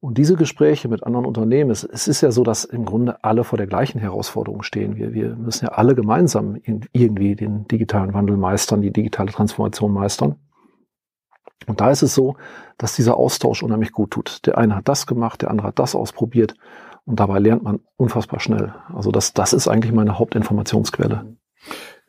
Und 0.00 0.18
diese 0.18 0.34
Gespräche 0.34 0.88
mit 0.88 1.04
anderen 1.04 1.24
Unternehmen, 1.24 1.70
es, 1.70 1.84
es 1.84 2.08
ist 2.08 2.22
ja 2.22 2.32
so, 2.32 2.42
dass 2.42 2.64
im 2.64 2.86
Grunde 2.86 3.22
alle 3.22 3.44
vor 3.44 3.56
der 3.56 3.68
gleichen 3.68 4.00
Herausforderung 4.00 4.64
stehen. 4.64 4.96
Wir, 4.96 5.14
wir 5.14 5.36
müssen 5.36 5.66
ja 5.66 5.70
alle 5.70 5.94
gemeinsam 5.94 6.56
irgendwie 6.90 7.36
den 7.36 7.68
digitalen 7.68 8.14
Wandel 8.14 8.36
meistern, 8.36 8.82
die 8.82 8.92
digitale 8.92 9.30
Transformation 9.30 9.92
meistern. 9.92 10.34
Und 11.66 11.80
da 11.80 11.90
ist 11.90 12.02
es 12.02 12.14
so, 12.14 12.36
dass 12.78 12.94
dieser 12.94 13.16
Austausch 13.16 13.62
unheimlich 13.62 13.92
gut 13.92 14.10
tut. 14.10 14.46
Der 14.46 14.58
eine 14.58 14.76
hat 14.76 14.88
das 14.88 15.06
gemacht, 15.06 15.42
der 15.42 15.50
andere 15.50 15.68
hat 15.68 15.78
das 15.78 15.94
ausprobiert 15.94 16.54
und 17.06 17.18
dabei 17.18 17.38
lernt 17.38 17.62
man 17.62 17.80
unfassbar 17.96 18.40
schnell. 18.40 18.74
Also 18.94 19.10
das, 19.10 19.32
das 19.32 19.52
ist 19.52 19.68
eigentlich 19.68 19.92
meine 19.92 20.18
Hauptinformationsquelle. 20.18 21.36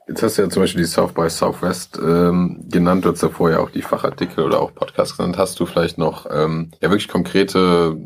Jetzt 0.08 0.24
hast 0.24 0.38
du 0.38 0.43
ja 0.43 0.50
zum 0.50 0.64
Beispiel 0.64 0.84
die 0.84 0.88
South 0.88 1.14
by 1.14 1.30
Southwest 1.30 2.00
ähm, 2.02 2.66
genannt, 2.70 3.06
du 3.06 3.12
hast 3.12 3.22
ja 3.22 3.30
vorher 3.30 3.62
auch 3.62 3.70
die 3.70 3.82
Fachartikel 3.82 4.43
oder 4.43 4.62
auch 4.62 4.74
Podcasts 4.74 5.18
genannt. 5.18 5.38
Hast 5.38 5.60
du 5.60 5.66
vielleicht 5.66 5.98
noch 5.98 6.26
ähm, 6.32 6.72
ja 6.82 6.89
wirklich 6.89 7.10
konkrete 7.10 7.98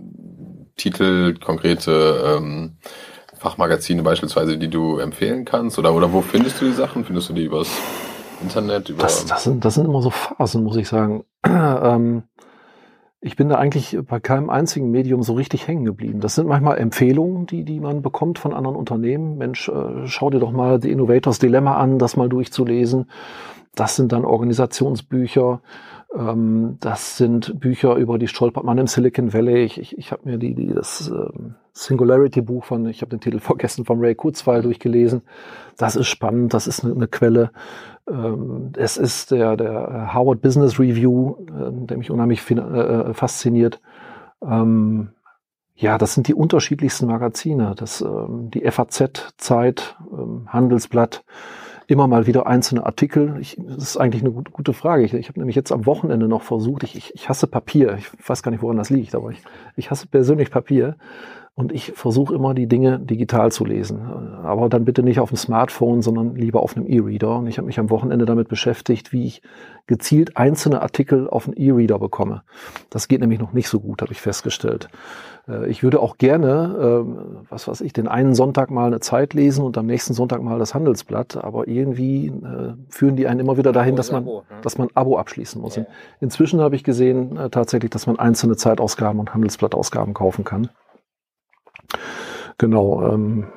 Titel, 0.77 1.37
konkrete 1.37 2.37
ähm, 2.37 2.77
Fachmagazine 3.37 4.01
beispielsweise, 4.01 4.57
die 4.57 4.67
du 4.67 4.97
empfehlen 4.97 5.45
kannst? 5.45 5.77
Oder, 5.77 5.93
oder 5.93 6.11
wo 6.11 6.21
findest 6.21 6.59
du 6.59 6.65
die 6.65 6.73
Sachen? 6.73 7.05
Findest 7.05 7.29
du 7.29 7.33
die 7.33 7.45
übers 7.45 7.69
Internet? 8.41 8.89
Über 8.89 9.03
das, 9.03 9.25
das, 9.25 9.43
sind, 9.43 9.63
das 9.63 9.75
sind 9.75 9.85
immer 9.85 10.01
so 10.01 10.09
Phasen, 10.09 10.63
muss 10.63 10.77
ich 10.77 10.87
sagen. 10.87 11.23
ähm, 11.45 12.23
ich 13.23 13.35
bin 13.35 13.49
da 13.49 13.55
eigentlich 13.57 13.97
bei 14.07 14.19
keinem 14.19 14.49
einzigen 14.49 14.89
Medium 14.89 15.21
so 15.21 15.33
richtig 15.33 15.67
hängen 15.67 15.85
geblieben. 15.85 16.21
Das 16.21 16.35
sind 16.35 16.47
manchmal 16.47 16.79
Empfehlungen, 16.79 17.45
die, 17.45 17.63
die 17.63 17.79
man 17.79 18.01
bekommt 18.01 18.39
von 18.39 18.51
anderen 18.51 18.75
Unternehmen. 18.75 19.37
Mensch, 19.37 19.69
äh, 19.69 20.07
schau 20.07 20.31
dir 20.31 20.39
doch 20.39 20.51
mal 20.51 20.81
The 20.81 20.91
Innovators 20.91 21.37
Dilemma 21.37 21.77
an, 21.77 21.99
das 21.99 22.17
mal 22.17 22.29
durchzulesen. 22.29 23.09
Das 23.75 23.95
sind 23.95 24.11
dann 24.11 24.25
Organisationsbücher. 24.25 25.61
Ähm, 26.15 26.77
das 26.79 27.17
sind 27.17 27.59
Bücher 27.59 27.95
über 27.95 28.17
die 28.17 28.27
stolpert 28.27 28.63
man 28.63 28.77
im 28.77 28.87
Silicon 28.87 29.33
Valley. 29.33 29.63
Ich, 29.63 29.79
ich, 29.79 29.97
ich 29.97 30.11
habe 30.11 30.29
mir 30.29 30.37
die, 30.37 30.53
die 30.53 30.67
das 30.67 31.09
ähm, 31.09 31.55
Singularity-Buch 31.73 32.65
von, 32.65 32.85
ich 32.87 33.01
habe 33.01 33.11
den 33.11 33.21
Titel 33.21 33.39
vergessen, 33.41 33.85
von 33.85 33.99
Ray 33.99 34.15
Kurzweil 34.15 34.61
durchgelesen. 34.61 35.21
Das 35.77 35.95
ist 35.95 36.07
spannend, 36.07 36.53
das 36.53 36.67
ist 36.67 36.83
eine, 36.83 36.93
eine 36.93 37.07
Quelle. 37.07 37.51
Ähm, 38.09 38.71
es 38.75 38.97
ist 38.97 39.31
der, 39.31 39.55
der 39.55 40.13
Harvard 40.13 40.41
Business 40.41 40.79
Review, 40.79 41.35
äh, 41.47 41.71
der 41.85 41.97
mich 41.97 42.11
unheimlich 42.11 42.49
äh, 42.51 43.13
fasziniert. 43.13 43.79
Ähm, 44.43 45.09
ja, 45.75 45.97
das 45.97 46.13
sind 46.13 46.27
die 46.27 46.35
unterschiedlichsten 46.35 47.07
Magazine. 47.07 47.73
Das, 47.75 48.01
ähm, 48.01 48.51
die 48.51 48.69
FAZ, 48.69 49.33
Zeit, 49.37 49.97
ähm, 50.11 50.47
Handelsblatt, 50.47 51.23
immer 51.87 52.07
mal 52.07 52.27
wieder 52.27 52.47
einzelne 52.47 52.85
Artikel. 52.85 53.37
Ich, 53.39 53.57
das 53.59 53.83
ist 53.83 53.97
eigentlich 53.97 54.23
eine 54.23 54.31
gute, 54.31 54.51
gute 54.51 54.73
Frage. 54.73 55.03
Ich, 55.03 55.13
ich 55.13 55.27
habe 55.27 55.39
nämlich 55.39 55.55
jetzt 55.55 55.71
am 55.71 55.85
Wochenende 55.85 56.27
noch 56.27 56.41
versucht, 56.41 56.83
ich, 56.83 56.95
ich, 56.95 57.13
ich 57.15 57.29
hasse 57.29 57.47
Papier. 57.47 57.95
Ich 57.97 58.09
weiß 58.27 58.43
gar 58.43 58.51
nicht, 58.51 58.61
woran 58.61 58.77
das 58.77 58.89
liegt, 58.89 59.15
aber 59.15 59.31
ich, 59.31 59.41
ich 59.75 59.91
hasse 59.91 60.07
persönlich 60.07 60.51
Papier. 60.51 60.95
Und 61.53 61.73
ich 61.73 61.91
versuche 61.91 62.33
immer, 62.33 62.53
die 62.53 62.67
Dinge 62.67 62.97
digital 62.97 63.51
zu 63.51 63.65
lesen. 63.65 64.01
Aber 64.43 64.69
dann 64.69 64.85
bitte 64.85 65.03
nicht 65.03 65.19
auf 65.19 65.29
dem 65.29 65.37
Smartphone, 65.37 66.01
sondern 66.01 66.35
lieber 66.35 66.63
auf 66.63 66.77
einem 66.77 66.87
E-Reader. 66.87 67.39
Und 67.39 67.47
ich 67.47 67.57
habe 67.57 67.65
mich 67.65 67.77
am 67.77 67.89
Wochenende 67.89 68.25
damit 68.25 68.47
beschäftigt, 68.47 69.11
wie 69.11 69.25
ich 69.25 69.41
gezielt 69.85 70.37
einzelne 70.37 70.81
Artikel 70.81 71.29
auf 71.29 71.47
einen 71.47 71.57
E-Reader 71.57 71.99
bekomme. 71.99 72.43
Das 72.89 73.09
geht 73.09 73.19
nämlich 73.19 73.39
noch 73.39 73.51
nicht 73.51 73.67
so 73.67 73.81
gut, 73.81 74.01
habe 74.01 74.13
ich 74.13 74.21
festgestellt. 74.21 74.87
Äh, 75.45 75.69
ich 75.69 75.83
würde 75.83 75.99
auch 75.99 76.17
gerne, 76.17 76.77
ähm, 76.81 77.17
was 77.49 77.67
weiß 77.67 77.81
ich, 77.81 77.91
den 77.91 78.07
einen 78.07 78.33
Sonntag 78.33 78.71
mal 78.71 78.87
eine 78.87 79.01
Zeit 79.01 79.33
lesen 79.33 79.65
und 79.65 79.77
am 79.77 79.87
nächsten 79.87 80.13
Sonntag 80.13 80.41
mal 80.41 80.57
das 80.57 80.73
Handelsblatt. 80.73 81.43
Aber 81.43 81.67
irgendwie 81.67 82.27
äh, 82.27 82.73
führen 82.87 83.17
die 83.17 83.27
einen 83.27 83.41
immer 83.41 83.57
wieder 83.57 83.73
dahin, 83.73 83.97
dass 83.97 84.13
man, 84.13 84.23
Abo, 84.23 84.45
ne? 84.49 84.61
dass 84.61 84.77
man 84.77 84.87
ein 84.87 84.95
Abo 84.95 85.17
abschließen 85.17 85.61
muss. 85.61 85.77
Inzwischen 86.21 86.61
habe 86.61 86.77
ich 86.77 86.85
gesehen 86.85 87.35
äh, 87.35 87.49
tatsächlich, 87.49 87.91
dass 87.91 88.07
man 88.07 88.17
einzelne 88.17 88.55
Zeitausgaben 88.55 89.19
und 89.19 89.33
Handelsblattausgaben 89.33 90.13
kaufen 90.13 90.45
kann. 90.45 90.69
Genau, 92.61 93.01
ähm, 93.11 93.47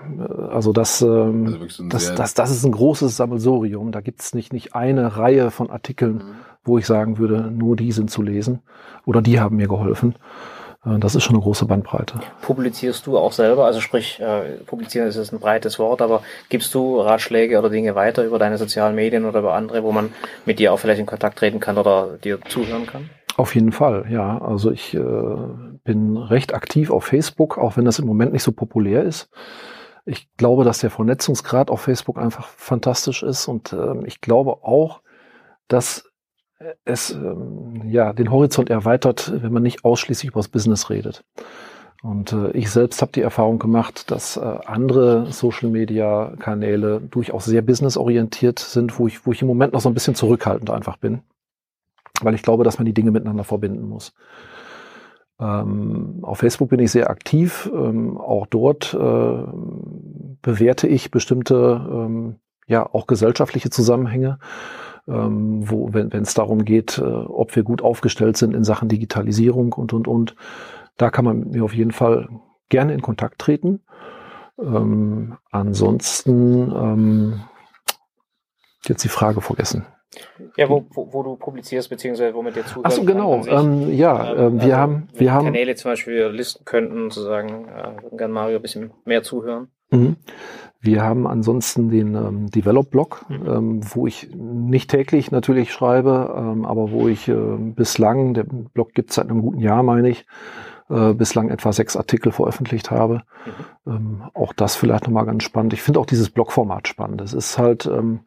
also 0.51 0.73
das, 0.73 1.03
ähm, 1.03 1.45
also 1.45 1.85
das, 1.91 2.15
das, 2.15 2.33
das 2.33 2.51
ist 2.51 2.65
ein 2.65 2.73
großes 2.73 3.19
Sammelsorium. 3.19 3.93
Da 3.93 4.01
gibt's 4.01 4.33
nicht, 4.33 4.55
nicht 4.55 4.75
eine 4.75 5.19
Reihe 5.19 5.51
von 5.51 5.69
Artikeln, 5.69 6.15
mhm. 6.15 6.35
wo 6.65 6.79
ich 6.79 6.87
sagen 6.87 7.19
würde, 7.19 7.51
nur 7.51 7.77
die 7.77 7.93
sind 7.93 8.11
zu 8.11 8.23
lesen 8.23 8.61
oder 9.05 9.21
die 9.21 9.41
haben 9.41 9.57
mir 9.57 9.69
geholfen. 9.69 10.15
Äh, 10.87 10.99
das 11.01 11.15
ist 11.15 11.23
schon 11.23 11.37
eine 11.37 11.43
große 11.43 11.67
Bandbreite. 11.67 12.21
Publizierst 12.41 13.07
du 13.07 13.19
auch 13.19 13.33
selber? 13.33 13.67
Also 13.67 13.81
sprich, 13.81 14.21
äh, 14.21 14.55
publizieren 14.65 15.07
ist 15.07 15.33
ein 15.35 15.39
breites 15.39 15.79
Wort, 15.79 16.01
aber 16.01 16.23
gibst 16.49 16.75
du 16.75 16.99
Ratschläge 16.99 17.59
oder 17.59 17.69
Dinge 17.69 17.95
weiter 17.95 18.25
über 18.25 18.39
deine 18.39 18.57
sozialen 18.57 18.95
Medien 18.95 19.27
oder 19.27 19.41
über 19.41 19.53
andere, 19.53 19.83
wo 19.83 19.93
man 19.93 20.15
mit 20.47 20.59
dir 20.59 20.73
auch 20.73 20.79
vielleicht 20.79 21.01
in 21.01 21.05
Kontakt 21.05 21.39
treten 21.39 21.61
kann 21.61 21.77
oder 21.77 22.17
dir 22.25 22.41
zuhören 22.49 22.87
kann? 22.87 23.11
Auf 23.37 23.55
jeden 23.55 23.73
Fall, 23.73 24.07
ja. 24.09 24.39
Also 24.41 24.71
ich 24.71 24.95
äh, 24.95 25.01
bin 25.85 26.17
recht 26.17 26.55
aktiv 26.55 26.91
auf 26.91 27.05
Facebook, 27.05 27.59
auch 27.59 27.77
wenn 27.77 27.85
das 27.85 27.99
im 27.99 28.07
Moment 28.07 28.33
nicht 28.33 28.43
so 28.43 28.53
populär 28.53 29.05
ist. 29.05 29.31
Ich 30.07 30.29
glaube, 30.37 30.65
dass 30.65 30.81
der 30.81 30.91
Vernetzungsgrad 30.91 31.71
auf 31.71 31.81
Facebook 31.81 32.19
einfach 32.19 32.49
fantastisch 32.49 33.23
ist 33.23 33.49
und 33.49 33.73
äh, 33.73 34.07
ich 34.07 34.21
glaube 34.21 34.65
auch, 34.65 35.01
dass 35.69 36.11
es 36.85 37.11
ähm, 37.11 37.83
ja 37.87 38.13
den 38.13 38.31
Horizont 38.31 38.71
erweitert, 38.71 39.33
wenn 39.43 39.53
man 39.53 39.63
nicht 39.63 39.85
ausschließlich 39.85 40.31
über 40.31 40.41
das 40.41 40.49
Business 40.49 40.91
redet. 40.91 41.25
Und 42.03 42.33
äh, 42.33 42.51
ich 42.51 42.71
selbst 42.71 43.01
habe 43.01 43.13
die 43.13 43.23
Erfahrung 43.23 43.59
gemacht, 43.59 44.11
dass 44.11 44.37
äh, 44.37 44.41
andere 44.41 45.33
Social-Media-Kanäle 45.33 47.01
durchaus 47.01 47.47
sehr 47.47 47.63
businessorientiert 47.63 48.59
sind, 48.59 48.99
wo 48.99 49.07
ich, 49.07 49.27
wo 49.27 49.33
ich 49.33 49.41
im 49.41 49.49
Moment 49.49 49.73
noch 49.73 49.81
so 49.81 49.89
ein 49.89 49.95
bisschen 49.95 50.15
zurückhaltend 50.15 50.71
einfach 50.71 50.99
bin 50.99 51.23
weil 52.21 52.35
ich 52.35 52.43
glaube, 52.43 52.65
dass 52.65 52.79
man 52.79 52.87
die 52.87 52.95
Dinge 52.95 53.11
miteinander 53.11 53.45
verbinden 53.45 53.89
muss. 53.89 54.15
Ähm, 55.41 56.21
auf 56.23 56.39
Facebook 56.39 56.71
bin 56.71 56.81
ich 56.81 56.93
sehr 56.93 57.11
aktiv. 57.11 57.71
Ähm, 57.75 58.17
auch 58.19 58.47
dort 58.47 58.95
äh, 58.95 59.43
bewerte 60.43 60.87
ich 60.87 61.11
bestimmte, 61.11 61.87
ähm, 61.91 62.37
ja, 62.67 62.87
auch 62.87 63.07
gesellschaftliche 63.07 63.71
Zusammenhänge, 63.71 64.39
ähm, 65.07 65.69
wo, 65.69 65.93
wenn 65.93 66.11
es 66.13 66.35
darum 66.35 66.65
geht, 66.65 66.99
äh, 66.99 67.03
ob 67.03 67.55
wir 67.57 67.63
gut 67.63 67.83
aufgestellt 67.83 68.37
sind 68.37 68.55
in 68.55 68.65
Sachen 68.65 68.89
Digitalisierung 68.89 69.73
und, 69.73 69.93
und, 69.93 70.09
und. 70.09 70.37
Da 70.97 71.11
kann 71.11 71.25
man 71.25 71.41
mit 71.41 71.51
mir 71.51 71.65
auf 71.65 71.75
jeden 71.75 71.91
Fall 71.91 72.29
gerne 72.69 72.95
in 72.95 73.03
Kontakt 73.03 73.41
treten. 73.41 73.81
Ähm, 74.59 75.37
ansonsten, 75.51 76.73
ähm, 76.73 77.41
jetzt 78.87 79.03
die 79.05 79.09
Frage 79.09 79.41
vergessen. 79.41 79.87
Ja, 80.57 80.69
wo, 80.69 80.85
wo, 80.91 81.13
wo, 81.13 81.23
du 81.23 81.37
publizierst, 81.37 81.91
beziehungsweise 81.91 82.35
womit 82.35 82.57
dir 82.57 82.65
zuhörst. 82.65 82.85
Ach 82.85 82.91
so, 82.91 83.05
genau. 83.05 83.45
Ähm, 83.47 83.93
ja, 83.95 84.35
ähm, 84.35 84.55
wir 84.57 84.63
also, 84.63 84.77
haben, 84.77 85.09
wir 85.15 85.33
haben. 85.33 85.45
Kanäle 85.47 85.75
zum 85.75 85.93
Beispiel 85.93 86.27
listen 86.27 86.65
könnten, 86.65 87.11
zu 87.11 87.23
sagen, 87.23 87.67
äh, 87.69 88.17
gerne 88.17 88.33
Mario 88.35 88.57
ein 88.57 88.63
bisschen 88.63 88.93
mehr 89.05 89.23
zuhören. 89.23 89.69
Mhm. 89.91 90.17
Wir 90.81 91.03
haben 91.03 91.27
ansonsten 91.27 91.89
den 91.89 92.15
ähm, 92.15 92.51
Develop-Blog, 92.51 93.25
mhm. 93.29 93.47
ähm, 93.47 93.81
wo 93.95 94.07
ich 94.07 94.29
nicht 94.35 94.91
täglich 94.91 95.31
natürlich 95.31 95.73
schreibe, 95.73 96.35
ähm, 96.37 96.67
aber 96.67 96.91
wo 96.91 97.09
ich 97.09 97.27
äh, 97.29 97.35
bislang, 97.59 98.35
der 98.35 98.45
Blog 98.45 98.93
gibt 98.93 99.11
es 99.11 99.17
seit 99.17 99.31
einem 99.31 99.41
guten 99.41 99.61
Jahr, 99.61 99.83
meine 99.83 100.11
ich, 100.11 100.27
äh, 100.91 101.15
bislang 101.15 101.49
etwa 101.49 101.73
sechs 101.73 101.97
Artikel 101.97 102.33
veröffentlicht 102.33 102.91
habe. 102.91 103.23
Mhm. 103.87 103.91
Ähm, 103.93 104.23
auch 104.35 104.53
das 104.53 104.77
vielleicht 104.77 105.05
nochmal 105.05 105.25
ganz 105.25 105.43
spannend. 105.45 105.73
Ich 105.73 105.81
finde 105.81 106.01
auch 106.01 106.07
dieses 106.07 106.29
Blogformat 106.29 106.87
spannend. 106.87 107.23
Es 107.23 107.33
ist 107.33 107.59
halt, 107.59 107.87
ähm, 107.87 108.21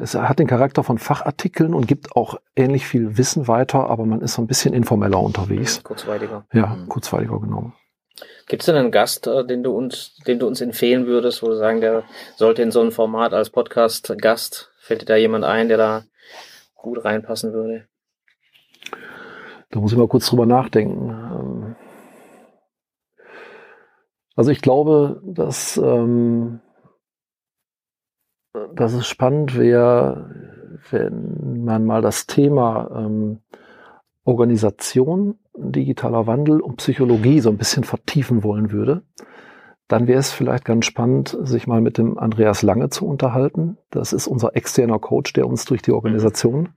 es 0.00 0.14
hat 0.14 0.38
den 0.38 0.46
Charakter 0.46 0.82
von 0.82 0.98
Fachartikeln 0.98 1.74
und 1.74 1.86
gibt 1.86 2.16
auch 2.16 2.40
ähnlich 2.56 2.86
viel 2.86 3.18
Wissen 3.18 3.48
weiter, 3.48 3.88
aber 3.88 4.06
man 4.06 4.20
ist 4.20 4.34
so 4.34 4.42
ein 4.42 4.46
bisschen 4.46 4.74
informeller 4.74 5.20
unterwegs. 5.20 5.82
Kurzweiliger. 5.82 6.44
Ja, 6.52 6.66
mhm. 6.66 6.88
kurzweiliger, 6.88 7.38
genau. 7.40 7.72
Gibt 8.46 8.62
es 8.62 8.66
denn 8.66 8.76
einen 8.76 8.90
Gast, 8.90 9.26
äh, 9.26 9.46
den 9.46 9.62
du 9.62 9.72
uns, 9.72 10.16
den 10.26 10.38
du 10.38 10.46
uns 10.46 10.60
empfehlen 10.60 11.06
würdest, 11.06 11.42
wo 11.42 11.48
du 11.48 11.56
sagen, 11.56 11.80
der 11.80 12.02
sollte 12.36 12.62
in 12.62 12.70
so 12.70 12.80
ein 12.80 12.90
Format 12.90 13.32
als 13.32 13.50
Podcast-Gast? 13.50 14.72
Fällt 14.80 15.02
dir 15.02 15.06
da 15.06 15.16
jemand 15.16 15.44
ein, 15.44 15.68
der 15.68 15.76
da 15.76 16.02
gut 16.74 17.04
reinpassen 17.04 17.52
würde? 17.52 17.86
Da 19.70 19.78
muss 19.78 19.92
ich 19.92 19.98
mal 19.98 20.08
kurz 20.08 20.26
drüber 20.26 20.46
nachdenken. 20.46 21.10
Ähm, 21.10 21.76
also 24.34 24.50
ich 24.50 24.62
glaube, 24.62 25.20
dass 25.24 25.76
ähm, 25.76 26.60
dass 28.74 28.92
es 28.92 29.06
spannend 29.06 29.58
wäre, 29.58 30.30
wenn 30.90 31.64
man 31.64 31.84
mal 31.84 32.02
das 32.02 32.26
Thema 32.26 32.90
ähm, 32.94 33.40
Organisation, 34.24 35.38
digitaler 35.54 36.26
Wandel 36.26 36.60
und 36.60 36.76
Psychologie 36.76 37.40
so 37.40 37.50
ein 37.50 37.58
bisschen 37.58 37.84
vertiefen 37.84 38.42
wollen 38.42 38.70
würde. 38.72 39.02
Dann 39.88 40.06
wäre 40.06 40.20
es 40.20 40.30
vielleicht 40.30 40.64
ganz 40.64 40.86
spannend, 40.86 41.36
sich 41.42 41.66
mal 41.66 41.80
mit 41.80 41.98
dem 41.98 42.16
Andreas 42.16 42.62
Lange 42.62 42.90
zu 42.90 43.06
unterhalten. 43.06 43.76
Das 43.90 44.12
ist 44.12 44.28
unser 44.28 44.54
externer 44.54 45.00
Coach, 45.00 45.32
der 45.32 45.48
uns 45.48 45.64
durch 45.64 45.82
die 45.82 45.90
Organisation 45.90 46.68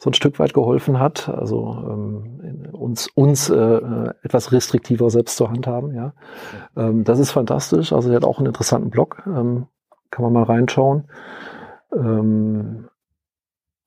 so 0.00 0.10
ein 0.10 0.14
Stück 0.14 0.38
weit 0.38 0.54
geholfen 0.54 0.98
hat, 0.98 1.28
also 1.28 1.76
ähm, 1.86 2.68
uns, 2.72 3.08
uns 3.14 3.50
äh, 3.50 3.80
etwas 4.22 4.50
restriktiver 4.50 5.10
selbst 5.10 5.36
zur 5.36 5.50
Hand 5.50 5.66
haben. 5.66 5.94
Ja, 5.94 6.14
ähm, 6.74 7.04
das 7.04 7.18
ist 7.18 7.30
fantastisch. 7.30 7.92
Also 7.92 8.08
er 8.08 8.16
hat 8.16 8.24
auch 8.24 8.38
einen 8.38 8.46
interessanten 8.46 8.88
Blog, 8.88 9.22
ähm, 9.26 9.66
kann 10.10 10.22
man 10.24 10.32
mal 10.32 10.44
reinschauen. 10.44 11.04
Ähm, 11.94 12.88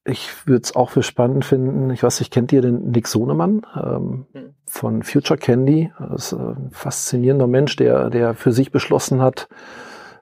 ich 0.05 0.47
würde 0.47 0.63
es 0.63 0.75
auch 0.75 0.89
für 0.89 1.03
spannend 1.03 1.45
finden. 1.45 1.89
Ich 1.91 2.03
weiß 2.03 2.19
nicht, 2.19 2.33
kennt 2.33 2.51
ihr 2.51 2.61
den 2.61 2.91
Nick 2.91 3.07
Sonemann 3.07 3.65
ähm, 3.75 4.25
hm. 4.33 4.53
von 4.65 5.03
Future 5.03 5.39
Candy? 5.39 5.91
Das 5.97 6.33
ist 6.33 6.39
ein 6.39 6.69
faszinierender 6.71 7.47
Mensch, 7.47 7.75
der, 7.77 8.09
der 8.09 8.33
für 8.33 8.51
sich 8.51 8.71
beschlossen 8.71 9.21
hat, 9.21 9.47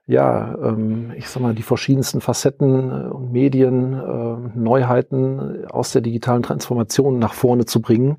ja, 0.08 0.56
ähm, 0.62 1.14
ich 1.16 1.30
sag 1.30 1.41
mal, 1.41 1.56
die 1.56 1.64
verschiedensten 1.64 2.22
Facetten 2.22 2.91
äh, 2.91 3.08
und 3.08 3.32
Medien, 3.32 3.93
äh, 3.93 4.58
Neuheiten 4.58 5.66
aus 5.68 5.91
der 5.91 6.02
digitalen 6.02 6.43
Transformation 6.43 7.18
nach 7.20 7.34
vorne 7.34 7.66
zu 7.66 7.82
bringen. 7.82 8.18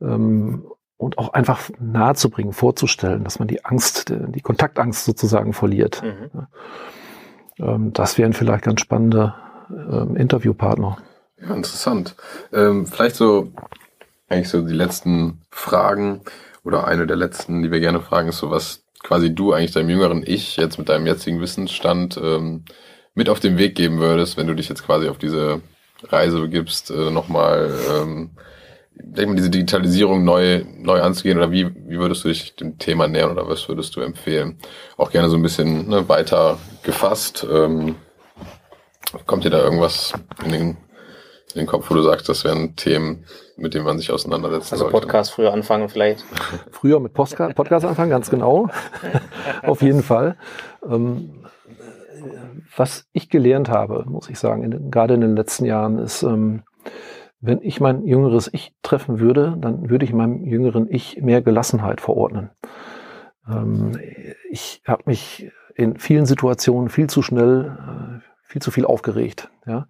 Ähm, 0.00 0.64
und 1.02 1.18
auch 1.18 1.32
einfach 1.32 1.68
nahe 1.80 2.14
zu 2.14 2.30
bringen, 2.30 2.52
vorzustellen, 2.52 3.24
dass 3.24 3.38
man 3.38 3.48
die 3.48 3.64
Angst, 3.64 4.10
die 4.10 4.40
Kontaktangst 4.40 5.04
sozusagen 5.04 5.52
verliert. 5.52 6.02
Mhm. 6.02 6.46
Ähm, 7.58 7.92
das 7.92 8.18
wären 8.18 8.32
vielleicht 8.32 8.64
ganz 8.64 8.80
spannende 8.80 9.34
ähm, 9.70 10.16
Interviewpartner. 10.16 10.98
Ja, 11.40 11.54
interessant. 11.54 12.14
Ähm, 12.52 12.86
vielleicht 12.86 13.16
so, 13.16 13.52
eigentlich 14.28 14.48
so 14.48 14.62
die 14.62 14.74
letzten 14.74 15.42
Fragen 15.50 16.20
oder 16.64 16.86
eine 16.86 17.06
der 17.06 17.16
letzten, 17.16 17.62
die 17.62 17.72
wir 17.72 17.80
gerne 17.80 18.00
fragen, 18.00 18.28
ist 18.28 18.38
so, 18.38 18.50
was 18.50 18.84
quasi 19.02 19.34
du 19.34 19.52
eigentlich 19.52 19.72
deinem 19.72 19.90
jüngeren 19.90 20.22
Ich 20.24 20.56
jetzt 20.56 20.78
mit 20.78 20.88
deinem 20.88 21.06
jetzigen 21.06 21.40
Wissensstand 21.40 22.18
ähm, 22.22 22.64
mit 23.14 23.28
auf 23.28 23.40
den 23.40 23.58
Weg 23.58 23.74
geben 23.74 23.98
würdest, 23.98 24.36
wenn 24.36 24.46
du 24.46 24.54
dich 24.54 24.68
jetzt 24.68 24.86
quasi 24.86 25.08
auf 25.08 25.18
diese 25.18 25.60
Reise 26.04 26.40
begibst, 26.40 26.90
äh, 26.92 27.10
nochmal 27.10 27.70
ähm, 27.90 28.30
denk 28.94 29.28
mal, 29.28 29.36
diese 29.36 29.50
Digitalisierung 29.50 30.24
neu, 30.24 30.64
neu 30.78 31.00
anzugehen 31.00 31.38
oder 31.38 31.50
wie, 31.50 31.66
wie 31.88 31.98
würdest 31.98 32.24
du 32.24 32.28
dich 32.28 32.56
dem 32.56 32.78
Thema 32.78 33.08
nähern 33.08 33.30
oder 33.30 33.48
was 33.48 33.68
würdest 33.68 33.96
du 33.96 34.00
empfehlen? 34.00 34.58
Auch 34.96 35.10
gerne 35.10 35.28
so 35.28 35.36
ein 35.36 35.42
bisschen 35.42 35.88
ne, 35.88 36.08
weiter 36.08 36.58
gefasst. 36.82 37.46
Ähm, 37.50 37.96
kommt 39.26 39.44
dir 39.44 39.50
da 39.50 39.58
irgendwas 39.58 40.12
in 40.44 40.52
den, 40.52 40.68
in 40.70 40.76
den 41.54 41.66
Kopf, 41.66 41.90
wo 41.90 41.94
du 41.94 42.02
sagst, 42.02 42.28
das 42.28 42.44
wären 42.44 42.76
Themen, 42.76 43.24
mit 43.56 43.74
denen 43.74 43.84
man 43.84 43.98
sich 43.98 44.10
auseinandersetzen 44.10 44.74
Also 44.74 44.88
Podcast 44.88 45.32
früher 45.32 45.52
anfangen 45.52 45.88
vielleicht. 45.88 46.24
Früher 46.70 47.00
mit 47.00 47.12
Postka 47.12 47.52
Podcast 47.52 47.84
anfangen, 47.84 48.10
ganz 48.10 48.30
genau. 48.30 48.68
Auf 49.62 49.82
jeden 49.82 50.02
Fall. 50.02 50.36
Ähm, 50.88 51.42
was 52.76 53.06
ich 53.12 53.28
gelernt 53.28 53.68
habe, 53.68 54.04
muss 54.06 54.30
ich 54.30 54.38
sagen, 54.38 54.62
in, 54.62 54.90
gerade 54.90 55.14
in 55.14 55.20
den 55.20 55.36
letzten 55.36 55.64
Jahren, 55.64 55.98
ist, 55.98 56.22
ähm, 56.22 56.62
wenn 57.42 57.60
ich 57.60 57.80
mein 57.80 58.06
jüngeres 58.06 58.48
Ich 58.52 58.72
treffen 58.82 59.18
würde, 59.18 59.56
dann 59.60 59.90
würde 59.90 60.04
ich 60.04 60.12
meinem 60.12 60.44
jüngeren 60.46 60.86
Ich 60.88 61.20
mehr 61.20 61.42
Gelassenheit 61.42 62.00
verordnen. 62.00 62.50
Ähm, 63.48 63.98
ich 64.48 64.80
habe 64.86 65.02
mich 65.06 65.50
in 65.74 65.98
vielen 65.98 66.24
Situationen 66.24 66.88
viel 66.88 67.08
zu 67.08 67.20
schnell, 67.20 67.76
äh, 67.78 68.20
viel 68.44 68.62
zu 68.62 68.70
viel 68.70 68.86
aufgeregt. 68.86 69.50
Ja, 69.66 69.86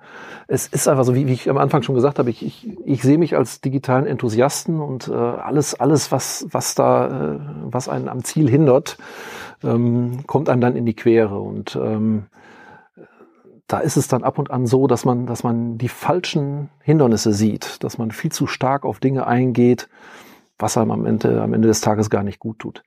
es 0.49 0.67
ist 0.67 0.89
einfach 0.89 1.05
so, 1.05 1.15
wie, 1.15 1.27
wie 1.27 1.35
ich 1.35 1.51
am 1.51 1.59
Anfang 1.59 1.83
schon 1.83 1.95
gesagt 1.95 2.19
habe, 2.19 2.31
ich, 2.31 2.45
ich, 2.45 2.69
ich 2.87 3.03
sehe 3.03 3.19
mich 3.19 3.37
als 3.37 3.61
digitalen 3.61 4.07
Enthusiasten 4.07 4.81
und 4.81 5.09
äh, 5.09 5.13
alles, 5.13 5.79
alles, 5.79 6.11
was, 6.11 6.47
was 6.51 6.75
da, 6.75 7.35
äh, 7.35 7.39
was 7.65 7.89
einen 7.89 8.09
am 8.09 8.25
Ziel 8.25 8.49
hindert, 8.49 8.97
ähm, 9.63 10.27
kommt 10.27 10.49
einem 10.49 10.63
dann 10.63 10.77
in 10.77 10.87
die 10.87 10.97
Quere 10.97 11.39
und 11.39 11.77
ähm, 11.77 12.25
da 13.73 13.79
ist 13.79 13.97
es 13.97 14.07
dann 14.07 14.23
ab 14.23 14.39
und 14.39 14.51
an 14.51 14.67
so, 14.67 14.87
dass 14.87 15.07
man, 15.07 15.27
dass 15.27 15.45
man 15.45 15.79
die 15.79 15.89
falschen 15.89 16.69
Hindernisse 16.83 17.33
sieht, 17.33 17.83
dass 17.83 17.97
man 17.97 18.11
viel 18.11 18.31
zu 18.31 18.47
stark 18.47 18.85
auf 18.85 19.01
Dinge 19.01 19.27
eingeht, 19.27 19.89
was 20.59 20.77
einem 20.77 20.91
am 20.91 21.07
Ende, 21.07 21.41
am 21.41 21.55
Ende 21.55 21.69
des 21.69 21.81
Tages 21.81 22.11
gar 22.11 22.23
nicht 22.23 22.39
gut 22.39 22.59
tut. 22.59 22.83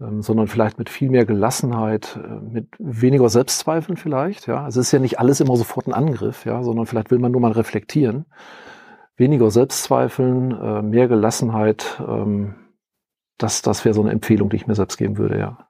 Ähm, 0.00 0.22
sondern 0.22 0.46
vielleicht 0.46 0.78
mit 0.78 0.88
viel 0.88 1.10
mehr 1.10 1.24
Gelassenheit, 1.24 2.16
äh, 2.22 2.28
mit 2.28 2.68
weniger 2.78 3.28
Selbstzweifeln 3.28 3.96
vielleicht. 3.96 4.46
Ja, 4.46 4.62
also 4.62 4.80
es 4.80 4.86
ist 4.86 4.92
ja 4.92 5.00
nicht 5.00 5.18
alles 5.18 5.40
immer 5.40 5.56
sofort 5.56 5.88
ein 5.88 5.92
Angriff, 5.92 6.44
ja, 6.44 6.62
sondern 6.62 6.86
vielleicht 6.86 7.10
will 7.10 7.18
man 7.18 7.32
nur 7.32 7.40
mal 7.40 7.52
reflektieren. 7.52 8.26
Weniger 9.16 9.50
Selbstzweifeln, 9.50 10.52
äh, 10.52 10.82
mehr 10.82 11.08
Gelassenheit. 11.08 12.00
Ähm, 12.06 12.54
das, 13.36 13.62
das 13.62 13.84
wäre 13.84 13.94
so 13.94 14.02
eine 14.02 14.12
Empfehlung, 14.12 14.48
die 14.48 14.56
ich 14.56 14.68
mir 14.68 14.76
selbst 14.76 14.96
geben 14.96 15.18
würde, 15.18 15.40
ja. 15.40 15.68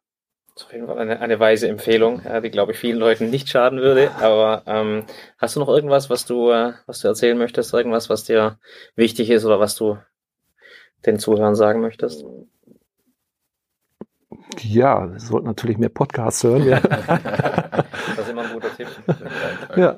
Das 0.54 0.62
ist 0.62 0.66
auf 0.68 0.72
jeden 0.72 0.86
Fall 0.86 0.98
eine, 0.98 1.20
eine 1.20 1.40
weise 1.40 1.66
Empfehlung, 1.66 2.22
ja, 2.24 2.40
die, 2.40 2.50
glaube 2.50 2.72
ich, 2.72 2.78
vielen 2.78 2.98
Leuten 2.98 3.28
nicht 3.28 3.48
schaden 3.48 3.80
würde. 3.80 4.12
Aber 4.20 4.62
ähm, 4.66 5.02
hast 5.36 5.56
du 5.56 5.60
noch 5.60 5.68
irgendwas, 5.68 6.10
was 6.10 6.26
du, 6.26 6.50
äh, 6.50 6.74
was 6.86 7.00
du 7.00 7.08
erzählen 7.08 7.36
möchtest? 7.36 7.74
Irgendwas, 7.74 8.08
was 8.08 8.22
dir 8.22 8.58
wichtig 8.94 9.30
ist 9.30 9.44
oder 9.44 9.58
was 9.58 9.74
du 9.74 9.98
den 11.06 11.18
Zuhörern 11.18 11.56
sagen 11.56 11.80
möchtest? 11.80 12.24
Ja, 14.60 15.10
wir 15.10 15.18
sollten 15.18 15.48
natürlich 15.48 15.76
mehr 15.76 15.88
Podcasts 15.88 16.44
hören. 16.44 16.64
Ja. 16.64 16.78
das 16.80 18.18
ist 18.18 18.30
immer 18.30 18.42
ein 18.42 18.52
guter 18.52 18.76
Tipp. 18.76 18.86
ja. 19.76 19.96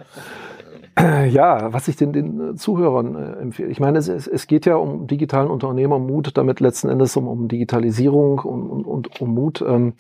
Ja, 1.26 1.74
was 1.74 1.88
ich 1.88 1.96
den, 1.96 2.14
den 2.14 2.56
Zuhörern 2.56 3.14
äh, 3.14 3.42
empfehle. 3.42 3.68
Ich 3.68 3.80
meine, 3.80 3.98
es, 3.98 4.08
es 4.08 4.46
geht 4.46 4.64
ja 4.64 4.76
um 4.76 5.06
digitalen 5.06 5.50
Unternehmermut, 5.50 6.38
damit 6.38 6.60
letzten 6.60 6.88
Endes 6.88 7.14
um, 7.18 7.28
um 7.28 7.48
Digitalisierung 7.48 8.38
und, 8.38 8.70
und, 8.70 8.86
und 8.86 9.20
um 9.20 9.34
Mut. 9.34 9.60
Ähm, 9.60 9.92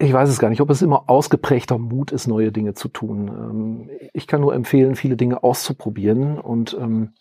ich 0.00 0.12
weiß 0.12 0.28
es 0.30 0.38
gar 0.38 0.48
nicht, 0.48 0.62
ob 0.62 0.70
es 0.70 0.82
immer 0.82 1.04
ausgeprägter 1.08 1.78
Mut 1.78 2.10
ist, 2.10 2.26
neue 2.26 2.52
Dinge 2.52 2.74
zu 2.74 2.88
tun. 2.88 3.28
Ähm, 3.28 3.90
ich 4.14 4.26
kann 4.26 4.40
nur 4.40 4.54
empfehlen, 4.54 4.96
viele 4.96 5.16
Dinge 5.16 5.42
auszuprobieren 5.42 6.38
und 6.38 6.76
ähm, 6.80 7.12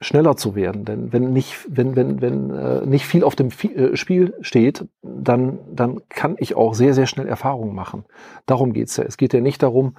schneller 0.00 0.36
zu 0.36 0.54
werden. 0.54 0.84
Denn 0.84 1.12
wenn 1.12 1.32
nicht, 1.32 1.56
wenn, 1.68 1.96
wenn, 1.96 2.20
wenn 2.20 2.50
äh, 2.50 2.86
nicht 2.86 3.04
viel 3.04 3.24
auf 3.24 3.34
dem 3.34 3.48
äh, 3.48 3.96
Spiel 3.96 4.34
steht, 4.42 4.86
dann, 5.02 5.58
dann 5.74 6.00
kann 6.08 6.36
ich 6.38 6.54
auch 6.54 6.74
sehr, 6.74 6.94
sehr 6.94 7.08
schnell 7.08 7.26
Erfahrungen 7.26 7.74
machen. 7.74 8.04
Darum 8.46 8.72
geht's 8.72 8.96
ja. 8.96 9.02
Es 9.02 9.16
geht 9.16 9.32
ja 9.32 9.40
nicht 9.40 9.62
darum, 9.64 9.96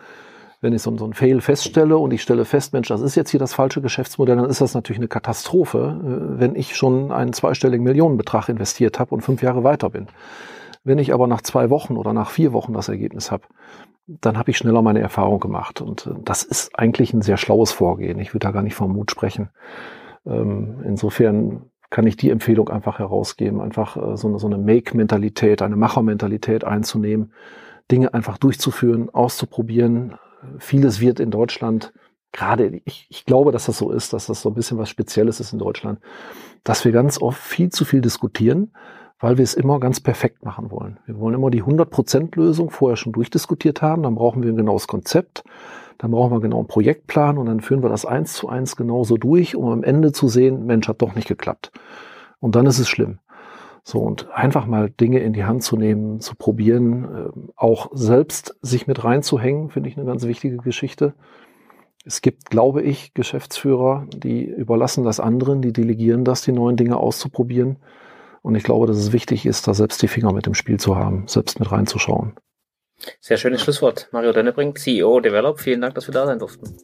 wenn 0.62 0.72
ich 0.74 0.82
so, 0.82 0.97
so 0.97 1.06
ein 1.06 1.14
Fail 1.14 1.41
feststelle 1.41 1.97
und 1.97 2.12
ich 2.12 2.22
stelle 2.22 2.45
fest, 2.45 2.72
Mensch, 2.72 2.88
das 2.88 3.02
ist 3.02 3.16
jetzt 3.16 3.32
hier 3.32 3.39
das 3.41 3.54
falsche 3.54 3.82
Geschäftsmodell, 3.82 4.38
dann 4.38 4.50
ist 4.50 4.62
das 4.62 4.74
natürlich 4.74 5.00
eine 5.00 5.08
Katastrophe, 5.10 6.00
äh, 6.02 6.39
wenn 6.39 6.56
ich 6.56 6.78
schon 6.78 7.12
einen 7.12 7.34
zweistelligen 7.34 7.84
Millionenbetrag 7.84 8.47
investiert 8.47 9.00
habe 9.00 9.14
und 9.14 9.22
fünf 9.22 9.43
Jahre 9.43 9.66
weiter 9.66 9.89
bin. 9.89 10.08
Wenn 10.84 10.98
ich 10.98 11.14
aber 11.14 11.28
nach 11.28 11.42
zwei 11.42 11.70
Wochen 11.70 11.98
oder 11.98 12.14
nach 12.14 12.30
vier 12.30 12.54
Wochen 12.54 12.74
das 12.74 12.90
Ergebnis 12.90 13.32
habe, 13.32 13.44
dann 14.08 14.38
habe 14.38 14.50
ich 14.52 14.58
schneller 14.58 14.82
meine 14.82 15.02
Erfahrung 15.02 15.40
gemacht. 15.40 15.82
Und 15.82 16.08
äh, 16.08 16.12
das 16.24 16.44
ist 16.44 16.78
eigentlich 16.78 17.14
ein 17.14 17.22
sehr 17.22 17.38
schlaues 17.38 17.72
Vorgehen. 17.72 18.20
Ich 18.20 18.34
würde 18.34 18.48
da 18.48 18.52
gar 18.52 18.64
nicht 18.64 18.76
vom 18.76 18.94
Mut 18.94 19.12
sprechen. 19.12 19.50
Ähm, 20.26 20.82
insofern 20.86 21.70
kann 21.90 22.06
ich 22.08 22.18
die 22.18 22.30
Empfehlung 22.30 22.70
einfach 22.70 23.00
herausgeben, 23.00 23.62
einfach 23.62 23.98
äh, 23.98 24.18
so 24.18 24.28
eine, 24.28 24.58
Make-Mentalität, 24.58 25.62
eine 25.62 25.76
Macher-Mentalität 25.76 26.64
einzunehmen, 26.64 27.34
Dinge 27.92 28.14
einfach 28.14 28.38
durchzuführen, 28.38 29.10
auszuprobieren. 29.10 30.16
Vieles 30.58 31.02
wird 31.02 31.20
in 31.20 31.32
Deutschland, 31.32 31.94
gerade 32.32 32.82
ich, 32.86 33.08
ich 33.10 33.26
glaube, 33.26 33.52
dass 33.52 33.66
das 33.66 33.78
so 33.78 33.92
ist, 33.92 34.14
dass 34.14 34.28
das 34.28 34.42
so 34.42 34.50
ein 34.50 34.56
bisschen 34.56 34.78
was 34.78 34.90
Spezielles 34.90 35.40
ist 35.40 35.54
in 35.54 35.60
Deutschland, 35.60 36.00
dass 36.64 36.86
wir 36.86 36.92
ganz 36.92 37.22
oft 37.22 37.42
viel 37.42 37.70
zu 37.70 37.86
viel 37.86 38.02
diskutieren 38.02 38.72
weil 39.20 39.38
wir 39.38 39.44
es 39.44 39.54
immer 39.54 39.80
ganz 39.80 40.00
perfekt 40.00 40.46
machen 40.46 40.72
wollen. 40.72 40.98
Wir 41.06 41.20
wollen 41.20 41.36
immer 41.36 41.50
die 41.50 41.64
100%-Lösung 41.64 42.70
vorher 42.70 42.96
schon 42.96 43.14
durchdiskutiert 43.14 43.82
haben, 43.82 44.04
dann 44.04 44.16
brauchen 44.16 44.44
wir 44.44 44.52
ein 44.52 44.58
genaues 44.58 44.88
Konzept, 44.88 45.44
dann 45.98 46.12
brauchen 46.12 46.32
wir 46.32 46.40
genau 46.40 46.60
einen 46.60 46.68
Projektplan 46.68 47.38
und 47.38 47.48
dann 47.48 47.60
führen 47.60 47.84
wir 47.84 47.90
das 47.90 48.06
eins 48.06 48.34
zu 48.34 48.48
eins 48.48 48.76
genauso 48.76 49.18
durch, 49.18 49.56
um 49.56 49.70
am 49.70 49.84
Ende 49.84 50.14
zu 50.14 50.28
sehen, 50.28 50.66
Mensch, 50.66 50.88
hat 50.88 51.02
doch 51.02 51.16
nicht 51.16 51.28
geklappt. 51.28 51.72
Und 52.40 52.56
dann 52.56 52.66
ist 52.66 52.80
es 52.80 52.88
schlimm. 52.88 53.20
So, 53.84 54.00
und 54.00 54.30
einfach 54.32 54.66
mal 54.66 54.90
Dinge 54.90 55.20
in 55.20 55.34
die 55.34 55.46
Hand 55.46 55.64
zu 55.64 55.76
nehmen, 55.76 56.20
zu 56.20 56.36
probieren, 56.36 57.04
äh, 57.04 57.52
auch 57.56 57.90
selbst 57.94 58.56
sich 58.62 58.88
mit 58.88 59.04
reinzuhängen, 59.04 59.70
finde 59.70 59.90
ich 59.90 59.98
eine 59.98 60.06
ganz 60.06 60.26
wichtige 60.26 60.58
Geschichte. 60.58 61.14
Es 62.06 62.22
gibt, 62.22 62.50
glaube 62.50 62.82
ich, 62.82 63.14
Geschäftsführer, 63.14 64.06
die 64.14 64.46
überlassen 64.46 65.04
das 65.04 65.20
anderen, 65.20 65.62
die 65.62 65.74
delegieren 65.74 66.24
das, 66.24 66.42
die 66.42 66.52
neuen 66.52 66.78
Dinge 66.78 66.98
auszuprobieren. 66.98 67.78
Und 68.42 68.56
ich 68.56 68.64
glaube, 68.64 68.88
dass 68.88 68.98
es 68.98 69.12
wichtig 69.12 69.46
ist, 69.46 69.68
da 69.68 69.74
selbst 69.74 70.02
die 70.02 70.08
Finger 70.08 70.34
mit 70.34 70.46
dem 70.46 70.54
Spiel 70.54 70.80
zu 70.80 70.96
haben, 70.96 71.28
selbst 71.28 71.60
mit 71.60 71.72
reinzuschauen. 71.72 72.34
Sehr 73.22 73.38
schönes 73.38 73.62
Schlusswort. 73.62 74.10
Mario 74.12 74.34
Dennebrink, 74.34 74.78
CEO 74.78 75.20
Develop. 75.20 75.60
Vielen 75.60 75.82
Dank, 75.82 75.96
dass 75.96 76.08
wir 76.08 76.14
da 76.14 76.26
sein 76.26 76.40
durften. 76.40 76.76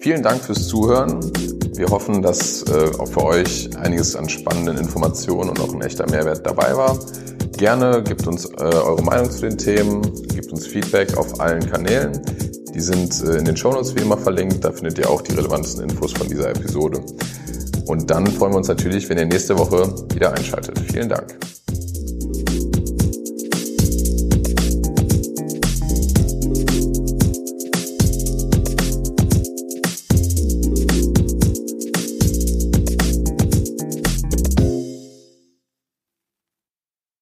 Vielen 0.00 0.22
Dank 0.22 0.42
fürs 0.42 0.68
Zuhören. 0.68 1.20
Wir 1.76 1.86
hoffen, 1.88 2.22
dass 2.22 2.62
äh, 2.62 2.90
auch 2.98 3.08
für 3.08 3.24
euch 3.24 3.68
einiges 3.76 4.16
an 4.16 4.28
spannenden 4.28 4.78
Informationen 4.78 5.50
und 5.50 5.60
auch 5.60 5.72
ein 5.72 5.82
echter 5.82 6.08
Mehrwert 6.10 6.46
dabei 6.46 6.76
war. 6.76 6.98
Gerne 7.58 8.02
gebt 8.02 8.26
uns 8.26 8.46
äh, 8.46 8.62
eure 8.62 9.02
Meinung 9.02 9.30
zu 9.30 9.42
den 9.42 9.58
Themen, 9.58 10.02
gebt 10.28 10.50
uns 10.50 10.66
Feedback 10.66 11.16
auf 11.18 11.40
allen 11.40 11.70
Kanälen. 11.70 12.12
Die 12.74 12.80
sind 12.80 13.22
äh, 13.22 13.36
in 13.36 13.44
den 13.44 13.56
Shownotes 13.56 13.94
wie 13.94 14.00
immer 14.00 14.16
verlinkt. 14.16 14.64
Da 14.64 14.72
findet 14.72 14.98
ihr 14.98 15.10
auch 15.10 15.20
die 15.20 15.32
relevantesten 15.32 15.88
Infos 15.88 16.12
von 16.12 16.28
dieser 16.28 16.50
Episode. 16.50 17.02
Und 17.90 18.08
dann 18.08 18.24
freuen 18.24 18.52
wir 18.52 18.58
uns 18.58 18.68
natürlich, 18.68 19.08
wenn 19.08 19.18
ihr 19.18 19.26
nächste 19.26 19.58
Woche 19.58 19.92
wieder 20.14 20.32
einschaltet. 20.32 20.78
Vielen 20.92 21.08
Dank. 21.08 21.36